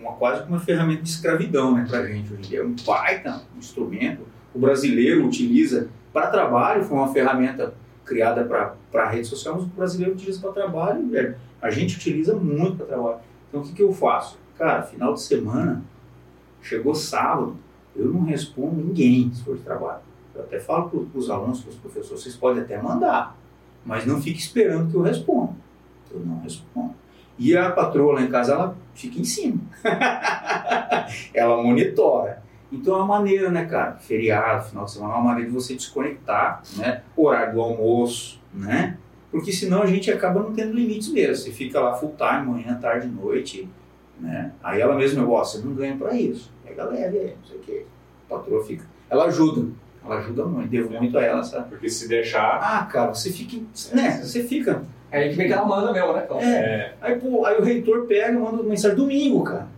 uma, 0.00 0.12
quase 0.12 0.42
uma 0.48 0.58
ferramenta 0.58 1.02
de 1.02 1.08
escravidão, 1.08 1.74
né, 1.74 1.86
pra 1.88 2.06
gente 2.06 2.32
hoje 2.32 2.42
em 2.42 2.48
dia. 2.48 2.60
É 2.60 2.64
um 2.64 2.74
baita 2.84 3.42
instrumento. 3.58 4.22
O 4.54 4.58
brasileiro 4.58 5.26
utiliza 5.26 5.88
para 6.12 6.28
trabalho, 6.28 6.84
foi 6.84 6.96
uma 6.96 7.12
ferramenta 7.12 7.74
criada 8.04 8.44
para 8.44 9.04
a 9.04 9.08
rede 9.08 9.26
social, 9.26 9.54
mas 9.54 9.64
o 9.64 9.68
brasileiro 9.68 10.12
utiliza 10.14 10.40
para 10.40 10.52
trabalho, 10.52 11.08
velho. 11.08 11.36
A 11.60 11.70
gente 11.70 11.96
utiliza 11.96 12.34
muito 12.34 12.78
para 12.78 12.86
trabalho. 12.86 13.18
Então, 13.48 13.60
o 13.60 13.64
que, 13.64 13.72
que 13.72 13.82
eu 13.82 13.92
faço? 13.92 14.38
Cara, 14.58 14.82
final 14.82 15.14
de 15.14 15.22
semana, 15.22 15.82
chegou 16.60 16.94
sábado, 16.94 17.56
eu 17.94 18.06
não 18.06 18.24
respondo 18.24 18.76
ninguém 18.76 19.32
se 19.32 19.42
for 19.42 19.56
de 19.56 19.62
trabalho. 19.62 20.00
Eu 20.34 20.42
até 20.42 20.58
falo 20.58 20.88
para 20.88 21.18
os 21.18 21.30
alunos, 21.30 21.60
para 21.60 21.70
os 21.70 21.76
professores, 21.76 22.22
vocês 22.22 22.36
podem 22.36 22.62
até 22.62 22.80
mandar, 22.80 23.36
mas 23.84 24.06
não 24.06 24.20
fique 24.20 24.38
esperando 24.38 24.90
que 24.90 24.96
eu 24.96 25.02
responda. 25.02 25.52
Eu 26.10 26.20
não 26.20 26.40
respondo. 26.40 26.94
E 27.42 27.56
a 27.56 27.72
patroa 27.72 28.14
lá 28.14 28.22
em 28.22 28.28
casa, 28.28 28.52
ela 28.52 28.76
fica 28.94 29.18
em 29.18 29.24
cima. 29.24 29.60
ela 31.34 31.60
monitora. 31.60 32.40
Então 32.70 32.94
é 32.94 32.98
uma 32.98 33.06
maneira, 33.06 33.50
né, 33.50 33.64
cara? 33.64 33.96
Feriado, 33.96 34.66
final 34.66 34.84
de 34.84 34.92
semana, 34.92 35.14
é 35.14 35.16
uma 35.16 35.24
maneira 35.24 35.50
de 35.50 35.54
você 35.54 35.74
desconectar, 35.74 36.62
né? 36.76 37.02
Horário 37.16 37.54
do 37.54 37.60
almoço, 37.60 38.40
né? 38.54 38.96
Porque 39.28 39.50
senão 39.50 39.82
a 39.82 39.86
gente 39.86 40.08
acaba 40.08 40.40
não 40.40 40.52
tendo 40.52 40.72
limites 40.72 41.08
mesmo. 41.08 41.34
Você 41.34 41.50
fica 41.50 41.80
lá 41.80 41.94
full 41.94 42.14
time, 42.16 42.46
manhã, 42.46 42.78
tarde, 42.80 43.08
noite, 43.08 43.68
né? 44.20 44.52
Aí 44.62 44.80
ela 44.80 44.94
mesma, 44.94 45.28
ó, 45.28 45.42
você 45.42 45.58
não 45.58 45.74
ganha 45.74 45.96
pra 45.96 46.14
isso. 46.14 46.52
Pega 46.64 46.84
leve, 46.84 47.18
aí, 47.18 47.36
não 47.36 47.44
sei 47.44 47.56
o 47.56 47.60
quê. 47.60 47.86
A 48.30 48.36
patroa 48.36 48.64
fica. 48.64 48.84
Ela 49.10 49.24
ajuda. 49.24 49.68
Ela 50.04 50.18
ajuda 50.18 50.44
muito. 50.44 50.68
Devo 50.68 50.90
muito 50.90 51.18
a 51.18 51.22
ela, 51.22 51.42
sabe? 51.42 51.70
Porque 51.70 51.88
se 51.90 52.06
deixar. 52.06 52.60
Ah, 52.62 52.86
cara, 52.86 53.12
você 53.12 53.32
fica. 53.32 53.56
Né? 53.92 54.20
Você 54.22 54.44
fica. 54.44 54.84
É 55.12 55.18
aí 55.18 55.30
que 55.30 55.36
vem 55.36 55.46
que 55.46 55.52
ela 55.52 55.66
manda 55.66 55.92
mesmo, 55.92 56.12
né? 56.14 56.22
Então, 56.24 56.40
É. 56.40 56.44
É, 56.44 56.94
Aí, 57.00 57.16
pô, 57.16 57.44
aí 57.46 57.58
o 57.58 57.62
reitor 57.62 58.06
pega 58.06 58.30
e 58.32 58.38
manda 58.38 58.56
uma 58.56 58.62
mensagem 58.64 58.96
domingo, 58.96 59.44
cara. 59.44 59.68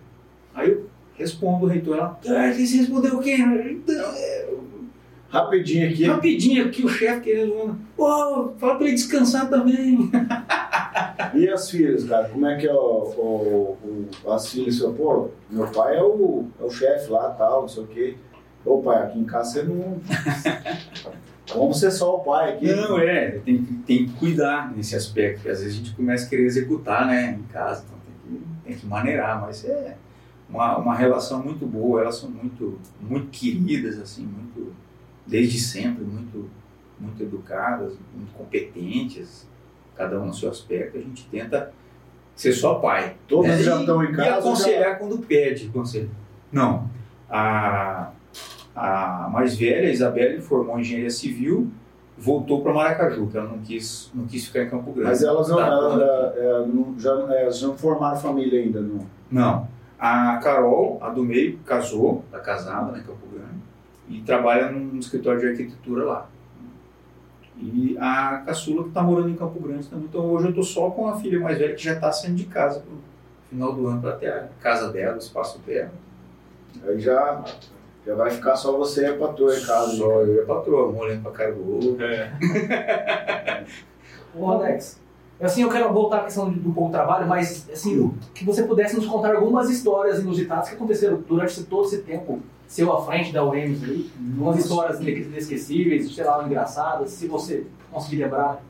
Aí 0.54 0.70
eu 0.70 0.86
respondo 1.18 1.64
o 1.64 1.68
reitor, 1.68 1.96
ela, 1.98 2.18
ah, 2.26 2.52
você 2.52 2.76
respondeu 2.78 3.16
o 3.16 3.20
quê? 3.20 3.36
Então, 3.36 4.12
é, 4.16 4.46
Rapidinho 5.28 5.88
aqui. 5.90 6.04
rapidinho 6.04 6.64
aqui, 6.66 6.84
o 6.84 6.88
chefe 6.88 7.20
querendo. 7.22 7.76
Pô, 7.96 8.52
fala 8.58 8.76
pra 8.76 8.86
ele 8.86 8.94
descansar 8.94 9.50
também. 9.50 10.10
E 11.34 11.48
as 11.48 11.68
filhas, 11.68 12.04
cara? 12.04 12.28
Como 12.28 12.46
é 12.46 12.56
que 12.56 12.68
é 12.68 12.72
o, 12.72 12.76
o- 12.76 13.78
o- 14.24 14.30
as 14.32 14.48
filhas? 14.48 14.76
Seu, 14.76 14.92
pô, 14.92 15.30
meu 15.50 15.66
pai 15.66 15.96
é 15.96 16.02
o, 16.02 16.44
é 16.60 16.64
o 16.64 16.70
chefe 16.70 17.10
lá, 17.10 17.30
tal, 17.30 17.62
não 17.62 17.68
sei 17.68 17.82
o 17.82 17.86
quê. 17.88 18.14
Ô 18.64 18.78
pai, 18.78 19.02
aqui 19.02 19.18
em 19.18 19.24
casa 19.24 19.50
você 19.54 19.62
não. 19.64 20.00
Vamos 21.52 21.78
ser 21.78 21.90
só 21.90 22.16
o 22.16 22.20
pai 22.20 22.54
aqui. 22.54 22.66
Não, 22.72 22.98
é, 22.98 23.32
tem, 23.44 23.62
que- 23.62 23.74
tem 23.74 24.06
que 24.06 24.12
cuidar 24.14 24.72
nesse 24.74 24.96
aspecto, 24.96 25.36
porque 25.36 25.50
às 25.50 25.60
vezes 25.60 25.74
a 25.74 25.76
gente 25.78 25.94
começa 25.94 26.26
a 26.26 26.28
querer 26.28 26.44
executar, 26.44 27.06
né, 27.06 27.38
em 27.38 27.42
casa, 27.52 27.84
então 27.86 27.98
tem 28.06 28.38
que, 28.38 28.44
tem 28.68 28.76
que 28.78 28.86
maneirar, 28.86 29.40
mas 29.42 29.64
é 29.64 29.96
uma, 30.48 30.78
uma 30.78 30.94
relação 30.94 31.42
muito 31.42 31.66
boa, 31.66 32.00
elas 32.00 32.16
são 32.16 32.30
muito, 32.30 32.78
muito 33.00 33.26
queridas, 33.28 33.98
assim, 34.00 34.24
muito, 34.24 34.72
desde 35.26 35.58
sempre, 35.60 36.02
muito, 36.04 36.48
muito 36.98 37.22
educadas, 37.22 37.92
muito 38.14 38.32
competentes, 38.34 39.46
cada 39.96 40.18
um 40.20 40.26
no 40.26 40.34
seu 40.34 40.48
aspecto, 40.50 40.96
a 40.96 41.00
gente 41.00 41.26
tenta 41.26 41.72
ser 42.34 42.52
só 42.52 42.76
pai. 42.76 43.16
Todas 43.28 43.58
né? 43.58 43.62
já 43.62 43.76
E- 43.76 43.80
estão 43.80 44.02
em 44.02 44.12
casa. 44.12 44.28
E 44.28 44.28
aconselhar 44.38 44.98
quando 44.98 45.18
pede 45.18 45.68
conselho. 45.68 46.10
Não. 46.50 46.88
A, 47.30 48.10
a 48.74 49.28
mais 49.32 49.56
velha, 49.56 49.88
a 49.88 49.92
Isabelle, 49.92 50.40
formou 50.40 50.78
engenharia 50.78 51.10
civil, 51.10 51.70
voltou 52.18 52.62
para 52.62 52.72
Maracaju, 52.72 53.26
que 53.28 53.36
ela 53.36 53.48
não 53.48 53.58
quis, 53.58 54.10
não 54.14 54.26
quis 54.26 54.46
ficar 54.46 54.62
em 54.64 54.70
Campo 54.70 54.92
Grande. 54.92 55.08
Mas 55.10 55.22
elas 55.22 55.48
não, 55.48 55.56
Tá, 55.56 55.66
elas, 55.66 56.00
é, 56.00 56.38
é, 56.38 56.66
não- 56.66 56.94
já, 56.98 57.12
é, 57.34 57.48
não 57.62 57.76
formaram 57.76 58.16
família 58.16 58.60
ainda, 58.60 58.80
não. 58.80 59.06
Não. 59.30 59.68
A 59.98 60.36
Carol, 60.38 60.98
a 61.00 61.08
do 61.10 61.22
meio, 61.24 61.58
casou, 61.60 62.22
está 62.26 62.38
casada 62.40 62.92
né, 62.92 62.98
em 62.98 63.02
Campo 63.02 63.26
Grande, 63.32 63.54
e 64.08 64.20
trabalha 64.22 64.70
num 64.70 64.98
escritório 64.98 65.40
de 65.40 65.46
arquitetura 65.48 66.04
lá. 66.04 66.26
E 67.56 67.96
a 68.00 68.42
caçula 68.44 68.82
que 68.82 68.88
está 68.88 69.00
morando 69.02 69.30
em 69.30 69.36
Campo 69.36 69.60
Grande 69.60 69.86
também. 69.86 70.06
Então 70.06 70.26
hoje 70.26 70.46
eu 70.46 70.50
estou 70.50 70.64
só 70.64 70.90
com 70.90 71.08
a 71.08 71.16
filha 71.16 71.38
mais 71.40 71.56
velha 71.56 71.74
que 71.74 71.82
já 71.82 71.92
está 71.94 72.10
saindo 72.10 72.36
de 72.36 72.44
casa 72.46 72.80
pro 72.80 72.92
final 73.48 73.72
do 73.72 73.86
ano 73.86 74.00
para 74.00 74.12
ter 74.16 74.26
a 74.28 74.48
casa 74.60 74.90
dela, 74.92 75.14
o 75.14 75.18
espaço 75.18 75.60
dela. 75.60 75.92
Aí 76.84 76.98
já, 76.98 77.44
já 78.06 78.14
vai 78.14 78.30
ficar 78.30 78.56
só 78.56 78.76
você 78.76 79.02
e 79.02 79.06
a 79.06 79.16
patroa 79.16 79.56
em 79.56 79.64
casa. 79.64 79.96
Só 79.96 80.20
eu 80.22 80.34
e 80.36 80.40
a 80.40 80.46
patroa, 80.46 80.88
um 80.88 80.98
olhando 80.98 81.22
para 81.22 81.30
a 81.30 81.34
cara 81.34 81.52
do 81.52 81.74
outro. 81.74 82.04
é. 82.04 83.64
Ô, 84.36 84.50
Alex, 84.50 85.00
assim, 85.40 85.62
eu 85.62 85.70
quero 85.70 85.92
voltar 85.92 86.18
à 86.18 86.24
questão 86.24 86.50
do 86.50 86.72
pouco 86.72 86.90
trabalho, 86.90 87.26
mas 87.26 87.68
assim, 87.72 88.12
que 88.34 88.44
você 88.44 88.64
pudesse 88.64 88.96
nos 88.96 89.06
contar 89.06 89.34
algumas 89.34 89.70
histórias 89.70 90.18
inusitadas 90.18 90.68
que 90.68 90.74
aconteceram 90.74 91.22
durante 91.26 91.62
todo 91.64 91.86
esse 91.86 91.98
tempo 92.02 92.40
seu 92.66 92.92
à 92.92 93.04
frente 93.04 93.32
da 93.32 93.44
UEMS 93.44 93.84
aí, 93.84 94.10
umas 94.18 94.58
histórias 94.58 95.00
inesquecíveis, 95.00 96.12
sei 96.12 96.24
lá, 96.24 96.44
engraçadas, 96.44 97.10
se 97.10 97.28
você 97.28 97.66
conseguir 97.92 98.24
lembrar. 98.24 98.60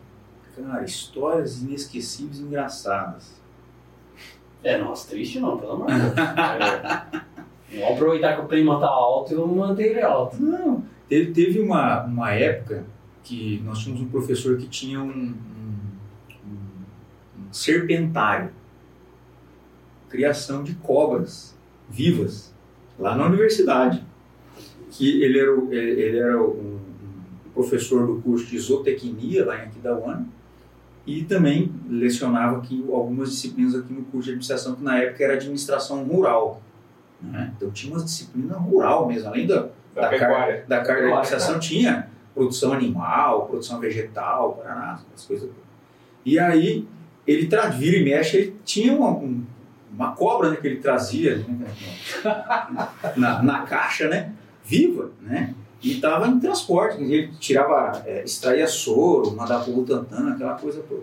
Cara, 0.54 0.84
histórias 0.84 1.62
inesquecíveis 1.62 2.38
e 2.38 2.42
engraçadas. 2.42 3.32
É, 4.62 4.78
nossa, 4.78 5.08
triste 5.08 5.40
não, 5.40 5.58
pelo 5.58 5.72
amor 5.72 5.86
de 5.86 5.94
Deus. 5.94 7.23
É. 7.76 7.80
Vamos 7.80 7.94
aproveitar 7.96 8.36
que 8.36 8.42
o 8.42 8.48
clima 8.48 8.78
tá 8.80 8.86
alto 8.86 9.32
e 9.32 9.34
eu 9.36 9.46
manter 9.46 9.90
ele 9.90 10.02
alto. 10.02 10.40
Não, 10.42 10.82
teve, 11.08 11.32
teve 11.32 11.60
uma, 11.60 12.04
uma 12.04 12.32
época 12.32 12.84
que 13.22 13.60
nós 13.64 13.78
tínhamos 13.78 14.02
um 14.02 14.08
professor 14.08 14.56
que 14.58 14.66
tinha 14.68 15.00
um, 15.00 15.08
um- 15.08 15.34
um- 16.46 17.52
serpentário, 17.52 18.50
criação 20.08 20.62
de 20.62 20.74
cobras 20.74 21.56
vivas, 21.88 22.54
lá 22.98 23.14
na 23.16 23.26
universidade. 23.26 24.04
Que 24.90 25.22
ele 25.22 25.38
era, 25.38 25.50
ele 25.74 26.00
ele 26.02 26.18
era 26.18 26.40
um, 26.40 26.78
um 27.46 27.50
professor 27.52 28.06
do 28.06 28.20
curso 28.22 28.46
de 28.46 28.58
zootecnia 28.58 29.44
lá 29.44 29.58
em 29.58 29.62
Aquidauana, 29.62 30.26
E 31.06 31.22
também 31.24 31.70
lecionava 31.88 32.58
aqui 32.58 32.82
algumas 32.90 33.30
disciplinas 33.30 33.74
aqui 33.74 33.92
no 33.92 34.04
curso 34.04 34.26
de 34.26 34.30
administração, 34.30 34.74
que 34.76 34.82
na 34.82 34.98
época 34.98 35.24
era 35.24 35.34
administração 35.34 36.04
rural. 36.04 36.62
Né? 37.32 37.52
Então 37.56 37.70
tinha 37.70 37.94
uma 37.94 38.02
disciplina 38.04 38.54
rural 38.56 39.06
mesmo, 39.08 39.28
além 39.28 39.46
da, 39.46 39.68
Da 39.94 40.02
da, 40.02 40.08
pecuária. 40.08 40.58
car 40.58 40.66
da 40.68 40.76
carga 40.82 41.02
de 41.02 41.06
administração, 41.08 41.58
tinha 41.58 42.08
produção 42.34 42.72
animal, 42.72 43.46
produção 43.46 43.78
vegetal, 43.80 44.54
paraná, 44.54 45.00
essas 45.14 45.26
coisas. 45.26 45.48
E 46.24 46.38
aí, 46.38 46.86
ele 47.26 47.48
vira 47.76 47.96
e 47.98 48.04
mexe, 48.04 48.36
ele 48.36 48.56
tinha 48.64 48.92
uma, 48.92 49.10
um- 49.10 49.44
uma 49.94 50.12
cobra 50.12 50.50
né, 50.50 50.56
que 50.56 50.66
ele 50.66 50.76
trazia 50.80 51.36
né, 51.36 51.66
na, 53.16 53.42
na 53.42 53.62
caixa, 53.62 54.08
né? 54.08 54.32
Viva, 54.64 55.10
né? 55.20 55.54
E 55.82 55.92
estava 55.96 56.26
em 56.26 56.40
transporte, 56.40 57.02
ele 57.02 57.30
tirava, 57.38 58.02
é, 58.06 58.24
extraía 58.24 58.66
soro, 58.66 59.36
mandava 59.36 59.64
pro 59.64 59.74
Butantan, 59.74 60.32
aquela 60.32 60.54
coisa 60.54 60.82
toda. 60.88 61.02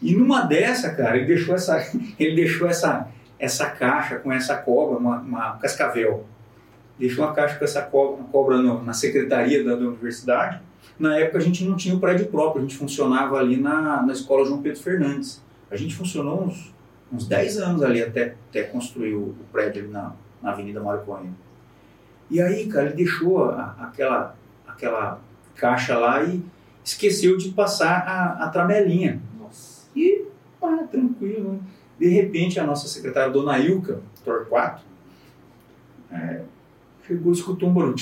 E 0.00 0.16
numa 0.16 0.42
dessa, 0.42 0.94
cara, 0.94 1.16
ele 1.16 1.26
deixou 1.26 1.54
essa, 1.54 1.78
ele 2.18 2.34
deixou 2.34 2.66
essa, 2.66 3.06
essa 3.42 3.68
caixa 3.68 4.16
com 4.20 4.32
essa 4.32 4.56
cobra, 4.56 4.96
uma, 4.98 5.18
uma 5.18 5.56
cascavel. 5.58 6.24
Deixou 6.98 7.24
uma 7.24 7.34
caixa 7.34 7.58
com 7.58 7.64
essa 7.64 7.82
cobra, 7.82 8.22
cobra 8.30 8.58
no- 8.58 8.82
na 8.84 8.92
secretaria 8.92 9.64
da, 9.64 9.74
da 9.74 9.84
universidade. 9.88 10.60
Na 10.98 11.18
época 11.18 11.38
a 11.38 11.40
gente 11.40 11.64
não 11.64 11.74
tinha 11.76 11.94
o 11.94 11.98
prédio 12.00 12.26
próprio, 12.26 12.58
a 12.60 12.62
gente 12.62 12.76
funcionava 12.76 13.36
ali 13.38 13.56
na, 13.56 14.02
na 14.02 14.12
escola 14.12 14.44
João 14.46 14.62
Pedro 14.62 14.80
Fernandes. 14.80 15.42
A 15.70 15.76
gente 15.76 15.94
funcionou 15.96 16.44
uns, 16.44 16.72
uns 17.12 17.26
10 17.26 17.58
anos 17.58 17.82
ali 17.82 18.00
até, 18.02 18.36
até 18.50 18.62
construir 18.62 19.14
o, 19.14 19.30
o 19.30 19.36
prédio 19.50 19.82
ali 19.82 19.90
na, 19.92 20.12
na 20.40 20.52
Avenida 20.52 20.80
Corrêa. 20.80 21.30
E 22.30 22.40
aí, 22.40 22.66
cara, 22.68 22.86
ele 22.86 22.94
deixou 22.94 23.44
a- 23.50 23.74
aquela, 23.80 24.36
aquela 24.68 25.18
caixa 25.56 25.98
lá 25.98 26.22
e 26.22 26.40
esqueceu 26.84 27.36
de 27.36 27.48
passar 27.50 28.04
a, 28.06 28.44
a 28.44 28.48
tramelinha. 28.48 29.20
Nossa. 29.40 29.88
E, 29.96 30.24
ah, 30.62 30.84
tranquilo. 30.90 31.60
De 32.02 32.08
repente, 32.08 32.58
a 32.58 32.66
nossa 32.66 32.88
secretária, 32.88 33.30
Dona 33.30 33.60
Ilka 33.60 34.00
Torquato, 34.24 34.82
é, 36.10 36.40
chegou 37.06 37.32
e 37.32 37.36
escutou 37.36 37.68
um 37.68 37.72
barulho. 37.72 37.94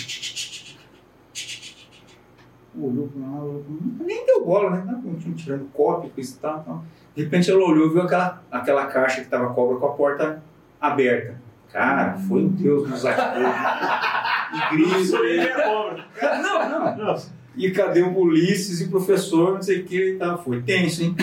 Olhou 2.74 2.90
olhou 2.90 3.08
pra 3.08 3.20
lá, 3.20 4.06
nem 4.06 4.24
deu 4.24 4.42
bola, 4.42 4.70
né? 4.70 4.84
Não, 4.86 5.02
Continuou 5.02 5.36
tirando 5.36 5.70
cópia, 5.74 6.08
coisa 6.14 6.34
e 6.34 6.38
tal, 6.38 6.62
tal. 6.62 6.84
De 7.14 7.24
repente 7.24 7.50
ela 7.50 7.62
olhou 7.62 7.88
e 7.88 7.92
viu 7.92 8.00
aquela, 8.00 8.42
aquela 8.50 8.86
caixa 8.86 9.20
que 9.20 9.28
tava 9.28 9.52
cobra 9.52 9.76
com 9.76 9.84
a 9.84 9.92
porta 9.92 10.42
aberta. 10.80 11.38
Cara, 11.70 12.14
foi 12.14 12.44
um 12.44 12.48
Deus 12.48 12.88
nos 12.88 13.04
acuda. 13.04 13.52
E 14.52 14.74
grito. 14.74 15.16
É. 15.24 16.42
Não, 16.42 16.68
não. 16.68 16.96
Nossa. 16.96 17.32
E 17.56 17.70
cadê 17.72 18.00
o 18.02 18.16
Ulisses 18.16 18.80
e 18.80 18.84
o 18.84 18.90
professor, 18.90 19.54
não 19.54 19.62
sei 19.62 19.80
o 19.80 19.84
que 19.84 20.10
e 20.12 20.16
tal. 20.16 20.38
Foi 20.38 20.62
tenso, 20.62 21.02
hein? 21.02 21.16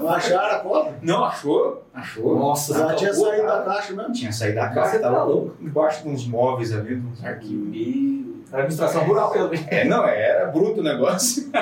Não 0.00 0.08
acharam 0.08 0.56
a 0.56 0.58
cobra? 0.60 0.94
Não, 1.02 1.24
achou? 1.24 1.82
Achou. 1.92 2.38
Nossa, 2.38 2.78
Já 2.78 2.94
tinha 2.94 3.12
saído 3.12 3.42
cara. 3.42 3.58
da 3.58 3.64
caixa 3.64 3.92
mesmo? 3.92 4.12
Tinha 4.12 4.32
saído 4.32 4.54
da 4.54 4.68
Você 4.68 4.74
casa, 4.74 4.98
tá 5.00 5.10
tava 5.10 5.24
louco. 5.24 5.54
embaixo 5.60 6.02
de 6.04 6.08
uns 6.10 6.26
móveis 6.26 6.72
ali, 6.72 6.94
de 6.96 7.06
uns 7.06 7.24
arquivos. 7.24 8.26
Era 8.52 8.62
administração 8.62 9.02
rural 9.04 9.32
pelo 9.32 9.50
menos. 9.50 9.66
É, 9.68 9.84
não, 9.84 10.04
era 10.06 10.46
bruto 10.46 10.80
o 10.80 10.84
negócio. 10.84 11.50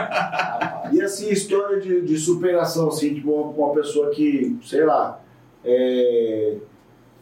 E 0.93 1.01
assim, 1.01 1.31
história 1.31 1.81
de, 1.81 2.03
de 2.03 2.17
superação, 2.19 2.89
assim, 2.89 3.15
tipo, 3.15 3.33
uma, 3.33 3.67
uma 3.69 3.75
pessoa 3.75 4.11
que, 4.11 4.57
sei 4.63 4.85
lá, 4.85 5.19
é, 5.65 6.57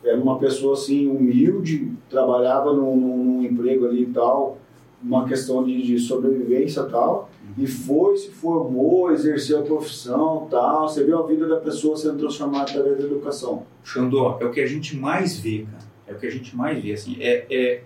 era 0.05 0.19
uma 0.21 0.37
pessoa 0.39 0.75
assim, 0.75 1.07
humilde, 1.07 1.93
trabalhava 2.11 2.73
num- 2.73 2.97
num 2.97 3.43
emprego 3.45 3.87
ali 3.87 4.03
e 4.03 4.07
tal, 4.07 4.59
uma 5.03 5.27
questão 5.27 5.65
de, 5.65 5.83
de 5.83 5.99
sobrevivência 5.99 6.85
tal, 6.85 7.29
e 7.57 7.67
foi, 7.67 8.17
se 8.17 8.31
formou, 8.31 9.11
exerceu 9.13 9.61
a 9.61 9.63
profissão 9.63 10.47
tal. 10.51 10.89
Você 10.89 11.05
viu 11.05 11.19
a 11.23 11.27
vida 11.27 11.47
da 11.47 11.57
pessoa 11.57 11.97
sendo 11.97 12.19
transformada 12.19 12.71
através 12.71 12.99
da 12.99 13.05
educação. 13.05 13.65
Xandó, 13.85 14.39
é 14.41 14.45
o 14.45 14.51
que 14.51 14.61
a 14.61 14.67
gente 14.67 14.97
mais 14.97 15.39
vê, 15.39 15.67
cara. 15.71 15.85
É 16.07 16.13
o 16.13 16.19
que 16.19 16.27
a 16.27 16.31
gente 16.31 16.57
mais 16.57 16.83
vê, 16.83 16.93
assim. 16.93 17.17
É, 17.21 17.47
é 17.51 17.83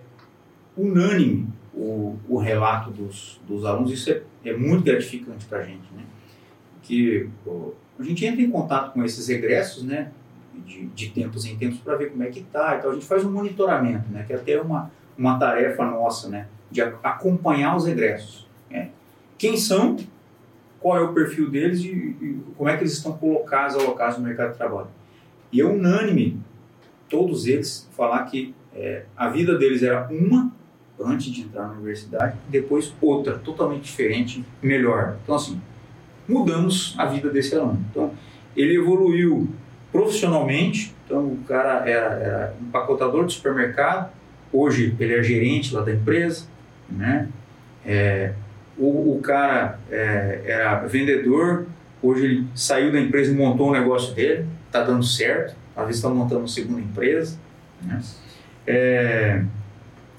unânime 0.77 1.47
o, 1.73 2.15
o 2.29 2.37
relato 2.37 2.91
dos, 2.91 3.41
dos 3.47 3.65
alunos. 3.65 3.91
Isso 3.91 4.09
é, 4.09 4.21
é 4.45 4.55
muito 4.55 4.83
gratificante 4.83 5.45
pra 5.45 5.61
gente, 5.63 5.93
né? 5.93 6.03
Que 6.81 7.29
a 7.99 8.03
gente 8.03 8.25
entra 8.25 8.41
em 8.41 8.49
contato 8.49 8.93
com 8.93 9.03
esses 9.03 9.27
egressos, 9.27 9.83
né? 9.83 10.11
De, 10.65 10.85
de 10.87 11.09
tempos 11.09 11.45
em 11.45 11.57
tempos 11.57 11.79
para 11.79 11.97
ver 11.97 12.11
como 12.11 12.23
é 12.23 12.27
que 12.27 12.41
tá 12.41 12.77
e 12.77 12.81
tal. 12.81 12.91
A 12.91 12.93
gente 12.93 13.05
faz 13.05 13.25
um 13.25 13.31
monitoramento, 13.31 14.09
né? 14.09 14.23
Que 14.25 14.33
é 14.33 14.35
até 14.37 14.61
uma, 14.61 14.89
uma 15.17 15.37
tarefa 15.37 15.85
nossa, 15.85 16.29
né? 16.29 16.47
De 16.69 16.81
acompanhar 16.81 17.75
os 17.75 17.87
egressos. 17.87 18.47
né? 18.69 18.89
Quem 19.37 19.55
são, 19.57 19.95
qual 20.79 20.97
é 20.97 21.01
o 21.01 21.13
perfil 21.13 21.49
deles 21.49 21.79
e, 21.81 21.89
e 21.89 22.41
como 22.55 22.69
é 22.69 22.75
que 22.75 22.83
eles 22.83 22.93
estão 22.93 23.13
colocados, 23.13 23.75
alocados 23.75 24.17
no 24.17 24.23
mercado 24.23 24.51
de 24.51 24.57
trabalho. 24.57 24.87
E 25.51 25.61
é 25.61 25.65
unânime, 25.65 26.39
todos 27.09 27.47
eles, 27.47 27.89
falar 27.95 28.23
que 28.25 28.53
é, 28.75 29.03
a 29.15 29.29
vida 29.29 29.57
deles 29.57 29.81
era 29.81 30.07
uma 30.11 30.51
antes 30.99 31.31
de 31.31 31.41
entrar 31.41 31.67
na 31.67 31.73
universidade, 31.73 32.37
depois 32.49 32.93
outra, 33.01 33.37
totalmente 33.37 33.83
diferente, 33.83 34.43
melhor. 34.61 35.17
Então, 35.23 35.35
assim, 35.35 35.61
mudamos 36.27 36.95
a 36.97 37.05
vida 37.05 37.29
desse 37.29 37.55
aluno. 37.55 37.83
Então, 37.91 38.11
ele 38.55 38.75
evoluiu 38.75 39.47
profissionalmente, 39.91 40.93
então 41.05 41.25
o 41.25 41.37
cara 41.47 41.87
era, 41.87 42.13
era 42.15 42.55
empacotador 42.59 43.25
de 43.25 43.33
supermercado, 43.33 44.11
hoje 44.51 44.95
ele 44.99 45.13
é 45.13 45.23
gerente 45.23 45.73
lá 45.73 45.81
da 45.81 45.91
empresa, 45.91 46.45
né? 46.89 47.27
É, 47.85 48.33
o, 48.77 49.19
cara 49.23 49.79
é, 49.89 50.41
era 50.45 50.85
vendedor, 50.85 51.65
hoje 52.01 52.25
ele 52.25 52.47
saiu 52.53 52.91
da 52.91 52.99
empresa 52.99 53.31
e 53.31 53.35
montou 53.35 53.69
um 53.69 53.71
negócio 53.71 54.13
dele, 54.13 54.45
está 54.67 54.83
dando 54.83 55.03
certo, 55.03 55.55
às 55.75 55.85
vezes 55.85 55.97
está 55.97 56.09
montando 56.09 56.41
uma 56.41 56.47
segunda 56.47 56.81
empresa. 56.81 57.39
Né? 57.81 58.01
É, 58.65 59.43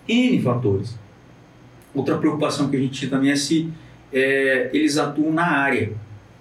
N 0.08 0.42
fatores. 0.42 0.98
Outra 1.94 2.16
preocupação 2.18 2.68
que 2.68 2.76
a 2.76 2.80
gente 2.80 2.98
tinha 2.98 3.10
também 3.10 3.30
é 3.30 3.36
se 3.36 3.72
é, 4.12 4.70
eles 4.72 4.96
atuam 4.96 5.32
na 5.32 5.46
área. 5.46 5.92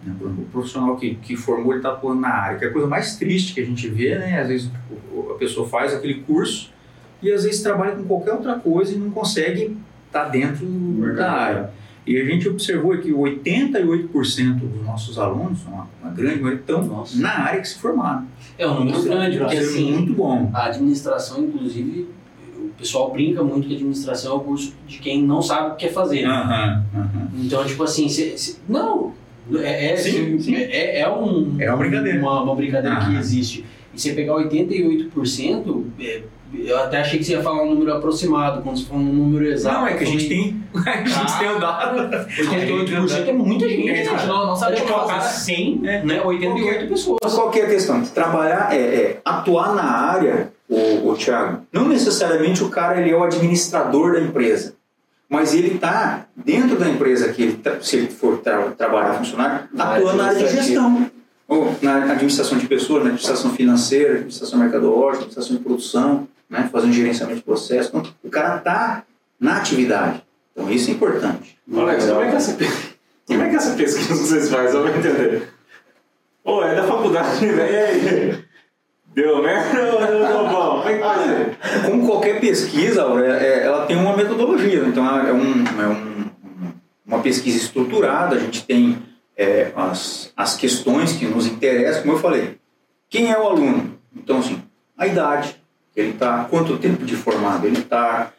né? 0.03 0.15
O 0.21 0.45
profissional 0.51 0.95
que, 0.97 1.15
que 1.15 1.35
formou, 1.35 1.71
ele 1.71 1.79
está 1.79 1.91
atuando 1.91 2.21
na 2.21 2.29
área, 2.29 2.57
que 2.57 2.65
é 2.65 2.67
a 2.67 2.71
coisa 2.71 2.87
mais 2.87 3.17
triste 3.17 3.53
que 3.53 3.61
a 3.61 3.65
gente 3.65 3.87
vê, 3.89 4.17
né? 4.17 4.39
Às 4.39 4.47
vezes 4.47 4.71
a 5.29 5.33
pessoa 5.33 5.67
faz 5.67 5.93
aquele 5.93 6.21
curso 6.21 6.71
e 7.21 7.31
às 7.31 7.43
vezes 7.43 7.61
trabalha 7.61 7.95
com 7.95 8.03
qualquer 8.03 8.33
outra 8.33 8.57
coisa 8.59 8.93
e 8.93 8.97
não 8.97 9.09
consegue 9.09 9.75
estar 10.07 10.25
dentro 10.25 10.65
da 11.15 11.31
área. 11.31 11.69
E 12.05 12.17
a 12.19 12.23
gente 12.23 12.47
observou 12.47 12.97
que 12.97 13.11
88% 13.11 14.59
dos 14.59 14.85
nossos 14.85 15.19
alunos, 15.19 15.59
uma, 15.65 15.87
uma 16.01 16.11
grande 16.11 16.39
maioria, 16.39 16.59
estão 16.61 16.83
Nossa. 16.85 17.19
na 17.19 17.29
área 17.39 17.59
que 17.61 17.67
se 17.67 17.79
formaram. 17.79 18.25
É 18.57 18.65
um 18.67 18.75
número 18.79 19.03
grande, 19.03 19.37
porque 19.37 19.57
assim, 19.57 19.91
muito 19.91 20.13
bom. 20.13 20.49
a 20.53 20.67
administração, 20.67 21.43
inclusive, 21.43 22.07
o 22.57 22.69
pessoal 22.77 23.11
brinca 23.11 23.43
muito 23.43 23.67
que 23.67 23.73
a 23.73 23.75
administração 23.77 24.31
é 24.33 24.35
o 24.35 24.39
curso 24.39 24.73
de 24.87 24.99
quem 24.99 25.21
não 25.23 25.41
sabe 25.41 25.67
o 25.67 25.75
que 25.75 25.85
quer 25.87 25.93
fazer. 25.93 26.25
né? 26.25 26.81
Então, 27.35 27.65
tipo 27.65 27.83
assim, 27.83 28.07
cê- 28.07 28.37
cê- 28.37 28.55
não, 28.69 29.11
é, 29.55 29.91
é, 29.93 29.97
Sim, 29.97 30.39
sim. 30.39 30.55
é, 30.55 31.01
é 31.01 31.09
um, 31.09 31.55
É 31.59 31.69
uma 31.69 31.77
brincadeira. 31.77 32.19
Uma, 32.19 32.41
uma 32.41 32.55
brincadeira 32.55 32.99
que 33.05 33.15
existe. 33.17 33.65
E 33.93 33.99
você 33.99 34.13
pegar 34.13 34.33
88%, 34.35 35.83
é, 35.99 36.21
eu 36.53 36.77
até 36.79 36.99
achei 37.01 37.19
que 37.19 37.25
você 37.25 37.33
ia 37.33 37.41
falar 37.41 37.63
um 37.63 37.69
número 37.73 37.93
aproximado, 37.93 38.61
quando 38.61 38.77
você 38.77 38.85
falou 38.85 39.03
um 39.03 39.13
número 39.13 39.45
exato. 39.47 39.75
Não, 39.79 39.87
é 39.87 39.93
que 39.95 40.03
a 40.03 40.07
gente 40.07 40.27
tem, 40.29 40.63
a 40.85 41.03
gente 41.05 41.39
tem 41.39 41.49
o 41.55 41.59
dado. 41.59 41.99
88% 42.27 43.27
é 43.27 43.33
muita 43.33 43.67
gente, 43.67 43.89
A 43.89 43.95
gente 43.95 44.09
cara. 44.09 44.25
não, 44.27 44.47
não 44.47 44.55
Você 44.55 44.59
sabe 44.65 44.81
colocar 44.81 45.19
fazer. 45.21 45.39
100, 45.55 45.81
É. 45.85 46.03
né, 46.03 46.21
88 46.21 46.87
pessoas. 46.87 47.17
Mas 47.23 47.33
qual 47.33 47.49
que 47.51 47.59
é 47.59 47.65
a 47.65 47.69
questão? 47.69 48.01
Trabalhar, 48.03 48.73
é, 48.73 48.77
é 48.79 49.21
atuar 49.25 49.75
na 49.75 49.83
área, 49.83 50.51
o, 50.69 51.09
o 51.09 51.15
Thiago, 51.15 51.61
não 51.71 51.87
necessariamente 51.87 52.63
o 52.63 52.69
cara 52.69 52.99
ele 53.01 53.11
é 53.11 53.15
o 53.15 53.23
administrador 53.23 54.13
da 54.13 54.19
empresa, 54.21 54.75
mas 55.29 55.53
ele 55.53 55.75
está 55.75 56.25
dentro 56.35 56.77
da 56.77 56.87
empresa 56.89 57.29
que 57.33 57.41
ele, 57.41 57.59
se 57.81 57.97
ele 57.97 58.07
for 58.07 58.37
tra- 58.37 58.71
trabalhar 58.77 59.13
funcionário, 59.13 59.67
Na 59.73 59.95
atuando 59.95 60.17
na 60.17 60.25
área 60.27 60.43
de 60.47 60.53
gestão. 60.55 61.09
Ou 61.49 61.73
na 61.81 62.03
administração 62.11 62.57
de 62.57 62.67
pessoas, 62.67 63.03
na 63.03 63.09
administração 63.11 63.51
financeira, 63.51 64.13
administração 64.15 64.59
mercadológica, 64.59 65.19
administração 65.23 65.55
de 65.55 65.63
produção, 65.63 66.27
né, 66.49 66.69
fazendo 66.71 66.93
gerenciamento 66.93 67.39
de 67.39 67.43
processo. 67.45 67.89
Então, 67.89 68.03
o 68.23 68.29
cara 68.29 68.57
está 68.57 69.03
na 69.39 69.57
atividade. 69.57 70.23
Então, 70.53 70.69
isso 70.71 70.89
é 70.89 70.93
importante. 70.93 71.57
Alex, 71.73 72.05
como 72.05 72.21
é 72.21 72.29
que 72.29 72.35
essa, 72.35 72.53
pe- 72.53 72.71
como 73.27 73.41
é 73.43 73.49
que 73.49 73.55
essa 73.55 73.75
pesquisa 73.75 74.15
vocês 74.15 74.49
fazem? 74.49 74.75
Eu 74.75 74.87
vou 74.87 74.95
entender. 74.95 75.49
Ô, 76.43 76.63
é 76.63 76.75
da 76.75 76.83
faculdade, 76.83 77.45
né? 77.45 77.71
E 77.71 77.75
aí? 77.77 78.43
Deu 79.13 79.41
merda 79.41 79.83
ou 79.93 79.99
deu 80.27 80.47
bom? 80.47 80.77
Como 80.81 80.89
é 80.89 80.93
que 80.93 80.99
fazer? 81.03 81.57
Como 81.85 82.05
qualquer 82.07 82.39
pesquisa, 82.39 83.01
é- 83.25 83.45
é- 83.47 83.63
ela 83.65 83.85
tem 83.85 83.97
uma 83.97 84.15
metodologia. 84.15 84.83
Então, 84.85 85.05
é, 85.19 85.33
um- 85.33 85.63
é 85.81 85.87
um- 85.87 86.29
uma 87.05 87.19
pesquisa 87.19 87.57
estruturada, 87.57 88.35
a 88.35 88.39
gente 88.39 88.63
tem 88.65 89.01
é, 89.39 89.71
as, 89.75 90.31
as 90.35 90.55
questões 90.55 91.11
que 91.13 91.25
nos 91.25 91.45
interessam, 91.45 92.01
como 92.01 92.13
eu 92.15 92.19
falei. 92.19 92.57
Quem 93.07 93.31
é 93.31 93.37
o 93.37 93.43
aluno? 93.47 93.95
Então, 94.15 94.39
assim, 94.39 94.63
a 94.97 95.05
idade, 95.05 95.55
ele 96.01 96.09
está, 96.11 96.45
quanto 96.49 96.77
tempo 96.77 97.03
de 97.05 97.15
formado 97.15 97.65
ele 97.67 97.79
está, 97.79 98.31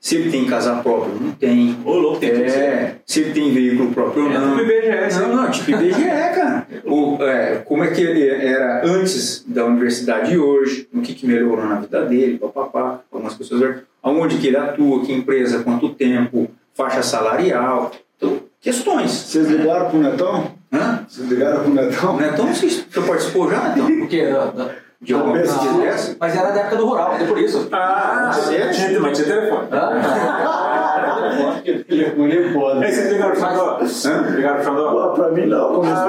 Se 0.00 0.16
ele 0.16 0.32
tem 0.32 0.44
casa 0.46 0.74
própria, 0.82 1.14
não 1.14 1.30
tem. 1.30 1.76
Ô, 1.84 1.92
louco, 1.94 2.18
tem. 2.18 2.30
É, 2.30 2.96
se 3.06 3.20
ele 3.20 3.32
tem 3.32 3.52
veículo 3.54 3.92
próprio 3.92 4.24
ou 4.24 4.32
É 4.32 4.34
não. 4.36 4.56
tipo 4.58 4.62
IBGE, 4.72 5.20
Não, 5.20 5.36
não, 5.36 5.50
tipo 5.52 5.70
IBGE, 5.70 6.02
cara. 6.34 6.66
O, 6.84 7.22
é, 7.22 7.56
como 7.64 7.84
é 7.84 7.86
que 7.92 8.00
ele 8.02 8.28
era 8.28 8.84
antes 8.84 9.44
da 9.46 9.64
universidade 9.64 10.34
e 10.34 10.38
hoje, 10.38 10.88
o 10.92 11.00
que, 11.02 11.14
que 11.14 11.24
melhorou 11.24 11.64
na 11.64 11.76
vida 11.76 12.04
dele, 12.04 12.36
papapá, 12.36 12.98
algumas 13.12 13.34
pessoas, 13.34 13.76
aonde 14.02 14.38
que 14.38 14.48
ele 14.48 14.56
atua, 14.56 15.04
que 15.04 15.12
empresa, 15.12 15.62
quanto 15.62 15.90
tempo, 15.90 16.50
faixa 16.74 17.00
salarial, 17.04 17.92
então, 18.16 18.40
questões. 18.60 19.08
Vocês 19.12 19.48
ligaram 19.48 19.88
pro 19.88 20.00
Netão? 20.00 20.50
Hã? 20.72 21.04
Vocês 21.08 21.28
ligaram 21.28 21.62
pro 21.62 21.74
Netão? 21.74 22.16
Netão, 22.16 22.46
você, 22.52 22.68
você 22.68 23.00
participou 23.06 23.48
já, 23.48 23.68
Netão? 23.68 23.86
O 24.02 24.08
quê? 24.08 24.26
Da- 24.26 24.46
da- 24.46 24.74
De 25.02 25.14
alguma 25.14 25.36
pesquisa 25.36 25.64
não. 25.72 25.80
dessa? 25.80 26.16
Mas 26.20 26.36
era 26.36 26.50
da 26.52 26.60
época 26.60 26.76
do 26.76 26.86
rural, 26.86 27.14
é 27.14 27.24
por 27.24 27.36
isso. 27.38 27.68
Ah, 27.72 28.30
tinha, 28.48 29.00
mas 29.00 29.18
tinha 29.18 29.28
telefone. 29.28 29.66
Ah, 29.72 31.60
Telefone 31.88 32.36
é 32.36 32.52
foda. 32.52 32.84
Aí 32.84 32.92
vocês 32.92 33.12
ligaram 33.12 33.32
pro 33.32 33.40
Xandó? 33.40 33.78
Hã? 33.80 34.30
Ligaram 34.30 34.64
Xandó? 34.64 35.08
Pra 35.14 35.28
mim 35.30 35.46
não, 35.46 35.74
começou 35.74 36.08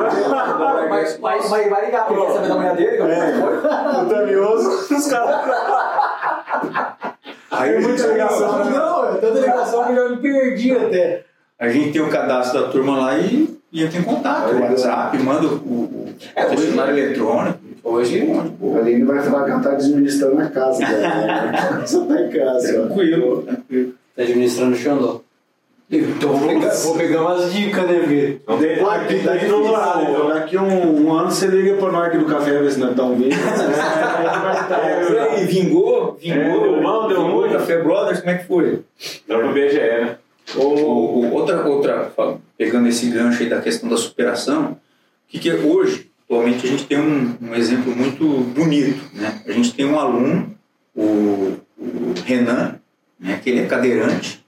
mas, 0.90 1.20
mas, 1.20 1.49
mas 1.49 1.70
vai 1.70 1.86
ligar, 1.86 2.06
porque 2.06 2.26
quer 2.26 2.34
saber 2.34 2.48
da 2.48 2.56
mulher 2.56 2.76
dele, 2.76 3.02
é 3.02 3.32
que 3.32 3.40
foi? 3.40 3.57
o 3.57 4.06
Tamioso, 4.10 4.95
os 4.95 5.07
caras. 5.07 5.36
Aí 7.52 7.74
gente, 7.74 7.88
muita 7.88 8.07
ligação, 8.07 8.65
né? 8.65 8.72
Não, 8.72 9.10
é 9.10 9.15
tanta 9.15 9.40
ligação 9.40 9.84
que 9.86 9.91
eu 9.91 9.95
já 9.95 10.10
me 10.10 10.18
perdi 10.18 10.72
até. 10.76 11.24
a 11.60 11.70
gente 11.70 11.91
tem 11.94 12.02
o 12.02 12.10
cadastro 12.10 12.61
da 12.61 12.68
turma 12.70 12.98
lá 12.98 13.18
e, 13.18 13.60
e 13.72 13.84
entra 13.84 13.99
em 13.99 14.03
contato. 14.03 14.53
O 14.53 14.61
WhatsApp, 14.61 15.18
manda 15.20 15.48
o, 15.48 15.56
o, 15.56 16.14
É, 16.36 16.45
o 16.45 16.57
celular 16.57 16.90
eletrônico. 16.90 17.60
Hoje, 17.84 18.22
A 18.31 18.77
Aline 18.80 19.03
vai 19.03 19.22
falar 19.22 19.45
que 19.45 19.51
ela 19.51 19.60
tá 19.60 19.72
administrando 19.73 20.39
a 20.41 20.47
casa 20.49 20.80
dela. 20.80 21.84
Só 21.88 22.05
tá 22.05 22.22
em 22.22 22.30
casa. 22.30 22.73
Tranquilo, 22.73 23.41
tranquilo. 23.43 23.93
tá 24.15 24.23
administrando 24.23 24.73
o 24.73 24.77
Xandó. 24.77 25.22
Então 25.91 26.34
vou 26.34 26.47
pegar, 26.47 26.69
vou 26.73 26.97
pegar 26.97 27.22
umas 27.22 27.53
dicas, 27.53 27.85
né, 27.85 27.99
tem 28.07 28.84
daqui, 28.84 29.19
daqui 29.19 29.45
no 29.45 29.69
horário, 29.69 30.27
daqui, 30.30 30.57
um, 30.57 31.05
um 31.05 31.14
ano 31.14 31.30
você 31.30 31.45
liga 31.45 31.76
pro 31.76 31.91
nós 31.91 32.07
aqui 32.07 32.18
do 32.18 32.26
café, 32.26 32.57
ver 32.60 32.72
se 32.72 32.80
nós 32.80 32.91
estamos 32.91 33.18
vivos. 33.19 33.35
E 35.14 35.18
aí, 35.19 35.45
vingou? 35.45 36.18
Vingou? 36.19 36.41
É, 36.41 36.60
deu 36.64 36.81
bom, 36.81 37.07
deu 37.07 37.22
ruim. 37.22 37.51
Café 37.51 37.84
Brothers, 37.84 38.19
como 38.22 38.31
é 38.31 38.38
que 38.38 38.47
foi? 38.47 38.81
Dá 39.27 39.38
pro 39.38 39.53
BGE, 39.53 39.77
né? 39.77 40.18
O, 40.55 40.61
o- 40.61 41.34
outra, 41.34 41.64
outra, 41.68 42.11
pegando 42.57 42.88
esse 42.88 43.07
gancho 43.07 43.43
aí 43.43 43.49
da 43.49 43.61
questão 43.61 43.88
da 43.88 43.97
superação, 43.97 44.72
o 44.72 44.77
que, 45.27 45.38
que 45.38 45.49
é 45.49 45.55
hoje, 45.55 46.10
atualmente, 46.34 46.65
a 46.65 46.69
gente 46.69 46.85
tem 46.85 46.99
um, 46.99 47.38
um 47.41 47.55
exemplo 47.55 47.95
muito 47.95 48.26
bonito. 48.26 49.03
Né? 49.14 49.41
A 49.45 49.51
gente 49.51 49.73
tem 49.73 49.85
um 49.85 49.99
aluno, 49.99 50.57
o, 50.95 51.57
o 51.77 52.14
Renan, 52.26 52.80
né, 53.19 53.39
que 53.41 53.49
ele 53.49 53.61
é 53.61 53.65
cadeirante, 53.65 54.43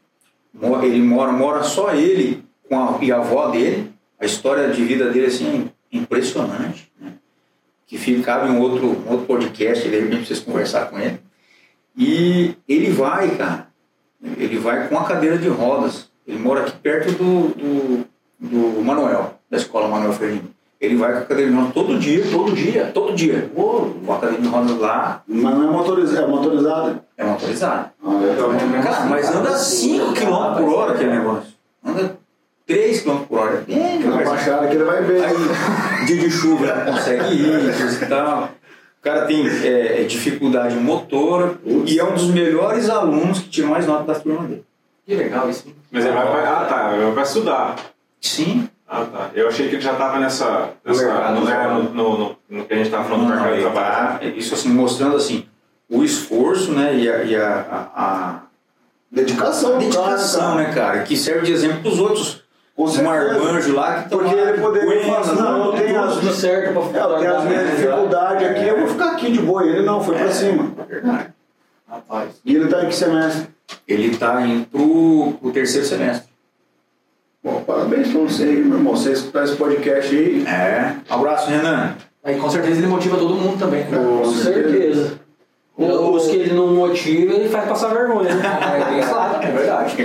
mora, 0.53 0.85
ele 0.85 1.01
mora, 1.01 1.31
mora 1.31 1.63
só 1.63 1.93
ele 1.93 2.43
com 2.67 2.77
a, 2.77 2.97
e 3.01 3.11
a 3.11 3.17
avó 3.17 3.49
dele, 3.49 3.93
a 4.19 4.25
história 4.25 4.69
de 4.69 4.83
vida 4.83 5.11
dele 5.11 5.27
assim, 5.27 5.69
é 5.91 5.97
impressionante. 5.97 6.91
Né? 6.99 7.13
Que 7.85 7.97
fica, 7.97 8.23
cabe 8.23 8.49
um 8.49 8.59
outro, 8.59 8.87
um 8.87 9.11
outro 9.11 9.27
podcast, 9.27 9.87
de 9.87 9.99
repente 9.99 10.27
vocês 10.27 10.39
conversar 10.39 10.89
com 10.89 10.99
ele. 10.99 11.19
E 11.95 12.55
ele 12.67 12.89
vai, 12.89 13.37
cara, 13.37 13.67
ele 14.37 14.57
vai 14.57 14.87
com 14.89 14.97
a 14.97 15.05
cadeira 15.05 15.37
de 15.37 15.47
rodas. 15.47 16.09
Ele 16.27 16.39
mora 16.39 16.61
aqui 16.61 16.75
perto 16.79 17.11
do, 17.11 17.49
do, 17.49 18.05
do 18.39 18.81
Manuel, 18.81 19.39
da 19.49 19.57
escola 19.57 19.87
Manuel 19.87 20.11
Ferlini. 20.11 20.54
Ele 20.79 20.95
vai 20.97 21.13
com 21.13 21.19
a 21.19 21.21
cadeira 21.21 21.49
de 21.51 21.55
rodas 21.57 21.73
todo 21.73 21.99
dia, 21.99 22.23
todo 22.31 22.51
dia, 22.53 22.91
todo 22.93 23.13
dia. 23.15 23.49
Ô, 23.55 23.87
Com 24.05 24.13
a 24.13 24.19
cadeira 24.19 24.41
de 24.41 24.47
rodas 24.47 24.77
lá, 24.77 25.23
Mas 25.27 25.55
não 25.55 25.63
é 25.69 25.71
motorizada, 25.71 26.21
é 26.23 26.27
motorizada. 26.27 27.03
é 27.17 27.23
motorizado. 27.23 27.89
Ah, 28.03 28.13
legal. 28.19 28.83
Cara, 28.83 29.05
mas 29.05 29.33
anda 29.35 29.51
5 29.57 30.13
km 30.13 30.57
por 30.57 30.73
hora 30.73 30.93
aquele 30.93 31.11
negócio. 31.11 31.53
Anda 31.83 32.17
3 32.67 33.01
km 33.01 33.17
por 33.27 33.39
hora. 33.39 33.63
É 33.69 33.97
Na 33.99 34.17
baixada 34.23 34.67
que 34.67 34.75
ele 34.75 34.83
vai 34.83 35.01
ver. 35.01 35.23
Aí, 35.23 36.05
dia 36.05 36.17
de 36.17 36.29
chuva, 36.29 36.65
não 36.85 36.93
consegue 36.93 37.33
ir, 37.35 37.77
coisa 37.77 38.05
e 38.05 38.07
tal. 38.09 38.43
O 38.99 39.03
cara 39.05 39.25
tem 39.27 39.45
é, 39.63 40.03
dificuldade 40.03 40.75
motora 40.75 41.55
e 41.85 41.99
é 41.99 42.03
um 42.03 42.13
dos 42.13 42.25
melhores 42.31 42.89
alunos 42.89 43.39
que 43.39 43.49
tira 43.49 43.67
mais 43.67 43.85
nota 43.87 44.03
da 44.13 44.19
turma 44.19 44.43
dele. 44.47 44.65
Que 45.05 45.13
legal 45.15 45.47
isso. 45.49 45.67
hein? 45.67 45.75
Mas 45.91 46.03
ele 46.03 46.13
vai. 46.15 46.45
Ah, 46.45 46.65
tá. 46.67 46.91
Ele 46.93 47.03
vai 47.05 47.13
pra 47.13 47.21
estudar. 47.23 47.75
Sim, 48.19 48.64
Ah, 48.87 49.03
tá. 49.05 49.29
Eu 49.33 49.47
achei 49.47 49.67
que 49.67 49.75
ele 49.75 49.81
já 49.81 49.95
tava 49.95 50.19
nessa... 50.19 50.69
nessa 50.85 51.03
mercado, 51.05 51.39
no, 51.39 51.47
já. 51.47 51.67
no, 51.69 51.83
no, 51.83 52.17
no- 52.17 52.35
no 52.49 52.65
que 52.65 52.73
a 52.73 52.77
gente 52.77 52.89
tava 52.91 53.03
falando 53.05 53.21
do 53.21 53.27
Não, 53.29 53.35
mercado 53.35 53.53
de 53.55 53.61
ele 53.61 53.69
trabalho. 53.71 54.19
tá- 54.19 54.25
isso 54.25 54.53
assim, 54.53 54.69
mostrando 54.69 55.15
assim, 55.15 55.45
o 55.89 56.03
esforço 56.03 56.71
né, 56.71 56.95
e 56.95 57.09
a, 57.09 57.23
e 57.23 57.35
a, 57.35 57.47
a- 57.95 58.01
a 58.03 58.41
Dedicação, 59.11 59.77
dedicação, 59.77 60.41
cara. 60.41 60.55
né, 60.67 60.73
cara? 60.73 60.99
Que 61.03 61.15
serve 61.15 61.45
de 61.45 61.53
exemplo 61.53 61.81
para 61.81 61.91
os 61.91 61.99
outros. 61.99 62.43
Com 62.75 62.85
certeza. 62.87 63.09
marmanjos 63.09 63.73
lá 63.73 63.93
que 63.93 63.99
estão 64.03 64.19
Porque 64.19 64.35
lá, 64.35 64.41
ele 64.49 64.61
poderia 64.61 65.03
falar 65.05 65.19
assim, 65.21 65.35
não, 65.35 65.65
eu 65.65 65.71
tenho 65.81 66.03
as 66.03 66.13
Tudo 66.15 66.33
certo 66.33 66.73
pra 66.73 66.81
É, 66.99 67.03
eu 67.05 67.19
tenho 67.19 67.37
as 67.37 67.43
minhas 67.45 67.69
dificuldades 67.71 68.47
aqui, 68.49 68.67
eu 68.67 68.79
vou 68.79 68.87
ficar 68.89 69.11
aqui 69.13 69.31
de 69.31 69.39
boa. 69.39 69.63
Ele 69.65 69.81
não, 69.85 70.03
foi 70.03 70.15
pra 70.17 70.29
cima. 70.31 70.73
Verdade. 70.85 71.29
Rapaz. 71.89 72.29
E 72.43 72.53
ele 72.55 72.67
tá 72.67 72.83
em 72.83 72.87
que 72.89 72.95
semestre? 72.95 73.47
Ele 73.87 74.07
está 74.07 74.41
indo 74.41 74.65
pro, 74.67 75.33
pro 75.39 75.51
terceiro 75.51 75.87
semestre. 75.87 76.29
Bom, 77.45 77.61
parabéns 77.61 78.07
pra 78.11 78.21
você, 78.21 78.41
aí, 78.41 78.55
meu 78.55 78.79
irmão. 78.79 78.95
Você 78.95 79.11
escutar 79.11 79.43
esse 79.43 79.55
podcast 79.55 80.15
aí. 80.15 80.43
É. 80.47 80.95
Abraço, 81.07 81.47
Renan. 81.47 81.95
Aí 82.23 82.39
com 82.39 82.49
certeza 82.49 82.79
ele 82.79 82.87
motiva 82.87 83.17
todo 83.17 83.35
mundo 83.35 83.59
também. 83.59 83.83
né? 83.83 83.97
Com 83.99 84.25
certeza. 84.25 85.19
Os 85.77 86.25
que 86.25 86.37
ele 86.37 86.55
não 86.55 86.73
motiva, 86.73 87.33
ele 87.33 87.47
faz 87.47 87.69
passar 87.69 87.93
vergonha. 87.93 88.33
né? 88.33 88.43
É, 88.95 88.97
exato, 88.97 89.45
é 89.45 89.51
verdade. 89.51 89.95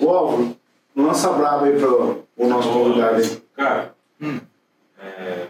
Ô, 0.00 0.08
Álvaro, 0.08 0.56
lança 0.96 1.30
brabo 1.34 1.66
aí 1.66 1.78
pro, 1.78 2.24
pro 2.34 2.48
nosso 2.48 2.70
convidado 2.70 3.16
aí. 3.16 3.42
Cara, 3.54 3.92
é, 4.98 5.48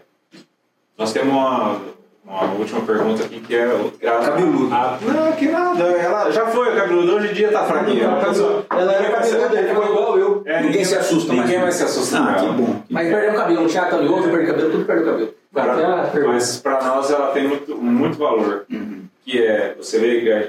nós 0.98 1.12
temos 1.12 1.32
uma, 1.32 1.80
uma 2.26 2.52
última 2.54 2.80
pergunta 2.82 3.22
aqui 3.24 3.40
que 3.40 3.54
é... 3.54 3.66
o- 3.68 3.92
a- 4.08 4.24
Cabeludo. 4.24 4.74
a- 4.74 4.98
não, 5.02 5.32
que 5.32 5.46
nada. 5.48 5.84
Ela 5.84 6.30
já 6.30 6.46
foi 6.46 6.74
cabeludo, 6.74 7.14
hoje 7.16 7.30
em 7.30 7.34
dia 7.34 7.52
tá 7.52 7.64
fraquinha. 7.64 8.04
Ela, 8.04 8.20
casou. 8.24 8.64
Ela 8.70 8.92
era 8.92 9.02
Ninguém 9.02 9.12
cabeluda, 9.32 9.58
ele 9.60 9.68
ficou 9.68 9.84
igual 9.86 10.18
eu. 10.18 10.42
É, 10.44 10.60
Ninguém 10.62 10.84
se 10.84 10.94
assusta 10.96 11.32
mais. 11.32 11.48
Ninguém 11.48 11.62
vai 11.62 11.72
se 11.72 11.82
assustar. 11.84 12.28
Ah, 12.28 12.34
que 12.34 12.44
ela. 12.44 12.52
bom. 12.54 12.82
Mas 12.90 13.08
perdeu 13.08 13.30
o 13.32 13.36
cabelo, 13.36 13.64
o 13.64 13.68
Thiago 13.68 13.90
tá 13.90 13.96
oleoso, 13.96 14.22
perdeu 14.28 14.42
o 14.42 14.46
cabelo, 14.46 14.70
tudo 14.70 14.84
perdeu 14.84 15.04
o 15.04 15.10
cabelo. 15.12 15.34
Pra- 15.52 15.64
Ah, 15.72 16.10
mas 16.26 16.56
para 16.58 16.82
nós 16.84 17.10
ela 17.10 17.28
tem 17.28 17.48
muito, 17.48 17.74
muito 17.76 18.18
valor. 18.18 18.64
Uhum. 18.70 19.04
Que 19.24 19.42
é, 19.42 19.74
você 19.78 19.98
vê 19.98 20.20
que 20.20 20.30
a 20.32 20.48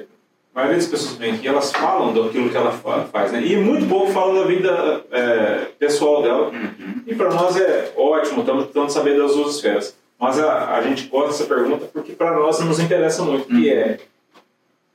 maioria 0.54 0.78
das 0.78 0.88
pessoas 0.88 1.14
que 1.14 1.20
vêm 1.20 1.34
aqui, 1.36 1.48
elas 1.48 1.72
falam 1.72 2.14
daquilo 2.14 2.50
que 2.50 2.58
ela 2.58 2.72
fa- 2.72 3.06
faz, 3.12 3.32
né? 3.32 3.42
E 3.44 3.56
muito 3.56 3.88
pouco 3.88 4.12
falam 4.12 4.36
da 4.36 4.44
vida 4.46 5.02
é, 5.12 5.68
pessoal 5.80 6.22
dela. 6.24 6.48
Uhum. 6.50 7.02
E 7.08 7.16
para 7.16 7.30
nós 7.30 7.56
é 7.56 7.92
ótimo, 7.96 8.42
estamos 8.42 8.66
tentando 8.66 8.90
saber 8.92 9.18
das 9.18 9.34
duas 9.34 9.56
esferas. 9.56 9.96
Mas 10.20 10.40
a, 10.40 10.76
a 10.76 10.82
gente 10.82 11.08
gosta 11.08 11.30
dessa 11.30 11.46
pergunta 11.46 11.86
porque 11.94 12.14
para 12.14 12.36
nós 12.36 12.60
nos 12.60 12.80
interessa 12.80 13.24
muito, 13.24 13.48
que 13.48 13.70
é 13.70 14.00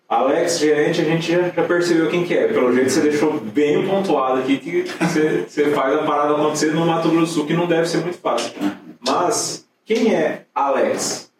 Alex, 0.08 0.58
gerente, 0.58 1.00
a 1.00 1.04
gente 1.04 1.32
já, 1.32 1.48
já 1.48 1.62
percebeu 1.62 2.10
quem 2.10 2.24
que 2.24 2.36
é. 2.36 2.48
Pelo 2.48 2.70
jeito 2.74 2.90
você 2.90 3.00
deixou 3.00 3.40
bem 3.40 3.86
pontuado 3.86 4.40
aqui 4.40 4.58
que 4.58 4.82
você, 4.82 5.46
você 5.48 5.70
faz 5.70 5.98
a 5.98 6.02
parada 6.02 6.34
acontecer 6.34 6.74
no 6.74 6.84
Mato 6.84 7.08
Grosso 7.08 7.20
do 7.20 7.26
Sul, 7.28 7.46
que 7.46 7.54
não 7.54 7.66
deve 7.66 7.88
ser 7.88 7.98
muito 7.98 8.18
fácil. 8.18 8.52
Mas 9.00 9.66
quem 9.86 10.14
é 10.14 10.44
Alex? 10.54 11.32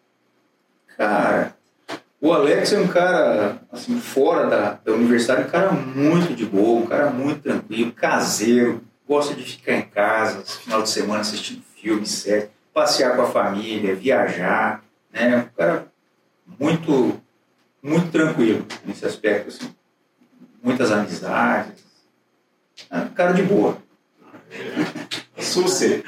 Cara, 0.97 1.55
o 2.19 2.33
Alex 2.33 2.73
é 2.73 2.79
um 2.79 2.87
cara, 2.87 3.61
assim, 3.71 3.99
fora 3.99 4.47
da, 4.47 4.79
da 4.83 4.91
universidade, 4.93 5.43
um 5.43 5.51
cara 5.51 5.71
muito 5.71 6.33
de 6.33 6.45
boa, 6.45 6.81
um 6.81 6.87
cara 6.87 7.11
muito 7.11 7.41
tranquilo, 7.41 7.91
caseiro, 7.91 8.81
gosta 9.07 9.35
de 9.35 9.43
ficar 9.43 9.73
em 9.73 9.83
casa, 9.83 10.41
final 10.43 10.81
de 10.81 10.89
semana 10.89 11.21
assistindo 11.21 11.61
filme, 11.75 12.07
série, 12.07 12.49
passear 12.73 13.15
com 13.15 13.23
a 13.23 13.27
família, 13.27 13.95
viajar, 13.95 14.83
né? 15.11 15.37
Um 15.37 15.57
cara 15.57 15.87
muito, 16.59 17.21
muito 17.81 18.11
tranquilo 18.11 18.65
nesse 18.85 19.05
aspecto, 19.05 19.49
assim. 19.49 19.73
Muitas 20.61 20.91
amizades, 20.91 21.83
é 22.89 22.97
um 22.99 23.09
cara 23.09 23.33
de 23.33 23.43
boa. 23.43 23.77
Susse. 25.37 26.03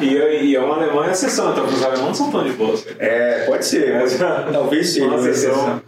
E, 0.00 0.06
e 0.06 0.56
é 0.56 0.60
uma 0.60 0.76
Alemanha 0.76 1.12
exceção, 1.12 1.52
então 1.52 1.66
os 1.66 1.82
alemães 1.82 2.06
não 2.06 2.14
são 2.14 2.30
tão 2.30 2.44
de 2.44 2.52
cara. 2.52 2.82
É, 2.98 3.44
pode 3.46 3.66
ser, 3.66 3.98
pode 3.98 4.10
ser. 4.10 4.18
talvez 4.52 4.88
seja 4.90 5.06
Uma 5.06 5.16
exceção. 5.16 5.82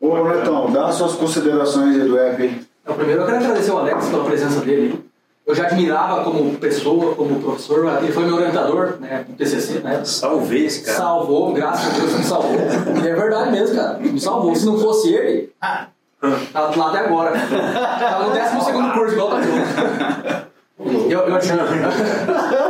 Ô, 0.00 0.28
Netão, 0.28 0.72
dá 0.72 0.88
as 0.88 0.96
suas 0.96 1.14
considerações 1.14 1.94
aí 1.94 2.08
do 2.08 2.18
app 2.18 2.70
primeiro 2.94 3.22
eu 3.22 3.26
quero 3.26 3.38
agradecer 3.38 3.70
o 3.70 3.78
Alex 3.78 4.08
pela 4.08 4.24
presença 4.24 4.60
dele. 4.60 5.09
Eu 5.50 5.54
já 5.56 5.64
admirava 5.64 6.22
como 6.22 6.54
pessoa, 6.58 7.12
como 7.16 7.40
professor. 7.40 7.84
Ele 8.00 8.12
foi 8.12 8.24
meu 8.24 8.36
orientador, 8.36 8.98
né, 9.00 9.24
no 9.28 9.34
TCC, 9.34 9.80
né? 9.80 10.00
Salvei 10.04 10.66
esse 10.66 10.84
cara. 10.84 10.98
Salvou, 10.98 11.52
graças 11.52 11.92
a 11.92 11.98
Deus 11.98 12.18
me 12.18 12.22
salvou. 12.22 12.56
E 13.04 13.08
é 13.08 13.14
verdade 13.16 13.50
mesmo, 13.50 13.74
cara. 13.74 13.98
Me 13.98 14.20
salvou. 14.20 14.54
Se 14.54 14.64
não 14.64 14.78
fosse 14.78 15.12
ele, 15.12 15.52
tava 16.52 16.76
lá 16.76 16.90
até 16.90 16.98
agora. 17.00 17.32
Tava 17.32 18.26
no 18.26 18.30
12 18.30 18.64
segundo 18.64 18.92
curso, 18.92 19.12
igual 19.12 19.30
tá 19.30 19.36
vendo. 19.38 21.10
Eu, 21.10 21.18
eu, 21.18 21.34
admiro, 21.34 21.64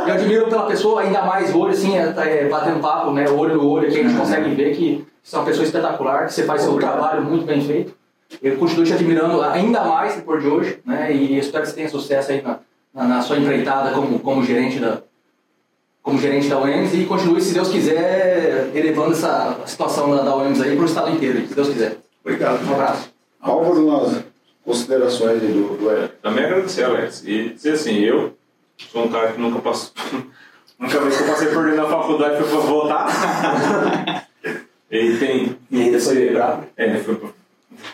eu 0.07 0.13
admiro 0.13 0.47
pela 0.47 0.65
pessoa, 0.65 1.01
ainda 1.01 1.21
mais 1.21 1.53
hoje, 1.53 1.77
assim, 1.77 1.95
é, 1.95 2.13
é, 2.17 2.49
batendo 2.49 2.79
papo, 2.79 3.11
né, 3.11 3.29
olho 3.29 3.55
no 3.57 3.69
olho, 3.69 3.91
que 3.91 3.99
a 3.99 4.03
gente 4.03 4.17
consegue 4.17 4.55
ver 4.55 4.75
que 4.75 5.05
você 5.21 5.35
é 5.35 5.39
uma 5.39 5.45
pessoa 5.45 5.63
espetacular, 5.63 6.25
que 6.25 6.33
você 6.33 6.43
faz 6.43 6.63
seu 6.63 6.77
trabalho 6.77 7.21
muito 7.21 7.45
bem 7.45 7.61
feito. 7.61 7.93
Eu 8.41 8.57
continuo 8.57 8.83
te 8.83 8.93
admirando 8.93 9.39
ainda 9.41 9.83
mais 9.83 10.15
depois 10.15 10.41
de 10.41 10.49
hoje, 10.49 10.79
né? 10.83 11.13
E 11.13 11.37
espero 11.37 11.63
que 11.63 11.69
você 11.69 11.75
tenha 11.75 11.89
sucesso 11.89 12.31
aí 12.31 12.41
na, 12.41 12.59
na, 12.93 13.05
na 13.05 13.21
sua 13.21 13.37
empreitada 13.37 13.91
como, 13.91 14.19
como 14.19 14.43
gerente 14.43 14.79
da 14.79 15.01
como 16.01 16.19
gerente 16.19 16.47
da 16.47 16.59
UEMS 16.59 16.95
e 16.95 17.05
continue, 17.05 17.39
se 17.39 17.53
Deus 17.53 17.69
quiser, 17.69 18.71
elevando 18.73 19.11
essa 19.11 19.59
situação 19.67 20.15
da, 20.15 20.23
da 20.23 20.35
aí 20.35 20.75
para 20.75 20.81
o 20.81 20.85
estado 20.85 21.11
inteiro, 21.11 21.47
se 21.47 21.53
Deus 21.53 21.69
quiser. 21.69 21.97
Obrigado. 22.23 22.67
Um 22.67 22.73
abraço. 22.73 23.13
Álvaro, 23.39 23.85
nas 23.85 24.23
considerações 24.65 25.41
aí 25.41 25.51
do, 25.51 25.77
do 25.77 25.91
Eric. 25.91 26.15
Também 26.21 26.45
agradecer, 26.45 26.83
Alex. 26.83 27.23
E 27.25 27.49
dizer 27.49 27.73
assim, 27.73 27.99
eu 27.99 28.35
sou 28.91 29.05
um 29.05 29.09
cara 29.09 29.31
que 29.33 29.39
nunca 29.39 29.59
passou. 29.59 29.93
nunca 30.79 30.99
vez 31.01 31.17
que 31.17 31.23
eu 31.23 31.27
passei 31.27 31.47
por 31.49 31.65
dentro 31.65 31.81
da 31.81 31.89
faculdade 31.89 32.43
foi 32.43 32.49
pra 32.49 32.59
votar. 32.59 34.27
e 34.89 35.17
tem. 35.17 35.57
E 35.69 35.81
ainda 35.81 35.99
foi 35.99 36.29
bravo. 36.31 36.63
É, 36.77 36.97
foi. 36.97 37.33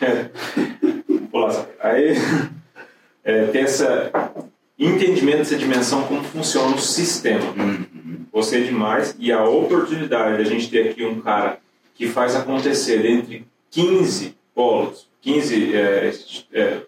É. 0.00 0.30
Aí 1.80 2.16
é, 3.24 3.46
tem 3.46 3.62
essa 3.62 4.10
entendimento 4.78 5.38
dessa 5.38 5.56
dimensão, 5.56 6.02
como 6.04 6.22
funciona 6.22 6.74
o 6.74 6.78
sistema. 6.78 7.40
Você 8.32 8.58
é 8.58 8.60
demais 8.60 9.16
e 9.18 9.32
a 9.32 9.42
oportunidade 9.44 10.36
de 10.36 10.42
a 10.42 10.52
gente 10.52 10.70
ter 10.70 10.90
aqui 10.90 11.04
um 11.04 11.20
cara 11.20 11.58
que 11.94 12.06
faz 12.08 12.36
acontecer 12.36 13.04
entre 13.04 13.44
15 13.70 14.36
polos, 14.54 15.08
15 15.20 15.74
é, 15.74 16.12
é, 16.52 16.80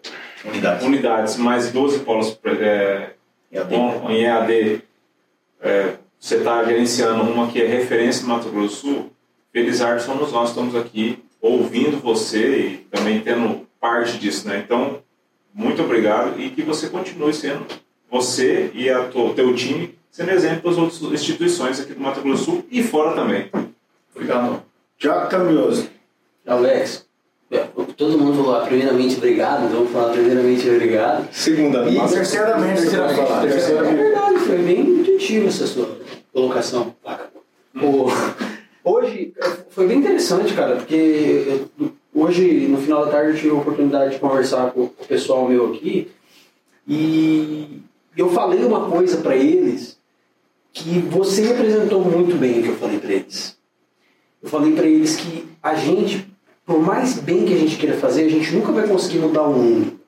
Unidade. 0.45 0.85
unidades 0.85 1.35
mais 1.37 1.71
12 1.71 1.99
polos 1.99 2.39
é, 2.45 3.11
com- 3.69 4.09
em 4.09 4.23
EAD, 4.23 4.81
é, 5.61 5.93
você 6.19 6.35
está 6.37 6.63
gerenciando 6.63 7.23
uma 7.23 7.47
que 7.51 7.61
é 7.61 7.67
referência 7.67 8.23
no 8.23 8.29
Mato 8.29 8.49
Grosso 8.49 8.67
do 8.67 8.93
Sul, 8.93 9.11
Felizardo 9.51 10.01
somos 10.01 10.31
nós, 10.31 10.49
estamos 10.49 10.75
aqui 10.75 11.19
ouvindo 11.41 11.99
você 12.01 12.57
e 12.57 12.77
também 12.89 13.19
tendo 13.19 13.67
parte 13.81 14.17
disso, 14.17 14.47
né? 14.47 14.61
Então, 14.65 14.99
muito 15.53 15.81
obrigado 15.81 16.39
e 16.39 16.49
que 16.51 16.61
você 16.61 16.87
continue 16.87 17.33
sendo 17.33 17.65
você 18.11 18.69
e 18.73 18.89
a 18.89 19.01
o 19.13 19.33
teu 19.33 19.55
time 19.55 19.95
sendo 20.11 20.31
exemplo 20.31 20.61
para 20.63 20.71
as 20.71 20.77
outras 20.77 21.01
instituições 21.13 21.79
aqui 21.79 21.93
do 21.93 22.01
Mato 22.01 22.19
Grosso 22.21 22.39
do 22.39 22.51
Sul 22.51 22.65
e 22.69 22.83
fora 22.83 23.15
também. 23.15 23.49
Obrigado. 24.13 24.61
Tiago 24.99 25.29
Camioso. 25.29 25.89
Alex, 26.45 27.07
é, 27.49 27.59
todo 27.95 28.17
mundo 28.17 28.35
falou 28.35 28.55
ah, 28.55 28.65
primeiramente 28.65 29.15
obrigado, 29.17 29.65
então 29.65 29.77
vamos 29.77 29.91
falar 29.91 30.11
primeiramente 30.11 30.69
obrigado. 30.69 31.27
Segunda. 31.33 31.89
E- 31.89 31.95
Terceiramente, 32.09 32.81
você 32.81 32.97
pode 32.97 33.15
falar. 33.15 33.45
É 33.47 33.51
Terceiramente. 33.51 33.95
verdade, 33.95 34.37
foi 34.39 34.57
bem 34.57 34.79
intuitivo 34.81 35.47
essa 35.47 35.65
sua 35.65 35.97
colocação. 36.33 36.93
O- 37.81 38.09
hoje 38.83 39.33
é, 39.41 39.49
foi 39.69 39.87
bem 39.87 39.99
interessante, 39.99 40.53
cara, 40.53 40.75
porque 40.75 41.65
eu- 41.79 41.91
hoje, 42.13 42.67
no 42.67 42.77
final 42.79 43.05
da 43.05 43.11
tarde, 43.11 43.31
eu 43.31 43.35
tive 43.37 43.49
a 43.51 43.53
oportunidade 43.59 44.13
de 44.15 44.19
conversar 44.19 44.71
com 44.71 44.81
o 44.83 44.89
pessoal 45.07 45.47
meu 45.47 45.73
aqui 45.73 46.11
e 46.87 47.79
eu 48.15 48.29
falei 48.29 48.63
uma 48.63 48.89
coisa 48.89 49.17
para 49.17 49.35
eles 49.35 49.97
que 50.73 50.99
você 50.99 51.41
representou 51.47 52.03
muito 52.03 52.37
bem 52.37 52.59
o 52.59 52.63
que 52.63 52.69
eu 52.69 52.75
falei 52.75 52.99
para 52.99 53.13
eles. 53.13 53.57
Eu 54.41 54.49
falei 54.49 54.73
para 54.73 54.85
eles 54.85 55.17
que 55.17 55.45
a 55.61 55.75
gente, 55.75 56.27
por 56.65 56.79
mais 56.79 57.19
bem 57.19 57.45
que 57.45 57.53
a 57.53 57.57
gente 57.57 57.77
queira 57.77 57.97
fazer, 57.97 58.25
a 58.25 58.29
gente 58.29 58.53
nunca 58.53 58.71
vai 58.71 58.87
conseguir 58.87 59.19
mudar 59.19 59.43
o 59.43 59.53
mundo. 59.53 59.99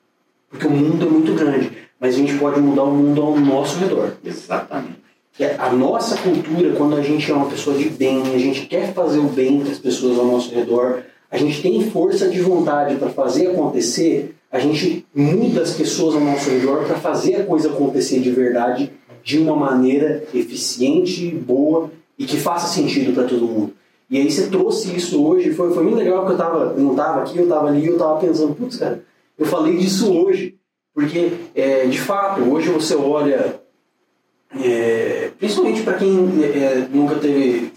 Porque 0.48 0.66
o 0.66 0.70
mundo 0.70 1.06
é 1.06 1.08
muito 1.08 1.34
grande. 1.34 1.70
Mas 2.00 2.14
a 2.14 2.18
gente 2.18 2.36
pode 2.38 2.60
mudar 2.60 2.84
o 2.84 2.90
mundo 2.90 3.22
ao 3.22 3.36
nosso 3.38 3.78
redor. 3.78 4.14
Exatamente. 4.24 5.02
Que 5.32 5.44
é 5.44 5.56
a 5.58 5.72
nossa 5.72 6.16
cultura, 6.16 6.74
quando 6.76 6.96
a 6.96 7.02
gente 7.02 7.30
é 7.30 7.34
uma 7.34 7.48
pessoa 7.48 7.76
de 7.76 7.88
bem, 7.88 8.34
a 8.34 8.38
gente 8.38 8.66
quer 8.66 8.92
fazer 8.92 9.18
o 9.18 9.28
bem 9.28 9.60
para 9.60 9.72
as 9.72 9.78
pessoas 9.78 10.18
ao 10.18 10.26
nosso 10.26 10.54
redor, 10.54 11.02
a 11.30 11.36
gente 11.36 11.60
tem 11.60 11.90
força 11.90 12.28
de 12.28 12.40
vontade 12.40 12.96
para 12.96 13.10
fazer 13.10 13.48
acontecer, 13.48 14.36
a 14.50 14.60
gente 14.60 15.03
muda 15.14 15.62
as 15.62 15.74
pessoas 15.74 16.14
ao 16.14 16.20
nosso 16.20 16.50
redor 16.50 16.84
para 16.84 16.96
fazer 16.96 17.36
a 17.36 17.44
coisa 17.44 17.68
acontecer 17.70 18.20
de 18.20 18.30
verdade, 18.30 18.92
de 19.22 19.38
uma 19.38 19.54
maneira 19.54 20.24
eficiente, 20.34 21.30
boa 21.30 21.90
e 22.18 22.24
que 22.24 22.38
faça 22.38 22.66
sentido 22.66 23.12
para 23.12 23.24
todo 23.24 23.46
mundo. 23.46 23.74
E 24.10 24.18
aí 24.18 24.30
você 24.30 24.48
trouxe 24.48 24.94
isso 24.94 25.24
hoje, 25.24 25.52
foi, 25.52 25.72
foi 25.72 25.82
muito 25.82 25.96
legal 25.96 26.20
porque 26.20 26.34
eu, 26.34 26.38
tava, 26.38 26.74
eu 26.76 26.82
não 26.82 26.90
estava 26.90 27.22
aqui, 27.22 27.38
eu 27.38 27.44
estava 27.44 27.68
ali 27.68 27.86
eu 27.86 27.94
estava 27.94 28.20
pensando, 28.20 28.54
putz, 28.54 28.76
cara, 28.76 29.02
eu 29.38 29.46
falei 29.46 29.76
disso 29.76 30.12
hoje. 30.12 30.56
Porque, 30.94 31.32
é, 31.56 31.86
de 31.86 32.00
fato, 32.00 32.40
hoje 32.42 32.70
você 32.70 32.94
olha 32.94 33.60
é, 34.62 35.32
principalmente 35.38 35.82
para 35.82 35.94
quem 35.94 36.44
é, 36.44 36.86
nunca 36.92 37.16
teve 37.16 37.72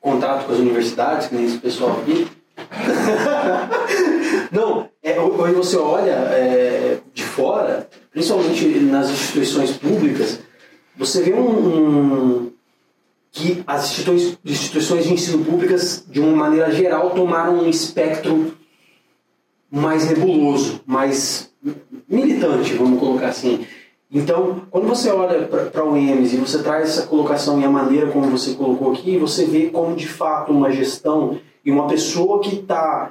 contato 0.00 0.46
com 0.46 0.52
as 0.52 0.58
universidades, 0.58 1.28
que 1.28 1.34
nem 1.34 1.44
esse 1.44 1.58
pessoal 1.58 2.00
aqui. 2.00 2.26
É, 5.04 5.20
hoje 5.20 5.52
você 5.52 5.76
olha 5.76 6.12
é, 6.12 6.98
de 7.12 7.22
fora, 7.22 7.86
principalmente 8.10 8.66
nas 8.80 9.10
instituições 9.10 9.72
públicas, 9.72 10.40
você 10.96 11.20
vê 11.22 11.34
um, 11.34 11.50
um- 12.46 12.52
que 13.30 13.62
as 13.66 13.84
instituições, 13.90 14.38
instituições 14.42 15.04
de 15.04 15.12
ensino 15.12 15.44
públicas, 15.44 16.06
de 16.08 16.20
uma 16.20 16.34
maneira 16.34 16.72
geral, 16.72 17.10
tomaram 17.10 17.58
um 17.64 17.68
espectro 17.68 18.54
mais 19.70 20.08
nebuloso, 20.08 20.80
mais 20.86 21.52
militante, 22.08 22.72
vamos 22.72 22.98
colocar 22.98 23.28
assim. 23.28 23.66
Então, 24.10 24.62
quando 24.70 24.86
você 24.86 25.10
olha 25.10 25.46
para 25.46 25.84
o 25.84 25.98
EMS 25.98 26.32
e 26.34 26.38
você 26.38 26.62
traz 26.62 26.88
essa 26.90 27.06
colocação 27.06 27.60
e 27.60 27.64
a 27.64 27.68
maneira 27.70 28.06
como 28.10 28.30
você 28.30 28.54
colocou 28.54 28.92
aqui, 28.92 29.18
você 29.18 29.44
vê 29.44 29.66
como 29.68 29.94
de 29.96 30.08
fato 30.08 30.50
uma 30.50 30.70
gestão 30.72 31.38
e 31.64 31.70
uma 31.70 31.86
pessoa 31.86 32.40
que 32.40 32.56
está 32.56 33.10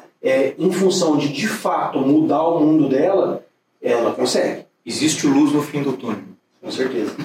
em 0.57 0.71
função 0.71 1.17
de 1.17 1.27
de 1.33 1.47
fato 1.47 1.99
mudar 1.99 2.43
o 2.43 2.59
mundo 2.59 2.87
dela, 2.89 3.43
ela 3.81 4.11
consegue, 4.13 4.65
Existe 4.85 5.25
luz 5.27 5.51
no 5.53 5.61
fim 5.61 5.81
do 5.81 5.93
túnel. 5.93 6.19
com 6.61 6.69
certeza. 6.71 7.15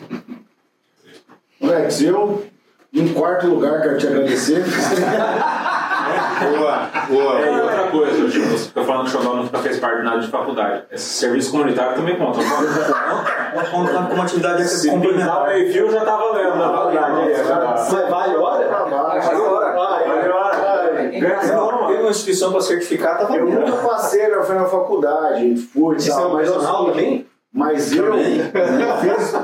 Alex, 1.62 2.00
eu, 2.02 2.44
em 2.94 3.09
quarto 3.12 3.46
lugar, 3.48 3.82
quero 3.82 3.98
te 3.98 4.06
agradecer. 4.06 4.64
Boa, 6.38 6.88
boa. 7.09 7.40
É, 7.40 7.52
e 7.52 7.60
outra 7.60 7.88
coisa, 7.90 8.30
tipo, 8.30 8.46
você 8.46 8.68
fica 8.68 8.84
falando 8.84 9.10
que 9.10 9.16
o 9.16 9.20
Xodó 9.20 9.34
nunca 9.34 9.59
fez 9.59 9.78
parte 9.80 9.98
de 9.98 10.05
nada 10.05 10.20
de 10.20 10.28
faculdade. 10.28 10.84
Esse 10.90 11.05
serviço 11.05 11.50
comunitário 11.50 11.96
também 11.96 12.16
conta. 12.16 12.38
Vamos 12.40 13.68
contar 13.70 14.06
com 14.06 14.14
uma 14.14 14.22
atividade 14.24 14.66
Se 14.68 14.82
pintar 14.88 14.96
o 14.98 15.02
complementar. 15.02 15.46
meio-fio 15.48 15.90
já 15.90 16.05
tá 16.05 16.16
valendo 16.16 16.56
na 16.56 16.72
faculdade. 16.72 17.20
aí, 17.22 17.44
já 17.44 17.56
tá. 17.56 17.74
Vale 18.09 18.36
hora? 18.36 18.68
Vale 18.68 18.94
hora. 18.94 20.77
Ganha 21.09 21.43
Não, 21.55 21.72
não, 21.72 21.86
tem 21.89 22.01
uma 22.01 22.10
instituição 22.10 22.51
para 22.52 22.60
certificar, 22.60 23.26
tá 23.26 23.36
Eu 23.36 23.47
nunca 23.48 23.72
passei, 23.72 24.26
eu 24.26 24.43
fui 24.44 24.55
na 24.55 24.64
faculdade, 24.66 25.56
fui 25.56 25.97
e 25.98 26.06
tal, 26.09 26.32
mas 26.35 26.48
eu, 26.48 26.60
também? 26.60 27.26
mas 27.52 27.93
eu, 27.93 28.14
eu 28.14 28.97
fiz, 29.01 29.35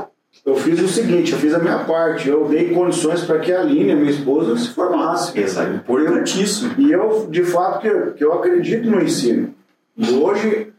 eu 0.44 0.56
fiz 0.56 0.80
o 0.80 0.88
seguinte, 0.88 1.32
eu 1.32 1.38
fiz 1.38 1.54
a 1.54 1.58
minha 1.58 1.78
parte, 1.80 2.28
eu 2.28 2.46
dei 2.46 2.70
condições 2.74 3.22
para 3.24 3.38
que 3.38 3.52
a 3.52 3.60
Aline, 3.60 3.94
minha 3.94 4.10
esposa, 4.10 4.56
se 4.56 4.70
formasse. 4.70 5.38
Exato. 5.38 5.74
Importantíssimo. 5.74 6.74
E 6.78 6.92
eu, 6.92 7.26
de 7.30 7.44
fato, 7.44 7.80
que, 7.80 7.88
eu- 7.88 8.12
que 8.12 8.24
eu 8.24 8.32
acredito 8.34 8.90
no 8.90 9.02
ensino. 9.02 9.54
E 9.96 10.10
hoje 10.12 10.72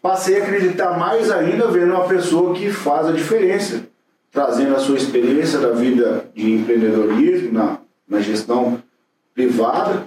passei 0.00 0.40
a 0.40 0.44
acreditar 0.44 0.98
mais 0.98 1.30
ainda 1.30 1.66
vendo 1.68 1.92
uma 1.92 2.04
pessoa 2.08 2.54
que 2.54 2.70
faz 2.70 3.06
a 3.06 3.12
diferença, 3.12 3.82
trazendo 4.32 4.74
a 4.74 4.78
sua 4.78 4.96
experiência 4.96 5.58
da 5.58 5.70
vida 5.70 6.24
de 6.34 6.52
empreendedorismo, 6.54 7.52
na, 7.52 7.78
na 8.08 8.20
gestão 8.20 8.82
privada, 9.34 10.04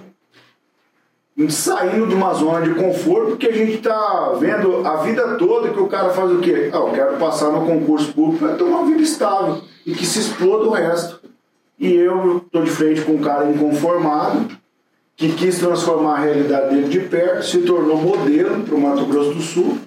saindo 1.48 2.06
de 2.06 2.14
uma 2.14 2.34
zona 2.34 2.60
de 2.60 2.74
conforto, 2.74 3.30
porque 3.30 3.46
a 3.46 3.52
gente 3.52 3.74
está 3.74 4.32
vendo 4.38 4.86
a 4.86 4.96
vida 4.96 5.36
toda 5.36 5.70
que 5.70 5.80
o 5.80 5.86
cara 5.86 6.10
faz 6.10 6.30
o 6.30 6.40
quê? 6.40 6.70
Ah, 6.72 6.76
eu 6.76 6.90
quero 6.92 7.16
passar 7.16 7.50
no 7.50 7.64
concurso 7.64 8.12
público 8.12 8.44
para 8.44 8.56
ter 8.56 8.64
uma 8.64 8.84
vida 8.84 9.00
estável 9.00 9.62
e 9.86 9.94
que 9.94 10.04
se 10.04 10.18
exploda 10.18 10.64
o 10.64 10.70
resto. 10.70 11.20
E 11.78 11.94
eu 11.94 12.38
estou 12.38 12.62
de 12.62 12.70
frente 12.70 13.02
com 13.02 13.12
um 13.12 13.20
cara 13.20 13.48
inconformado, 13.48 14.48
que 15.16 15.32
quis 15.32 15.58
transformar 15.58 16.14
a 16.14 16.20
realidade 16.20 16.74
dele 16.74 16.88
de 16.88 17.00
perto, 17.00 17.44
se 17.44 17.58
tornou 17.58 17.96
modelo 17.96 18.62
para 18.62 18.74
o 18.74 18.80
Mato 18.80 19.04
Grosso 19.06 19.34
do 19.34 19.40
Sul, 19.40 19.78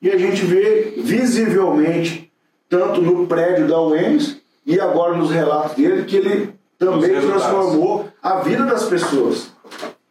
e 0.00 0.10
a 0.10 0.16
gente 0.16 0.44
vê 0.44 0.94
visivelmente, 0.98 2.30
tanto 2.68 3.00
no 3.00 3.26
prédio 3.26 3.66
da 3.66 3.80
UEMS 3.80 4.38
e 4.66 4.78
agora 4.78 5.16
nos 5.16 5.30
relatos 5.30 5.76
dele, 5.76 6.04
que 6.04 6.16
ele 6.16 6.54
também 6.78 7.20
transformou 7.20 8.08
a 8.22 8.40
vida 8.40 8.64
das 8.64 8.84
pessoas, 8.84 9.50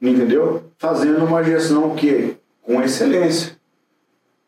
entendeu? 0.10 0.64
Fazendo 0.78 1.26
uma 1.26 1.44
gestão 1.44 1.96
que 1.96 2.38
com 2.68 2.82
excelência. 2.82 3.56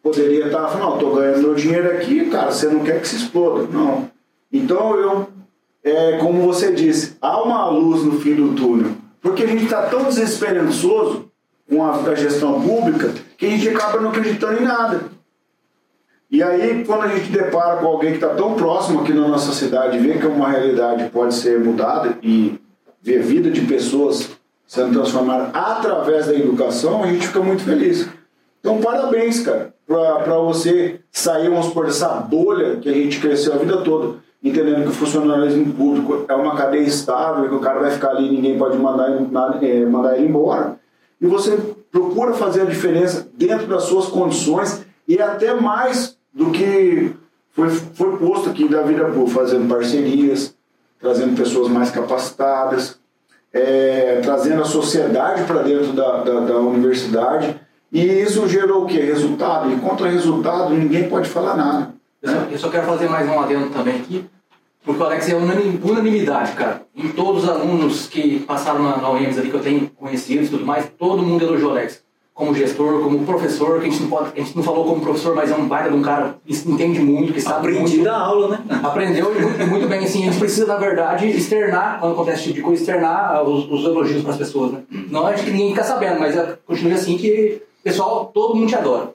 Poderia 0.03 0.48
estar 0.48 0.68
falando, 0.68 0.80
não, 0.80 0.94
estou 0.95 1.15
ganhando 1.15 1.41
meu 1.41 1.56
dinheiro 1.56 1.90
aqui, 1.91 2.30
cara, 2.30 2.52
você 2.52 2.68
não 2.68 2.84
quer 2.84 3.02
que 3.02 3.07
se 3.07 3.15
exploda. 3.15 3.68
Não. 3.72 4.10
Então 4.52 4.95
eu, 4.95 5.27
é, 5.84 6.18
como 6.18 6.41
você 6.41 6.72
disse, 6.73 7.18
há 7.22 7.41
uma 7.41 7.69
luz 7.69 8.03
no 8.03 8.19
fim 8.19 8.36
do 8.36 8.56
túnel. 8.56 8.91
Porque 9.22 9.44
a 9.44 9.48
gente 9.48 9.65
está 9.65 9.84
tão 9.84 10.03
desesperançoso 10.03 11.30
com 11.69 11.84
a, 11.84 11.95
a 11.95 12.15
gestão 12.15 12.61
pública 12.61 13.14
que 13.38 13.45
a 13.45 13.49
gente 13.49 13.69
acaba 13.69 13.99
não 13.99 14.10
acreditando 14.10 14.61
em 14.61 14.65
nada. 14.65 15.02
E 16.31 16.44
aí, 16.44 16.84
quando 16.86 17.03
a 17.03 17.07
gente 17.07 17.31
depara 17.31 17.77
com 17.77 17.88
alguém 17.88 18.11
que 18.11 18.18
está 18.18 18.30
tão 18.36 18.56
próximo 18.56 19.02
aqui 19.02 19.14
na 19.14 19.27
nossa 19.27 19.52
cidade, 19.52 19.98
vê 19.98 20.19
que 20.19 20.27
uma 20.27 20.49
realidade 20.49 21.10
pode 21.10 21.34
ser 21.34 21.60
mudada 21.60 22.18
e 22.22 22.60
ver 23.02 23.19
a 23.19 23.23
vida 23.23 23.49
de 23.49 23.61
pessoas 23.61 24.30
sendo 24.70 25.00
transformada 25.00 25.50
através 25.52 26.28
da 26.28 26.36
educação, 26.36 27.04
a 27.04 27.08
gente 27.08 27.26
fica 27.26 27.40
muito 27.40 27.64
feliz. 27.64 28.08
Então, 28.60 28.80
parabéns, 28.80 29.40
cara, 29.40 29.74
para 29.88 30.38
você 30.38 31.00
sair, 31.12 31.50
vamos 31.50 31.66
supor, 31.66 31.88
dessa 31.88 32.08
bolha 32.08 32.76
que 32.76 32.88
a 32.88 32.94
gente 32.94 33.20
cresceu 33.20 33.54
a 33.54 33.58
vida 33.58 33.78
toda, 33.78 34.18
entendendo 34.44 34.84
que 34.84 34.90
o 34.90 34.91
funcionalismo 34.91 35.74
público 35.74 36.24
é 36.28 36.36
uma 36.36 36.56
cadeia 36.56 36.84
estável, 36.84 37.50
que 37.50 37.56
o 37.56 37.60
cara 37.60 37.80
vai 37.80 37.90
ficar 37.90 38.12
ali 38.12 38.30
ninguém 38.30 38.60
pode 38.60 38.78
mandar, 38.78 39.10
é, 39.64 39.86
mandar 39.86 40.18
ele 40.18 40.28
embora. 40.28 40.80
E 41.20 41.26
você 41.26 41.58
procura 41.91 42.34
fazer 42.34 42.62
a 42.62 42.66
diferença 42.66 43.28
dentro 43.34 43.66
das 43.66 43.84
suas 43.86 44.06
condições 44.06 44.86
e 45.08 45.20
até 45.20 45.56
mais 45.56 46.16
do 46.32 46.52
que 46.52 47.12
foi, 47.54 47.70
foi 47.70 48.18
posto 48.18 48.52
aqui 48.52 48.70
da 48.70 48.84
vida 48.84 49.06
pública, 49.06 49.40
fazendo 49.40 49.68
parcerias, 49.68 50.56
trazendo 51.00 51.36
pessoas 51.36 51.70
mais 51.70 51.90
capacitadas, 51.90 53.00
é, 53.53 54.19
trazendo 54.23 54.61
a 54.61 54.65
sociedade 54.65 55.43
para 55.43 55.63
dentro 55.63 55.93
da, 55.93 56.23
da, 56.23 56.39
da, 56.41 56.57
universidade. 56.57 57.59
E 57.91 58.01
isso 58.01 58.47
gerou 58.47 58.84
o 58.84 58.85
quê? 58.85 58.99
Resultado. 58.99 59.71
E 59.71 59.77
contra 59.77 60.09
resultado 60.09 60.73
ninguém 60.73 61.09
pode 61.09 61.27
falar 61.27 61.55
nada. 61.55 61.93
Eu 62.21 62.30
só, 62.30 62.38
eu 62.51 62.59
só 62.59 62.69
quero 62.69 62.85
fazer 62.85 63.09
mais 63.09 63.27
um 63.27 63.39
adendo 63.39 63.69
também 63.69 63.95
aqui, 63.95 64.26
porque 64.84 65.01
o 65.01 65.05
Alex 65.05 65.30
é 65.30 65.35
unanimidade, 65.35 66.51
cara. 66.51 66.81
Em 66.95 67.09
todos 67.09 67.43
os 67.43 67.49
alunos 67.49 68.07
que 68.07 68.41
passaram 68.41 68.84
na, 68.84 68.97
na 68.97 69.11
UEMS 69.11 69.38
ali, 69.39 69.49
que 69.49 69.55
eu 69.55 69.61
tenho 69.61 69.89
conhecidos 69.91 70.47
e 70.47 70.51
tudo 70.51 70.65
mais, 70.65 70.91
todo 70.97 71.23
mundo 71.23 71.43
elogiou 71.43 71.69
o 71.69 71.71
Alex 71.71 72.03
como 72.40 72.56
gestor, 72.56 73.03
como 73.03 73.26
professor, 73.26 73.82
que 73.82 73.88
a 73.88 73.90
gente 73.90 74.02
não 74.02 74.10
pode, 74.10 74.32
a 74.34 74.41
gente 74.41 74.56
não 74.56 74.64
falou 74.64 74.86
como 74.86 75.02
professor, 75.02 75.36
mas 75.36 75.52
é 75.52 75.56
um 75.56 75.68
baita 75.68 75.90
de 75.90 75.95
um 75.98 76.02
cara 76.02 76.38
que 76.45 76.53
entende 76.70 77.02
muito, 77.02 77.34
que 77.34 77.41
sabe 77.41 77.68
Aprendi 77.68 77.98
muito. 77.98 78.03
da 78.06 78.18
aula, 78.18 78.48
né? 78.48 78.60
Aprendeu 78.82 79.36
e 79.36 79.41
muito, 79.41 79.68
muito, 79.68 79.88
bem, 79.90 80.06
assim, 80.06 80.22
a 80.22 80.32
gente 80.32 80.40
precisa, 80.40 80.66
na 80.66 80.78
verdade, 80.78 81.28
externar, 81.28 81.99
quando 81.99 82.14
acontece 82.14 82.38
esse 82.38 82.44
tipo 82.45 82.56
de 82.56 82.61
coisa, 82.61 82.82
externar 82.82 83.44
os, 83.44 83.70
os 83.70 83.84
elogios 83.84 84.22
para 84.22 84.32
as 84.32 84.38
pessoas, 84.38 84.72
né? 84.72 84.80
Não 84.90 85.28
acho 85.28 85.44
que 85.44 85.52
ninguém 85.52 85.72
fica 85.72 85.84
sabendo, 85.84 86.18
mas 86.18 86.38
é, 86.38 86.57
continue 86.66 86.94
assim 86.94 87.18
que 87.18 87.61
o 87.82 87.84
pessoal, 87.84 88.32
todo 88.34 88.56
mundo 88.56 88.70
te 88.70 88.76
adora. 88.76 89.11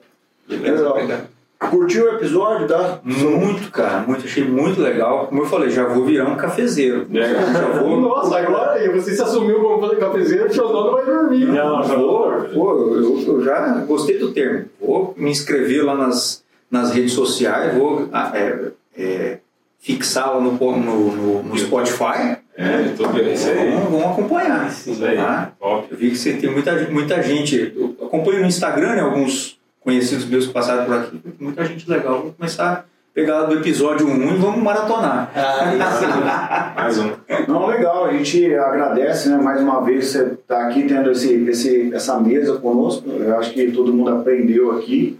Legal. 0.47 1.21
Curtiu 1.69 2.05
o 2.05 2.15
episódio, 2.15 2.67
tá? 2.67 2.99
Muito, 3.03 3.71
cara, 3.71 3.99
muito, 4.07 4.25
achei 4.25 4.43
muito 4.43 4.81
legal. 4.81 5.27
Como 5.27 5.41
eu 5.41 5.45
falei, 5.45 5.69
já 5.69 5.85
vou 5.85 6.05
virar 6.05 6.25
um 6.25 6.35
cafezeiro. 6.35 7.07
É. 7.13 7.53
Já 7.53 7.81
vou. 7.81 7.99
Nossa, 8.01 8.37
agora 8.37 8.73
aí, 8.73 8.89
você 8.89 9.15
se 9.15 9.21
assumiu 9.21 9.59
como 9.59 9.95
cafezeiro, 9.95 10.47
o 10.47 10.53
seu 10.53 10.67
dono 10.67 10.91
vai 10.91 11.05
dormir. 11.05 11.45
Não, 11.45 11.83
já 11.83 11.95
vou. 11.95 12.31
Pô, 12.53 12.71
eu, 12.93 13.21
eu, 13.27 13.43
já 13.43 13.83
gostei 13.85 14.17
do 14.17 14.31
termo. 14.31 14.65
Vou 14.79 15.13
me 15.17 15.31
inscrever 15.31 15.83
lá 15.83 15.95
nas, 15.95 16.43
nas 16.69 16.91
redes 16.91 17.13
sociais, 17.13 17.75
vou 17.75 18.07
ah, 18.11 18.31
é, 18.33 18.71
é, 18.97 19.37
fixá-la 19.79 20.39
no, 20.39 20.51
no, 20.51 21.11
no, 21.11 21.43
no 21.43 21.57
Spotify. 21.57 22.37
É, 22.57 22.93
tudo 22.95 23.21
isso 23.21 23.49
aí. 23.49 23.71
Vamos, 23.71 23.91
vamos 23.91 24.05
acompanhar. 24.05 24.67
Isso 24.69 25.05
aí. 25.05 25.17
Tá? 25.17 25.51
Top. 25.59 25.87
Eu 25.91 25.97
vi 25.97 26.09
que 26.09 26.17
você 26.17 26.33
tem 26.33 26.49
muita, 26.49 26.73
muita 26.89 27.21
gente. 27.21 27.73
Eu 27.75 27.95
acompanho 28.05 28.41
no 28.41 28.47
Instagram 28.47 28.95
né, 28.95 29.01
alguns 29.01 29.59
conhecidos 29.85 30.25
meus 30.25 30.47
que 30.47 30.53
passaram 30.53 30.85
por 30.85 30.95
aqui. 30.95 31.21
Muita 31.39 31.63
gente 31.63 31.87
legal. 31.89 32.17
Vamos 32.17 32.35
começar 32.35 32.71
a 32.71 32.83
pegar 33.13 33.43
do 33.43 33.55
episódio 33.55 34.07
1 34.07 34.33
e 34.33 34.37
vamos 34.37 34.61
maratonar. 34.61 35.31
Ah, 35.35 36.73
Mais 36.75 36.97
um. 36.97 37.11
Não, 37.47 37.67
legal, 37.67 38.05
a 38.05 38.13
gente 38.13 38.53
agradece, 38.55 39.29
né, 39.29 39.37
mais 39.37 39.61
uma 39.61 39.81
vez 39.81 40.07
você 40.07 40.23
estar 40.23 40.55
tá 40.55 40.67
aqui 40.67 40.83
tendo 40.83 41.11
esse, 41.11 41.33
esse, 41.47 41.93
essa 41.93 42.19
mesa 42.19 42.57
conosco. 42.57 43.07
Eu 43.07 43.37
acho 43.37 43.53
que 43.53 43.71
todo 43.71 43.93
mundo 43.93 44.09
aprendeu 44.09 44.71
aqui. 44.71 45.19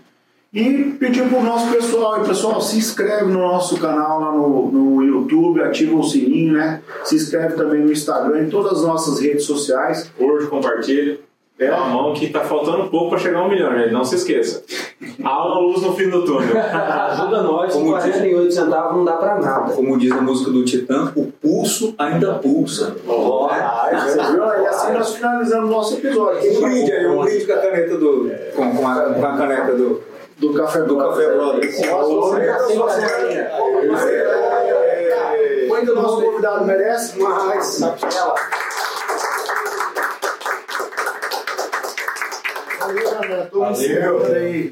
E 0.52 0.96
pedir 0.98 1.28
para 1.28 1.38
o 1.38 1.44
nosso 1.44 1.70
pessoal, 1.72 2.24
e 2.24 2.28
pessoal, 2.28 2.62
se 2.62 2.78
inscreve 2.78 3.26
no 3.26 3.40
nosso 3.40 3.78
canal 3.78 4.22
lá 4.22 4.32
no, 4.32 4.72
no 4.72 5.04
YouTube, 5.04 5.62
ativa 5.62 5.94
o 5.98 6.04
sininho, 6.04 6.54
né? 6.54 6.82
Se 7.04 7.16
inscreve 7.16 7.56
também 7.56 7.82
no 7.82 7.92
Instagram, 7.92 8.44
em 8.44 8.50
todas 8.50 8.80
as 8.80 8.84
nossas 8.84 9.20
redes 9.20 9.44
sociais. 9.44 10.10
Curte, 10.18 10.48
compartilha. 10.48 11.20
É 11.58 11.72
uma 11.72 11.88
mão 11.88 12.14
que 12.14 12.30
tá 12.30 12.42
faltando 12.42 12.90
pouco 12.90 13.12
para 13.12 13.20
chegar 13.20 13.40
a 13.40 13.44
um 13.46 13.50
milhão, 13.50 13.72
né? 13.72 13.88
Não 13.90 14.04
se 14.04 14.16
esqueça. 14.16 14.62
Há 15.24 15.48
uma 15.48 15.60
luz 15.60 15.82
no 15.82 15.96
fim 15.96 16.10
do 16.10 16.26
túnel. 16.26 16.58
Ajuda 16.58 17.44
nós, 17.44 17.72
com 17.72 17.80
Como 17.80 17.92
48 17.92 18.52
centavos 18.52 18.98
não 18.98 19.06
dá 19.06 19.14
pra 19.14 19.40
nada. 19.40 19.74
Como 19.74 19.98
diz 19.98 20.12
a 20.12 20.20
música 20.20 20.52
do 20.52 20.66
Titã, 20.66 21.14
o 21.16 21.32
pulso 21.32 21.96
ainda 21.98 22.34
pulsa. 22.36 22.98
Oh, 23.08 23.48
você 23.48 24.22
viu? 24.22 24.44
E 24.44 24.68
assim 24.68 24.92
nós 24.92 25.16
finalizamos 25.16 25.70
o 25.70 25.74
nosso 25.74 25.94
episódio. 25.96 26.58
Um 26.58 26.62
brinde 26.62 26.92
aí, 26.92 27.08
um 27.08 27.22
brinde 27.22 27.46
com 27.46 27.54
a 27.54 27.58
caneta 27.58 27.98
do. 27.98 28.32
Com, 28.54 28.76
com, 28.76 28.88
a, 28.88 29.14
com 29.14 29.26
a 29.26 29.38
caneta 29.38 29.74
do. 29.74 30.16
Do 30.38 30.54
Café 30.54 30.82
Do 30.82 30.98
Café 30.98 31.34
Brothers. 31.34 31.80
Quando 35.70 35.90
o 35.90 35.96
nosso 35.96 36.22
convidado 36.22 36.66
merece, 36.66 37.18
Mas, 37.18 37.82
ela. 37.82 38.36
Valeu, 42.96 43.22
galera. 43.22 43.72
Encerrando 43.72 44.34
aí. 44.34 44.72